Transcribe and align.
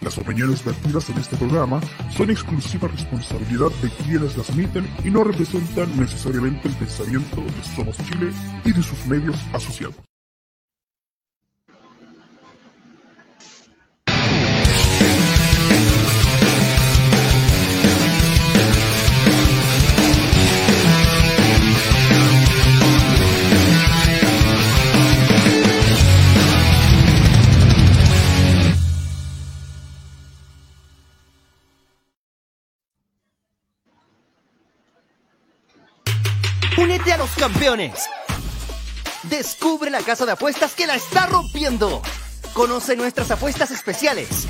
Las 0.00 0.16
opiniones 0.16 0.64
vertidas 0.64 1.10
en 1.10 1.18
este 1.18 1.36
programa 1.36 1.78
son 2.10 2.30
exclusiva 2.30 2.88
responsabilidad 2.88 3.68
de 3.82 3.90
quienes 4.02 4.36
las 4.36 4.48
emiten 4.48 4.88
y 5.04 5.10
no 5.10 5.24
representan 5.24 5.94
necesariamente 5.98 6.68
el 6.68 6.74
pensamiento 6.74 7.36
de 7.36 7.74
Somos 7.76 7.98
Chile 7.98 8.32
y 8.64 8.72
de 8.72 8.82
sus 8.82 9.06
medios 9.06 9.36
asociados. 9.52 10.09
Campeones. 37.60 38.08
Descubre 39.24 39.90
la 39.90 40.00
casa 40.00 40.24
de 40.24 40.32
apuestas 40.32 40.74
que 40.74 40.86
la 40.86 40.94
está 40.94 41.26
rompiendo. 41.26 42.00
Conoce 42.54 42.96
nuestras 42.96 43.30
apuestas 43.30 43.70
especiales. 43.70 44.46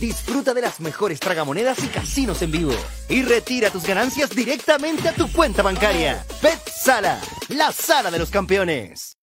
Disfruta 0.00 0.52
de 0.52 0.60
las 0.60 0.80
mejores 0.80 1.20
tragamonedas 1.20 1.84
y 1.84 1.86
casinos 1.86 2.42
en 2.42 2.50
vivo. 2.50 2.74
Y 3.08 3.22
retira 3.22 3.70
tus 3.70 3.86
ganancias 3.86 4.30
directamente 4.30 5.08
a 5.08 5.12
tu 5.12 5.30
cuenta 5.30 5.62
bancaria. 5.62 6.26
Bet 6.42 6.68
Sala, 6.68 7.20
la 7.48 7.70
sala 7.70 8.10
de 8.10 8.18
los 8.18 8.30
campeones. 8.30 9.15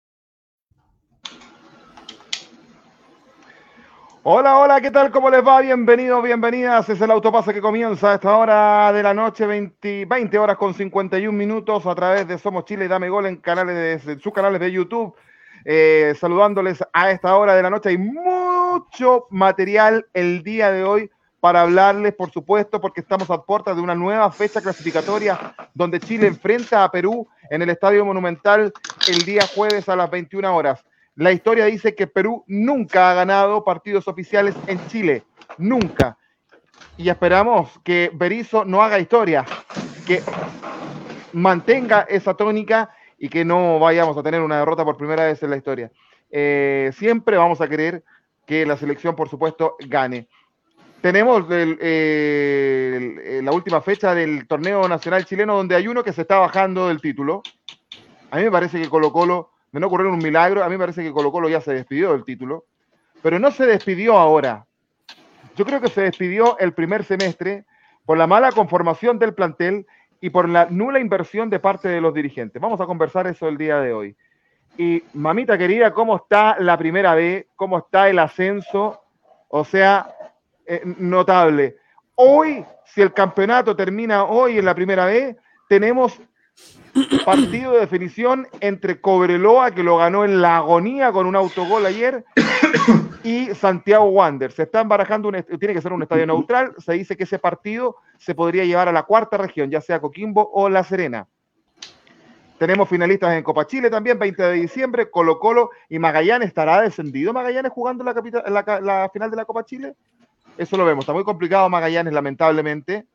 Hola, 4.26 4.58
hola, 4.58 4.80
¿qué 4.80 4.90
tal? 4.90 5.12
¿Cómo 5.12 5.30
les 5.30 5.46
va? 5.46 5.60
Bienvenidos, 5.60 6.24
bienvenidas. 6.24 6.88
Es 6.88 7.02
el 7.02 7.12
autopase 7.12 7.54
que 7.54 7.60
comienza 7.60 8.12
a 8.12 8.16
esta 8.16 8.38
hora 8.38 8.94
de 8.94 9.04
la 9.04 9.14
noche, 9.14 9.46
20, 9.46 10.06
20 10.06 10.40
horas 10.40 10.56
con 10.56 10.74
51 10.74 11.38
minutos 11.38 11.86
a 11.86 11.94
través 11.94 12.26
de 12.26 12.38
Somos 12.38 12.64
Chile 12.64 12.86
y 12.86 12.88
Dame 12.88 13.10
Gol 13.10 13.26
en 13.26 13.36
canales 13.36 14.06
de, 14.06 14.18
sus 14.22 14.32
canales 14.32 14.62
de 14.62 14.72
YouTube. 14.72 15.14
Eh, 15.66 16.16
saludándoles 16.18 16.82
a 16.94 17.12
esta 17.12 17.36
hora 17.36 17.54
de 17.54 17.64
la 17.64 17.70
noche. 17.70 17.90
Hay 17.90 17.98
mucho 17.98 19.28
material 19.30 20.06
el 20.14 20.42
día 20.42 20.72
de 20.72 20.86
hoy 20.86 21.12
para 21.42 21.64
hablarles, 21.64 22.14
por 22.14 22.32
supuesto, 22.32 22.80
porque 22.80 23.02
estamos 23.02 23.30
a 23.30 23.42
puertas 23.42 23.76
de 23.76 23.82
una 23.82 23.94
nueva 23.94 24.32
fecha 24.32 24.62
clasificatoria 24.62 25.54
donde 25.74 26.00
Chile 26.00 26.28
enfrenta 26.28 26.86
a 26.86 26.90
Perú 26.90 27.28
en 27.50 27.62
el 27.62 27.70
Estadio 27.70 28.06
Monumental 28.06 28.72
el 29.10 29.20
día 29.26 29.42
jueves 29.54 29.90
a 29.90 29.98
las 29.98 30.10
21 30.10 30.56
horas. 30.56 30.86
La 31.16 31.32
historia 31.32 31.66
dice 31.66 31.94
que 31.94 32.08
Perú 32.08 32.44
nunca 32.48 33.12
ha 33.12 33.14
ganado 33.14 33.64
partidos 33.64 34.08
oficiales 34.08 34.56
en 34.68 34.86
Chile, 34.88 35.24
nunca. 35.60 36.18
Y 36.98 37.10
esperamos 37.10 37.80
que 37.84 38.10
Berizzo 38.14 38.66
no 38.66 38.82
haga 38.82 39.00
historia, 39.00 39.46
que 40.08 40.24
mantenga 41.34 42.02
esa 42.10 42.34
tónica 42.34 42.90
y 43.18 43.30
que 43.30 43.46
no 43.46 43.80
vayamos 43.80 44.18
a 44.18 44.24
tener 44.24 44.42
una 44.42 44.58
derrota 44.60 44.84
por 44.84 44.98
primera 44.98 45.26
vez 45.26 45.42
en 45.44 45.52
la 45.52 45.58
historia. 45.58 45.92
Eh, 46.32 46.92
siempre 46.96 47.38
vamos 47.38 47.62
a 47.62 47.68
querer 47.68 48.04
que 48.46 48.66
la 48.66 48.76
selección, 48.76 49.16
por 49.16 49.30
supuesto, 49.30 49.76
gane. 49.88 50.28
Tenemos 51.00 51.46
eh, 51.52 53.40
la 53.44 53.52
última 53.52 53.82
fecha 53.82 54.16
del 54.16 54.48
torneo 54.48 54.88
nacional 54.88 55.26
chileno 55.26 55.56
donde 55.56 55.76
hay 55.76 55.88
uno 55.88 56.04
que 56.04 56.14
se 56.14 56.22
está 56.22 56.40
bajando 56.40 56.88
del 56.88 57.02
título. 57.02 57.44
A 58.32 58.38
mí 58.38 58.44
me 58.44 58.52
parece 58.52 58.82
que 58.82 58.90
Colo 58.90 59.12
Colo 59.12 59.53
de 59.74 59.80
no 59.80 59.88
ocurrir 59.88 60.08
un 60.08 60.20
milagro, 60.20 60.64
a 60.64 60.70
mí 60.70 60.74
me 60.74 60.80
parece 60.80 61.04
que 61.04 61.12
Colo 61.12 61.32
Colo 61.32 61.50
ya 61.50 61.60
se 61.60 61.74
despidió 61.74 62.14
del 62.14 62.24
título, 62.24 62.66
pero 63.22 63.40
no 63.40 63.52
se 63.52 63.66
despidió 63.66 64.18
ahora. 64.18 64.66
Yo 65.56 65.66
creo 65.66 65.82
que 65.82 65.90
se 65.90 66.02
despidió 66.02 66.58
el 66.60 66.74
primer 66.74 67.04
semestre 67.04 67.66
por 68.06 68.18
la 68.18 68.28
mala 68.28 68.52
conformación 68.52 69.18
del 69.18 69.34
plantel 69.34 69.88
y 70.22 70.30
por 70.30 70.48
la 70.48 70.68
nula 70.70 71.00
inversión 71.00 71.50
de 71.50 71.60
parte 71.60 71.90
de 71.90 72.02
los 72.02 72.14
dirigentes. 72.14 72.62
Vamos 72.62 72.80
a 72.80 72.86
conversar 72.86 73.26
eso 73.28 73.48
el 73.48 73.58
día 73.58 73.80
de 73.80 73.94
hoy. 73.94 74.16
Y 74.78 75.04
mamita 75.14 75.58
querida, 75.58 75.92
¿cómo 75.92 76.18
está 76.18 76.56
la 76.60 76.78
primera 76.78 77.16
B? 77.16 77.48
¿Cómo 77.56 77.80
está 77.80 78.10
el 78.10 78.20
ascenso? 78.20 79.02
O 79.50 79.66
sea, 79.66 80.08
eh, 80.66 80.82
notable. 80.86 81.78
Hoy, 82.16 82.64
si 82.86 83.02
el 83.02 83.12
campeonato 83.12 83.76
termina 83.76 84.26
hoy 84.26 84.60
en 84.60 84.66
la 84.66 84.76
primera 84.76 85.06
B, 85.06 85.36
tenemos 85.68 86.20
partido 87.26 87.74
de 87.74 87.80
definición 87.82 88.48
entre 88.60 89.00
Cobreloa, 89.02 89.72
que 89.72 89.84
lo 89.84 89.98
ganó 89.98 90.26
en 90.26 90.42
la 90.42 90.58
agonía 90.58 91.12
con 91.12 91.26
un 91.26 91.36
autogol 91.36 91.86
ayer, 91.86 92.24
y 93.24 93.48
Santiago 93.56 94.06
Wander. 94.06 94.52
Se 94.52 94.64
están 94.64 94.88
barajando, 94.88 95.30
un, 95.30 95.44
tiene 95.60 95.74
que 95.74 95.82
ser 95.82 95.94
un 95.94 96.04
estadio 96.04 96.28
neutral. 96.28 96.74
Se 96.78 96.94
dice 96.94 97.18
que 97.18 97.24
ese 97.24 97.40
partido 97.40 97.98
se 98.18 98.36
podría 98.36 98.66
llevar 98.66 98.88
a 98.88 98.92
la 98.92 99.04
cuarta 99.04 99.38
región, 99.38 99.70
ya 99.70 99.82
sea 99.82 100.00
Coquimbo 100.00 100.50
o 100.54 100.70
La 100.70 100.84
Serena. 100.84 101.28
Tenemos 102.60 102.88
finalistas 102.88 103.34
en 103.36 103.44
Copa 103.44 103.66
Chile 103.68 103.90
también, 103.90 104.20
20 104.20 104.42
de 104.42 104.54
diciembre, 104.54 105.10
Colo 105.10 105.40
Colo 105.40 105.72
y 105.90 106.00
Magallanes. 106.00 106.48
¿Estará 106.48 106.82
descendido 106.82 107.34
Magallanes 107.34 107.72
jugando 107.72 108.04
la, 108.04 108.14
la, 108.48 108.80
la 108.80 109.10
final 109.12 109.32
de 109.32 109.38
la 109.38 109.46
Copa 109.46 109.66
Chile? 109.66 109.96
Eso 110.58 110.78
lo 110.78 110.86
vemos. 110.86 111.04
Está 111.04 111.14
muy 111.14 111.24
complicado 111.24 111.68
Magallanes, 111.68 112.14
lamentablemente. 112.14 113.08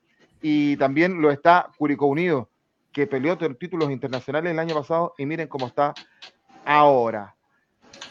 Y 0.42 0.76
también 0.76 1.22
lo 1.22 1.30
está 1.30 1.70
Curicó 1.78 2.06
Unido 2.06 2.50
que 2.98 3.06
peleó 3.06 3.38
títulos 3.38 3.92
internacionales 3.92 4.50
el 4.50 4.58
año 4.58 4.74
pasado 4.74 5.14
y 5.16 5.24
miren 5.24 5.46
cómo 5.46 5.68
está 5.68 5.94
ahora. 6.64 7.32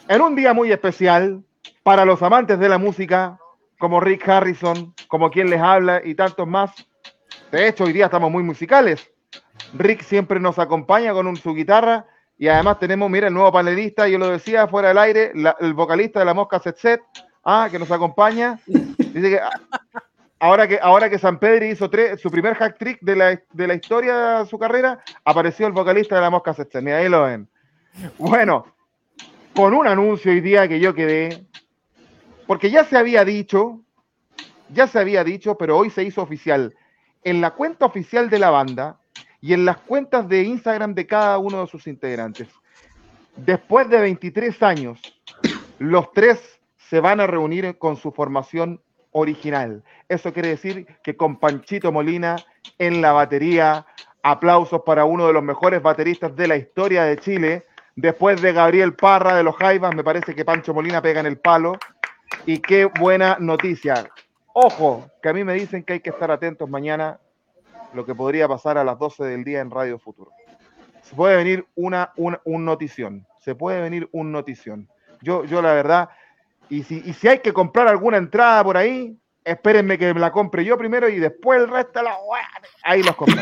En 0.07 0.21
un 0.21 0.33
día 0.33 0.53
muy 0.53 0.71
especial 0.71 1.43
para 1.83 2.05
los 2.05 2.23
amantes 2.23 2.57
de 2.57 2.69
la 2.69 2.77
música, 2.77 3.37
como 3.77 3.99
Rick 3.99 4.29
Harrison, 4.29 4.93
como 5.09 5.29
quien 5.29 5.49
les 5.49 5.59
habla 5.59 6.01
y 6.01 6.15
tantos 6.15 6.47
más. 6.47 6.71
De 7.51 7.67
hecho, 7.67 7.83
hoy 7.83 7.91
día 7.91 8.05
estamos 8.05 8.31
muy 8.31 8.43
musicales. 8.43 9.11
Rick 9.73 10.03
siempre 10.03 10.39
nos 10.39 10.57
acompaña 10.57 11.11
con 11.11 11.35
su 11.35 11.53
guitarra 11.53 12.05
y 12.37 12.47
además 12.47 12.79
tenemos, 12.79 13.09
mira, 13.09 13.27
el 13.27 13.33
nuevo 13.33 13.51
panelista, 13.51 14.07
yo 14.07 14.17
lo 14.17 14.29
decía 14.29 14.69
fuera 14.69 14.87
del 14.87 14.99
aire, 14.99 15.33
el 15.59 15.73
vocalista 15.73 16.19
de 16.19 16.25
la 16.25 16.33
Mosca 16.33 16.59
Set 16.59 16.77
Set, 16.77 17.01
ah, 17.43 17.67
que 17.69 17.77
nos 17.77 17.91
acompaña. 17.91 18.57
Dice 18.65 19.31
que 19.31 19.39
ahora 20.39 20.67
que, 20.67 20.79
ahora 20.81 21.09
que 21.09 21.19
San 21.19 21.39
Pedro 21.39 21.65
hizo 21.65 21.89
su 22.17 22.31
primer 22.31 22.55
hack 22.55 22.77
trick 22.77 22.99
de 23.01 23.15
la, 23.15 23.41
de 23.53 23.67
la 23.67 23.73
historia 23.73 24.39
de 24.39 24.45
su 24.45 24.57
carrera, 24.57 25.03
apareció 25.25 25.67
el 25.67 25.73
vocalista 25.73 26.15
de 26.15 26.21
la 26.21 26.29
Mosca 26.29 26.53
Sexten. 26.53 26.87
Y 26.87 26.91
ahí 26.91 27.09
lo 27.09 27.23
ven. 27.23 27.47
Bueno, 28.17 28.65
con 29.55 29.73
un 29.73 29.87
anuncio 29.87 30.31
hoy 30.31 30.41
día 30.41 30.67
que 30.67 30.79
yo 30.79 30.93
quedé, 30.93 31.45
porque 32.45 32.69
ya 32.69 32.83
se 32.85 32.97
había 32.97 33.25
dicho, 33.25 33.81
ya 34.69 34.87
se 34.87 34.99
había 34.99 35.23
dicho, 35.23 35.57
pero 35.57 35.77
hoy 35.77 35.89
se 35.89 36.03
hizo 36.03 36.21
oficial. 36.21 36.75
En 37.23 37.41
la 37.41 37.51
cuenta 37.51 37.85
oficial 37.85 38.29
de 38.29 38.39
la 38.39 38.51
banda 38.51 38.99
y 39.41 39.53
en 39.53 39.65
las 39.65 39.77
cuentas 39.77 40.27
de 40.29 40.43
Instagram 40.43 40.93
de 40.93 41.07
cada 41.07 41.37
uno 41.37 41.61
de 41.61 41.67
sus 41.67 41.87
integrantes. 41.87 42.47
Después 43.35 43.89
de 43.89 43.99
23 43.99 44.63
años, 44.63 44.99
los 45.79 46.11
tres 46.11 46.59
se 46.77 46.99
van 46.99 47.19
a 47.19 47.27
reunir 47.27 47.77
con 47.77 47.97
su 47.97 48.11
formación 48.11 48.81
original. 49.17 49.83
Eso 50.07 50.31
quiere 50.31 50.50
decir 50.50 50.85
que 51.03 51.17
con 51.17 51.39
Panchito 51.39 51.91
Molina 51.91 52.35
en 52.78 53.01
la 53.01 53.11
batería, 53.11 53.85
aplausos 54.22 54.81
para 54.85 55.05
uno 55.05 55.28
de 55.28 55.33
los 55.33 55.44
mejores 55.44 55.81
bateristas 55.81 56.35
de 56.35 56.47
la 56.47 56.55
historia 56.55 57.03
de 57.03 57.17
Chile. 57.17 57.66
Después 57.95 58.41
de 58.41 58.53
Gabriel 58.53 58.94
Parra 58.94 59.35
de 59.35 59.44
los 59.44 59.55
Jaivas, 59.55 59.95
me 59.95 60.03
parece 60.03 60.35
que 60.35 60.45
Pancho 60.45 60.73
Molina 60.73 61.01
pega 61.01 61.19
en 61.19 61.25
el 61.25 61.38
palo. 61.38 61.78
Y 62.45 62.59
qué 62.59 62.85
buena 62.85 63.38
noticia. 63.39 64.09
Ojo, 64.53 65.09
que 65.22 65.29
a 65.29 65.34
mí 65.34 65.44
me 65.44 65.53
dicen 65.53 65.84
que 65.84 65.94
hay 65.94 65.99
que 65.99 66.11
estar 66.11 66.29
atentos 66.29 66.69
mañana 66.69 67.19
lo 67.94 68.05
que 68.05 68.13
podría 68.13 68.47
pasar 68.47 68.78
a 68.78 68.84
las 68.84 68.99
12 68.99 69.23
del 69.23 69.44
día 69.44 69.61
en 69.61 69.72
Radio 69.72 69.97
Futuro. 69.97 70.31
Se 71.01 71.16
puede 71.16 71.38
venir 71.38 71.66
una, 71.75 72.11
un 72.16 72.66
notición. 72.66 73.25
Se 73.40 73.55
puede 73.55 73.81
venir 73.81 74.09
un 74.11 74.31
notición. 74.31 74.90
Yo, 75.22 75.46
yo 75.46 75.61
la 75.61 75.73
verdad, 75.73 76.09
y 76.69 76.84
si, 76.84 77.02
y 77.05 77.14
si 77.14 77.28
hay 77.28 77.40
que 77.40 77.53
comprar 77.53 77.87
alguna 77.87 78.17
entrada 78.17 78.64
por 78.64 78.78
ahí, 78.78 79.17
espérenme 79.43 79.97
que 79.97 80.14
me 80.14 80.19
la 80.19 80.31
compre 80.31 80.66
yo 80.66 80.78
primero 80.78 81.08
y 81.08 81.19
después 81.19 81.61
el 81.61 81.69
resto 81.69 82.02
la 82.02 82.17
ahí 82.84 83.02
los 83.02 83.16
compro. 83.16 83.41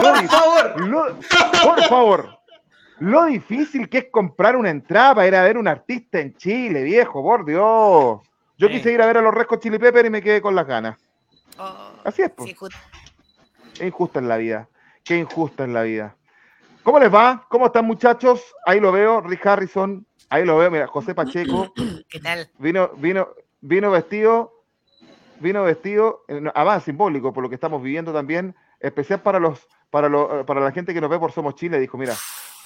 por 0.00 0.28
favor. 0.28 0.74
por 1.62 1.82
favor. 1.84 2.38
Lo 3.00 3.24
difícil 3.24 3.88
que 3.88 3.98
es 3.98 4.06
comprar 4.12 4.56
una 4.56 4.70
entrada 4.70 5.16
para 5.16 5.26
ir 5.26 5.34
a 5.34 5.42
ver 5.42 5.58
un 5.58 5.66
artista 5.66 6.20
en 6.20 6.36
Chile, 6.36 6.84
viejo, 6.84 7.20
por 7.20 7.44
Dios. 7.44 8.20
Yo 8.56 8.68
quise 8.68 8.92
ir 8.92 9.02
a 9.02 9.06
ver 9.06 9.18
a 9.18 9.22
los 9.22 9.34
Rescos 9.34 9.58
Chili 9.58 9.78
Pepper 9.78 10.06
y 10.06 10.10
me 10.10 10.22
quedé 10.22 10.40
con 10.40 10.54
las 10.54 10.66
ganas. 10.66 10.96
Oh, 11.58 11.90
Así 12.04 12.22
es, 12.22 12.30
pues. 12.30 12.54
Qué 13.74 13.86
injusta 13.86 14.20
es 14.20 14.26
la 14.26 14.36
vida. 14.36 14.68
Qué 15.02 15.18
injusta 15.18 15.64
es 15.64 15.70
la 15.70 15.82
vida. 15.82 16.16
¿Cómo 16.84 17.00
les 17.00 17.12
va? 17.12 17.44
¿Cómo 17.48 17.66
están, 17.66 17.86
muchachos? 17.86 18.54
Ahí 18.64 18.78
lo 18.78 18.92
veo, 18.92 19.20
Rick 19.20 19.44
Harrison. 19.46 20.06
Ahí 20.32 20.46
lo 20.46 20.56
veo, 20.56 20.70
mira, 20.70 20.86
José 20.86 21.14
Pacheco. 21.14 21.70
¿Qué 22.08 22.18
tal? 22.18 22.48
Vino, 22.58 22.90
vino, 22.96 23.28
vino 23.60 23.90
vestido, 23.90 24.64
vino 25.40 25.62
vestido, 25.62 26.24
además 26.54 26.84
simbólico 26.84 27.34
por 27.34 27.42
lo 27.42 27.50
que 27.50 27.56
estamos 27.56 27.82
viviendo 27.82 28.14
también, 28.14 28.56
especial 28.80 29.20
para 29.20 29.38
los, 29.38 29.68
para, 29.90 30.08
para 30.46 30.60
la 30.62 30.72
gente 30.72 30.94
que 30.94 31.02
nos 31.02 31.10
ve 31.10 31.18
por 31.18 31.32
Somos 31.32 31.54
Chile, 31.54 31.78
dijo, 31.78 31.98
mira, 31.98 32.14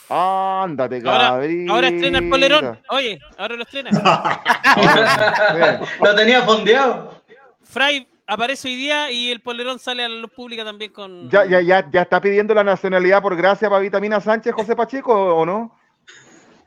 Ándate, 0.08 1.02
Ahora, 1.04 1.30
cabrito. 1.30 1.72
ahora 1.72 1.88
estrena 1.88 2.18
el 2.18 2.28
polerón. 2.28 2.78
Oye, 2.90 3.18
ahora 3.36 3.56
lo 3.56 3.62
estrena. 3.64 3.90
Lo 6.00 6.14
tenía 6.14 6.42
fondeado. 6.42 7.20
Fry 7.64 8.06
aparece 8.28 8.68
hoy 8.68 8.76
día 8.76 9.10
y 9.10 9.32
el 9.32 9.40
polerón 9.40 9.80
sale 9.80 10.04
a 10.04 10.08
la 10.08 10.20
luz 10.20 10.30
pública 10.30 10.64
también 10.64 10.92
con. 10.92 11.28
Ya, 11.28 11.44
ya, 11.46 11.60
ya, 11.60 11.90
ya 11.90 12.02
está 12.02 12.20
pidiendo 12.20 12.54
la 12.54 12.62
nacionalidad 12.62 13.20
por 13.20 13.34
gracia 13.34 13.68
para 13.68 13.80
Vitamina 13.80 14.20
Sánchez, 14.20 14.54
José 14.54 14.76
Pacheco, 14.76 15.12
¿o 15.12 15.44
no? 15.44 15.75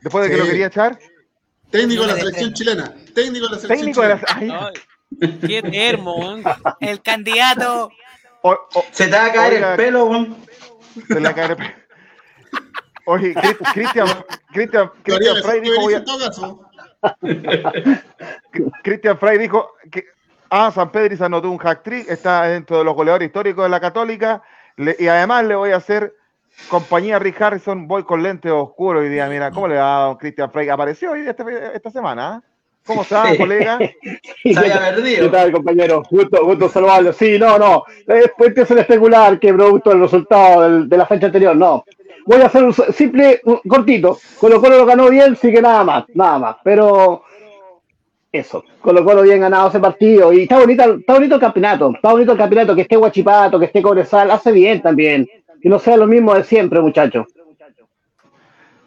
Después 0.02 0.24
de 0.24 0.30
que 0.30 0.36
Sí. 0.36 0.40
lo 0.40 0.46
quería 0.46 0.66
echar. 0.66 0.98
Técnico 1.70 2.02
de 2.02 2.08
la 2.08 2.16
selección 2.16 2.52
chilena. 2.52 2.94
Técnico 3.14 3.46
de 3.48 3.52
la 3.54 3.58
selección 3.60 3.68
Técnico 3.78 4.00
de 4.02 4.08
la. 4.08 4.20
chilena. 4.24 4.66
Ay, 4.66 4.74
Ay, 5.22 5.38
qué 5.46 5.62
termo. 5.62 6.36
El 6.80 7.02
candidato. 7.02 7.90
o- 8.42 8.58
o- 8.74 8.84
Se 8.90 9.06
te 9.06 9.12
va 9.16 9.26
a 9.26 9.32
caer 9.32 9.54
Oiga. 9.54 9.70
el 9.72 9.76
pelo, 9.76 10.04
weón. 10.06 10.36
se 11.06 11.20
le 11.20 11.34
cae 11.34 11.46
el 11.46 11.56
pe- 11.56 11.74
Oye, 13.06 13.34
Cri- 13.34 13.72
Cristian, 13.72 14.06
Cristian, 14.52 14.90
Cristian 15.02 15.36
Frey 15.42 15.60
dijo, 15.60 15.88
a-. 17.02 17.16
Cristian 18.82 19.18
Frey 19.18 19.38
dijo 19.38 19.72
que 19.90 20.04
ah, 20.50 20.70
San 20.74 20.90
Pedro 20.92 21.16
se 21.16 21.24
anotó 21.24 21.50
un 21.50 21.58
hack 21.58 21.82
trick, 21.82 22.08
está 22.08 22.44
dentro 22.44 22.78
de 22.78 22.84
los 22.84 22.94
goleadores 22.94 23.26
históricos 23.26 23.64
de 23.64 23.68
la 23.70 23.80
Católica, 23.80 24.42
le- 24.76 24.96
y 24.98 25.06
además 25.08 25.44
le 25.44 25.54
voy 25.54 25.70
a 25.72 25.76
hacer 25.76 26.14
compañía 26.68 27.16
a 27.16 27.18
Rick 27.18 27.40
Harrison, 27.40 27.88
voy 27.88 28.04
con 28.04 28.22
lentes 28.22 28.52
oscuros 28.52 29.02
hoy 29.02 29.08
día, 29.08 29.26
mira, 29.28 29.50
¿cómo 29.50 29.68
le 29.68 29.76
va 29.76 30.04
don 30.04 30.16
Cristian 30.16 30.50
Frey? 30.50 30.68
Apareció 30.68 31.12
hoy 31.12 31.26
este- 31.26 31.44
esta 31.74 31.90
semana, 31.90 32.34
¿ah? 32.34 32.42
¿Cómo 32.86 33.02
está, 33.02 33.36
colega? 33.36 33.78
Se 34.42 34.58
había 34.58 34.78
perdido. 34.94 35.24
¿Qué 35.24 35.28
tal, 35.36 35.52
compañero? 35.52 36.02
Gusto, 36.10 36.44
gusto 36.46 36.68
saludarlo. 36.70 37.12
Sí, 37.12 37.38
no, 37.38 37.58
no. 37.58 37.84
Después 38.06 38.48
empiezan 38.48 38.78
a 38.78 38.80
especular 38.80 39.38
que 39.38 39.52
producto 39.52 39.90
del 39.90 40.00
resultado 40.00 40.62
del- 40.62 40.88
de 40.88 40.96
la 40.96 41.06
fecha 41.06 41.26
anterior. 41.26 41.54
No. 41.54 41.84
Voy 42.26 42.40
a 42.40 42.46
hacer 42.46 42.64
un 42.64 42.72
simple, 42.72 43.40
un- 43.44 43.60
cortito. 43.68 44.18
Colo 44.38 44.60
Colo 44.60 44.78
lo 44.78 44.86
ganó 44.86 45.10
bien, 45.10 45.36
sí 45.36 45.52
que 45.52 45.60
nada 45.60 45.84
más, 45.84 46.04
nada 46.14 46.38
más. 46.38 46.56
Pero 46.64 47.22
eso, 48.32 48.64
Colo 48.80 49.04
Colo 49.04 49.22
bien 49.22 49.40
ganado 49.40 49.68
ese 49.68 49.78
partido. 49.78 50.32
Y 50.32 50.42
está 50.44 50.58
bonito, 50.58 50.82
está 50.94 51.12
bonito 51.14 51.34
el 51.34 51.40
campeonato. 51.40 51.92
Está 51.94 52.12
bonito 52.12 52.32
el 52.32 52.38
campeonato, 52.38 52.74
que 52.74 52.82
esté 52.82 52.96
Guachipato, 52.96 53.58
que 53.58 53.66
esté 53.66 53.82
Cobresal, 53.82 54.30
hace 54.30 54.52
bien 54.52 54.80
también. 54.80 55.28
Que 55.62 55.68
no 55.68 55.78
sea 55.78 55.96
lo 55.96 56.06
mismo 56.06 56.34
de 56.34 56.44
siempre, 56.44 56.80
muchachos. 56.80 57.26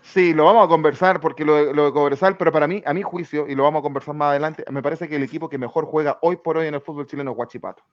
Sí, 0.01 0.33
lo 0.33 0.45
vamos 0.45 0.65
a 0.65 0.67
conversar 0.67 1.19
porque 1.19 1.43
lo, 1.43 1.55
de- 1.55 1.73
lo 1.73 1.85
de 1.85 1.91
Cobresal, 1.91 2.37
pero 2.37 2.51
para 2.51 2.67
mí, 2.67 2.83
a 2.85 2.93
mi 2.93 3.01
juicio, 3.01 3.47
y 3.47 3.55
lo 3.55 3.63
vamos 3.63 3.79
a 3.79 3.83
conversar 3.83 4.13
más 4.13 4.29
adelante, 4.29 4.63
me 4.69 4.83
parece 4.83 5.07
que 5.09 5.15
el 5.15 5.23
equipo 5.23 5.49
que 5.49 5.57
mejor 5.57 5.85
juega 5.85 6.19
hoy 6.21 6.35
por 6.35 6.57
hoy 6.57 6.67
en 6.67 6.75
el 6.75 6.81
fútbol 6.81 7.07
chileno 7.07 7.31
es 7.31 7.37
Guachipato. 7.37 7.83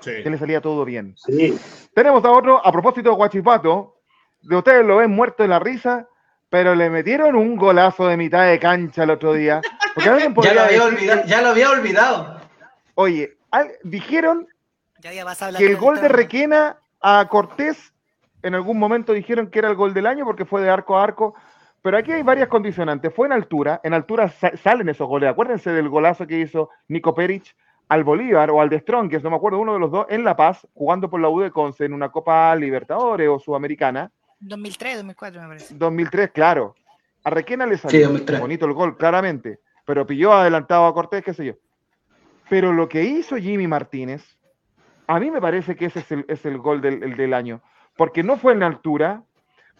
Sí. 0.00 0.22
Que 0.22 0.30
le 0.30 0.38
salía 0.38 0.60
todo 0.60 0.84
bien. 0.84 1.14
Sí. 1.16 1.56
Tenemos 1.94 2.24
a 2.24 2.30
otro, 2.32 2.64
a 2.64 2.72
propósito 2.72 3.10
de 3.10 3.14
Guachipato, 3.16 3.96
de 4.42 4.56
ustedes 4.56 4.84
lo 4.84 4.96
ven 4.96 5.10
muerto 5.10 5.42
de 5.44 5.48
la 5.48 5.58
risa, 5.60 6.08
pero 6.48 6.74
le 6.74 6.90
metieron 6.90 7.36
un 7.36 7.56
golazo 7.56 8.08
de 8.08 8.16
mitad 8.16 8.46
de 8.48 8.58
cancha 8.58 9.04
el 9.04 9.10
otro 9.10 9.32
día. 9.32 9.60
Porque 9.94 10.08
alguien 10.08 10.34
Ya 10.42 10.54
lo 10.54 10.60
había 10.62 10.78
decir- 10.80 10.94
olvidado. 10.94 11.22
Ya 11.26 11.42
lo 11.42 11.48
había 11.50 11.70
olvidado. 11.70 12.40
Oye, 12.94 13.36
al- 13.52 13.72
dijeron 13.84 14.48
Ya 15.00 15.10
que 15.56 15.66
el 15.66 15.76
gol 15.76 16.00
de. 16.00 16.08
Requena 16.08 16.78
a 17.00 17.26
Cortés 17.28 17.92
en 18.42 18.54
algún 18.54 18.78
momento 18.78 19.12
dijeron 19.12 19.48
que 19.50 19.58
era 19.58 19.68
el 19.68 19.74
gol 19.76 19.92
del 19.94 20.06
año 20.06 20.24
porque 20.24 20.44
fue 20.44 20.62
de 20.62 20.70
arco 20.70 20.96
a 20.98 21.04
arco. 21.04 21.34
Pero 21.82 21.96
aquí 21.96 22.12
hay 22.12 22.22
varias 22.22 22.48
condicionantes. 22.48 23.14
Fue 23.14 23.26
en 23.26 23.32
altura. 23.32 23.80
En 23.84 23.94
altura 23.94 24.28
sa- 24.28 24.56
salen 24.56 24.88
esos 24.88 25.06
goles. 25.08 25.30
Acuérdense 25.30 25.70
del 25.70 25.88
golazo 25.88 26.26
que 26.26 26.38
hizo 26.40 26.70
Nico 26.88 27.14
Peric 27.14 27.54
al 27.88 28.04
Bolívar 28.04 28.50
o 28.50 28.60
al 28.60 28.68
de 28.68 28.80
Strongest, 28.80 29.24
no 29.24 29.30
me 29.30 29.36
acuerdo, 29.36 29.58
uno 29.60 29.72
de 29.72 29.78
los 29.78 29.90
dos, 29.90 30.06
en 30.10 30.22
La 30.22 30.36
Paz, 30.36 30.66
jugando 30.74 31.08
por 31.08 31.20
la 31.20 31.30
U 31.30 31.40
de 31.40 31.50
Conce 31.50 31.86
en 31.86 31.94
una 31.94 32.10
Copa 32.10 32.54
Libertadores 32.54 33.28
o 33.30 33.38
Sudamericana. 33.38 34.10
2003, 34.40 34.96
2004 34.96 35.40
me 35.40 35.46
parece. 35.48 35.74
2003, 35.74 36.30
claro. 36.32 36.74
A 37.24 37.30
Requena 37.30 37.64
le 37.64 37.76
Sí, 37.76 37.82
salió 37.82 38.02
2003. 38.08 38.40
bonito 38.40 38.66
el 38.66 38.72
gol, 38.74 38.96
claramente. 38.98 39.60
Pero 39.86 40.06
pilló 40.06 40.34
adelantado 40.34 40.86
a 40.86 40.92
Cortés, 40.92 41.24
qué 41.24 41.32
sé 41.32 41.46
yo. 41.46 41.52
Pero 42.50 42.72
lo 42.72 42.88
que 42.88 43.04
hizo 43.04 43.36
Jimmy 43.36 43.66
Martínez, 43.66 44.36
a 45.08 45.18
mí 45.18 45.30
me 45.30 45.40
parece 45.40 45.74
que 45.74 45.86
ese 45.86 45.98
es 46.00 46.12
el, 46.12 46.24
es 46.28 46.44
el 46.46 46.58
gol 46.58 46.80
del, 46.80 47.02
el 47.02 47.16
del 47.16 47.34
año. 47.34 47.60
Porque 47.96 48.22
no 48.22 48.36
fue 48.36 48.52
en 48.52 48.60
la 48.60 48.66
altura, 48.66 49.22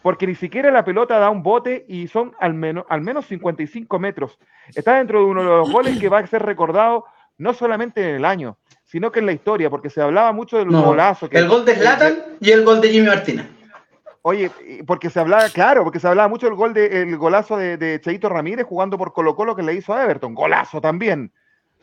porque 0.01 0.27
ni 0.27 0.35
siquiera 0.35 0.71
la 0.71 0.83
pelota 0.83 1.17
da 1.19 1.29
un 1.29 1.41
bote 1.43 1.85
y 1.87 2.07
son 2.07 2.33
al 2.39 2.53
menos, 2.53 2.85
al 2.89 3.01
menos 3.01 3.25
55 3.27 3.97
metros. 3.99 4.37
Está 4.75 4.97
dentro 4.97 5.19
de 5.19 5.25
uno 5.25 5.41
de 5.41 5.47
los 5.47 5.71
goles 5.71 5.97
que 5.99 6.09
va 6.09 6.19
a 6.19 6.27
ser 6.27 6.41
recordado 6.43 7.05
no 7.37 7.53
solamente 7.53 8.01
en 8.09 8.15
el 8.15 8.25
año, 8.25 8.57
sino 8.83 9.11
que 9.11 9.19
en 9.19 9.27
la 9.27 9.31
historia, 9.31 9.69
porque 9.69 9.89
se 9.89 10.01
hablaba 10.01 10.31
mucho 10.33 10.57
del 10.57 10.67
No. 10.69 10.83
golazo. 10.83 11.29
Que, 11.29 11.37
El 11.37 11.47
gol 11.47 11.63
de 11.63 11.75
Zlatan 11.75 12.17
y 12.41 12.51
el 12.51 12.65
gol 12.65 12.81
de 12.81 12.89
Jimmy 12.89 13.07
Martínez. 13.07 13.45
Oye, 14.21 14.51
porque 14.85 15.09
se 15.09 15.19
hablaba, 15.21 15.47
claro, 15.49 15.83
porque 15.83 15.99
se 15.99 16.07
hablaba 16.07 16.27
mucho 16.27 16.47
del 16.47 16.55
gol 16.55 16.73
de, 16.73 17.03
el 17.03 17.15
golazo 17.17 17.55
de, 17.55 17.77
de 17.77 18.01
Cheito 18.01 18.27
Ramírez 18.27 18.65
jugando 18.67 18.97
por 18.97 19.13
Colo 19.13 19.33
Colo 19.35 19.55
que 19.55 19.63
le 19.63 19.73
hizo 19.73 19.93
a 19.93 20.03
Everton, 20.03 20.35
golazo 20.35 20.81
también. 20.81 21.31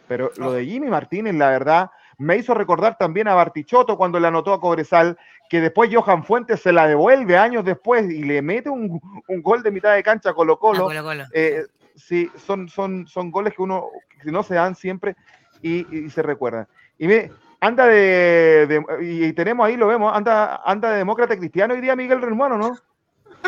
Pero 0.06 0.30
lo 0.36 0.52
de 0.52 0.64
Jimmy 0.66 0.88
Martínez, 0.88 1.34
la 1.34 1.48
verdad, 1.50 1.90
me 2.18 2.36
hizo 2.36 2.54
recordar 2.54 2.96
también 2.98 3.28
a 3.28 3.34
Bartichotto 3.34 3.96
cuando 3.96 4.18
le 4.20 4.28
anotó 4.28 4.52
a 4.52 4.60
Cobresal, 4.60 5.18
que 5.50 5.60
después 5.60 5.90
Johan 5.94 6.24
Fuentes 6.24 6.60
se 6.60 6.72
la 6.72 6.86
devuelve 6.86 7.36
años 7.36 7.64
después 7.64 8.10
y 8.10 8.22
le 8.24 8.42
mete 8.42 8.70
un, 8.70 9.00
un 9.28 9.42
gol 9.42 9.62
de 9.62 9.70
mitad 9.70 9.94
de 9.94 10.02
cancha 10.02 10.30
a 10.30 10.34
Colo 10.34 10.58
Colo. 10.58 10.84
Colo 10.84 11.02
Colo. 11.02 11.24
Eh, 11.32 11.64
sí, 11.94 12.30
son, 12.36 12.68
son, 12.68 13.06
son 13.06 13.30
goles 13.30 13.54
que 13.54 13.62
uno 13.62 13.86
que 14.22 14.32
no 14.32 14.42
se 14.42 14.54
dan 14.54 14.74
siempre 14.74 15.14
y, 15.62 15.86
y 16.04 16.10
se 16.10 16.22
recuerdan. 16.22 16.66
Y 16.98 17.06
me 17.06 17.30
anda 17.60 17.86
de, 17.86 18.66
de- 18.66 19.04
y 19.04 19.32
tenemos 19.34 19.66
ahí, 19.66 19.76
lo 19.76 19.86
vemos, 19.86 20.14
anda, 20.16 20.62
anda 20.64 20.90
de 20.90 20.98
demócrata 20.98 21.36
cristiano 21.36 21.74
hoy 21.74 21.80
día 21.80 21.94
Miguel 21.96 22.22
Hermano, 22.22 22.56
¿no? 22.58 22.76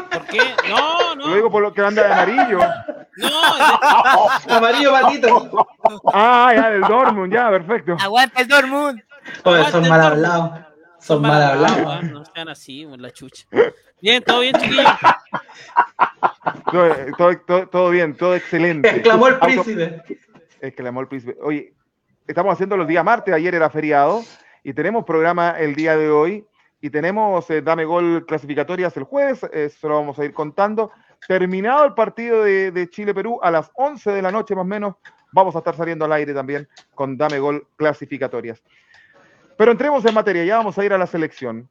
¿Por 0.04 0.24
qué? 0.26 0.40
No, 0.68 1.14
no. 1.14 1.26
Lo 1.28 1.34
digo 1.34 1.50
por 1.50 1.62
lo 1.62 1.72
que 1.72 1.80
anda 1.82 2.02
de 2.06 2.12
amarillo. 2.12 2.58
No, 3.16 3.30
Amarillo 4.56 4.92
patito. 4.92 5.68
Ah, 6.12 6.52
ya, 6.54 6.70
del 6.70 6.82
Dortmund, 6.82 7.32
ya, 7.32 7.50
perfecto. 7.50 7.96
Aguanta 8.00 8.40
el 8.42 8.48
Dortmund. 8.48 9.02
Oye, 9.44 9.70
son 9.70 9.88
mal 9.88 10.00
hablados. 10.00 10.50
Son 11.00 11.22
mal 11.22 11.42
hablados. 11.42 12.04
No 12.04 12.24
sean 12.24 12.48
así, 12.48 12.86
la 12.96 13.10
chucha. 13.10 13.46
Bien, 14.00 14.22
todo 14.22 14.40
bien, 14.40 14.54
chiquillos. 14.56 14.84
Todo, 16.70 16.94
todo, 17.16 17.38
todo- 17.46 17.68
todo 17.68 17.90
bien, 17.90 18.16
todo 18.16 18.34
excelente. 18.34 18.88
Exclamó 18.88 19.28
el 19.28 19.38
príncipe. 19.38 20.02
Exclamó 20.60 21.00
el 21.00 21.08
príncipe. 21.08 21.36
Oye, 21.42 21.72
estamos 22.26 22.52
haciendo 22.52 22.76
los 22.76 22.86
días 22.86 23.04
martes, 23.04 23.34
ayer 23.34 23.54
era 23.54 23.70
feriado, 23.70 24.22
y 24.62 24.72
tenemos 24.74 25.04
programa 25.04 25.50
el 25.58 25.74
día 25.74 25.96
de 25.96 26.10
hoy, 26.10 26.44
y 26.80 26.90
tenemos 26.90 27.48
eh, 27.50 27.62
Dame 27.62 27.84
Gol 27.84 28.24
clasificatorias 28.26 28.96
el 28.96 29.04
jueves, 29.04 29.42
eso 29.52 29.88
lo 29.88 29.96
vamos 29.96 30.18
a 30.18 30.24
ir 30.24 30.32
contando. 30.32 30.92
Terminado 31.26 31.84
el 31.84 31.94
partido 31.94 32.44
de, 32.44 32.88
Chile-Perú, 32.90 33.40
a 33.42 33.50
las 33.50 33.70
11 33.74 34.12
de 34.12 34.22
la 34.22 34.30
noche 34.30 34.54
más 34.54 34.62
o 34.62 34.66
menos, 34.66 34.94
vamos 35.32 35.54
a 35.56 35.58
estar 35.58 35.74
saliendo 35.74 36.04
al 36.04 36.12
aire 36.12 36.32
también 36.32 36.68
con 36.94 37.16
Dame 37.16 37.38
Gol 37.38 37.66
clasificatorias. 37.76 38.62
Pero 39.56 39.72
entremos 39.72 40.04
en 40.04 40.14
materia, 40.14 40.44
ya 40.44 40.58
vamos 40.58 40.78
a 40.78 40.84
ir 40.84 40.92
a 40.92 40.98
la 40.98 41.06
selección. 41.06 41.68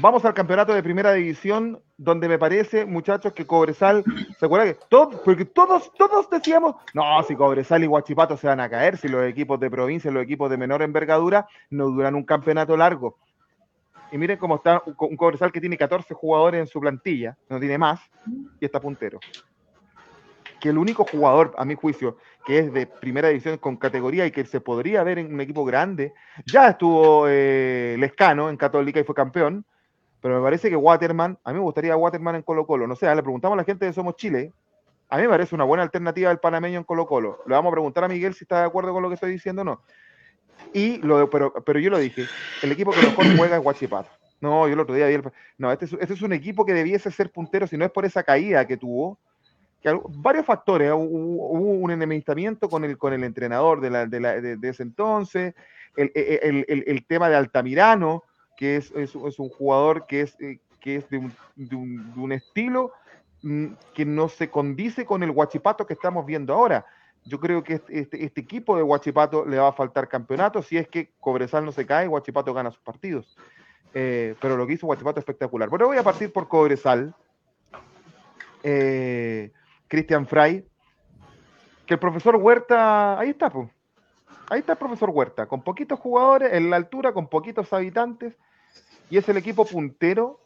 Vamos 0.00 0.24
al 0.24 0.34
campeonato 0.34 0.74
de 0.74 0.82
primera 0.82 1.12
división, 1.12 1.80
donde 1.96 2.28
me 2.28 2.38
parece, 2.38 2.84
muchachos, 2.84 3.32
que 3.32 3.46
Cobresal, 3.46 4.04
¿se 4.38 4.44
acuerdan 4.44 4.74
que 4.74 4.78
porque 5.24 5.46
todos, 5.46 5.90
todos 5.94 6.28
decíamos, 6.28 6.74
no, 6.92 7.22
si 7.22 7.34
Cobresal 7.34 7.82
y 7.84 7.86
Guachipato 7.86 8.36
se 8.36 8.48
van 8.48 8.60
a 8.60 8.68
caer, 8.68 8.98
si 8.98 9.08
los 9.08 9.24
equipos 9.24 9.58
de 9.58 9.70
provincia, 9.70 10.10
los 10.10 10.24
equipos 10.24 10.50
de 10.50 10.58
menor 10.58 10.82
envergadura, 10.82 11.46
no 11.70 11.86
duran 11.86 12.14
un 12.14 12.24
campeonato 12.24 12.76
largo. 12.76 13.16
Y 14.16 14.18
miren 14.18 14.38
cómo 14.38 14.56
está 14.56 14.82
un 14.86 14.96
un 14.98 15.14
Cobresal 15.14 15.52
que 15.52 15.60
tiene 15.60 15.76
14 15.76 16.14
jugadores 16.14 16.58
en 16.58 16.66
su 16.66 16.80
plantilla, 16.80 17.36
no 17.50 17.60
tiene 17.60 17.76
más, 17.76 18.00
y 18.58 18.64
está 18.64 18.80
puntero. 18.80 19.20
Que 20.58 20.70
el 20.70 20.78
único 20.78 21.04
jugador, 21.04 21.54
a 21.58 21.66
mi 21.66 21.74
juicio, 21.74 22.16
que 22.46 22.60
es 22.60 22.72
de 22.72 22.86
primera 22.86 23.28
división 23.28 23.58
con 23.58 23.76
categoría 23.76 24.24
y 24.24 24.30
que 24.30 24.46
se 24.46 24.62
podría 24.62 25.02
ver 25.02 25.18
en 25.18 25.34
un 25.34 25.40
equipo 25.42 25.66
grande, 25.66 26.14
ya 26.46 26.68
estuvo 26.68 27.26
eh, 27.28 27.96
Lescano 27.98 28.48
en 28.48 28.56
Católica 28.56 28.98
y 28.98 29.04
fue 29.04 29.14
campeón, 29.14 29.66
pero 30.22 30.36
me 30.36 30.42
parece 30.42 30.70
que 30.70 30.76
Waterman, 30.76 31.38
a 31.44 31.50
mí 31.50 31.58
me 31.58 31.64
gustaría 31.64 31.94
Waterman 31.94 32.36
en 32.36 32.42
Colo 32.42 32.66
Colo, 32.66 32.86
no 32.86 32.96
sé, 32.96 33.14
le 33.14 33.22
preguntamos 33.22 33.52
a 33.54 33.58
la 33.58 33.64
gente 33.64 33.84
de 33.84 33.92
Somos 33.92 34.16
Chile, 34.16 34.54
a 35.10 35.18
mí 35.18 35.24
me 35.24 35.28
parece 35.28 35.54
una 35.54 35.64
buena 35.64 35.82
alternativa 35.82 36.30
del 36.30 36.38
panameño 36.38 36.78
en 36.78 36.84
Colo 36.84 37.06
Colo. 37.06 37.38
Le 37.46 37.54
vamos 37.54 37.70
a 37.70 37.74
preguntar 37.74 38.02
a 38.02 38.08
Miguel 38.08 38.34
si 38.34 38.44
está 38.44 38.60
de 38.60 38.66
acuerdo 38.66 38.92
con 38.92 39.02
lo 39.02 39.08
que 39.08 39.14
estoy 39.14 39.30
diciendo 39.30 39.62
o 39.62 39.64
no. 39.64 39.82
Y 40.72 40.98
lo 40.98 41.28
pero, 41.30 41.52
pero 41.64 41.78
yo 41.78 41.90
lo 41.90 41.98
dije, 41.98 42.28
el 42.62 42.72
equipo 42.72 42.94
que 42.94 43.02
mejor 43.02 43.26
juega 43.36 43.56
es 43.56 43.62
Guachipato. 43.62 44.10
No, 44.40 44.66
yo 44.68 44.74
el 44.74 44.80
otro 44.80 44.94
día 44.94 45.06
vi 45.06 45.14
el- 45.14 45.32
No, 45.58 45.72
este 45.72 45.86
es, 45.86 45.92
este 45.94 46.14
es 46.14 46.22
un 46.22 46.32
equipo 46.32 46.66
que 46.66 46.74
debiese 46.74 47.10
ser 47.10 47.30
puntero, 47.32 47.66
si 47.66 47.76
no 47.78 47.84
es 47.84 47.90
por 47.90 48.04
esa 48.04 48.22
caída 48.22 48.66
que 48.66 48.76
tuvo. 48.76 49.18
Varios 50.08 50.44
factores, 50.44 50.90
hubo, 50.92 51.48
un 51.58 51.90
enemistamiento 51.92 52.68
con 52.68 52.84
el, 52.84 52.98
con 52.98 53.12
el 53.12 53.22
entrenador 53.22 53.80
de, 53.80 53.90
la- 53.90 54.06
de 54.06 54.68
ese 54.68 54.82
entonces, 54.82 55.54
el, 55.94 56.10
el- 56.14 56.64
el- 56.68 56.84
el 56.88 57.06
tema 57.06 57.28
de 57.28 57.36
Altamirano, 57.36 58.24
que 58.56 58.76
es, 58.76 58.90
es- 58.92 59.14
es 59.14 59.38
un 59.38 59.48
jugador 59.48 60.06
que 60.06 60.22
es, 60.22 60.34
eh, 60.40 60.58
que 60.80 60.96
es 60.96 61.08
de, 61.08 61.18
un, 61.18 61.36
un- 61.56 62.12
un 62.16 62.32
estilo 62.32 62.92
mm, 63.42 63.66
que 63.92 64.04
no 64.04 64.28
se 64.28 64.50
condice 64.50 65.04
con 65.06 65.22
el 65.22 65.30
Guachipato 65.30 65.86
que 65.86 65.94
estamos 65.94 66.26
viendo 66.26 66.52
ahora. 66.54 66.84
Yo 67.26 67.40
creo 67.40 67.62
que 67.62 67.74
este, 67.74 67.98
este- 67.98 68.24
este 68.24 68.40
equipo 68.40 68.76
de 68.76 68.82
Guachipato 68.82 69.44
le 69.44 69.58
va 69.58 69.68
a 69.68 69.72
faltar 69.72 70.08
campeonato 70.08 70.62
si 70.62 70.78
es 70.78 70.88
que 70.88 71.10
Cobresal 71.20 71.64
no 71.64 71.72
se 71.72 71.84
cae, 71.84 72.06
Guachipato 72.06 72.54
gana 72.54 72.70
sus 72.70 72.80
partidos. 72.80 73.36
Eh, 73.94 74.34
pero 74.40 74.56
lo 74.56 74.66
que 74.66 74.74
hizo 74.74 74.86
Guachipato 74.86 75.18
es 75.18 75.22
espectacular. 75.22 75.68
Pero 75.70 75.88
voy 75.88 75.96
a 75.96 76.02
partir 76.02 76.32
por 76.32 76.48
Cobresal, 76.48 77.14
eh, 78.62 79.52
Cristian 79.88 80.26
Fray, 80.26 80.64
que 81.86 81.94
el 81.94 82.00
profesor 82.00 82.36
Huerta, 82.36 83.18
ahí 83.18 83.30
está, 83.30 83.50
pues. 83.50 83.68
Ahí 84.48 84.60
está 84.60 84.72
el 84.72 84.78
profesor 84.78 85.10
Huerta, 85.10 85.46
con 85.46 85.62
poquitos 85.62 85.98
jugadores, 85.98 86.52
en 86.52 86.70
la 86.70 86.76
altura, 86.76 87.12
con 87.12 87.28
poquitos 87.28 87.72
habitantes, 87.72 88.36
y 89.10 89.18
es 89.18 89.28
el 89.28 89.36
equipo 89.36 89.64
puntero 89.64 90.40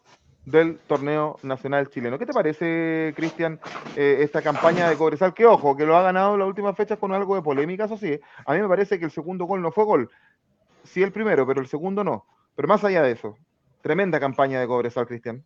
del 0.45 0.79
torneo 0.87 1.37
nacional 1.43 1.89
chileno. 1.89 2.17
¿Qué 2.17 2.25
te 2.25 2.33
parece, 2.33 3.13
Cristian, 3.15 3.59
eh, 3.95 4.17
esta 4.21 4.41
campaña 4.41 4.89
de 4.89 4.97
Cobresal? 4.97 5.33
Que 5.33 5.45
ojo, 5.45 5.75
que 5.75 5.85
lo 5.85 5.95
ha 5.95 6.01
ganado 6.01 6.33
en 6.33 6.39
las 6.39 6.47
últimas 6.47 6.75
fechas 6.75 6.97
con 6.97 7.13
algo 7.13 7.35
de 7.35 7.41
polémica, 7.41 7.85
eso 7.85 7.97
sí. 7.97 8.19
A 8.45 8.53
mí 8.53 8.61
me 8.61 8.67
parece 8.67 8.99
que 8.99 9.05
el 9.05 9.11
segundo 9.11 9.45
gol 9.45 9.61
no 9.61 9.71
fue 9.71 9.85
gol. 9.85 10.09
Sí, 10.83 11.03
el 11.03 11.11
primero, 11.11 11.45
pero 11.45 11.61
el 11.61 11.67
segundo 11.67 12.03
no. 12.03 12.25
Pero 12.55 12.67
más 12.67 12.83
allá 12.83 13.03
de 13.03 13.11
eso, 13.11 13.37
tremenda 13.81 14.19
campaña 14.19 14.59
de 14.59 14.67
Cobresal, 14.67 15.07
Cristian. 15.07 15.43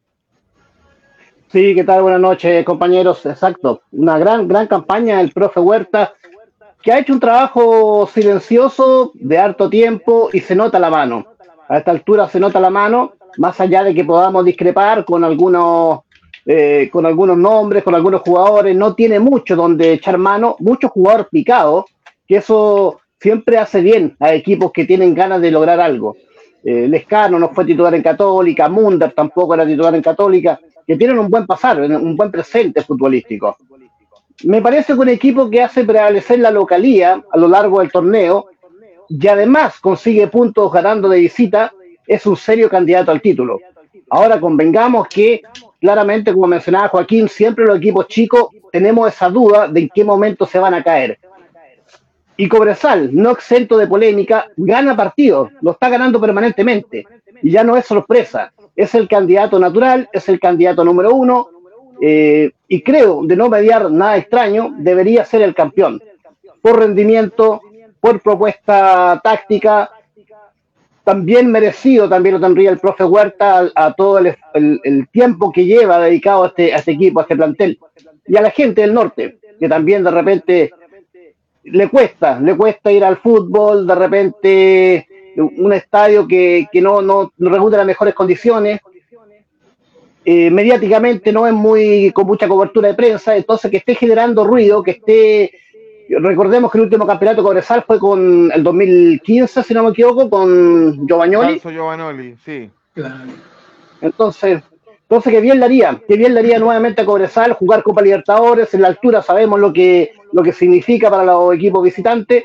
Sí, 1.49 1.75
¿qué 1.75 1.83
tal? 1.83 2.01
Buenas 2.01 2.21
noches, 2.21 2.65
compañeros. 2.65 3.25
Exacto. 3.25 3.81
Una 3.91 4.17
gran, 4.17 4.47
gran 4.47 4.67
campaña 4.67 5.17
del 5.17 5.31
profe 5.31 5.59
Huerta, 5.59 6.13
que 6.81 6.91
ha 6.91 6.99
hecho 6.99 7.13
un 7.13 7.19
trabajo 7.19 8.07
silencioso 8.07 9.11
de 9.15 9.37
harto 9.37 9.69
tiempo 9.69 10.29
y 10.33 10.39
se 10.39 10.55
nota 10.55 10.79
la 10.79 10.89
mano. 10.89 11.25
A 11.67 11.77
esta 11.77 11.91
altura 11.91 12.27
se 12.29 12.39
nota 12.39 12.59
la 12.59 12.69
mano, 12.69 13.14
más 13.37 13.59
allá 13.59 13.83
de 13.83 13.93
que 13.93 14.03
podamos 14.03 14.45
discrepar 14.45 15.05
con 15.05 15.23
algunos, 15.23 16.01
eh, 16.45 16.89
con 16.91 17.05
algunos 17.05 17.37
nombres, 17.37 17.83
con 17.83 17.95
algunos 17.95 18.21
jugadores, 18.21 18.75
no 18.75 18.95
tiene 18.95 19.19
mucho 19.19 19.55
donde 19.55 19.93
echar 19.93 20.17
mano, 20.17 20.55
muchos 20.59 20.91
jugadores 20.91 21.27
picados, 21.31 21.85
que 22.27 22.37
eso 22.37 22.99
siempre 23.19 23.57
hace 23.57 23.81
bien 23.81 24.15
a 24.19 24.33
equipos 24.33 24.71
que 24.71 24.85
tienen 24.85 25.13
ganas 25.13 25.41
de 25.41 25.51
lograr 25.51 25.79
algo. 25.79 26.15
Eh, 26.63 26.87
Lescano 26.87 27.37
no 27.37 27.49
fue 27.49 27.65
titular 27.65 27.93
en 27.93 28.01
Católica, 28.01 28.69
Munder 28.69 29.11
tampoco 29.13 29.53
era 29.53 29.65
titular 29.65 29.93
en 29.93 30.01
Católica, 30.01 30.59
que 30.85 30.95
tienen 30.95 31.19
un 31.19 31.29
buen 31.29 31.45
pasar, 31.45 31.79
un 31.81 32.15
buen 32.15 32.31
presente 32.31 32.81
futbolístico. 32.81 33.57
Me 34.43 34.61
parece 34.61 34.93
que 34.93 34.99
un 34.99 35.09
equipo 35.09 35.49
que 35.49 35.61
hace 35.61 35.83
prevalecer 35.83 36.39
la 36.39 36.51
localía 36.51 37.23
a 37.31 37.37
lo 37.37 37.47
largo 37.47 37.79
del 37.79 37.91
torneo 37.91 38.47
y 39.07 39.27
además 39.27 39.79
consigue 39.79 40.27
puntos 40.27 40.71
ganando 40.71 41.07
de 41.07 41.19
visita, 41.19 41.73
es 42.07 42.25
un 42.25 42.35
serio 42.35 42.69
candidato 42.69 43.12
al 43.12 43.21
título. 43.21 43.59
Ahora 44.09 44.39
convengamos 44.39 45.07
que 45.07 45.41
claramente, 45.79 46.33
como 46.33 46.47
mencionaba 46.47 46.89
Joaquín, 46.89 47.27
siempre 47.27 47.65
los 47.65 47.77
equipos 47.77 48.07
chicos 48.07 48.47
tenemos 48.71 49.07
esa 49.07 49.29
duda 49.29 49.67
de 49.67 49.81
en 49.81 49.89
qué 49.93 50.03
momento 50.03 50.45
se 50.45 50.59
van 50.59 50.74
a 50.74 50.83
caer. 50.83 51.19
Y 52.38 52.50
Cobresal, 52.50 53.15
no 53.15 53.31
exento 53.31 53.77
de 53.77 53.88
polémica, 53.88 54.47
gana 54.57 54.95
partidos, 54.95 55.51
lo 55.62 55.71
está 55.71 55.89
ganando 55.89 56.19
permanentemente. 56.19 57.05
Y 57.41 57.51
ya 57.51 57.63
no 57.63 57.77
es 57.77 57.85
sorpresa, 57.85 58.51
es 58.75 58.93
el 58.95 59.07
candidato 59.07 59.57
natural, 59.57 60.09
es 60.12 60.27
el 60.27 60.39
candidato 60.39 60.83
número 60.83 61.13
uno, 61.13 61.50
eh, 62.01 62.51
y 62.67 62.81
creo, 62.81 63.21
de 63.24 63.35
no 63.35 63.50
mediar 63.50 63.89
nada 63.89 64.17
extraño, 64.17 64.74
debería 64.77 65.24
ser 65.24 65.41
el 65.43 65.55
campeón. 65.55 66.01
Por 66.62 66.79
rendimiento, 66.79 67.62
por 68.01 68.21
propuesta 68.21 69.21
táctica, 69.24 69.89
también 71.05 71.51
merecido, 71.51 72.09
también 72.09 72.35
lo 72.35 72.41
tendría 72.41 72.71
el 72.71 72.79
profe 72.79 73.03
Huerta 73.05 73.71
a, 73.75 73.93
todo 73.93 74.17
el, 74.17 74.35
el, 74.53 75.07
tiempo 75.09 75.51
que 75.51 75.65
lleva 75.65 76.00
dedicado 76.00 76.43
a 76.43 76.47
este, 76.47 76.74
a 76.74 76.77
este 76.77 76.91
equipo, 76.93 77.19
a 77.19 77.24
este 77.24 77.35
plantel. 77.35 77.79
Y 78.27 78.35
a 78.35 78.41
la 78.41 78.50
gente 78.50 78.81
del 78.81 78.93
norte, 78.93 79.38
que 79.59 79.69
también 79.69 80.03
de 80.03 80.12
repente 80.12 80.71
le 81.63 81.89
cuesta, 81.89 82.39
le 82.39 82.57
cuesta 82.57 82.91
ir 82.91 83.05
al 83.05 83.17
fútbol, 83.17 83.85
de 83.85 83.95
repente 83.95 85.07
un 85.38 85.74
estadio 85.74 86.27
que, 86.27 86.67
que 86.71 86.81
no, 86.81 87.01
no, 87.01 87.31
no 87.38 87.50
reúne 87.50 87.77
las 87.77 87.85
mejores 87.85 88.15
condiciones, 88.15 88.79
eh, 90.27 90.50
mediáticamente 90.50 91.31
no 91.31 91.45
es 91.45 91.53
muy 91.53 92.12
con 92.12 92.25
mucha 92.25 92.47
cobertura 92.47 92.88
de 92.88 92.95
prensa, 92.95 93.35
entonces 93.35 93.69
que 93.69 93.77
esté 93.77 93.93
generando 93.93 94.43
ruido, 94.43 94.81
que 94.81 94.91
esté, 94.91 95.51
recordemos 96.09 96.71
que 96.71 96.77
el 96.77 96.83
último 96.83 97.05
campeonato 97.05 97.43
Cobresal 97.43 97.83
fue 97.85 98.00
con 98.00 98.51
el 98.53 98.63
2015, 98.63 99.63
si 99.63 99.74
no 99.74 99.83
me 99.83 99.89
equivoco, 99.89 100.29
con. 100.29 101.07
Giovanoli, 101.71 102.35
sí. 102.43 102.69
Entonces, 104.01 104.63
entonces 105.01 105.33
que 105.33 105.41
bien 105.41 105.59
le 105.59 105.65
haría, 105.65 106.01
que 106.07 106.15
bien 106.15 106.33
le 106.33 106.39
haría 106.39 106.59
nuevamente 106.59 107.01
a 107.01 107.05
Cobresal 107.05 107.53
jugar 107.53 107.83
Copa 107.83 108.01
Libertadores, 108.01 108.74
en 108.74 108.81
la 108.81 108.89
altura 108.89 109.21
sabemos 109.21 109.59
lo 109.59 109.74
que, 109.74 110.12
lo 110.31 110.43
que 110.43 110.53
significa 110.53 111.09
para 111.09 111.24
los 111.24 111.53
equipos 111.53 111.83
visitantes, 111.83 112.43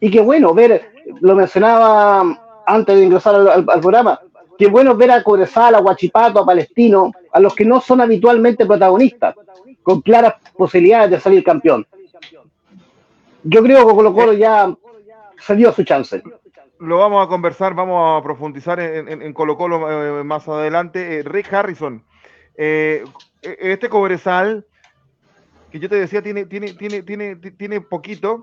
y 0.00 0.10
que 0.10 0.20
bueno, 0.20 0.54
ver, 0.54 0.90
lo 1.20 1.34
mencionaba 1.34 2.62
antes 2.66 2.96
de 2.96 3.04
ingresar 3.04 3.34
al, 3.34 3.48
al 3.48 3.80
programa, 3.80 4.20
Qué 4.58 4.68
bueno 4.68 4.96
ver 4.96 5.10
a 5.10 5.22
Cobresal, 5.22 5.74
a 5.74 5.80
Guachipato, 5.80 6.40
a 6.40 6.46
Palestino, 6.46 7.12
a 7.32 7.40
los 7.40 7.54
que 7.54 7.64
no 7.64 7.80
son 7.80 8.00
habitualmente 8.00 8.64
protagonistas, 8.64 9.34
con 9.82 10.00
claras 10.00 10.34
posibilidades 10.56 11.10
de 11.10 11.20
salir 11.20 11.44
campeón. 11.44 11.86
Yo 13.48 13.62
creo 13.62 13.86
que 13.86 13.94
Colo 13.94 14.14
Colo 14.14 14.32
ya 14.32 14.74
se 15.38 15.56
dio 15.56 15.72
su 15.72 15.84
chance. 15.84 16.22
Lo 16.78 16.98
vamos 16.98 17.24
a 17.24 17.28
conversar, 17.28 17.74
vamos 17.74 18.20
a 18.20 18.22
profundizar 18.22 18.80
en, 18.80 19.32
Colo 19.32 19.56
Colo 19.56 20.20
eh, 20.20 20.24
más 20.24 20.46
adelante. 20.48 21.18
Eh, 21.18 21.22
Rick 21.22 21.52
Harrison, 21.52 22.04
eh, 22.56 23.04
este 23.42 23.88
Cobresal, 23.88 24.66
que 25.70 25.78
yo 25.78 25.88
te 25.88 25.96
decía, 25.96 26.22
tiene, 26.22 26.44
tiene, 26.46 26.74
tiene, 26.74 27.02
tiene, 27.02 27.36
tiene 27.36 27.80
poquito, 27.80 28.42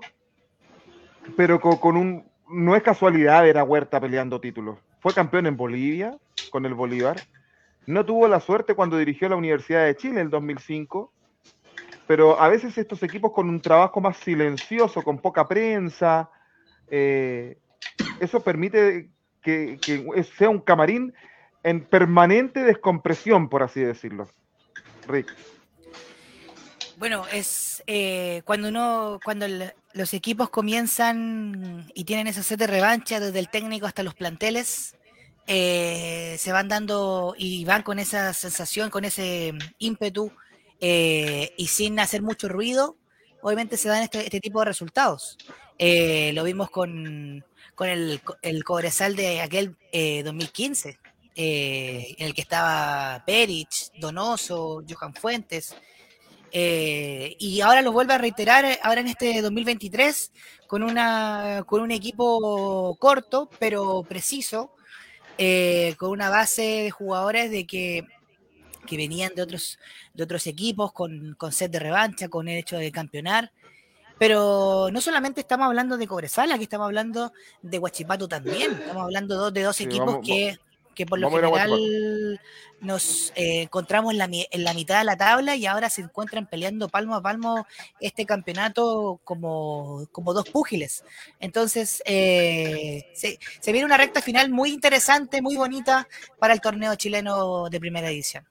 pero 1.36 1.60
con 1.60 1.96
un... 1.96 2.24
No 2.48 2.76
es 2.76 2.82
casualidad 2.82 3.42
ver 3.42 3.58
a 3.58 3.64
Huerta 3.64 4.00
peleando 4.00 4.40
títulos 4.40 4.78
fue 5.04 5.12
campeón 5.12 5.46
en 5.46 5.58
Bolivia 5.58 6.16
con 6.50 6.64
el 6.64 6.72
Bolívar. 6.72 7.20
No 7.84 8.06
tuvo 8.06 8.26
la 8.26 8.40
suerte 8.40 8.74
cuando 8.74 8.96
dirigió 8.96 9.28
la 9.28 9.36
Universidad 9.36 9.84
de 9.84 9.94
Chile 9.96 10.14
en 10.14 10.20
el 10.20 10.30
2005, 10.30 11.12
pero 12.06 12.40
a 12.40 12.48
veces 12.48 12.76
estos 12.76 13.02
equipos 13.02 13.32
con 13.32 13.48
un 13.48 13.60
trabajo 13.60 14.00
más 14.00 14.16
silencioso, 14.18 15.02
con 15.02 15.18
poca 15.18 15.46
prensa, 15.46 16.30
eh, 16.88 17.58
eso 18.20 18.40
permite 18.40 19.10
que, 19.42 19.78
sea 20.36 20.48
un 20.48 20.60
camarín 20.60 21.14
en 21.62 21.84
permanente 21.84 22.62
descompresión, 22.62 23.48
por 23.48 23.62
así 23.62 23.80
decirlo. 23.80 24.28
Rick. 25.08 25.34
Bueno, 26.96 27.24
es 27.32 27.82
eh, 27.86 28.42
cuando 28.44 28.68
uno, 28.68 29.18
cuando 29.24 29.46
los 29.92 30.14
equipos 30.14 30.50
comienzan 30.50 31.90
y 31.94 32.04
tienen 32.04 32.26
esa 32.26 32.42
sed 32.42 32.58
de 32.58 32.66
revancha 32.66 33.18
desde 33.20 33.38
el 33.38 33.48
técnico 33.48 33.86
hasta 33.86 34.02
los 34.02 34.14
planteles, 34.14 34.94
eh, 35.46 36.36
se 36.38 36.52
van 36.52 36.68
dando 36.68 37.34
y 37.36 37.64
van 37.64 37.82
con 37.82 37.98
esa 37.98 38.32
sensación, 38.32 38.90
con 38.90 39.04
ese 39.04 39.52
ímpetu 39.78 40.32
eh, 40.86 41.54
y 41.56 41.68
sin 41.68 41.98
hacer 41.98 42.20
mucho 42.20 42.46
ruido, 42.46 42.98
obviamente 43.40 43.78
se 43.78 43.88
dan 43.88 44.02
este, 44.02 44.20
este 44.20 44.38
tipo 44.38 44.58
de 44.58 44.66
resultados. 44.66 45.38
Eh, 45.78 46.32
lo 46.34 46.44
vimos 46.44 46.68
con, 46.68 47.42
con 47.74 47.88
el, 47.88 48.20
el, 48.42 48.64
Cobresal 48.64 49.16
de 49.16 49.40
aquel 49.40 49.78
2015, 49.92 50.98
en 51.36 52.26
el 52.26 52.34
que 52.34 52.42
estaba 52.42 53.24
Perich, 53.24 53.92
Donoso, 53.98 54.84
Johan 54.86 55.14
Fuentes. 55.14 55.74
y 56.52 57.60
ahora 57.62 57.80
lo 57.80 57.90
vuelve 57.90 58.12
a 58.12 58.18
reiterar 58.18 58.78
ahora 58.82 59.00
en 59.00 59.06
este 59.06 59.40
2023 59.40 60.32
con, 60.66 60.82
una, 60.82 61.64
con 61.66 61.80
un 61.80 61.92
equipo 61.92 62.94
corto 63.00 63.48
pero 63.58 64.02
preciso, 64.02 64.74
eh, 65.38 65.94
con 65.98 66.10
una 66.10 66.28
base 66.28 66.62
de 66.62 66.90
jugadores 66.90 67.50
de 67.50 67.66
que, 67.66 68.06
que 68.84 68.96
venían 68.96 69.34
de 69.34 69.42
otros, 69.42 69.78
de 70.12 70.24
otros 70.24 70.46
equipos 70.46 70.92
con, 70.92 71.34
con 71.34 71.52
set 71.52 71.70
de 71.70 71.78
revancha, 71.78 72.28
con 72.28 72.48
el 72.48 72.58
hecho 72.58 72.76
de 72.76 72.92
campeonar. 72.92 73.52
Pero 74.18 74.88
no 74.92 75.00
solamente 75.00 75.40
estamos 75.40 75.66
hablando 75.66 75.96
de 75.96 76.06
Cobresal, 76.06 76.52
aquí 76.52 76.64
estamos 76.64 76.86
hablando 76.86 77.32
de 77.62 77.78
Huachipato 77.78 78.28
también. 78.28 78.72
Estamos 78.72 79.02
hablando 79.02 79.50
de 79.50 79.62
dos 79.62 79.80
equipos 79.80 80.18
que 80.24 80.58
que 80.94 81.06
por 81.06 81.18
lo 81.18 81.30
general 81.30 82.40
nos 82.80 83.32
eh, 83.34 83.62
encontramos 83.62 84.12
en 84.12 84.18
la, 84.18 84.28
en 84.30 84.64
la, 84.64 84.74
mitad 84.74 84.98
de 84.98 85.04
la 85.04 85.16
tabla 85.16 85.56
y 85.56 85.66
ahora 85.66 85.90
se 85.90 86.02
encuentran 86.02 86.46
peleando 86.46 86.88
palmo 86.88 87.14
a 87.14 87.22
palmo 87.22 87.66
este 88.00 88.26
campeonato 88.26 89.20
como, 89.24 90.06
como 90.12 90.32
dos 90.32 90.48
púgiles. 90.48 91.04
Entonces, 91.40 92.02
eh, 92.06 93.10
se, 93.14 93.38
se, 93.60 93.72
viene 93.72 93.86
una 93.86 93.96
recta 93.96 94.22
final 94.22 94.50
muy 94.50 94.70
interesante, 94.70 95.42
muy 95.42 95.56
bonita 95.56 96.08
para 96.38 96.54
el 96.54 96.60
torneo 96.60 96.94
chileno 96.94 97.68
de 97.68 97.80
primera 97.80 98.10
edición. 98.10 98.44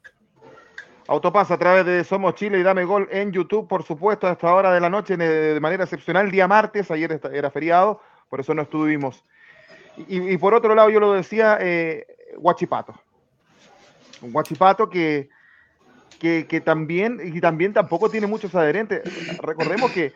Autopasa 1.07 1.55
a 1.55 1.57
través 1.57 1.85
de 1.85 2.03
Somos 2.03 2.35
Chile 2.35 2.59
y 2.59 2.63
Dame 2.63 2.85
Gol 2.85 3.09
en 3.11 3.31
YouTube, 3.31 3.67
por 3.67 3.83
supuesto, 3.83 4.25
a 4.27 4.31
esta 4.31 4.53
hora 4.53 4.73
de 4.73 4.79
la 4.79 4.89
noche 4.89 5.17
de 5.17 5.59
manera 5.59 5.83
excepcional, 5.83 6.31
día 6.31 6.47
martes, 6.47 6.89
ayer 6.91 7.19
era 7.33 7.51
feriado, 7.51 7.99
por 8.29 8.39
eso 8.39 8.53
no 8.53 8.61
estuvimos. 8.61 9.23
Y, 10.07 10.37
por 10.37 10.53
otro 10.53 10.73
lado, 10.73 10.89
yo 10.89 10.99
lo 10.99 11.13
decía, 11.13 11.57
eh, 11.59 12.07
Guachipato. 12.37 12.93
Un 14.21 14.31
Guachipato 14.31 14.89
que, 14.89 15.29
que, 16.19 16.61
también, 16.61 17.19
y 17.21 17.41
también 17.41 17.73
tampoco 17.73 18.09
tiene 18.09 18.25
muchos 18.25 18.55
adherentes. 18.55 19.03
Recordemos 19.39 19.91
que 19.91 20.13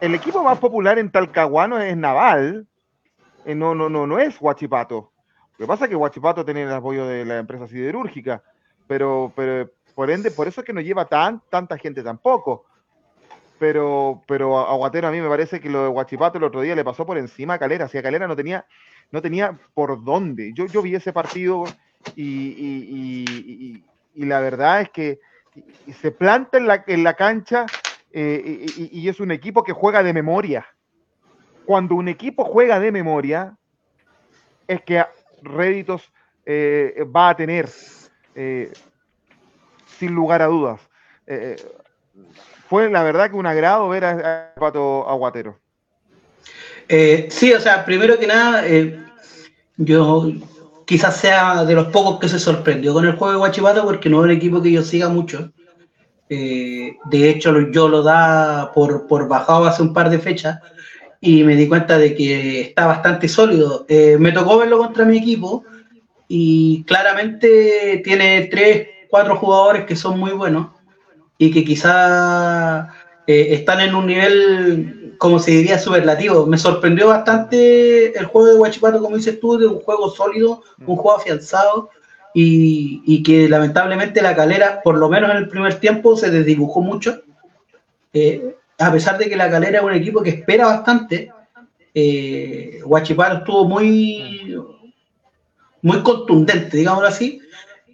el 0.00 0.14
equipo 0.14 0.42
más 0.42 0.58
popular 0.58 0.98
en 0.98 1.10
Talcahuano 1.10 1.78
es 1.78 1.96
Naval, 1.96 2.66
eh, 3.44 3.54
no, 3.54 3.74
no, 3.74 3.88
no, 3.88 4.06
no 4.06 4.18
es 4.18 4.38
Guachipato. 4.38 5.12
Lo 5.58 5.66
que 5.66 5.68
pasa 5.68 5.84
es 5.84 5.90
que 5.90 5.96
Guachipato 5.96 6.44
tiene 6.44 6.62
el 6.62 6.72
apoyo 6.72 7.06
de 7.06 7.26
la 7.26 7.38
empresa 7.38 7.68
siderúrgica, 7.68 8.42
pero, 8.86 9.32
pero, 9.36 9.70
Por 9.94 10.10
ende, 10.10 10.30
por 10.30 10.48
eso 10.48 10.60
es 10.60 10.66
que 10.66 10.72
no 10.72 10.80
lleva 10.80 11.06
tan, 11.08 11.42
tanta 11.50 11.76
gente 11.78 12.02
tampoco. 12.02 12.66
Pero, 13.58 14.24
pero 14.26 14.58
a 14.58 14.70
Aguatero 14.72 15.08
a 15.08 15.10
mí 15.10 15.20
me 15.20 15.28
parece 15.28 15.60
que 15.60 15.68
lo 15.68 15.82
de 15.82 15.88
Guachipato 15.90 16.38
el 16.38 16.44
otro 16.44 16.62
día 16.62 16.74
le 16.74 16.84
pasó 16.84 17.04
por 17.04 17.18
encima 17.18 17.54
a 17.54 17.58
Calera. 17.58 17.88
Si 17.88 17.98
a 17.98 18.02
Calera 18.02 18.26
no 18.26 18.34
tenía, 18.36 18.66
no 19.10 19.20
tenía 19.20 19.58
por 19.74 20.02
dónde. 20.02 20.52
Yo, 20.54 20.66
yo 20.66 20.80
vi 20.82 20.94
ese 20.94 21.12
partido 21.12 21.64
y, 22.14 23.84
y- 24.14 24.24
la 24.26 24.40
verdad 24.40 24.82
es 24.82 24.90
que 24.90 25.20
se 26.00 26.10
planta 26.12 26.58
en 26.58 26.66
la, 26.66 26.84
en 26.86 27.04
la 27.04 27.14
cancha 27.14 27.66
eh, 28.12 28.66
y 28.92 29.08
es 29.08 29.20
un 29.20 29.30
equipo 29.30 29.62
que 29.62 29.72
juega 29.72 30.02
de 30.02 30.12
memoria. 30.12 30.66
Cuando 31.64 31.94
un 31.94 32.08
equipo 32.08 32.44
juega 32.44 32.78
de 32.80 32.92
memoria, 32.92 33.56
es 34.66 34.82
que 34.82 35.04
réditos 35.42 36.12
eh, 36.44 37.04
va 37.14 37.30
a 37.30 37.36
tener, 37.36 37.68
eh, 38.34 38.70
sin 40.00 40.14
lugar 40.14 40.40
a 40.42 40.46
dudas. 40.46 40.80
Eh, 41.26 41.56
fue 42.68 42.90
la 42.90 43.02
verdad 43.02 43.30
que 43.30 43.36
un 43.36 43.46
agrado 43.46 43.88
ver 43.88 44.04
a, 44.04 44.52
a 44.54 44.58
Pato 44.58 45.08
Aguatero. 45.08 45.58
Eh, 46.88 47.28
sí, 47.30 47.52
o 47.52 47.60
sea, 47.60 47.84
primero 47.84 48.18
que 48.18 48.26
nada, 48.26 48.66
eh, 48.66 48.98
yo 49.76 50.32
quizás 50.86 51.18
sea 51.18 51.64
de 51.64 51.74
los 51.74 51.88
pocos 51.88 52.18
que 52.18 52.28
se 52.28 52.38
sorprendió 52.38 52.92
con 52.92 53.06
el 53.06 53.14
juego 53.14 53.32
de 53.32 53.38
Guachipato 53.38 53.84
porque 53.84 54.08
no 54.08 54.18
es 54.18 54.24
un 54.24 54.30
equipo 54.30 54.60
que 54.60 54.72
yo 54.72 54.82
siga 54.82 55.08
mucho. 55.08 55.52
Eh, 56.28 56.96
de 57.04 57.30
hecho, 57.30 57.70
yo 57.70 57.88
lo 57.88 58.02
da 58.02 58.72
por, 58.72 59.06
por 59.06 59.28
bajado 59.28 59.66
hace 59.66 59.82
un 59.82 59.92
par 59.92 60.08
de 60.08 60.18
fechas 60.18 60.58
y 61.20 61.44
me 61.44 61.54
di 61.56 61.68
cuenta 61.68 61.98
de 61.98 62.14
que 62.14 62.60
está 62.62 62.86
bastante 62.86 63.28
sólido. 63.28 63.84
Eh, 63.88 64.16
me 64.18 64.32
tocó 64.32 64.58
verlo 64.58 64.78
contra 64.78 65.04
mi 65.04 65.18
equipo 65.18 65.64
y 66.26 66.84
claramente 66.84 68.00
tiene 68.04 68.48
tres, 68.50 68.88
cuatro 69.10 69.36
jugadores 69.36 69.84
que 69.84 69.96
son 69.96 70.18
muy 70.18 70.32
buenos 70.32 70.68
y 71.38 71.50
que 71.50 71.64
quizá 71.64 72.88
eh, 73.26 73.48
están 73.54 73.80
en 73.80 73.94
un 73.94 74.06
nivel, 74.06 75.14
como 75.18 75.38
se 75.38 75.52
diría, 75.52 75.78
superlativo. 75.78 76.46
Me 76.46 76.58
sorprendió 76.58 77.08
bastante 77.08 78.18
el 78.18 78.26
juego 78.26 78.48
de 78.48 78.56
Guachipato, 78.56 79.00
como 79.00 79.16
dices 79.16 79.40
tú, 79.40 79.58
de 79.58 79.66
un 79.66 79.80
juego 79.80 80.10
sólido, 80.10 80.62
un 80.78 80.96
juego 80.96 81.16
afianzado 81.16 81.90
y, 82.34 83.02
y 83.06 83.22
que 83.22 83.48
lamentablemente 83.48 84.22
la 84.22 84.36
calera, 84.36 84.80
por 84.82 84.98
lo 84.98 85.08
menos 85.08 85.30
en 85.30 85.38
el 85.38 85.48
primer 85.48 85.80
tiempo, 85.80 86.16
se 86.16 86.30
desdibujó 86.30 86.80
mucho. 86.80 87.22
Eh, 88.12 88.56
a 88.78 88.90
pesar 88.92 89.18
de 89.18 89.28
que 89.28 89.36
la 89.36 89.50
calera 89.50 89.78
es 89.78 89.84
un 89.84 89.92
equipo 89.92 90.22
que 90.22 90.30
espera 90.30 90.66
bastante, 90.66 91.32
eh, 91.94 92.80
estuvo 92.82 93.64
muy, 93.64 94.56
muy 95.82 96.02
contundente, 96.02 96.76
digámoslo 96.76 97.08
así, 97.08 97.40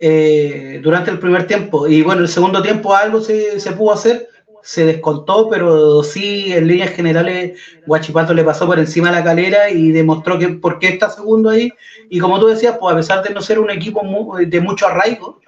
eh, 0.00 0.80
durante 0.82 1.10
el 1.10 1.18
primer 1.18 1.46
tiempo. 1.46 1.86
Y 1.86 2.02
bueno, 2.02 2.22
el 2.22 2.28
segundo 2.28 2.62
tiempo 2.62 2.94
algo 2.94 3.20
se, 3.20 3.60
se 3.60 3.72
pudo 3.72 3.92
hacer, 3.92 4.28
se 4.62 4.84
descontó, 4.84 5.48
pero 5.48 6.02
sí, 6.02 6.52
en 6.52 6.66
líneas 6.66 6.90
generales, 6.90 7.60
Guachipato 7.86 8.34
le 8.34 8.44
pasó 8.44 8.66
por 8.66 8.78
encima 8.78 9.08
a 9.08 9.12
la 9.12 9.24
calera 9.24 9.70
y 9.70 9.92
demostró 9.92 10.38
que 10.38 10.48
por 10.48 10.78
qué 10.78 10.88
está 10.88 11.08
segundo 11.10 11.50
ahí. 11.50 11.72
Y 12.10 12.18
como 12.18 12.40
tú 12.40 12.46
decías, 12.46 12.76
pues 12.78 12.92
a 12.92 12.96
pesar 12.96 13.22
de 13.22 13.32
no 13.32 13.40
ser 13.40 13.58
un 13.58 13.70
equipo 13.70 14.02
de 14.38 14.60
mucho 14.60 14.86
arraigo, 14.86 15.40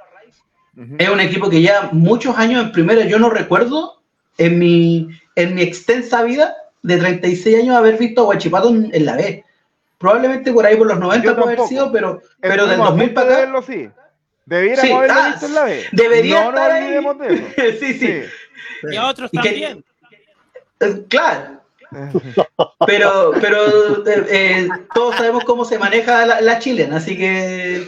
es 0.99 1.09
un 1.09 1.21
equipo 1.21 1.50
que 1.50 1.61
ya 1.61 1.88
muchos 1.90 2.37
años 2.38 2.62
en 2.62 2.71
primera, 2.71 3.05
yo 3.05 3.19
no 3.19 3.31
recuerdo 3.31 4.00
en 4.38 4.59
mi, 4.61 5.09
en 5.35 5.57
mi 5.57 5.62
extensa 5.62 6.23
vida 6.23 6.55
de 6.83 6.97
36 6.99 7.59
años 7.62 7.76
haber 7.76 7.99
visto 7.99 8.21
a 8.21 8.25
Guachipato 8.25 8.69
en, 8.69 8.90
en 8.95 9.05
la 9.05 9.17
B. 9.17 9.45
Probablemente 9.99 10.52
por 10.52 10.64
ahí 10.64 10.76
por 10.76 10.87
los 10.87 11.00
90 11.00 11.26
Yo 11.26 11.35
puede 11.35 11.55
haber 11.55 11.67
sido, 11.67 11.90
pero, 11.90 12.23
pero 12.40 12.69
del 12.69 12.81
Estuvimos 12.81 12.87
a 12.87 12.90
2000 12.90 13.07
punto 13.07 13.14
para 13.14 13.26
de 13.26 13.35
acá. 13.35 13.43
verlo, 13.43 13.62
sí. 13.62 13.90
Debiéramos 14.49 14.87
Sí, 14.88 14.93
haberlo 14.93 15.21
ah, 15.21 15.28
visto 15.31 15.47
en 15.47 15.55
la 15.55 15.64
B. 15.64 15.85
debería 15.93 16.45
no 16.45 16.49
estar 16.50 16.69
nos 16.69 16.73
ahí. 16.73 16.85
olvidemos 16.85 17.19
de 17.19 17.35
eso. 17.35 17.78
sí, 17.81 17.95
sí. 17.95 18.23
Y 18.90 18.97
a 18.97 19.07
otros 19.07 19.31
Y 19.33 19.37
también. 19.37 19.85
Eh, 20.81 21.03
Claro. 21.09 21.59
Pero, 22.87 23.33
pero 23.40 24.07
eh, 24.07 24.27
eh, 24.29 24.68
todos 24.94 25.16
sabemos 25.16 25.44
cómo 25.44 25.64
se 25.64 25.79
maneja 25.79 26.27
la, 26.27 26.40
la 26.42 26.59
chilena, 26.59 26.96
así 26.96 27.16
que 27.16 27.87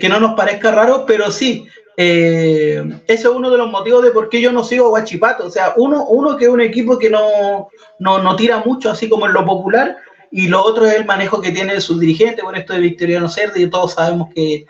que 0.00 0.08
no 0.08 0.20
nos 0.20 0.34
parezca 0.34 0.70
raro, 0.70 1.04
pero 1.06 1.30
sí, 1.30 1.66
eh, 1.96 2.82
ese 3.06 3.22
es 3.22 3.26
uno 3.26 3.50
de 3.50 3.56
los 3.56 3.70
motivos 3.70 4.04
de 4.04 4.10
por 4.10 4.28
qué 4.28 4.40
yo 4.40 4.52
no 4.52 4.62
sigo 4.62 4.86
a 4.86 4.90
Guachipato. 4.90 5.46
O 5.46 5.50
sea, 5.50 5.72
uno, 5.76 6.04
uno 6.06 6.36
que 6.36 6.44
es 6.44 6.50
un 6.50 6.60
equipo 6.60 6.98
que 6.98 7.08
no, 7.08 7.68
no, 7.98 8.18
no 8.22 8.36
tira 8.36 8.62
mucho, 8.64 8.90
así 8.90 9.08
como 9.08 9.26
en 9.26 9.32
lo 9.32 9.44
popular, 9.46 9.96
y 10.30 10.48
lo 10.48 10.62
otro 10.62 10.86
es 10.86 10.94
el 10.94 11.06
manejo 11.06 11.40
que 11.40 11.52
tiene 11.52 11.80
sus 11.80 11.98
dirigentes 12.00 12.44
con 12.44 12.54
esto 12.54 12.74
de 12.74 12.80
Victoriano 12.80 13.28
Cerdi, 13.30 13.62
y 13.62 13.70
todos 13.70 13.94
sabemos 13.94 14.28
que 14.34 14.66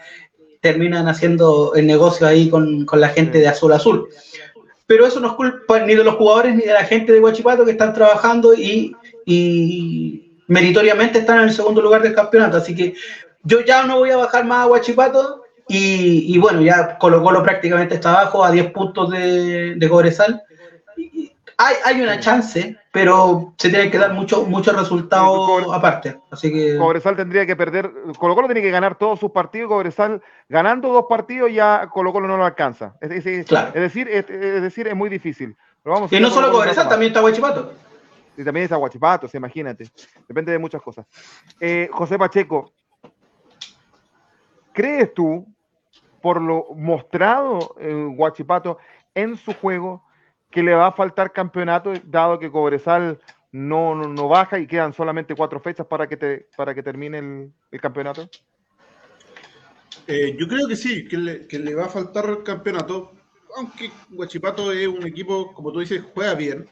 terminan 0.63 1.07
haciendo 1.09 1.75
el 1.75 1.87
negocio 1.87 2.27
ahí 2.27 2.49
con, 2.49 2.87
con 2.87 3.03
la 3.03 3.11
gente 3.11 3.39
de 3.39 3.49
Azul 3.49 3.75
Azul 3.75 4.09
pero 4.93 5.07
eso 5.07 5.21
no 5.21 5.29
es 5.29 5.33
culpa 5.33 5.79
ni 5.81 5.95
de 5.95 6.05
los 6.05 6.17
jugadores 6.17 6.55
ni 6.55 6.65
de 6.65 6.75
la 6.75 6.85
gente 6.85 7.13
de 7.13 7.21
Huachipato 7.21 7.65
que 7.65 7.71
están 7.71 7.95
trabajando 7.95 8.53
y, 8.53 8.95
y 9.25 10.43
meritoriamente 10.49 11.21
están 11.21 11.39
en 11.39 11.45
el 11.45 11.55
segundo 11.55 11.81
lugar 11.81 12.03
del 12.03 12.15
campeonato. 12.15 12.59
Así 12.59 12.75
que 12.75 12.95
yo 13.43 13.63
ya 13.63 13.85
no 13.85 14.01
voy 14.01 14.11
a 14.11 14.19
bajar 14.19 14.45
más 14.45 14.59
a 14.59 14.67
Huachipato 14.67 15.45
y, 15.67 16.35
y 16.35 16.37
bueno, 16.37 16.61
ya 16.61 16.99
Colo 16.99 17.23
Colo 17.23 17.43
prácticamente 17.43 17.95
está 17.95 18.11
abajo 18.11 18.45
a 18.45 18.51
10 18.51 18.71
puntos 18.73 19.11
de, 19.11 19.77
de 19.77 19.89
Cobresal. 19.89 20.43
Hay, 21.65 21.77
hay 21.85 22.01
una 22.03 22.19
chance, 22.19 22.77
pero 22.91 23.53
se 23.57 23.69
tienen 23.71 23.91
que 23.91 23.99
dar 23.99 24.13
muchos 24.13 24.49
muchos 24.49 24.75
resultados 24.75 25.73
aparte. 25.73 26.19
Así 26.31 26.53
que 26.53 26.77
Cobresal 26.77 27.15
tendría 27.15 27.47
que 27.47 27.55
perder, 27.55 27.91
Colo 28.19 28.35
Colo 28.35 28.49
tiene 28.49 28.63
que 28.63 28.71
ganar 28.71 28.99
todos 28.99 29.21
sus 29.21 29.31
partidos, 29.31 29.69
Cobresal 29.69 30.21
ganando 30.49 30.89
dos 30.93 31.05
partidos 31.09 31.53
ya 31.53 31.89
Colo 31.93 32.13
Colo 32.13 32.27
no 32.27 32.37
lo 32.37 32.45
alcanza. 32.45 32.95
Es, 33.01 33.11
es- 33.13 33.27
es- 33.27 33.47
Claro. 33.47 33.69
es 33.75 33.81
decir, 33.81 34.09
es, 34.09 34.29
es 34.29 34.63
decir, 34.63 34.89
es 34.89 34.97
muy 34.97 35.09
difícil. 35.09 35.57
Pero 35.83 35.95
vamos 35.95 36.13
a 36.13 36.17
y 36.17 36.21
no 36.21 36.31
solo 36.31 36.51
Cobresal, 36.51 36.89
también 36.89 37.11
está 37.13 37.23
Huachipato. 37.23 37.73
Y 38.37 38.43
también 38.45 38.65
está 38.65 38.77
Guachipato, 38.77 39.29
sí, 39.29 39.37
imagínate. 39.37 39.89
Depende 40.27 40.51
de 40.53 40.59
muchas 40.59 40.81
cosas. 40.83 41.07
Eh, 41.61 41.89
José 41.93 42.19
Pacheco, 42.19 42.73
¿crees 44.73 45.13
tú, 45.15 45.47
por 46.21 46.41
lo 46.41 46.67
mostrado 46.75 47.75
en 47.79 48.17
Guachipato 48.17 48.79
en 49.15 49.37
su 49.37 49.53
juego, 49.55 50.03
que 50.53 50.63
le 50.63 50.75
va 50.75 50.89
a 50.89 50.93
faltar 50.93 51.33
campeonato, 51.33 51.93
dado 52.05 52.39
que 52.39 52.51
Cobresal 52.51 53.19
no, 53.51 53.95
no, 53.95 54.07
no 54.07 54.29
baja 54.29 54.59
y 54.59 54.67
quedan 54.67 54.93
solamente 54.93 55.35
cuatro 55.35 55.59
fechas 55.59 55.87
para 55.87 56.07
que, 56.07 56.17
te, 56.17 56.49
para 56.57 56.75
que 56.75 56.83
termine 56.83 57.51
el, 57.71 57.81
campeonato? 57.81 58.29
Eh, 60.07 60.37
yo 60.39 60.47
creo 60.47 60.69
que 60.69 60.77
sí, 60.77 61.09
que 61.09 61.17
le, 61.17 61.47
que 61.47 61.59
le 61.59 61.75
va 61.75 61.87
a 61.87 61.89
faltar 61.89 62.27
el 62.27 62.43
campeonato, 62.43 63.13
aunque 63.57 63.91
Huachipato 64.11 64.73
es 64.73 64.87
un 64.87 65.07
equipo, 65.07 65.53
como 65.55 65.73
tú 65.73 65.81
dices, 65.81 66.05
juega 66.15 66.35
bien, 66.35 66.69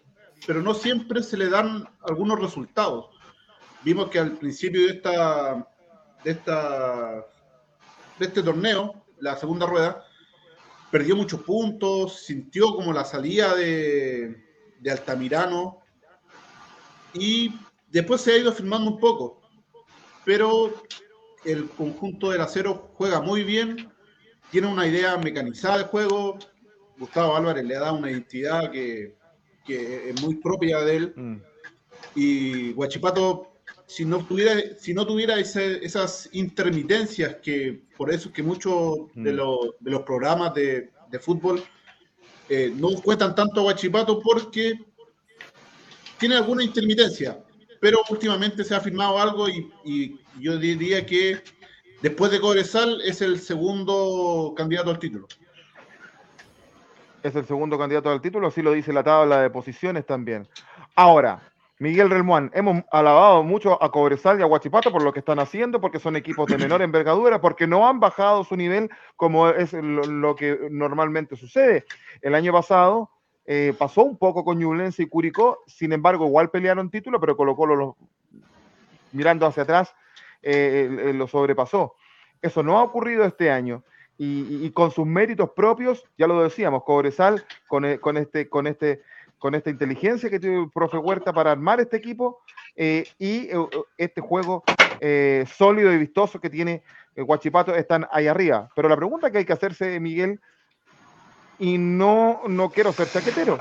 pero 0.46 0.60
no 0.62 0.74
siempre 0.74 1.22
se 1.22 1.36
le 1.36 1.48
dan 1.48 1.88
algunos 2.02 2.38
resultados. 2.38 3.10
Vimos 3.82 4.10
que 4.10 4.18
al 4.18 4.32
principio 4.32 4.82
de 4.82 4.92
esta, 4.92 5.66
de 6.22 6.30
esta, 6.30 7.26
de 8.18 8.26
este 8.26 8.42
torneo, 8.42 9.04
la 9.18 9.36
segunda 9.36 9.66
rueda, 9.66 10.04
perdió 10.90 11.16
muchos 11.16 11.42
puntos, 11.42 12.24
sintió 12.24 12.74
como 12.74 12.92
la 12.92 13.04
salida 13.04 13.54
de, 13.54 14.44
de 14.80 14.90
Altamirano 14.90 15.80
y 17.12 17.54
después 17.88 18.20
se 18.20 18.32
ha 18.32 18.38
ido 18.38 18.52
firmando 18.52 18.90
un 18.90 18.98
poco, 18.98 19.40
pero 20.24 20.72
el 21.44 21.68
conjunto 21.70 22.30
del 22.30 22.40
acero 22.40 22.90
juega 22.94 23.20
muy 23.20 23.44
bien, 23.44 23.90
tiene 24.50 24.66
una 24.66 24.86
idea 24.86 25.16
mecanizada 25.16 25.78
de 25.78 25.84
juego. 25.84 26.38
Gustavo 26.98 27.36
Álvarez 27.36 27.64
le 27.64 27.74
da 27.74 27.92
una 27.92 28.10
identidad 28.10 28.70
que, 28.70 29.16
que 29.64 30.10
es 30.10 30.20
muy 30.20 30.36
propia 30.36 30.80
de 30.80 30.96
él. 30.96 31.12
Mm. 31.16 31.36
Y 32.14 32.72
Guachipato, 32.72 33.52
si 33.90 34.04
no 34.04 34.24
tuviera, 34.24 34.54
si 34.78 34.94
no 34.94 35.04
tuviera 35.04 35.36
ese- 35.40 35.84
esas 35.84 36.28
intermitencias, 36.32 37.36
que 37.42 37.82
por 37.96 38.12
eso 38.12 38.28
es 38.28 38.34
que 38.34 38.42
muchos 38.42 39.08
de, 39.14 39.32
Mm. 39.32 39.36
los, 39.36 39.58
de 39.80 39.90
los 39.90 40.02
programas 40.02 40.54
de, 40.54 40.90
de 41.10 41.18
fútbol 41.18 41.60
eh, 42.48 42.72
no 42.76 42.90
cuentan 43.02 43.34
tanto 43.34 43.58
a 43.60 43.62
Guachipato 43.64 44.20
porque 44.20 44.74
tiene 46.18 46.36
alguna 46.36 46.62
intermitencia, 46.62 47.36
pero 47.80 47.98
últimamente 48.10 48.62
se 48.62 48.74
ha 48.76 48.80
firmado 48.80 49.18
algo 49.18 49.48
y, 49.48 49.72
y 49.84 50.20
yo 50.38 50.56
diría 50.56 51.04
que 51.04 51.40
después 52.00 52.30
de 52.30 52.40
Cobresal 52.40 53.00
es 53.02 53.20
el 53.22 53.40
segundo 53.40 54.54
candidato 54.56 54.90
al 54.90 54.98
título. 55.00 55.26
Es 57.24 57.34
el 57.34 57.44
segundo 57.44 57.76
candidato 57.76 58.08
al 58.08 58.20
título, 58.20 58.46
así 58.46 58.62
lo 58.62 58.72
dice 58.72 58.92
la 58.92 59.02
tabla 59.02 59.42
de 59.42 59.50
posiciones 59.50 60.06
también. 60.06 60.46
Ahora, 60.94 61.49
Miguel 61.80 62.10
Relmuán, 62.10 62.50
hemos 62.52 62.84
alabado 62.92 63.42
mucho 63.42 63.82
a 63.82 63.90
Cobresal 63.90 64.38
y 64.38 64.42
a 64.42 64.46
Huachipato 64.46 64.92
por 64.92 65.02
lo 65.02 65.14
que 65.14 65.20
están 65.20 65.38
haciendo, 65.38 65.80
porque 65.80 65.98
son 65.98 66.14
equipos 66.14 66.46
de 66.46 66.58
menor 66.58 66.82
envergadura, 66.82 67.40
porque 67.40 67.66
no 67.66 67.88
han 67.88 68.00
bajado 68.00 68.44
su 68.44 68.54
nivel 68.54 68.90
como 69.16 69.48
es 69.48 69.72
lo, 69.72 70.36
que 70.36 70.58
normalmente 70.70 71.36
sucede. 71.36 71.86
El 72.20 72.34
año 72.34 72.52
pasado 72.52 73.08
eh, 73.46 73.72
pasó 73.78 74.02
un 74.02 74.18
poco 74.18 74.44
con 74.44 74.58
Ñublense 74.58 75.04
y 75.04 75.06
Curicó, 75.06 75.60
sin 75.66 75.94
embargo, 75.94 76.26
igual 76.26 76.50
pelearon 76.50 76.90
título, 76.90 77.18
pero 77.18 77.34
Colo 77.34 77.56
Colo 77.56 77.74
los- 77.74 77.94
mirando 79.12 79.46
hacia 79.46 79.62
atrás 79.62 79.94
eh, 80.42 80.86
eh, 81.06 81.12
lo 81.14 81.26
sobrepasó. 81.28 81.94
Eso 82.42 82.62
no 82.62 82.78
ha 82.78 82.82
ocurrido 82.82 83.24
este 83.24 83.50
año. 83.50 83.82
y, 84.22 84.70
con 84.72 84.90
sus 84.90 85.06
méritos 85.06 85.52
propios, 85.56 86.04
ya 86.18 86.26
lo 86.26 86.42
decíamos, 86.42 86.84
Cobresal, 86.84 87.42
con, 87.66 87.86
e- 87.86 87.98
con, 87.98 88.18
este, 88.18 88.50
con, 88.50 88.66
este, 88.66 89.00
con 89.40 89.54
esta 89.54 89.70
inteligencia 89.70 90.30
que 90.30 90.38
tiene 90.38 90.60
el 90.60 90.70
profe 90.70 90.98
Huerta 90.98 91.32
para 91.32 91.50
armar 91.50 91.80
este 91.80 91.96
equipo 91.96 92.42
eh, 92.76 93.08
y 93.18 93.48
eh, 93.48 93.68
este 93.96 94.20
juego 94.20 94.62
eh, 95.00 95.46
sólido 95.56 95.92
y 95.92 95.98
vistoso 95.98 96.38
que 96.38 96.50
tiene 96.50 96.82
Guachipato 97.16 97.74
están 97.74 98.06
ahí 98.12 98.28
arriba. 98.28 98.68
Pero 98.76 98.88
la 98.88 98.96
pregunta 98.96 99.30
que 99.30 99.38
hay 99.38 99.44
que 99.44 99.54
hacerse, 99.54 99.98
Miguel, 99.98 100.40
y 101.58 101.78
no, 101.78 102.42
no 102.46 102.70
quiero 102.70 102.92
ser 102.92 103.08
chaquetero, 103.08 103.58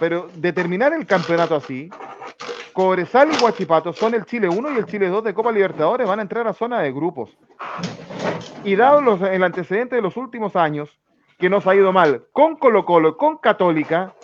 pero 0.00 0.28
determinar 0.34 0.92
el 0.92 1.04
campeonato 1.04 1.56
así, 1.56 1.90
Cobresal 2.72 3.32
y 3.32 3.38
Guachipato 3.38 3.92
son 3.92 4.14
el 4.14 4.24
Chile 4.24 4.48
1 4.48 4.72
y 4.72 4.76
el 4.76 4.86
Chile 4.86 5.08
2 5.08 5.24
de 5.24 5.34
Copa 5.34 5.52
Libertadores, 5.52 6.08
van 6.08 6.20
a 6.20 6.22
entrar 6.22 6.46
a 6.46 6.54
zona 6.54 6.80
de 6.80 6.92
grupos. 6.92 7.36
Y 8.64 8.76
dado 8.76 9.00
los, 9.00 9.20
el 9.20 9.42
antecedente 9.42 9.96
de 9.96 10.02
los 10.02 10.16
últimos 10.16 10.56
años, 10.56 10.88
que 11.38 11.50
nos 11.50 11.66
ha 11.66 11.74
ido 11.74 11.92
mal 11.92 12.24
con 12.32 12.56
Colo 12.56 12.84
Colo, 12.84 13.16
con 13.16 13.38
Católica, 13.38 14.14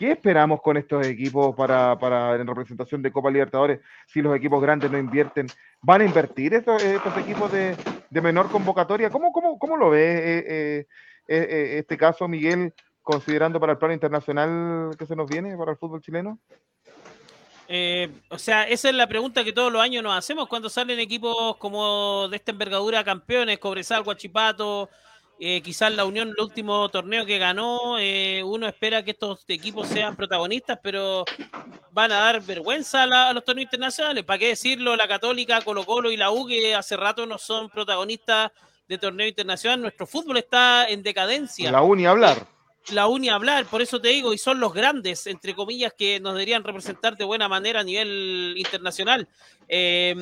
¿qué 0.00 0.12
esperamos 0.12 0.62
con 0.62 0.78
estos 0.78 1.06
equipos 1.06 1.54
para, 1.54 1.98
para 1.98 2.34
en 2.36 2.46
representación 2.46 3.02
de 3.02 3.12
Copa 3.12 3.30
Libertadores 3.30 3.80
si 4.06 4.22
los 4.22 4.34
equipos 4.34 4.62
grandes 4.62 4.90
no 4.90 4.96
invierten? 4.96 5.46
¿Van 5.82 6.00
a 6.00 6.06
invertir 6.06 6.54
estos, 6.54 6.82
equipos 6.82 7.52
de, 7.52 7.76
menor 8.22 8.50
convocatoria? 8.50 9.10
¿Cómo, 9.10 9.76
lo 9.76 9.90
ve 9.90 10.16
eh, 10.16 10.44
eh, 10.48 10.86
eh, 11.28 11.78
este 11.80 11.98
caso, 11.98 12.26
Miguel, 12.28 12.72
considerando 13.02 13.60
para 13.60 13.72
el 13.72 13.78
plano 13.78 13.92
internacional 13.92 14.96
que 14.98 15.04
se 15.04 15.14
nos 15.14 15.28
viene 15.28 15.54
para 15.58 15.72
el 15.72 15.76
fútbol 15.76 16.00
chileno? 16.00 16.38
O 18.30 18.38
sea, 18.38 18.66
esa 18.68 18.88
es 18.88 18.94
la 18.94 19.06
pregunta 19.06 19.44
que 19.44 19.52
todos 19.52 19.70
los 19.70 19.82
años 19.82 20.02
nos 20.02 20.16
hacemos 20.16 20.48
cuando 20.48 20.70
salen 20.70 20.98
equipos 20.98 21.58
como 21.58 22.26
de 22.28 22.36
esta 22.36 22.52
envergadura 22.52 23.04
campeones, 23.04 23.58
Cobresal, 23.58 24.02
Guachipato, 24.02 24.88
eh, 25.40 25.62
quizás 25.62 25.92
la 25.94 26.04
Unión, 26.04 26.28
el 26.36 26.44
último 26.44 26.88
torneo 26.90 27.24
que 27.24 27.38
ganó, 27.38 27.98
eh, 27.98 28.42
uno 28.44 28.68
espera 28.68 29.02
que 29.02 29.12
estos 29.12 29.42
equipos 29.48 29.88
sean 29.88 30.14
protagonistas, 30.14 30.78
pero 30.82 31.24
van 31.92 32.12
a 32.12 32.16
dar 32.16 32.42
vergüenza 32.42 33.02
a, 33.04 33.06
la- 33.06 33.28
a 33.30 33.32
los 33.32 33.44
torneos 33.44 33.64
internacionales. 33.64 34.22
¿Para 34.24 34.38
qué 34.38 34.48
decirlo? 34.48 34.94
La 34.96 35.08
Católica, 35.08 35.60
Colo 35.62 35.84
Colo 35.84 36.10
y 36.10 36.16
la 36.16 36.30
U, 36.30 36.46
que 36.46 36.74
hace 36.74 36.96
rato 36.96 37.24
no 37.26 37.38
son 37.38 37.70
protagonistas 37.70 38.52
de 38.86 38.98
torneo 38.98 39.26
internacional. 39.26 39.80
Nuestro 39.80 40.06
fútbol 40.06 40.36
está 40.36 40.88
en 40.88 41.02
decadencia 41.02 41.70
La 41.72 41.82
uni 41.82 42.06
hablar. 42.06 42.46
la 42.92 43.06
uni 43.06 43.28
a 43.28 43.36
hablar, 43.36 43.64
por 43.66 43.80
eso 43.82 44.00
te 44.00 44.08
digo, 44.08 44.32
y 44.34 44.38
son 44.38 44.58
los 44.60 44.72
grandes, 44.74 45.26
entre 45.26 45.54
comillas, 45.54 45.92
que 45.96 46.18
nos 46.20 46.32
deberían 46.34 46.64
representar 46.64 47.16
de 47.16 47.24
buena 47.24 47.48
manera 47.48 47.80
a 47.80 47.84
nivel 47.84 48.54
internacional. 48.56 49.28
Eh, 49.68 50.14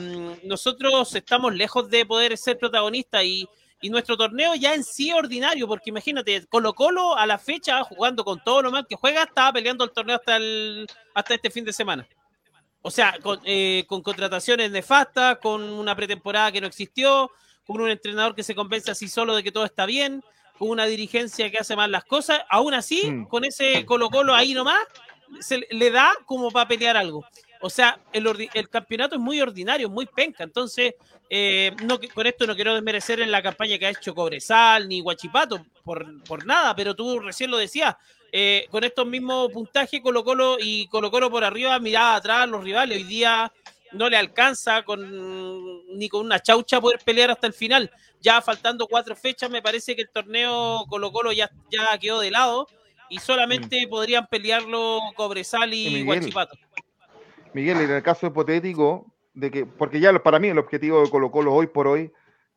nosotros 0.45 1.15
estamos 1.15 1.55
lejos 1.55 1.89
de 1.89 2.05
poder 2.05 2.37
ser 2.37 2.59
protagonistas 2.59 3.25
y, 3.25 3.49
y 3.81 3.91
nuestro 3.91 4.17
torneo 4.17 4.55
ya 4.55 4.75
en 4.75 4.83
sí 4.83 5.13
ordinario, 5.13 5.69
porque 5.69 5.91
imagínate, 5.91 6.47
Colo 6.47 6.75
Colo 6.75 7.17
a 7.17 7.27
la 7.27 7.39
fecha, 7.39 7.83
jugando 7.85 8.25
con 8.25 8.43
todo 8.43 8.63
lo 8.63 8.71
mal 8.71 8.87
que 8.87 8.97
juega, 8.97 9.23
estaba 9.23 9.53
peleando 9.53 9.85
el 9.85 9.93
torneo 9.93 10.17
hasta, 10.17 10.37
el, 10.37 10.87
hasta 11.15 11.35
este 11.35 11.51
fin 11.51 11.65
de 11.65 11.73
semana. 11.73 12.07
O 12.83 12.91
sea, 12.91 13.19
con, 13.23 13.41
eh, 13.45 13.85
con 13.87 14.03
contrataciones 14.03 14.71
nefastas, 14.71 15.39
con 15.39 15.63
una 15.63 15.95
pretemporada 15.95 16.51
que 16.53 16.61
no 16.61 16.67
existió, 16.67 17.31
con 17.67 17.81
un 17.81 17.91
entrenador 17.91 18.35
que 18.35 18.43
se 18.43 18.55
convence 18.55 18.91
así 18.91 19.09
solo 19.09 19.35
de 19.37 19.43
que 19.43 19.53
todo 19.53 19.65
está 19.65 19.85
bien, 19.87 20.25
con 20.59 20.71
una 20.71 20.87
dirigencia 20.87 21.51
que 21.51 21.59
hace 21.59 21.77
mal 21.77 21.93
las 21.93 22.05
cosas, 22.05 22.41
aún 22.49 22.75
así, 22.75 23.11
Mm. 23.11 23.27
con 23.27 23.45
ese 23.45 23.85
Colo 23.85 24.11
Colo 24.11 24.35
ahí 24.35 24.55
nomás, 24.55 24.79
se 25.41 25.67
le 25.71 25.91
da 25.91 26.13
como 26.25 26.51
para 26.51 26.67
pelear 26.67 26.97
algo. 26.97 27.25
O 27.61 27.71
sea, 27.71 27.99
el, 28.13 28.69
campeonato 28.69 29.17
es 29.17 29.21
muy 29.21 29.41
ordinario, 29.41 29.89
muy 29.89 30.07
penca. 30.07 30.45
Entonces, 30.45 30.95
eh, 31.29 31.73
no, 31.85 31.99
con 32.15 32.27
esto 32.27 32.47
no 32.47 32.55
quiero 32.55 32.75
desmerecer 32.75 33.21
en 33.21 33.31
la 33.31 33.43
campaña 33.43 33.79
que 33.79 33.87
ha 33.87 33.91
hecho 33.91 34.15
Cobresal 34.15 34.89
ni 34.89 35.01
Guachipato, 35.01 35.65
por, 35.85 36.23
por 36.25 36.47
nada, 36.47 36.75
pero 36.75 36.95
tú 36.95 37.21
recién 37.21 37.51
lo 37.51 37.57
decías. 37.59 37.97
eh, 38.31 38.67
con 38.71 38.85
estos 38.85 39.07
mismos 39.07 39.51
puntajes, 39.51 40.01
Colo 40.03 40.23
Colo 40.23 40.59
y 40.61 40.87
Colo 40.89 41.11
Colo 41.11 41.31
por 41.31 41.45
arriba, 41.45 41.79
miraba 41.79 42.17
atrás 42.17 42.43
a 42.43 42.47
los 42.47 42.63
rivales. 42.63 42.99
Hoy 42.99 43.05
día 43.05 43.51
no 43.93 44.09
le 44.09 44.17
alcanza 44.17 44.83
con 44.83 45.97
ni 45.99 46.09
con 46.09 46.25
una 46.27 46.41
chaucha 46.41 46.81
poder 46.81 47.01
pelear 47.05 47.31
hasta 47.31 47.47
el 47.47 47.55
final. 47.55 47.91
Ya 48.21 48.43
faltando 48.43 48.87
cuatro 48.87 49.17
fechas, 49.17 49.51
me 49.51 49.63
parece 49.63 49.97
que 49.97 50.03
el 50.03 50.11
torneo 50.11 50.85
Colo 50.89 51.11
Colo 51.11 51.33
ya, 51.33 51.51
ya 51.71 51.97
quedó 51.99 52.21
de 52.21 52.31
lado 52.31 52.67
y 53.09 53.19
solamente 53.19 53.87
podrían 53.89 54.27
pelearlo 54.27 55.01
Cobresal 55.15 55.73
y 55.73 55.87
Y 55.87 55.91
Miguel. 55.91 56.05
Guachipato. 56.05 56.59
Miguel, 57.55 57.81
en 57.81 57.91
el 57.91 58.03
caso 58.03 58.27
hipotético 58.27 59.13
de 59.35 59.51
que, 59.51 59.67
porque 59.67 60.01
ya 60.01 60.13
para 60.19 60.39
mí 60.39 60.49
el 60.49 60.59
objetivo 60.59 61.03
de 61.03 61.11
Colo 61.11 61.31
Colo 61.31 61.55
hoy 61.55 61.67
por 61.67 61.87
hoy 61.87 62.13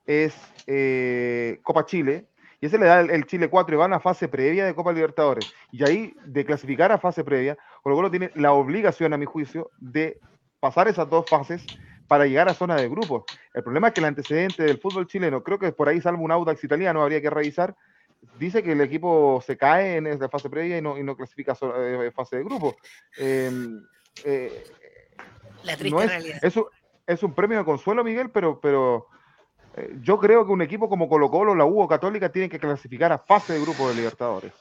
es 0.06 0.36
eh, 0.68 1.60
Copa 1.64 1.86
Chile, 1.86 2.28
y 2.60 2.68
ese 2.68 2.78
le 2.78 2.86
da 2.86 3.02
el, 3.02 3.26
Chile 3.26 3.50
4 3.50 3.74
y 3.74 3.78
van 3.78 3.94
a 3.94 4.00
fase 4.00 4.28
previa 4.28 4.66
de 4.66 4.76
Copa 4.76 4.94
Libertadores. 4.94 5.52
Y 5.72 5.84
ahí, 5.84 6.14
de 6.26 6.46
clasificar 6.46 6.92
a 6.92 7.00
fase 7.00 7.24
previa, 7.24 7.58
Colo 7.82 7.96
Colo 7.96 8.12
tiene 8.12 8.32
la 8.36 8.54
obligación, 8.54 9.14
a 9.14 9.18
mi 9.18 9.26
juicio, 9.26 9.72
de 9.80 10.20
pasar 10.60 10.88
esas 10.88 11.10
dos 11.10 11.28
fases 11.28 11.66
para 12.08 12.26
llegar 12.26 12.50
a 12.50 12.54
zona 12.54 12.76
de 12.76 12.88
grupos. 12.88 13.24
El 13.54 13.64
problema 13.64 13.88
es 13.88 13.94
que 13.94 14.02
el 14.02 14.06
antecedente 14.06 14.64
del 14.64 14.78
fútbol 14.78 15.08
chileno, 15.08 15.42
creo 15.42 15.58
que 15.58 15.72
por 15.72 15.90
ahí 15.90 16.02
salvo 16.02 16.24
un 16.24 16.32
Audax 16.32 16.64
italiano, 16.64 17.02
habría 17.02 17.22
que 17.22 17.30
revisar, 17.32 17.76
dice 18.38 18.62
que 18.62 18.74
el 18.74 18.82
equipo 18.82 19.42
se 19.44 19.58
cae 19.58 19.96
en 19.96 20.08
esa 20.08 20.30
fase 20.30 20.50
previa 20.50 20.78
y 20.78 20.82
no, 20.82 20.98
y 20.98 21.04
no 21.04 21.16
clasifica 21.16 21.54
a 21.54 21.58
eh, 21.78 22.12
fase 22.12 22.38
de 22.38 22.44
grupo. 22.44 22.76
Eh, 23.18 23.50
eh, 24.24 24.64
La 25.64 25.78
triste 25.78 25.96
no 25.96 26.02
es, 26.02 26.10
realidad. 26.10 26.40
es 26.42 26.56
un, 26.56 26.66
es 27.08 27.24
un 27.24 27.34
premio 27.34 27.58
de 27.60 27.66
consuelo, 27.66 28.04
Miguel, 28.04 28.30
pero, 28.32 28.60
pero 28.60 29.08
eh, 29.78 29.96
yo 30.02 30.18
creo 30.20 30.46
que 30.46 30.52
un 30.52 30.62
equipo 30.62 30.90
como 30.90 31.08
Colo 31.08 31.30
Colo, 31.30 31.56
la 31.56 31.66
U 31.66 31.82
o 31.82 31.88
Católica 31.88 32.32
tienen 32.32 32.50
que 32.50 32.60
clasificar 32.60 33.12
a 33.12 33.18
fase 33.20 33.54
de 33.54 33.62
grupo 33.62 33.88
de 33.90 33.96
Libertadores. 33.96 34.52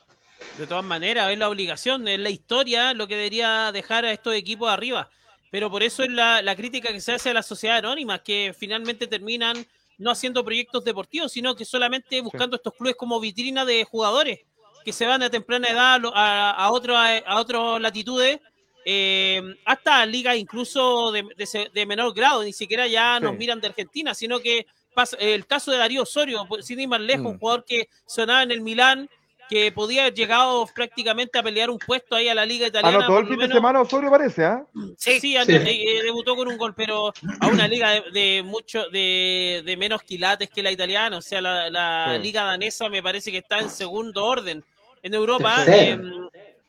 De 0.59 0.67
todas 0.67 0.85
maneras, 0.85 1.31
es 1.31 1.39
la 1.39 1.49
obligación, 1.49 2.07
es 2.09 2.19
la 2.19 2.31
historia 2.31 2.93
lo 2.95 3.07
que 3.07 3.17
debería 3.17 3.71
dejar 3.73 4.05
a 4.05 4.13
estos 4.13 4.35
equipos 4.35 4.71
arriba. 4.71 5.09
Pero 5.51 5.71
por 5.71 5.83
eso 5.83 6.03
es 6.03 6.11
la, 6.11 6.43
la 6.43 6.55
crítica 6.55 6.93
que 6.93 7.01
se 7.01 7.13
hace 7.13 7.31
a 7.31 7.35
la 7.35 7.43
sociedad 7.43 7.79
anónima, 7.79 8.21
que 8.23 8.55
finalmente 8.57 9.07
terminan 9.07 9.67
no 9.99 10.11
haciendo 10.11 10.45
proyectos 10.45 10.85
deportivos, 10.85 11.33
sino 11.33 11.55
que 11.57 11.65
solamente 11.65 12.21
buscando 12.21 12.57
estos 12.57 12.73
clubes 12.75 12.95
como 12.97 13.19
vitrina 13.21 13.65
de 13.65 13.85
jugadores 13.85 14.41
que 14.85 14.93
se 14.95 15.07
van 15.07 15.23
a 15.23 15.29
temprana 15.29 15.69
edad 15.69 15.95
a, 15.95 15.99
lo- 15.99 16.17
a, 16.17 16.53
a 16.53 16.71
otro- 16.71 16.97
a 16.97 17.39
otras 17.39 17.81
latitudes, 17.81 18.41
eh, 18.85 19.43
hasta 19.65 20.05
ligas 20.07 20.37
incluso 20.37 21.13
de, 21.13 21.25
de 21.37 21.71
de 21.73 21.87
menor 21.87 22.15
grado, 22.15 22.43
ni 22.43 22.53
siquiera 22.53 22.87
ya 22.87 23.21
nos 23.21 23.33
Sí. 23.33 23.39
miran 23.39 23.61
de 23.61 23.69
Argentina, 23.69 24.15
sino 24.15 24.41
que 24.41 24.67
pasa, 24.95 25.17
el 25.21 25.47
caso 25.47 25.71
de 25.71 25.79
Darío 25.79 26.03
Osorio, 26.03 26.45
pues, 26.49 26.67
sin 26.67 26.81
ir 26.81 26.89
más 26.89 27.01
lejos, 27.01 27.25
Mm. 27.25 27.27
un 27.29 27.39
jugador 27.39 27.65
que 27.65 27.89
sonaba 28.07 28.43
en 28.43 28.51
el 28.51 28.61
Milán, 28.61 29.09
que 29.49 29.73
podía 29.73 30.03
haber 30.03 30.15
llegado 30.15 30.65
prácticamente 30.73 31.37
a 31.37 31.43
pelear 31.43 31.71
un 31.71 31.79
puesto 31.79 32.15
ahí 32.15 32.29
a 32.29 32.35
la 32.37 32.47
liga 32.47 32.69
italiana. 32.69 32.99
Anotó 32.99 33.19
el 33.19 33.25
fin 33.27 33.37
de 33.37 33.43
menos. 33.43 33.57
semana 33.57 33.81
Osorio, 33.81 34.09
parece, 34.09 34.45
¿ah? 34.45 34.65
Sí, 34.97 35.19
sí, 35.21 35.37
Sí. 35.45 35.53
eh, 35.53 36.03
debutó 36.05 36.37
con 36.37 36.47
un 36.47 36.57
gol, 36.57 36.73
pero 36.77 37.13
a 37.41 37.49
una 37.49 37.67
liga 37.67 37.91
de, 37.91 38.03
de 38.13 38.43
mucho 38.45 38.89
de, 38.91 39.63
de 39.67 39.77
menos 39.77 40.03
quilates 40.05 40.51
que 40.51 40.63
la 40.63 40.71
italiana, 40.71 41.17
o 41.19 41.23
sea, 41.23 41.41
la, 41.41 41.69
la 41.69 42.13
Sí. 42.17 42.23
liga 42.23 42.45
danesa 42.45 42.89
me 42.89 43.03
parece 43.03 43.33
que 43.33 43.39
está 43.39 43.59
en 43.59 43.69
segundo 43.71 44.25
orden 44.25 44.65
en 45.03 45.15
Europa, 45.15 45.65
eh, 45.67 45.99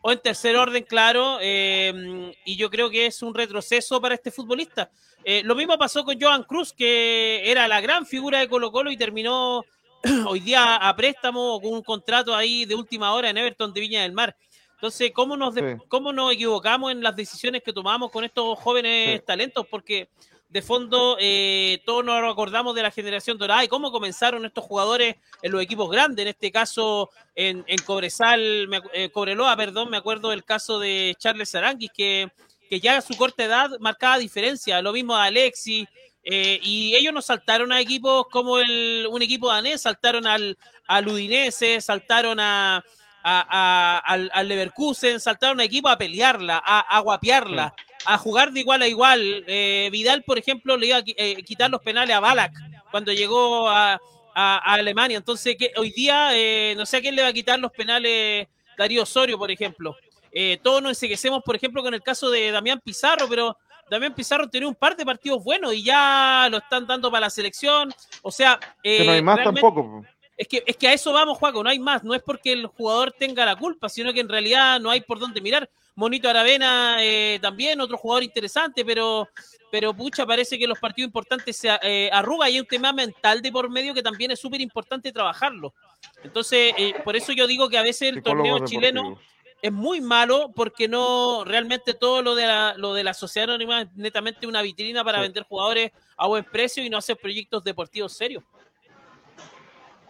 o 0.01 0.11
en 0.11 0.19
tercer 0.19 0.55
orden, 0.55 0.83
claro, 0.83 1.37
eh, 1.41 2.33
y 2.45 2.55
yo 2.55 2.69
creo 2.69 2.89
que 2.89 3.05
es 3.05 3.21
un 3.21 3.33
retroceso 3.33 4.01
para 4.01 4.15
este 4.15 4.31
futbolista. 4.31 4.89
Eh, 5.23 5.43
lo 5.43 5.55
mismo 5.55 5.77
pasó 5.77 6.03
con 6.03 6.19
Joan 6.19 6.43
Cruz, 6.43 6.73
que 6.73 7.41
era 7.49 7.67
la 7.67 7.79
gran 7.81 8.05
figura 8.05 8.39
de 8.39 8.49
Colo 8.49 8.71
Colo 8.71 8.89
y 8.91 8.97
terminó 8.97 9.63
hoy 10.27 10.39
día 10.39 10.75
a 10.77 10.95
préstamo 10.95 11.55
o 11.55 11.61
con 11.61 11.73
un 11.73 11.83
contrato 11.83 12.35
ahí 12.35 12.65
de 12.65 12.73
última 12.75 13.13
hora 13.13 13.29
en 13.29 13.37
Everton 13.37 13.71
de 13.71 13.81
Viña 13.81 14.01
del 14.01 14.13
Mar. 14.13 14.35
Entonces, 14.73 15.11
¿cómo 15.13 15.37
nos, 15.37 15.53
Sí. 15.53 15.61
¿cómo 15.87 16.11
nos 16.11 16.33
equivocamos 16.33 16.91
en 16.91 17.03
las 17.03 17.15
decisiones 17.15 17.61
que 17.61 17.71
tomamos 17.71 18.09
con 18.09 18.23
estos 18.23 18.57
jóvenes 18.57 19.19
Sí. 19.19 19.25
talentos? 19.27 19.67
Porque 19.69 20.09
de 20.51 20.61
fondo 20.61 21.15
eh, 21.17 21.81
todos 21.85 22.03
nos 22.03 22.29
acordamos 22.29 22.75
de 22.75 22.83
la 22.83 22.91
generación 22.91 23.37
dorada 23.37 23.63
y 23.63 23.69
cómo 23.69 23.89
comenzaron 23.89 24.45
estos 24.45 24.65
jugadores 24.65 25.15
en 25.41 25.51
los 25.51 25.61
equipos 25.61 25.89
grandes. 25.89 26.23
En 26.23 26.27
este 26.27 26.51
caso, 26.51 27.09
en, 27.35 27.63
Cobresal, 27.85 28.69
eh, 28.93 29.09
Cobreloa, 29.09 29.55
perdón, 29.55 29.89
me 29.89 29.97
acuerdo 29.97 30.29
del 30.29 30.43
caso 30.43 30.77
de 30.77 31.15
Charles 31.17 31.55
Aranguis, 31.55 31.91
que, 31.95 32.29
que 32.69 32.81
ya 32.81 32.97
a 32.97 33.01
su 33.01 33.15
corta 33.15 33.45
edad 33.45 33.69
marcaba 33.79 34.17
diferencia. 34.17 34.81
Lo 34.81 34.91
mismo 34.91 35.15
de 35.15 35.21
Alexis. 35.21 35.87
eh, 36.23 36.59
y 36.61 36.95
ellos 36.95 37.13
no 37.13 37.21
saltaron 37.21 37.71
a 37.71 37.79
equipos 37.79 38.25
como 38.29 38.59
el, 38.59 39.07
un 39.09 39.21
equipo 39.21 39.47
danés, 39.47 39.81
saltaron 39.81 40.27
al, 40.27 40.57
al 40.85 41.07
Udinese, 41.07 41.79
saltaron 41.79 42.41
a, 42.41 42.83
a- 43.23 43.45
a- 43.49 43.97
al, 43.99 44.29
al 44.33 44.47
Leverkusen, 44.47 45.19
saltaron 45.19 45.59
a 45.59 45.63
equipo 45.63 45.89
a 45.89 45.97
pelearla, 45.97 46.61
a, 46.65 46.79
a 46.79 46.99
guapearla, 46.99 47.73
a 48.05 48.17
jugar 48.17 48.51
de 48.51 48.59
igual 48.61 48.81
a 48.81 48.87
igual. 48.87 49.43
Eh, 49.47 49.89
Vidal, 49.91 50.23
por 50.23 50.37
ejemplo, 50.37 50.77
le 50.77 50.87
iba 50.87 50.97
a 50.97 51.03
eh, 51.05 51.43
quitar 51.43 51.69
los 51.69 51.81
penales 51.81 52.15
a 52.15 52.19
Balak 52.19 52.53
cuando 52.89 53.11
llegó 53.13 53.69
a, 53.69 53.99
Alemania. 54.33 55.17
Entonces, 55.17 55.57
que 55.59 55.73
hoy 55.75 55.91
día 55.91 56.29
eh, 56.33 56.73
no 56.77 56.85
sé 56.85 56.97
a 56.97 57.01
quién 57.01 57.15
le 57.15 57.21
va 57.21 57.27
a 57.27 57.33
quitar 57.33 57.59
los 57.59 57.71
penales 57.71 58.47
Darío 58.77 59.03
Osorio, 59.03 59.37
por 59.37 59.51
ejemplo. 59.51 59.95
Eh, 60.31 60.57
todos 60.63 60.81
nos 60.81 60.91
enseguecemos, 60.91 61.43
por 61.43 61.55
ejemplo, 61.57 61.83
con 61.83 61.93
el 61.93 62.01
caso 62.01 62.29
de 62.29 62.49
Damián 62.49 62.79
Pizarro, 62.81 63.27
pero 63.27 63.57
Damián 63.89 64.13
Pizarro 64.15 64.47
tiene 64.49 64.65
un 64.67 64.75
par 64.75 64.95
de 64.95 65.05
partidos 65.05 65.43
buenos 65.43 65.73
y 65.73 65.83
ya 65.83 66.47
lo 66.49 66.59
están 66.59 66.87
dando 66.87 67.11
para 67.11 67.25
la 67.25 67.29
selección. 67.29 67.93
O 68.21 68.31
sea, 68.31 68.57
Que 68.81 69.03
no 69.03 69.11
hay 69.11 69.21
más 69.21 69.43
tampoco. 69.43 70.05
Es 70.41 70.47
que, 70.47 70.63
es 70.65 70.75
que 70.75 70.87
a 70.87 70.93
eso 70.93 71.13
vamos, 71.13 71.37
Juaco, 71.37 71.63
no 71.63 71.69
hay 71.69 71.77
más. 71.77 72.03
No 72.03 72.15
es 72.15 72.23
porque 72.23 72.51
el 72.51 72.65
jugador 72.65 73.11
tenga 73.11 73.45
la 73.45 73.55
culpa, 73.55 73.89
sino 73.89 74.11
que 74.11 74.21
en 74.21 74.27
realidad 74.27 74.79
no 74.79 74.89
hay 74.89 75.01
por 75.01 75.19
dónde 75.19 75.39
mirar. 75.39 75.69
Monito 75.93 76.27
Aravena 76.27 76.97
eh, 76.99 77.37
también, 77.39 77.79
otro 77.79 77.95
jugador 77.95 78.23
interesante, 78.23 78.83
pero, 78.83 79.29
pero 79.69 79.93
pucha, 79.93 80.25
parece 80.25 80.57
que 80.57 80.65
los 80.65 80.79
partidos 80.79 81.09
importantes 81.09 81.57
se 81.57 81.69
eh, 81.83 82.09
arruga 82.11 82.49
y 82.49 82.53
hay 82.53 82.59
un 82.59 82.65
tema 82.65 82.91
mental 82.91 83.39
de 83.43 83.51
por 83.51 83.69
medio 83.69 83.93
que 83.93 84.01
también 84.01 84.31
es 84.31 84.39
súper 84.39 84.61
importante 84.61 85.11
trabajarlo. 85.11 85.75
Entonces, 86.23 86.73
eh, 86.75 86.95
por 87.03 87.15
eso 87.15 87.33
yo 87.33 87.45
digo 87.45 87.69
que 87.69 87.77
a 87.77 87.83
veces 87.83 88.11
el 88.11 88.23
torneo 88.23 88.65
chileno 88.65 89.19
es 89.61 89.71
muy 89.71 90.01
malo 90.01 90.51
porque 90.55 90.87
no 90.87 91.43
realmente 91.45 91.93
todo 91.93 92.23
lo 92.23 92.33
de 92.33 92.47
la, 92.47 92.73
lo 92.77 92.95
de 92.95 93.03
la 93.03 93.13
sociedad 93.13 93.47
anónima 93.47 93.83
es 93.83 93.93
netamente 93.93 94.47
una 94.47 94.63
vitrina 94.63 95.03
para 95.03 95.21
vender 95.21 95.43
jugadores 95.43 95.91
a 96.17 96.25
buen 96.25 96.45
precio 96.45 96.83
y 96.83 96.89
no 96.89 96.97
hacer 96.97 97.17
proyectos 97.17 97.63
deportivos 97.63 98.13
serios. 98.13 98.43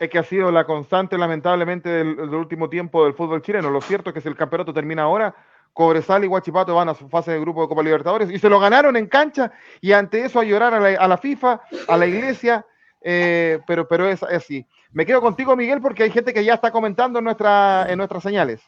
Es 0.02 0.10
que 0.10 0.18
ha 0.18 0.24
sido 0.24 0.52
la 0.52 0.66
constante, 0.66 1.16
lamentablemente, 1.16 1.88
del, 1.88 2.34
último 2.34 2.68
tiempo 2.68 3.04
del 3.04 3.14
fútbol 3.14 3.44
chileno. 3.44 3.70
Lo 3.70 3.82
cierto 3.82 4.10
es 4.10 4.16
que 4.16 4.22
si 4.22 4.28
el 4.28 4.36
campeonato 4.36 4.74
termina 4.74 5.04
ahora, 5.04 5.36
Cobresal 5.74 6.24
y 6.24 6.28
Guachipato 6.28 6.74
van 6.74 6.90
a 6.90 6.96
su 6.96 7.08
fase 7.08 7.34
de 7.34 7.40
grupo 7.40 7.62
de 7.62 7.68
Copa 7.68 7.84
Libertadores 7.84 8.32
y 8.32 8.40
se 8.40 8.50
lo 8.50 8.60
ganaron 8.60 8.98
en 8.98 9.06
cancha 9.06 9.52
y 9.80 9.92
ante 9.92 10.26
eso 10.26 10.40
a 10.40 10.44
llorar 10.44 10.74
a 10.74 11.08
la, 11.08 11.18
FIFA, 11.20 11.62
a 11.88 11.98
la 11.98 12.08
iglesia, 12.08 12.66
eh, 13.00 13.60
pero, 13.68 13.88
pero 13.88 14.10
es, 14.10 14.24
así. 14.24 14.66
Me 14.92 15.06
quedo 15.06 15.22
contigo, 15.22 15.56
Miguel, 15.56 15.80
porque 15.80 16.02
hay 16.02 16.10
gente 16.10 16.34
que 16.34 16.44
ya 16.44 16.56
está 16.56 16.72
comentando 16.72 17.20
en, 17.20 17.28
en 17.28 17.98
nuestras 18.00 18.24
señales. 18.24 18.60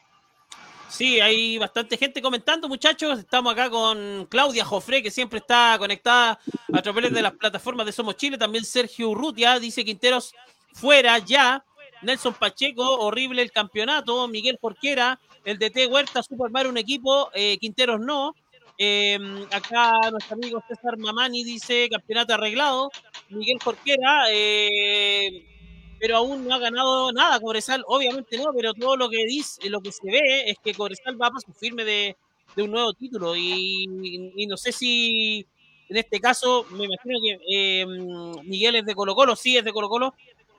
Sí, 0.88 1.20
hay 1.20 1.58
bastante 1.58 1.96
gente 1.96 2.22
comentando, 2.22 2.68
muchachos. 2.68 3.18
Estamos 3.18 3.52
acá 3.52 3.68
con 3.68 4.26
Claudia 4.26 4.64
Jofre, 4.64 5.02
que 5.02 5.10
siempre 5.10 5.40
está 5.40 5.74
conectada 5.80 6.38
a 6.72 6.80
través 6.80 7.12
de 7.12 7.22
las 7.22 7.32
plataformas 7.32 7.86
de 7.86 7.90
Somos 7.90 8.16
Chile. 8.16 8.38
También 8.38 8.64
Sergio 8.64 9.10
Urrutia 9.10 9.58
dice 9.58 9.84
Quinteros 9.84 10.32
fuera 10.74 11.18
ya. 11.18 11.64
Nelson 12.02 12.34
Pacheco, 12.34 12.82
horrible 12.82 13.40
el 13.40 13.50
campeonato. 13.50 14.28
Miguel 14.28 14.58
Porquera, 14.60 15.18
el 15.44 15.58
DT 15.58 15.86
Huerta 15.88 16.22
supo 16.22 16.44
armar 16.44 16.66
un 16.66 16.76
equipo, 16.76 17.30
eh, 17.32 17.56
Quinteros 17.58 18.00
no. 18.00 18.34
Eh, 18.76 19.18
acá 19.52 20.10
nuestro 20.10 20.34
amigo 20.34 20.60
César 20.66 20.98
Mamani 20.98 21.44
dice 21.44 21.88
campeonato 21.88 22.34
arreglado. 22.34 22.90
Miguel 23.30 23.58
Jorquera, 23.62 24.24
eh, 24.30 25.46
pero 25.98 26.18
aún 26.18 26.46
no 26.46 26.54
ha 26.54 26.58
ganado 26.58 27.12
nada. 27.12 27.40
Cobresal, 27.40 27.84
obviamente 27.86 28.36
no, 28.36 28.52
pero 28.54 28.74
todo 28.74 28.96
lo 28.96 29.08
que 29.08 29.24
dice, 29.24 29.70
lo 29.70 29.80
que 29.80 29.92
se 29.92 30.06
ve 30.10 30.50
es 30.50 30.56
que 30.62 30.74
Cobresal 30.74 31.20
va 31.20 31.28
a 31.28 31.40
su 31.40 31.52
firme 31.52 31.84
de, 31.84 32.16
un 32.58 32.70
nuevo 32.70 32.92
título. 32.92 33.34
Y, 33.36 33.86
no 34.46 34.56
sé 34.56 34.72
si 34.72 35.46
en 35.88 35.98
este 35.98 36.18
caso, 36.18 36.66
me 36.70 36.84
imagino 36.84 37.18
que 37.46 37.86
Miguel 38.44 38.76
es 38.76 38.86
de 38.86 38.94
Colo 38.94 39.14
Colo, 39.14 39.36
sí 39.36 39.56
es 39.56 39.64
de 39.64 39.72
Colo 39.72 39.88
Colo, 39.88 40.14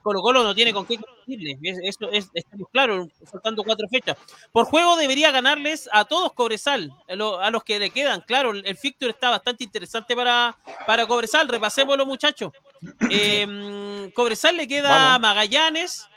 Colo 0.06 0.22
Colo 0.22 0.44
no 0.44 0.54
tiene 0.54 0.72
con 0.72 0.86
qué 0.86 1.00
competirle. 1.00 1.58
Eso 1.84 2.12
es, 2.12 2.30
estamos 2.32 2.70
claros, 2.72 3.08
faltando 3.32 3.64
cuatro 3.64 3.88
fechas. 3.90 4.16
Por 4.52 4.66
juego 4.66 4.98
debería 4.98 5.32
ganarles 5.32 5.90
a 5.92 6.06
todos 6.06 6.32
Cobresal, 6.34 6.94
a, 7.10 7.16
lo, 7.16 7.40
a 7.40 7.50
los 7.50 7.64
que 7.64 7.80
le 7.80 7.90
quedan. 7.90 8.22
Claro, 8.22 8.52
el 8.52 8.78
fixture 8.78 9.10
está 9.10 9.32
bastante 9.32 9.64
interesante 9.64 10.16
para, 10.16 10.56
para 10.86 11.08
Cobresal. 11.08 11.48
Repasémoslo, 11.48 12.06
muchachos. 12.06 12.54
Eh, 13.10 14.12
Cobresal 14.14 14.56
le 14.56 14.68
queda 14.68 14.90
Vamos. 14.90 15.22
Magallanes, 15.22 16.08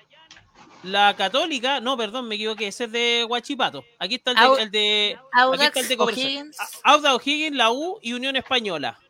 la 0.82 1.16
Católica, 1.16 1.80
no, 1.80 1.96
perdón, 1.96 2.28
me 2.28 2.34
equivoqué, 2.34 2.66
ese 2.66 2.84
es 2.84 2.92
de 2.92 3.24
Guachipato. 3.26 3.86
Aquí 3.98 4.16
está 4.16 4.32
el 4.32 4.36
de, 4.36 4.62
el 4.64 4.70
de, 4.70 5.18
Audax, 5.32 5.60
aquí 5.60 5.66
está 5.66 5.80
el 5.80 5.88
de 5.88 5.96
Cobresal. 5.96 6.24
O'Higgins. 6.26 6.58
Auda 6.84 7.14
O'Higgins, 7.14 7.56
la 7.56 7.72
U 7.72 7.98
y 8.02 8.12
Unión 8.12 8.36
Española. 8.36 9.00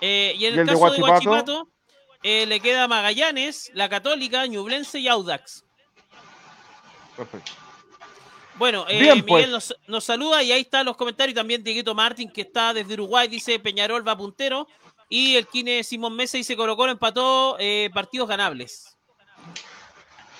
Eh, 0.00 0.34
y 0.36 0.46
en 0.46 0.54
¿Y 0.54 0.54
el, 0.54 0.58
el 0.58 0.66
de 0.66 0.72
caso 0.72 0.90
de 0.90 1.00
Huachipato? 1.00 1.68
Eh, 2.24 2.46
le 2.46 2.58
queda 2.58 2.88
Magallanes, 2.88 3.70
la 3.74 3.88
Católica, 3.88 4.46
Ñublense 4.46 4.98
y 4.98 5.08
Audax. 5.08 5.62
Perfecto. 7.16 7.52
Bueno, 8.56 8.86
eh, 8.88 8.98
Bien, 8.98 9.22
pues. 9.26 9.42
Miguel 9.42 9.50
nos, 9.50 9.76
nos 9.86 10.04
saluda 10.04 10.42
y 10.42 10.50
ahí 10.50 10.62
están 10.62 10.86
los 10.86 10.96
comentarios. 10.96 11.34
También 11.34 11.62
Dieguito 11.62 11.94
Martín, 11.94 12.32
que 12.32 12.40
está 12.40 12.72
desde 12.72 12.94
Uruguay, 12.94 13.28
dice 13.28 13.58
Peñarol 13.58 14.06
va 14.06 14.16
puntero. 14.16 14.66
Y 15.08 15.36
el 15.36 15.46
Kine 15.46 15.84
Simón 15.84 16.16
Mesa 16.16 16.38
dice 16.38 16.56
Colo 16.56 16.76
Colo 16.76 16.92
empató 16.92 17.56
eh, 17.58 17.90
partidos 17.92 18.26
ganables. 18.26 18.96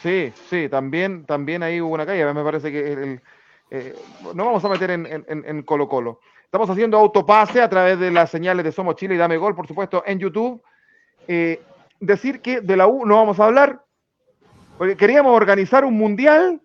Sí, 0.02 0.32
sí, 0.48 0.68
también, 0.70 1.26
también 1.26 1.62
ahí 1.62 1.82
hubo 1.82 1.94
una 1.94 2.06
caída. 2.06 2.32
Me 2.32 2.42
parece 2.42 2.72
que 2.72 2.92
el, 2.92 3.20
eh, 3.70 3.94
no 4.34 4.44
vamos 4.44 4.64
a 4.64 4.68
meter 4.68 4.90
en, 4.90 5.06
en, 5.06 5.24
en, 5.28 5.62
Colo 5.64 5.88
Colo. 5.88 6.20
Estamos 6.44 6.70
haciendo 6.70 6.96
autopase 6.96 7.60
a 7.60 7.68
través 7.68 7.98
de 7.98 8.10
las 8.10 8.30
señales 8.30 8.64
de 8.64 8.72
Somos 8.72 8.96
Chile 8.96 9.16
y 9.16 9.18
Dame 9.18 9.36
Gol, 9.36 9.54
por 9.54 9.66
supuesto, 9.66 10.02
en 10.06 10.18
YouTube. 10.18 10.62
Decir 12.04 12.40
que 12.40 12.60
de 12.60 12.76
la 12.76 12.86
U 12.86 13.06
no 13.06 13.16
vamos 13.16 13.40
a 13.40 13.46
hablar, 13.46 13.82
porque 14.76 14.96
queríamos 14.96 15.34
organizar 15.34 15.84
un 15.84 15.94
mundial 15.94 16.60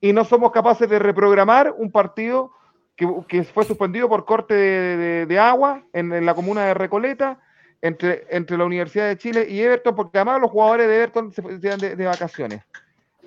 y 0.00 0.12
no 0.12 0.24
somos 0.24 0.50
capaces 0.50 0.88
de 0.88 0.98
reprogramar 0.98 1.74
un 1.76 1.92
partido 1.92 2.52
que, 2.96 3.08
que 3.28 3.44
fue 3.44 3.64
suspendido 3.64 4.08
por 4.08 4.24
corte 4.24 4.54
de, 4.54 5.38
agua 5.38 5.82
en, 5.92 6.24
la 6.24 6.34
comuna 6.34 6.64
de 6.66 6.74
Recoleta 6.74 7.38
entre, 7.80 8.26
entre 8.30 8.58
la 8.58 8.64
Universidad 8.64 9.08
de 9.08 9.18
Chile 9.18 9.46
y 9.48 9.60
Everton, 9.60 9.94
porque 9.94 10.18
además 10.18 10.40
los 10.40 10.50
jugadores 10.50 10.88
de 10.88 10.96
Everton 10.96 11.32
se 11.32 11.42
iban 11.42 11.78
de, 11.78 12.04
vacaciones. 12.04 12.62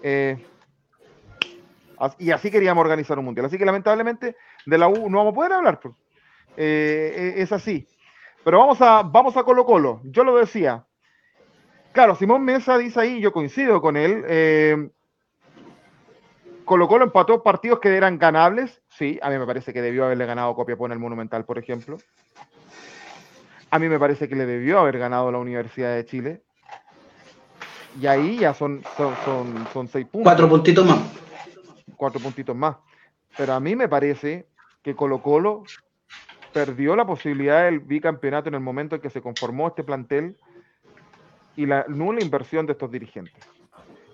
Eh, 0.02 0.38
y 2.19 2.32
así 2.32 2.52
queríamos 2.52 2.82
organizar 2.82 3.17
un 3.17 3.26
mundial. 3.26 3.45
Así 3.45 3.58
que 3.58 3.65
lamentablemente 3.65 4.36
de 4.65 4.78
la 4.78 4.88
U 4.88 5.10
no 5.10 5.19
vamos 5.19 5.32
a 5.32 5.36
poder 5.36 5.54
hablar. 5.54 5.80
Pues. 5.80 5.93
Eh, 6.58 7.36
es 7.38 7.52
así. 7.52 7.88
Pero 8.43 8.60
vamos 8.60 8.82
a, 8.82 9.04
vamos 9.04 9.38
a 9.38 9.43
Colo 9.43 9.65
Colo. 9.65 10.02
Yo 10.04 10.23
lo 10.23 10.36
decía. 10.36 10.86
Claro, 11.93 12.15
Simón 12.15 12.43
Mesa 12.43 12.77
dice 12.77 12.99
ahí, 12.99 13.21
yo 13.21 13.32
coincido 13.32 13.79
con 13.79 13.95
él. 13.95 14.23
Eh, 14.27 14.89
Colo 16.65 16.88
Colo 16.88 17.06
empató 17.06 17.43
partidos 17.43 17.79
que 17.79 17.95
eran 17.95 18.17
ganables. 18.17 18.82
Sí, 18.89 19.19
a 19.21 19.29
mí 19.29 19.38
me 19.38 19.45
parece 19.45 19.73
que 19.73 19.82
debió 19.82 20.06
haberle 20.06 20.25
ganado 20.25 20.56
Copiapó 20.56 20.88
en 20.88 20.93
el 20.93 20.99
Monumental, 20.99 21.45
por 21.45 21.60
ejemplo. 21.60 21.99
A 23.69 23.77
mí 23.77 23.88
me 23.89 23.99
parece 23.99 24.27
que 24.27 24.36
le 24.36 24.47
debió 24.47 24.79
haber 24.79 24.97
ganado 24.97 25.32
la 25.32 25.38
Universidad 25.38 25.95
de 25.95 26.06
Chile. 26.06 26.41
Y 28.01 28.08
ahí 28.08 28.39
ya 28.39 28.56
son, 28.56 28.82
son, 28.97 29.13
son, 29.23 29.67
son 29.71 29.88
seis 29.88 30.08
puntos. 30.08 30.32
Cuatro 30.32 30.49
puntitos 30.49 30.86
más. 30.86 30.99
Cuatro 31.95 32.19
puntitos 32.19 32.56
más. 32.56 32.75
Pero 33.38 33.53
a 33.53 33.60
mí 33.60 33.75
me 33.75 33.88
parece 33.88 34.47
que 34.82 34.95
Colo 34.95 35.21
Colo 35.21 35.63
perdió 36.53 36.95
la 36.95 37.06
posibilidad 37.06 37.65
del 37.65 37.79
bicampeonato 37.82 38.49
en 38.49 38.56
el 38.56 38.62
momento 38.62 38.95
en 38.95 39.01
que 39.01 39.12
se 39.12 39.21
conformó 39.21 39.67
este 39.67 39.84
plantel 39.84 40.38
y 41.55 41.65
la 41.65 41.85
nula 41.87 42.21
inversión 42.21 42.65
de 42.65 42.73
estos 42.73 42.91
dirigentes. 42.91 43.47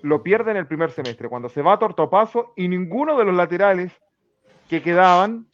Lo 0.02 0.24
pierde 0.24 0.52
en 0.52 0.58
el 0.58 0.68
primer 0.68 0.92
semestre, 0.92 1.28
cuando 1.28 1.50
se 1.50 1.62
va 1.62 1.74
a 1.74 1.80
tortopaso 1.80 2.54
y 2.56 2.68
ninguno 2.68 3.18
de 3.18 3.26
los 3.26 3.36
laterales 3.36 3.92
que 4.70 4.82
quedaban 4.82 5.48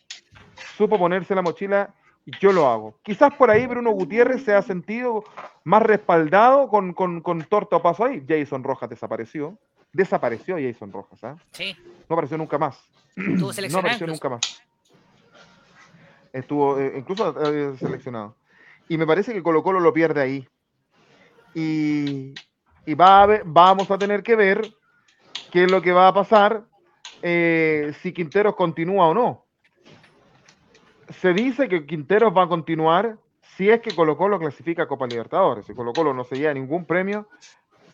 supo 0.77 0.99
ponerse 0.99 1.35
la 1.35 1.41
mochila 1.41 1.93
y 2.25 2.37
yo 2.39 2.51
lo 2.51 2.67
hago. 2.67 2.99
Quizás 3.03 3.33
por 3.35 3.49
ahí 3.49 3.67
Bruno 3.67 3.91
Gutiérrez 3.91 4.43
se 4.43 4.53
ha 4.53 4.61
sentido 4.61 5.23
más 5.63 5.81
respaldado 5.83 6.67
con, 6.69 6.93
con, 6.93 7.21
con 7.21 7.43
tortopaso 7.43 8.05
ahí. 8.05 8.23
Jason 8.27 8.63
Rojas 8.63 8.89
desapareció. 8.89 9.57
Desapareció 9.93 10.57
Jason 10.57 10.91
Rojas. 10.91 11.23
¿eh? 11.23 11.35
Sí. 11.51 11.75
No 12.09 12.15
apareció 12.15 12.37
nunca 12.37 12.57
más. 12.57 12.83
Estuvo 13.15 13.51
no 13.69 13.79
apareció 13.79 14.07
nunca 14.07 14.29
más. 14.29 14.61
Estuvo 16.33 16.79
eh, 16.79 16.93
incluso 16.97 17.33
eh, 17.53 17.77
seleccionado. 17.77 18.35
Y 18.89 18.97
me 18.97 19.07
parece 19.07 19.33
que 19.33 19.41
Colo 19.41 19.63
Colo 19.63 19.79
lo 19.79 19.93
pierde 19.93 20.21
ahí. 20.21 20.47
Y, 21.55 22.35
y 22.85 22.93
va 22.93 23.23
a 23.23 23.41
vamos 23.43 23.89
a 23.89 23.97
tener 23.97 24.21
que 24.21 24.35
ver 24.35 24.61
qué 25.51 25.63
es 25.63 25.71
lo 25.71 25.81
que 25.81 25.93
va 25.93 26.09
a 26.09 26.13
pasar 26.13 26.65
eh, 27.21 27.93
si 28.01 28.13
Quinteros 28.13 28.55
continúa 28.55 29.07
o 29.07 29.13
no. 29.13 29.45
Se 31.21 31.33
dice 31.33 31.67
que 31.67 31.85
Quinteros 31.85 32.35
va 32.35 32.43
a 32.43 32.47
continuar 32.47 33.17
si 33.55 33.69
es 33.69 33.79
que 33.79 33.95
Colo 33.95 34.17
Colo 34.17 34.37
clasifica 34.37 34.83
a 34.83 34.87
Copa 34.87 35.07
Libertadores. 35.07 35.65
Si 35.65 35.73
Colo 35.73 35.93
Colo 35.93 36.13
no 36.13 36.23
se 36.25 36.35
lleva 36.35 36.53
ningún 36.53 36.85
premio, 36.85 37.29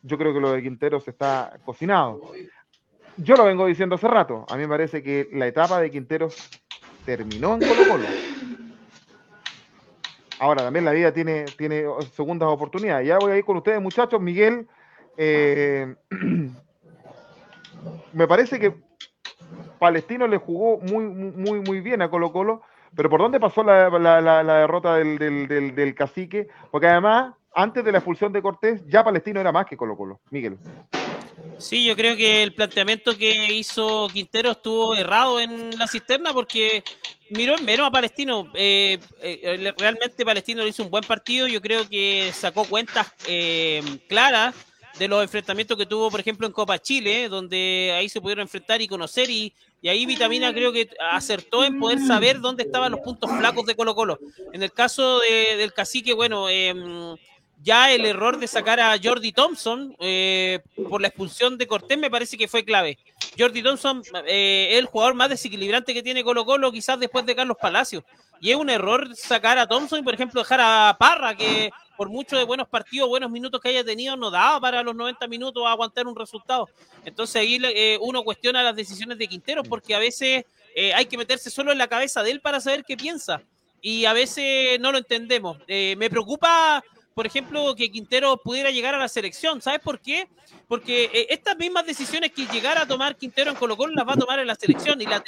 yo 0.01 0.17
creo 0.17 0.33
que 0.33 0.39
lo 0.39 0.51
de 0.51 0.63
Quinteros 0.63 1.07
está 1.07 1.59
cocinado. 1.63 2.19
Yo 3.17 3.35
lo 3.35 3.45
vengo 3.45 3.67
diciendo 3.67 3.95
hace 3.95 4.07
rato. 4.07 4.45
A 4.49 4.55
mí 4.55 4.63
me 4.63 4.69
parece 4.69 5.03
que 5.03 5.29
la 5.33 5.45
etapa 5.45 5.79
de 5.79 5.91
Quinteros 5.91 6.49
terminó 7.05 7.53
en 7.53 7.59
Colo 7.59 7.87
Colo. 7.87 8.05
Ahora 10.41 10.63
también 10.63 10.85
la 10.85 10.91
vida 10.91 11.13
tiene, 11.13 11.45
tiene 11.55 11.83
segundas 12.15 12.49
oportunidades. 12.49 13.07
Ya 13.07 13.19
voy 13.19 13.31
a 13.31 13.37
ir 13.37 13.45
con 13.45 13.57
ustedes, 13.57 13.79
muchachos. 13.79 14.19
Miguel, 14.19 14.67
eh, 15.15 15.93
me 18.13 18.27
parece 18.27 18.59
que 18.59 18.73
Palestino 19.77 20.27
le 20.27 20.37
jugó 20.37 20.79
muy, 20.79 21.05
muy, 21.05 21.59
muy 21.59 21.81
bien 21.81 22.01
a 22.01 22.09
Colo 22.09 22.31
Colo, 22.31 22.63
pero 22.95 23.07
¿por 23.07 23.21
dónde 23.21 23.39
pasó 23.39 23.61
la, 23.61 23.87
la, 23.99 24.57
derrota 24.61 24.95
del, 24.95 25.19
del, 25.19 25.47
del, 25.47 25.75
del, 25.75 25.93
cacique? 25.93 26.47
Porque 26.71 26.87
además, 26.87 27.35
antes 27.53 27.85
de 27.85 27.91
la 27.91 27.99
expulsión 27.99 28.33
de 28.33 28.41
Cortés, 28.41 28.81
ya 28.87 29.03
Palestino 29.03 29.39
era 29.39 29.51
más 29.51 29.67
que 29.67 29.77
Colo 29.77 29.95
Colo. 29.95 30.21
Miguel. 30.31 30.57
Sí, 31.59 31.85
yo 31.85 31.95
creo 31.95 32.17
que 32.17 32.41
el 32.41 32.55
planteamiento 32.55 33.15
que 33.15 33.53
hizo 33.53 34.07
Quintero 34.11 34.49
estuvo 34.49 34.95
errado 34.95 35.39
en 35.39 35.77
la 35.77 35.85
cisterna 35.85 36.33
porque 36.33 36.83
miró 37.31 37.57
en 37.57 37.65
menos 37.65 37.87
a 37.87 37.91
Palestino. 37.91 38.51
Eh, 38.53 38.99
eh, 39.21 39.73
realmente 39.77 40.25
Palestino 40.25 40.63
le 40.63 40.69
hizo 40.69 40.83
un 40.83 40.91
buen 40.91 41.03
partido. 41.03 41.47
Yo 41.47 41.61
creo 41.61 41.87
que 41.87 42.31
sacó 42.33 42.65
cuentas 42.65 43.07
eh, 43.27 43.81
claras 44.07 44.55
de 44.99 45.07
los 45.07 45.23
enfrentamientos 45.23 45.77
que 45.77 45.85
tuvo, 45.85 46.11
por 46.11 46.19
ejemplo, 46.19 46.45
en 46.45 46.53
Copa 46.53 46.77
Chile, 46.77 47.29
donde 47.29 47.93
ahí 47.95 48.09
se 48.09 48.21
pudieron 48.21 48.43
enfrentar 48.43 48.81
y 48.81 48.87
conocer 48.87 49.29
y, 49.29 49.53
y 49.81 49.89
ahí 49.89 50.05
Vitamina 50.05 50.53
creo 50.53 50.71
que 50.73 50.89
acertó 51.11 51.63
en 51.63 51.79
poder 51.79 51.99
saber 51.99 52.39
dónde 52.39 52.63
estaban 52.63 52.91
los 52.91 53.01
puntos 53.01 53.31
flacos 53.31 53.65
de 53.65 53.75
Colo 53.75 53.95
Colo. 53.95 54.19
En 54.53 54.61
el 54.61 54.71
caso 54.71 55.19
de, 55.19 55.55
del 55.55 55.73
cacique, 55.73 56.13
bueno, 56.13 56.49
em, 56.49 57.15
ya 57.63 57.91
el 57.91 58.05
error 58.05 58.39
de 58.39 58.47
sacar 58.47 58.79
a 58.79 58.97
Jordi 59.01 59.31
Thompson 59.31 59.95
eh, 59.99 60.59
por 60.89 61.01
la 61.01 61.09
expulsión 61.09 61.57
de 61.57 61.67
Cortés 61.67 61.97
me 61.97 62.09
parece 62.09 62.37
que 62.37 62.47
fue 62.47 62.65
clave. 62.65 62.97
Jordi 63.37 63.61
Thompson 63.61 64.01
eh, 64.25 64.69
es 64.71 64.79
el 64.79 64.85
jugador 64.85 65.13
más 65.13 65.29
desequilibrante 65.29 65.93
que 65.93 66.01
tiene 66.01 66.23
Colo 66.23 66.45
Colo, 66.45 66.71
quizás 66.71 66.99
después 66.99 67.25
de 67.25 67.35
Carlos 67.35 67.57
Palacios. 67.61 68.03
Y 68.39 68.49
es 68.49 68.55
un 68.55 68.71
error 68.71 69.15
sacar 69.15 69.59
a 69.59 69.67
Thompson 69.67 69.99
y, 69.99 70.03
por 70.03 70.15
ejemplo, 70.15 70.41
dejar 70.41 70.59
a 70.61 70.97
Parra, 70.97 71.35
que 71.35 71.69
por 71.95 72.09
mucho 72.09 72.35
de 72.35 72.43
buenos 72.43 72.67
partidos, 72.67 73.07
buenos 73.07 73.29
minutos 73.29 73.61
que 73.61 73.69
haya 73.69 73.83
tenido, 73.83 74.17
no 74.17 74.31
daba 74.31 74.59
para 74.59 74.81
los 74.81 74.95
90 74.95 75.27
minutos 75.27 75.63
aguantar 75.67 76.07
un 76.07 76.15
resultado. 76.15 76.67
Entonces 77.05 77.35
ahí 77.35 77.59
eh, 77.63 77.99
uno 78.01 78.23
cuestiona 78.23 78.63
las 78.63 78.75
decisiones 78.75 79.19
de 79.19 79.27
Quintero, 79.27 79.61
porque 79.61 79.93
a 79.93 79.99
veces 79.99 80.45
hay 80.95 81.05
que 81.05 81.17
meterse 81.17 81.49
solo 81.49 81.73
en 81.73 81.77
la 81.77 81.87
cabeza 81.87 82.23
de 82.23 82.31
él 82.31 82.41
para 82.41 82.59
saber 82.59 82.83
qué 82.83 82.97
piensa. 82.97 83.41
Y 83.81 84.05
a 84.05 84.13
veces 84.13 84.79
no 84.79 84.91
lo 84.91 84.97
entendemos. 84.97 85.57
me 85.67 86.09
preocupa 86.09 86.83
por 87.13 87.25
ejemplo, 87.25 87.75
que 87.75 87.91
Quintero 87.91 88.37
pudiera 88.37 88.71
llegar 88.71 88.95
a 88.95 88.97
la 88.97 89.07
selección. 89.07 89.61
¿Sabes 89.61 89.81
por 89.81 89.99
qué? 89.99 90.27
Porque 90.67 91.05
eh, 91.13 91.27
estas 91.29 91.57
mismas 91.57 91.85
decisiones 91.85 92.31
que 92.31 92.45
llegara 92.45 92.83
a 92.83 92.85
tomar 92.87 93.17
Quintero 93.17 93.51
en 93.51 93.57
Colo 93.57 93.75
Colo 93.75 93.93
las 93.93 94.07
va 94.07 94.13
a 94.13 94.17
tomar 94.17 94.39
en 94.39 94.47
la 94.47 94.55
selección 94.55 95.01
y 95.01 95.05
la, 95.05 95.23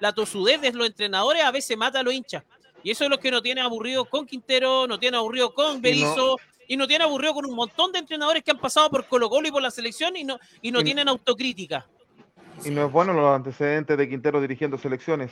la 0.00 0.12
tosudez 0.12 0.60
de 0.60 0.72
los 0.72 0.86
entrenadores 0.86 1.42
a 1.42 1.50
veces 1.50 1.76
mata 1.76 2.00
a 2.00 2.02
los 2.02 2.14
hinchas. 2.14 2.44
Y 2.82 2.90
eso 2.90 3.04
es 3.04 3.10
lo 3.10 3.18
que 3.18 3.30
no 3.30 3.42
tiene 3.42 3.60
aburrido 3.60 4.04
con 4.04 4.26
Quintero, 4.26 4.86
no 4.86 4.98
tiene 4.98 5.16
aburrido 5.16 5.52
con 5.52 5.82
Berizzo 5.82 6.38
y 6.66 6.76
no, 6.76 6.86
tiene 6.86 7.04
aburrido 7.04 7.34
con 7.34 7.46
un 7.46 7.54
montón 7.54 7.92
de 7.92 7.98
entrenadores 7.98 8.42
que 8.42 8.50
han 8.50 8.58
pasado 8.58 8.90
por 8.90 9.06
Colo 9.06 9.28
Colo 9.28 9.48
y 9.48 9.50
por 9.50 9.62
la 9.62 9.70
selección 9.70 10.16
y 10.16 10.24
no, 10.24 10.38
y 10.62 10.70
no 10.70 10.82
tienen 10.82 11.08
autocrítica. 11.08 11.86
Y 12.64 12.70
no 12.70 12.86
es 12.86 12.92
bueno 12.92 13.12
los 13.12 13.34
antecedentes 13.34 13.96
de 13.96 14.08
Quintero 14.08 14.40
dirigiendo 14.40 14.78
selecciones. 14.78 15.30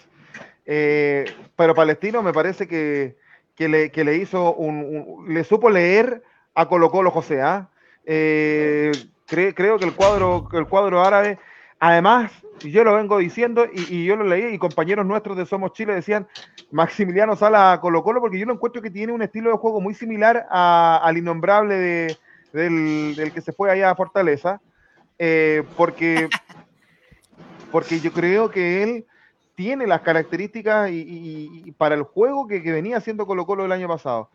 Eh, 0.64 1.24
pero 1.56 1.74
Palestino 1.74 2.22
me 2.22 2.32
parece 2.32 2.66
que 2.66 3.16
que 3.57 3.69
le, 3.69 3.90
que 3.90 4.05
le 4.05 4.16
hizo 4.16 4.55
un, 4.55 5.27
le 5.29 5.42
supo 5.45 5.71
leer 5.71 6.23
a 6.55 6.69
Colo 6.69 6.90
Colo 6.90 7.11
José. 7.11 7.40
¿ah? 7.42 7.69
Eh, 8.05 8.92
creo 9.27 9.79
que 9.79 9.85
el 9.85 9.95
cuadro, 9.95 10.49
el 10.53 10.66
cuadro 10.66 11.03
árabe, 11.03 11.38
además, 11.81 12.31
yo 12.61 12.85
lo 12.85 12.95
vengo 12.95 13.19
diciendo 13.19 13.66
y, 13.73 14.05
yo 14.05 14.16
lo 14.16 14.25
leí 14.25 14.55
y 14.55 14.59
compañeros 14.59 15.05
nuestros 15.05 15.37
de 15.37 15.47
Somos 15.47 15.73
Chile 15.73 15.95
decían 15.95 16.27
Maximiliano 16.71 17.37
Sala 17.37 17.73
a 17.73 17.81
Colo 17.81 18.03
Colo 18.03 18.21
porque 18.21 18.38
yo 18.38 18.47
lo 18.47 18.55
encuentro 18.55 18.81
que 18.81 18.90
tiene 18.90 19.12
un 19.12 19.23
estilo 19.23 19.51
de 19.51 19.59
juego 19.59 19.81
muy 19.81 19.95
similar 19.95 20.47
al 20.51 21.16
innombrable 21.19 21.75
de, 21.75 22.16
del, 22.53 23.33
que 23.33 23.40
se 23.40 23.53
fue 23.53 23.71
allá 23.71 23.90
a 23.90 23.97
Fortaleza, 23.97 24.61
eh, 25.19 25.62
porque, 25.77 26.29
porque 27.71 28.01
yo 28.01 28.12
creo 28.12 28.51
que 28.51 28.83
él 28.83 29.07
tiene 29.57 29.87
las 29.87 30.03
características 30.03 30.90
y, 30.92 31.73
para 31.79 31.97
el 31.97 32.03
juego 32.03 32.47
que, 32.47 32.61
venía 32.61 32.99
haciendo 32.99 33.27
Colo 33.27 33.47
Colo 33.47 33.64
el 33.64 33.73
año 33.73 33.88
pasado. 33.88 34.31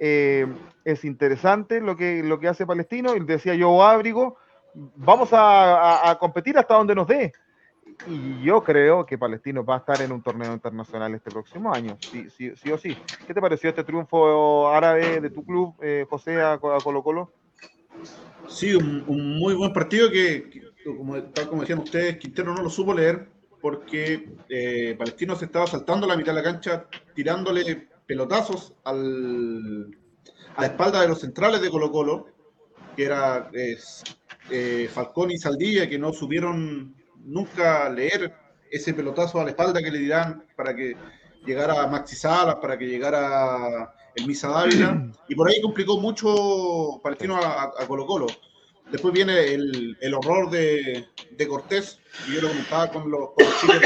Eh, 0.00 0.46
es 0.84 1.04
interesante 1.04 1.80
lo 1.80 1.96
que, 1.96 2.24
lo 2.24 2.40
que 2.40 2.48
hace 2.48 2.66
Palestino, 2.66 3.14
y 3.14 3.20
decía 3.20 3.54
yo, 3.54 3.84
Ábrigo, 3.84 4.38
vamos 4.74 5.28
a, 5.32 6.16
competir 6.18 6.58
hasta 6.58 6.74
donde 6.74 6.94
nos 6.94 7.06
dé. 7.06 7.32
Y 8.08 8.42
yo 8.42 8.64
creo 8.64 9.04
que 9.04 9.18
Palestino 9.18 9.64
va 9.64 9.76
a 9.76 9.78
estar 9.78 10.00
en 10.00 10.10
un 10.10 10.22
torneo 10.22 10.52
internacional 10.52 11.14
este 11.14 11.30
próximo 11.30 11.72
año, 11.72 11.98
sí, 12.00 12.28
sí, 12.30 12.52
sí 12.56 12.72
o 12.72 12.78
sí. 12.78 12.96
¿Qué 13.26 13.34
te 13.34 13.40
pareció 13.40 13.68
este 13.68 13.84
triunfo 13.84 14.68
árabe 14.68 15.20
de 15.20 15.30
tu 15.30 15.44
club, 15.44 15.74
eh, 15.82 16.06
José, 16.08 16.40
a, 16.40 16.58
Colo 16.58 17.02
Colo? 17.02 17.32
Sí, 18.48 18.74
un, 18.74 19.04
muy 19.38 19.54
buen 19.54 19.72
partido 19.72 20.10
que, 20.10 20.72
como, 20.96 21.22
tal 21.22 21.48
como 21.48 21.60
decían 21.60 21.80
ustedes, 21.80 22.16
Quintero 22.16 22.54
no 22.54 22.62
lo 22.62 22.70
supo 22.70 22.94
leer, 22.94 23.28
porque 23.62 24.28
eh, 24.48 24.96
Palestino 24.98 25.36
se 25.36 25.44
estaba 25.44 25.68
saltando 25.68 26.06
la 26.06 26.16
mitad 26.16 26.34
de 26.34 26.42
la 26.42 26.42
cancha, 26.42 26.86
tirándole 27.14 27.88
pelotazos 28.04 28.74
al, 28.82 29.96
a 30.56 30.60
la 30.60 30.66
espalda 30.66 31.00
de 31.00 31.08
los 31.08 31.20
centrales 31.20 31.62
de 31.62 31.70
Colo 31.70 31.92
Colo, 31.92 32.26
que 32.96 33.04
era 33.04 33.50
eh, 34.50 34.88
Falcón 34.92 35.30
y 35.30 35.38
Saldilla, 35.38 35.88
que 35.88 35.98
no 35.98 36.12
supieron 36.12 36.96
nunca 37.24 37.88
leer 37.88 38.34
ese 38.68 38.94
pelotazo 38.94 39.40
a 39.40 39.44
la 39.44 39.50
espalda 39.50 39.80
que 39.80 39.92
le 39.92 39.98
dirán 40.00 40.44
para 40.56 40.74
que 40.74 40.96
llegara 41.46 41.86
Maxi 41.86 42.16
Salas, 42.16 42.56
para 42.56 42.76
que 42.76 42.86
llegara 42.86 43.94
el 44.16 44.26
Misa 44.26 44.48
Dávila, 44.48 45.08
y 45.28 45.36
por 45.36 45.48
ahí 45.48 45.62
complicó 45.62 46.00
mucho 46.00 47.00
Palestino 47.00 47.36
a 47.36 47.86
Colo 47.86 48.06
Colo. 48.06 48.26
Después 48.90 49.14
viene 49.14 49.54
el, 49.54 49.96
el 50.00 50.14
horror 50.14 50.50
de, 50.50 51.06
de, 51.30 51.48
Cortés, 51.48 51.98
y 52.28 52.34
yo 52.34 52.42
lo 52.42 52.48
comentaba 52.48 52.90
con 52.90 53.10
los, 53.10 53.30
chicos 53.60 53.80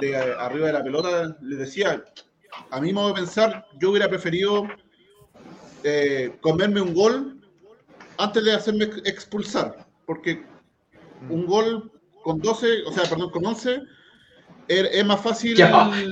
de, 0.00 0.06
de, 0.06 0.16
arriba 0.16 0.68
de 0.68 0.72
la 0.72 0.82
pelota, 0.82 1.36
les 1.42 1.58
decía, 1.58 2.02
a 2.70 2.80
mi 2.80 2.92
modo 2.92 3.08
de 3.08 3.14
pensar, 3.14 3.66
yo 3.78 3.90
hubiera 3.90 4.08
preferido 4.08 4.66
eh, 5.84 6.36
comerme 6.40 6.80
un 6.80 6.94
gol 6.94 7.40
antes 8.18 8.44
de 8.44 8.52
hacerme 8.52 8.84
expulsar, 9.04 9.86
porque 10.06 10.44
un 11.28 11.46
gol 11.46 11.90
con 12.22 12.40
12, 12.40 12.84
o 12.86 12.92
sea, 12.92 13.04
perdón, 13.04 13.30
con 13.30 13.44
11, 13.44 13.82
er, 14.68 14.86
es, 14.92 15.04
más 15.04 15.20
fácil. 15.20 15.56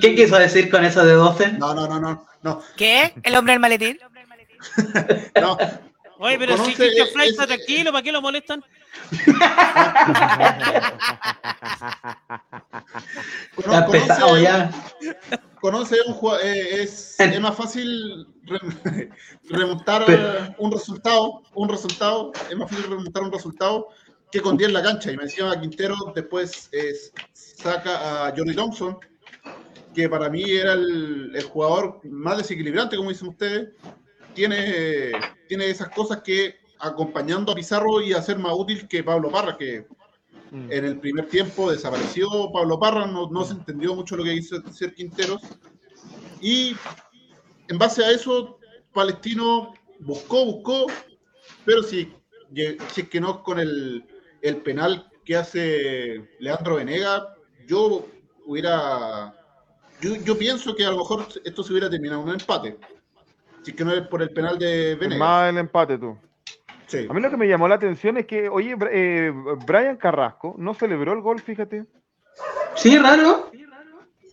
¿Qué 0.00 0.14
quiso 0.14 0.38
decir 0.38 0.70
con 0.70 0.84
eso 0.84 1.04
de 1.04 1.12
12? 1.12 1.52
No, 1.52 1.74
no, 1.74 1.86
no, 1.86 2.00
no. 2.00 2.26
no. 2.42 2.62
¿Qué? 2.76 3.14
¿El 3.22 3.36
hombre 3.36 3.52
del 3.52 3.60
maletín? 3.60 3.98
no, 5.40 5.56
Oye, 6.22 6.38
pero 6.38 6.54
si 6.62 6.72
Kike 6.74 7.06
Fly 7.06 7.28
está 7.28 7.46
tranquilo, 7.46 7.92
¿para 7.92 8.02
qué 8.02 8.12
lo 8.12 8.20
molestan? 8.20 8.62
Está 13.56 13.86
pesado 13.90 14.38
ya. 14.38 14.70
Conoce 15.62 15.96
un 16.06 16.12
jugador, 16.12 16.44
eh, 16.44 16.82
es, 16.82 17.18
es, 17.18 17.40
más 17.40 17.56
fácil 17.56 18.26
remontar 19.48 20.04
un 20.58 20.70
resultado, 20.70 21.42
un 21.54 21.70
resultado, 21.70 22.32
es 22.50 22.56
más 22.56 22.70
fácil 22.70 22.90
remontar 22.90 23.22
un 23.22 23.32
resultado 23.32 23.88
que 24.30 24.42
con 24.42 24.58
10 24.58 24.68
en 24.68 24.74
la 24.74 24.82
cancha. 24.82 25.10
Y 25.12 25.16
me 25.16 25.24
decía 25.24 25.58
Quintero, 25.58 25.96
después 26.14 26.70
saca 27.32 28.26
a 28.26 28.34
Johnny 28.36 28.54
Thompson, 28.54 28.98
que 29.94 30.06
para 30.06 30.28
mí 30.28 30.42
era 30.50 30.74
el, 30.74 31.32
el 31.34 31.44
jugador 31.44 31.98
más 32.04 32.36
desequilibrante, 32.36 32.98
como 32.98 33.08
dicen 33.08 33.28
ustedes, 33.28 33.70
tiene, 34.34 35.12
tiene 35.48 35.70
esas 35.70 35.88
cosas 35.90 36.22
que 36.22 36.56
acompañando 36.78 37.52
a 37.52 37.54
Pizarro 37.54 38.00
y 38.00 38.12
a 38.12 38.22
ser 38.22 38.38
más 38.38 38.52
útil 38.54 38.88
que 38.88 39.04
Pablo 39.04 39.30
Parra, 39.30 39.56
que 39.56 39.86
mm. 40.50 40.72
en 40.72 40.84
el 40.84 40.98
primer 40.98 41.28
tiempo 41.28 41.70
desapareció 41.70 42.28
Pablo 42.52 42.78
Parra, 42.78 43.06
no, 43.06 43.30
no 43.30 43.44
se 43.44 43.52
entendió 43.52 43.94
mucho 43.94 44.16
lo 44.16 44.24
que 44.24 44.34
hizo 44.34 44.56
ser 44.72 44.94
Quinteros. 44.94 45.42
Y 46.40 46.74
en 47.68 47.78
base 47.78 48.04
a 48.04 48.10
eso, 48.10 48.58
Palestino 48.92 49.74
buscó, 50.00 50.44
buscó, 50.46 50.86
pero 51.64 51.82
si, 51.82 52.12
si 52.92 53.00
es 53.02 53.08
que 53.08 53.20
no 53.20 53.42
con 53.42 53.60
el, 53.60 54.04
el 54.42 54.56
penal 54.58 55.10
que 55.24 55.36
hace 55.36 56.28
Leandro 56.38 56.76
Venega, 56.76 57.34
yo 57.66 58.08
hubiera. 58.46 59.34
Yo, 60.00 60.16
yo 60.16 60.36
pienso 60.38 60.74
que 60.74 60.84
a 60.84 60.90
lo 60.90 60.98
mejor 60.98 61.28
esto 61.44 61.62
se 61.62 61.72
hubiera 61.72 61.90
terminado 61.90 62.22
en 62.22 62.28
un 62.28 62.34
empate. 62.34 62.78
Si 63.62 63.72
que 63.72 63.84
no 63.84 63.92
es 63.92 64.06
por 64.08 64.22
el 64.22 64.30
penal 64.30 64.58
de 64.58 64.94
Venegas. 64.94 65.18
Más 65.18 65.50
el 65.50 65.58
empate, 65.58 65.98
tú. 65.98 66.16
Sí. 66.86 67.06
A 67.08 67.12
mí 67.12 67.20
lo 67.20 67.30
que 67.30 67.36
me 67.36 67.46
llamó 67.46 67.68
la 67.68 67.76
atención 67.76 68.16
es 68.16 68.26
que, 68.26 68.48
oye, 68.48 68.76
eh, 68.90 69.32
Brian 69.66 69.96
Carrasco 69.96 70.54
no 70.58 70.74
celebró 70.74 71.12
el 71.12 71.20
gol, 71.20 71.40
fíjate. 71.40 71.86
Sí, 72.74 72.98
raro. 72.98 73.50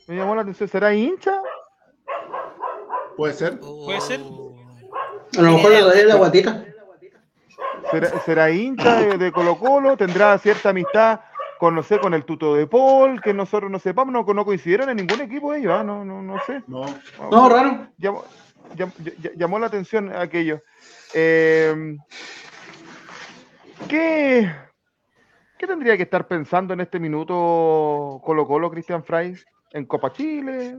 Me 0.07 0.15
llamó 0.15 0.35
la 0.35 0.41
atención. 0.41 0.69
¿Será 0.69 0.93
hincha? 0.93 1.41
Puede 3.15 3.33
ser. 3.33 3.59
Puede 3.59 4.01
ser. 4.01 4.21
A 5.37 5.41
lo 5.41 5.51
mejor 5.51 5.71
le 5.71 5.81
doy 5.81 6.03
la 6.05 6.15
guatita. 6.15 6.65
¿Será, 8.25 8.49
hincha 8.49 9.17
de, 9.17 9.31
Colo 9.31 9.57
Colo? 9.57 9.97
¿Tendrá 9.97 10.37
cierta 10.37 10.69
amistad 10.69 11.21
con, 11.59 11.75
no 11.75 11.83
sé, 11.83 11.99
con 11.99 12.13
el 12.13 12.25
tuto 12.25 12.55
de 12.55 12.67
Paul? 12.67 13.21
Que 13.21 13.33
nosotros 13.33 13.69
no 13.71 13.79
sepamos, 13.79 14.13
no, 14.13 14.33
no 14.33 14.45
coincidieron 14.45 14.89
en 14.89 14.97
ningún 14.97 15.21
equipo 15.21 15.53
ellos, 15.53 15.73
¿ah? 15.73 15.83
no, 15.83 16.03
no, 16.03 16.21
no 16.21 16.37
sé. 16.45 16.63
No, 16.67 16.85
no 17.31 17.49
raro 17.49 17.87
llamó 17.97 18.23
la 19.59 19.67
atención 19.67 20.13
aquello. 20.15 20.61
Eh, 21.13 21.95
¿qué, 23.87 24.51
¿Qué 25.57 25.67
tendría 25.67 25.97
que 25.97 26.03
estar 26.03 26.27
pensando 26.27 26.73
en 26.73 26.81
este 26.81 26.99
minuto 26.99 28.21
Colo 28.23 28.45
Colo, 28.45 28.69
Cristian 28.69 29.03
Fray? 29.03 29.35
¿En 29.71 29.85
Copa 29.85 30.11
Chile? 30.13 30.77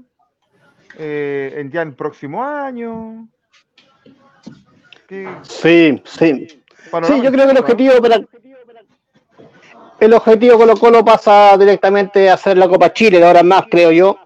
Eh, 0.97 1.55
¿En 1.57 1.70
ya 1.70 1.82
el 1.82 1.95
próximo 1.95 2.45
año? 2.45 3.28
Sí, 5.43 6.01
sí. 6.05 6.62
Sí, 7.03 7.22
yo 7.22 7.32
creo 7.32 7.47
que 7.47 7.53
el 7.53 7.59
objetivo 7.59 8.01
para, 8.01 8.20
el 10.01 10.12
objetivo 10.14 10.59
Colo 10.59 10.76
Colo 10.76 11.05
pasa 11.05 11.57
directamente 11.59 12.30
a 12.30 12.34
hacer 12.34 12.57
la 12.57 12.68
Copa 12.68 12.93
Chile, 12.93 13.24
ahora 13.24 13.43
más, 13.43 13.64
creo 13.70 13.91
yo 13.91 14.18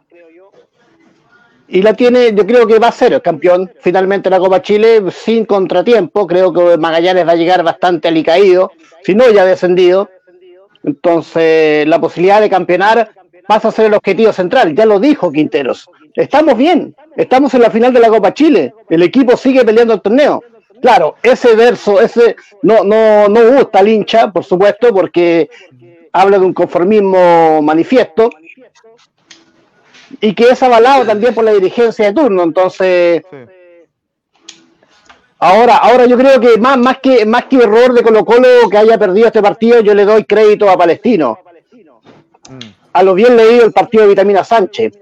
y 1.73 1.81
la 1.81 1.95
tiene, 1.95 2.35
yo 2.35 2.47
creo 2.47 2.67
que 2.67 2.79
va 2.79 2.89
a 2.89 2.93
ser 2.93 3.15
el 3.15 3.23
campeón 3.23 3.73
finalmente 3.81 4.29
la 4.29 4.39
Copa 4.39 4.61
Chile 4.61 5.03
sin 5.11 5.47
contratiempo. 5.47 6.27
Creo 6.27 6.53
que 6.53 6.77
Magallanes 6.77 7.27
va 7.27 7.33
a 7.33 7.37
llegar 7.37 7.63
bastante 7.63 8.09
alicaído, 8.09 8.73
si 9.03 9.15
no 9.15 9.31
ya 9.31 9.47
descendido. 9.47 10.11
Entonces, 10.85 11.87
la 11.89 11.99
posibilidad 11.99 12.43
de 12.43 12.51
campeonar 12.51 13.13
pasa 13.49 13.69
a 13.69 13.73
ser 13.73 13.87
el 13.87 13.95
objetivo 13.95 14.35
central. 14.35 14.75
Ya 14.75 14.85
lo 14.85 15.01
dijo 15.01 15.33
Quinteros. 15.33 15.89
Estamos 16.15 16.59
bien, 16.59 16.95
estamos 17.17 17.55
en 17.55 17.63
la 17.63 17.71
final 17.71 17.91
de 17.95 18.01
la 18.01 18.11
Copa 18.11 18.35
Chile. 18.35 18.75
El 18.91 19.03
equipo 19.03 19.35
sigue 19.39 19.65
peleando 19.65 19.95
el 19.95 20.03
torneo. 20.03 20.45
Claro, 20.83 21.15
ese 21.23 21.57
verso, 21.57 22.03
ese 22.03 22.37
no, 22.61 22.85
no, 22.85 23.29
no 23.29 23.51
gusta 23.51 23.79
al 23.79 23.89
hincha, 23.89 24.31
por 24.31 24.45
supuesto, 24.45 24.93
porque 24.93 25.49
habla 26.13 26.39
de 26.39 26.45
un 26.45 26.53
conformismo 26.53 27.63
manifiesto 27.63 28.29
y 30.21 30.35
que 30.35 30.51
es 30.51 30.63
avalado 30.63 31.05
también 31.05 31.35
por 31.35 31.45
la 31.45 31.53
dirigencia 31.53 32.07
de 32.07 32.13
turno. 32.13 32.43
Entonces, 32.43 33.23
ahora, 35.39 35.77
ahora 35.77 36.07
yo 36.07 36.17
creo 36.17 36.41
que 36.41 36.59
más, 36.59 36.79
más 36.79 36.99
que 36.99 37.25
más 37.27 37.45
que 37.47 37.57
error 37.57 37.93
de 37.93 38.03
Colo 38.03 38.25
Colo 38.25 38.69
que 38.71 38.79
haya 38.79 38.99
perdido 38.99 39.27
este 39.27 39.43
partido, 39.43 39.81
yo 39.81 39.95
le 39.95 40.05
doy 40.05 40.25
crédito 40.25 40.69
a 40.69 40.77
Palestino. 40.77 41.39
A 42.93 43.03
lo 43.03 43.15
bien 43.15 43.37
leído 43.37 43.65
el 43.65 43.73
partido 43.73 44.05
de 44.05 44.11
Vitamina 44.11 44.45
Sánchez. 44.45 44.99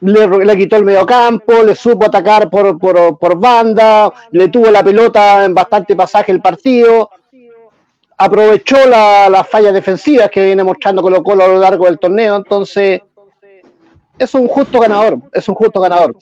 Le, 0.00 0.26
le 0.26 0.56
quitó 0.56 0.76
el 0.76 0.84
mediocampo, 0.84 1.62
le 1.62 1.74
supo 1.74 2.06
atacar 2.06 2.48
por, 2.48 2.78
por, 2.78 3.18
por 3.18 3.38
banda, 3.38 4.10
le 4.30 4.48
tuvo 4.48 4.70
la 4.70 4.82
pelota 4.82 5.44
en 5.44 5.52
bastante 5.52 5.94
pasaje 5.94 6.32
el 6.32 6.40
partido, 6.40 7.10
aprovechó 8.16 8.86
las 8.86 9.30
la 9.30 9.44
fallas 9.44 9.74
defensivas 9.74 10.30
que 10.30 10.44
viene 10.44 10.64
mostrando 10.64 11.02
Colo 11.02 11.22
Colo 11.22 11.44
a 11.44 11.48
lo 11.48 11.58
largo 11.58 11.84
del 11.84 11.98
torneo, 11.98 12.36
entonces 12.36 13.00
es 14.20 14.34
un 14.34 14.46
justo 14.48 14.78
ganador, 14.80 15.18
es 15.32 15.48
un 15.48 15.54
justo 15.54 15.80
ganador. 15.80 16.16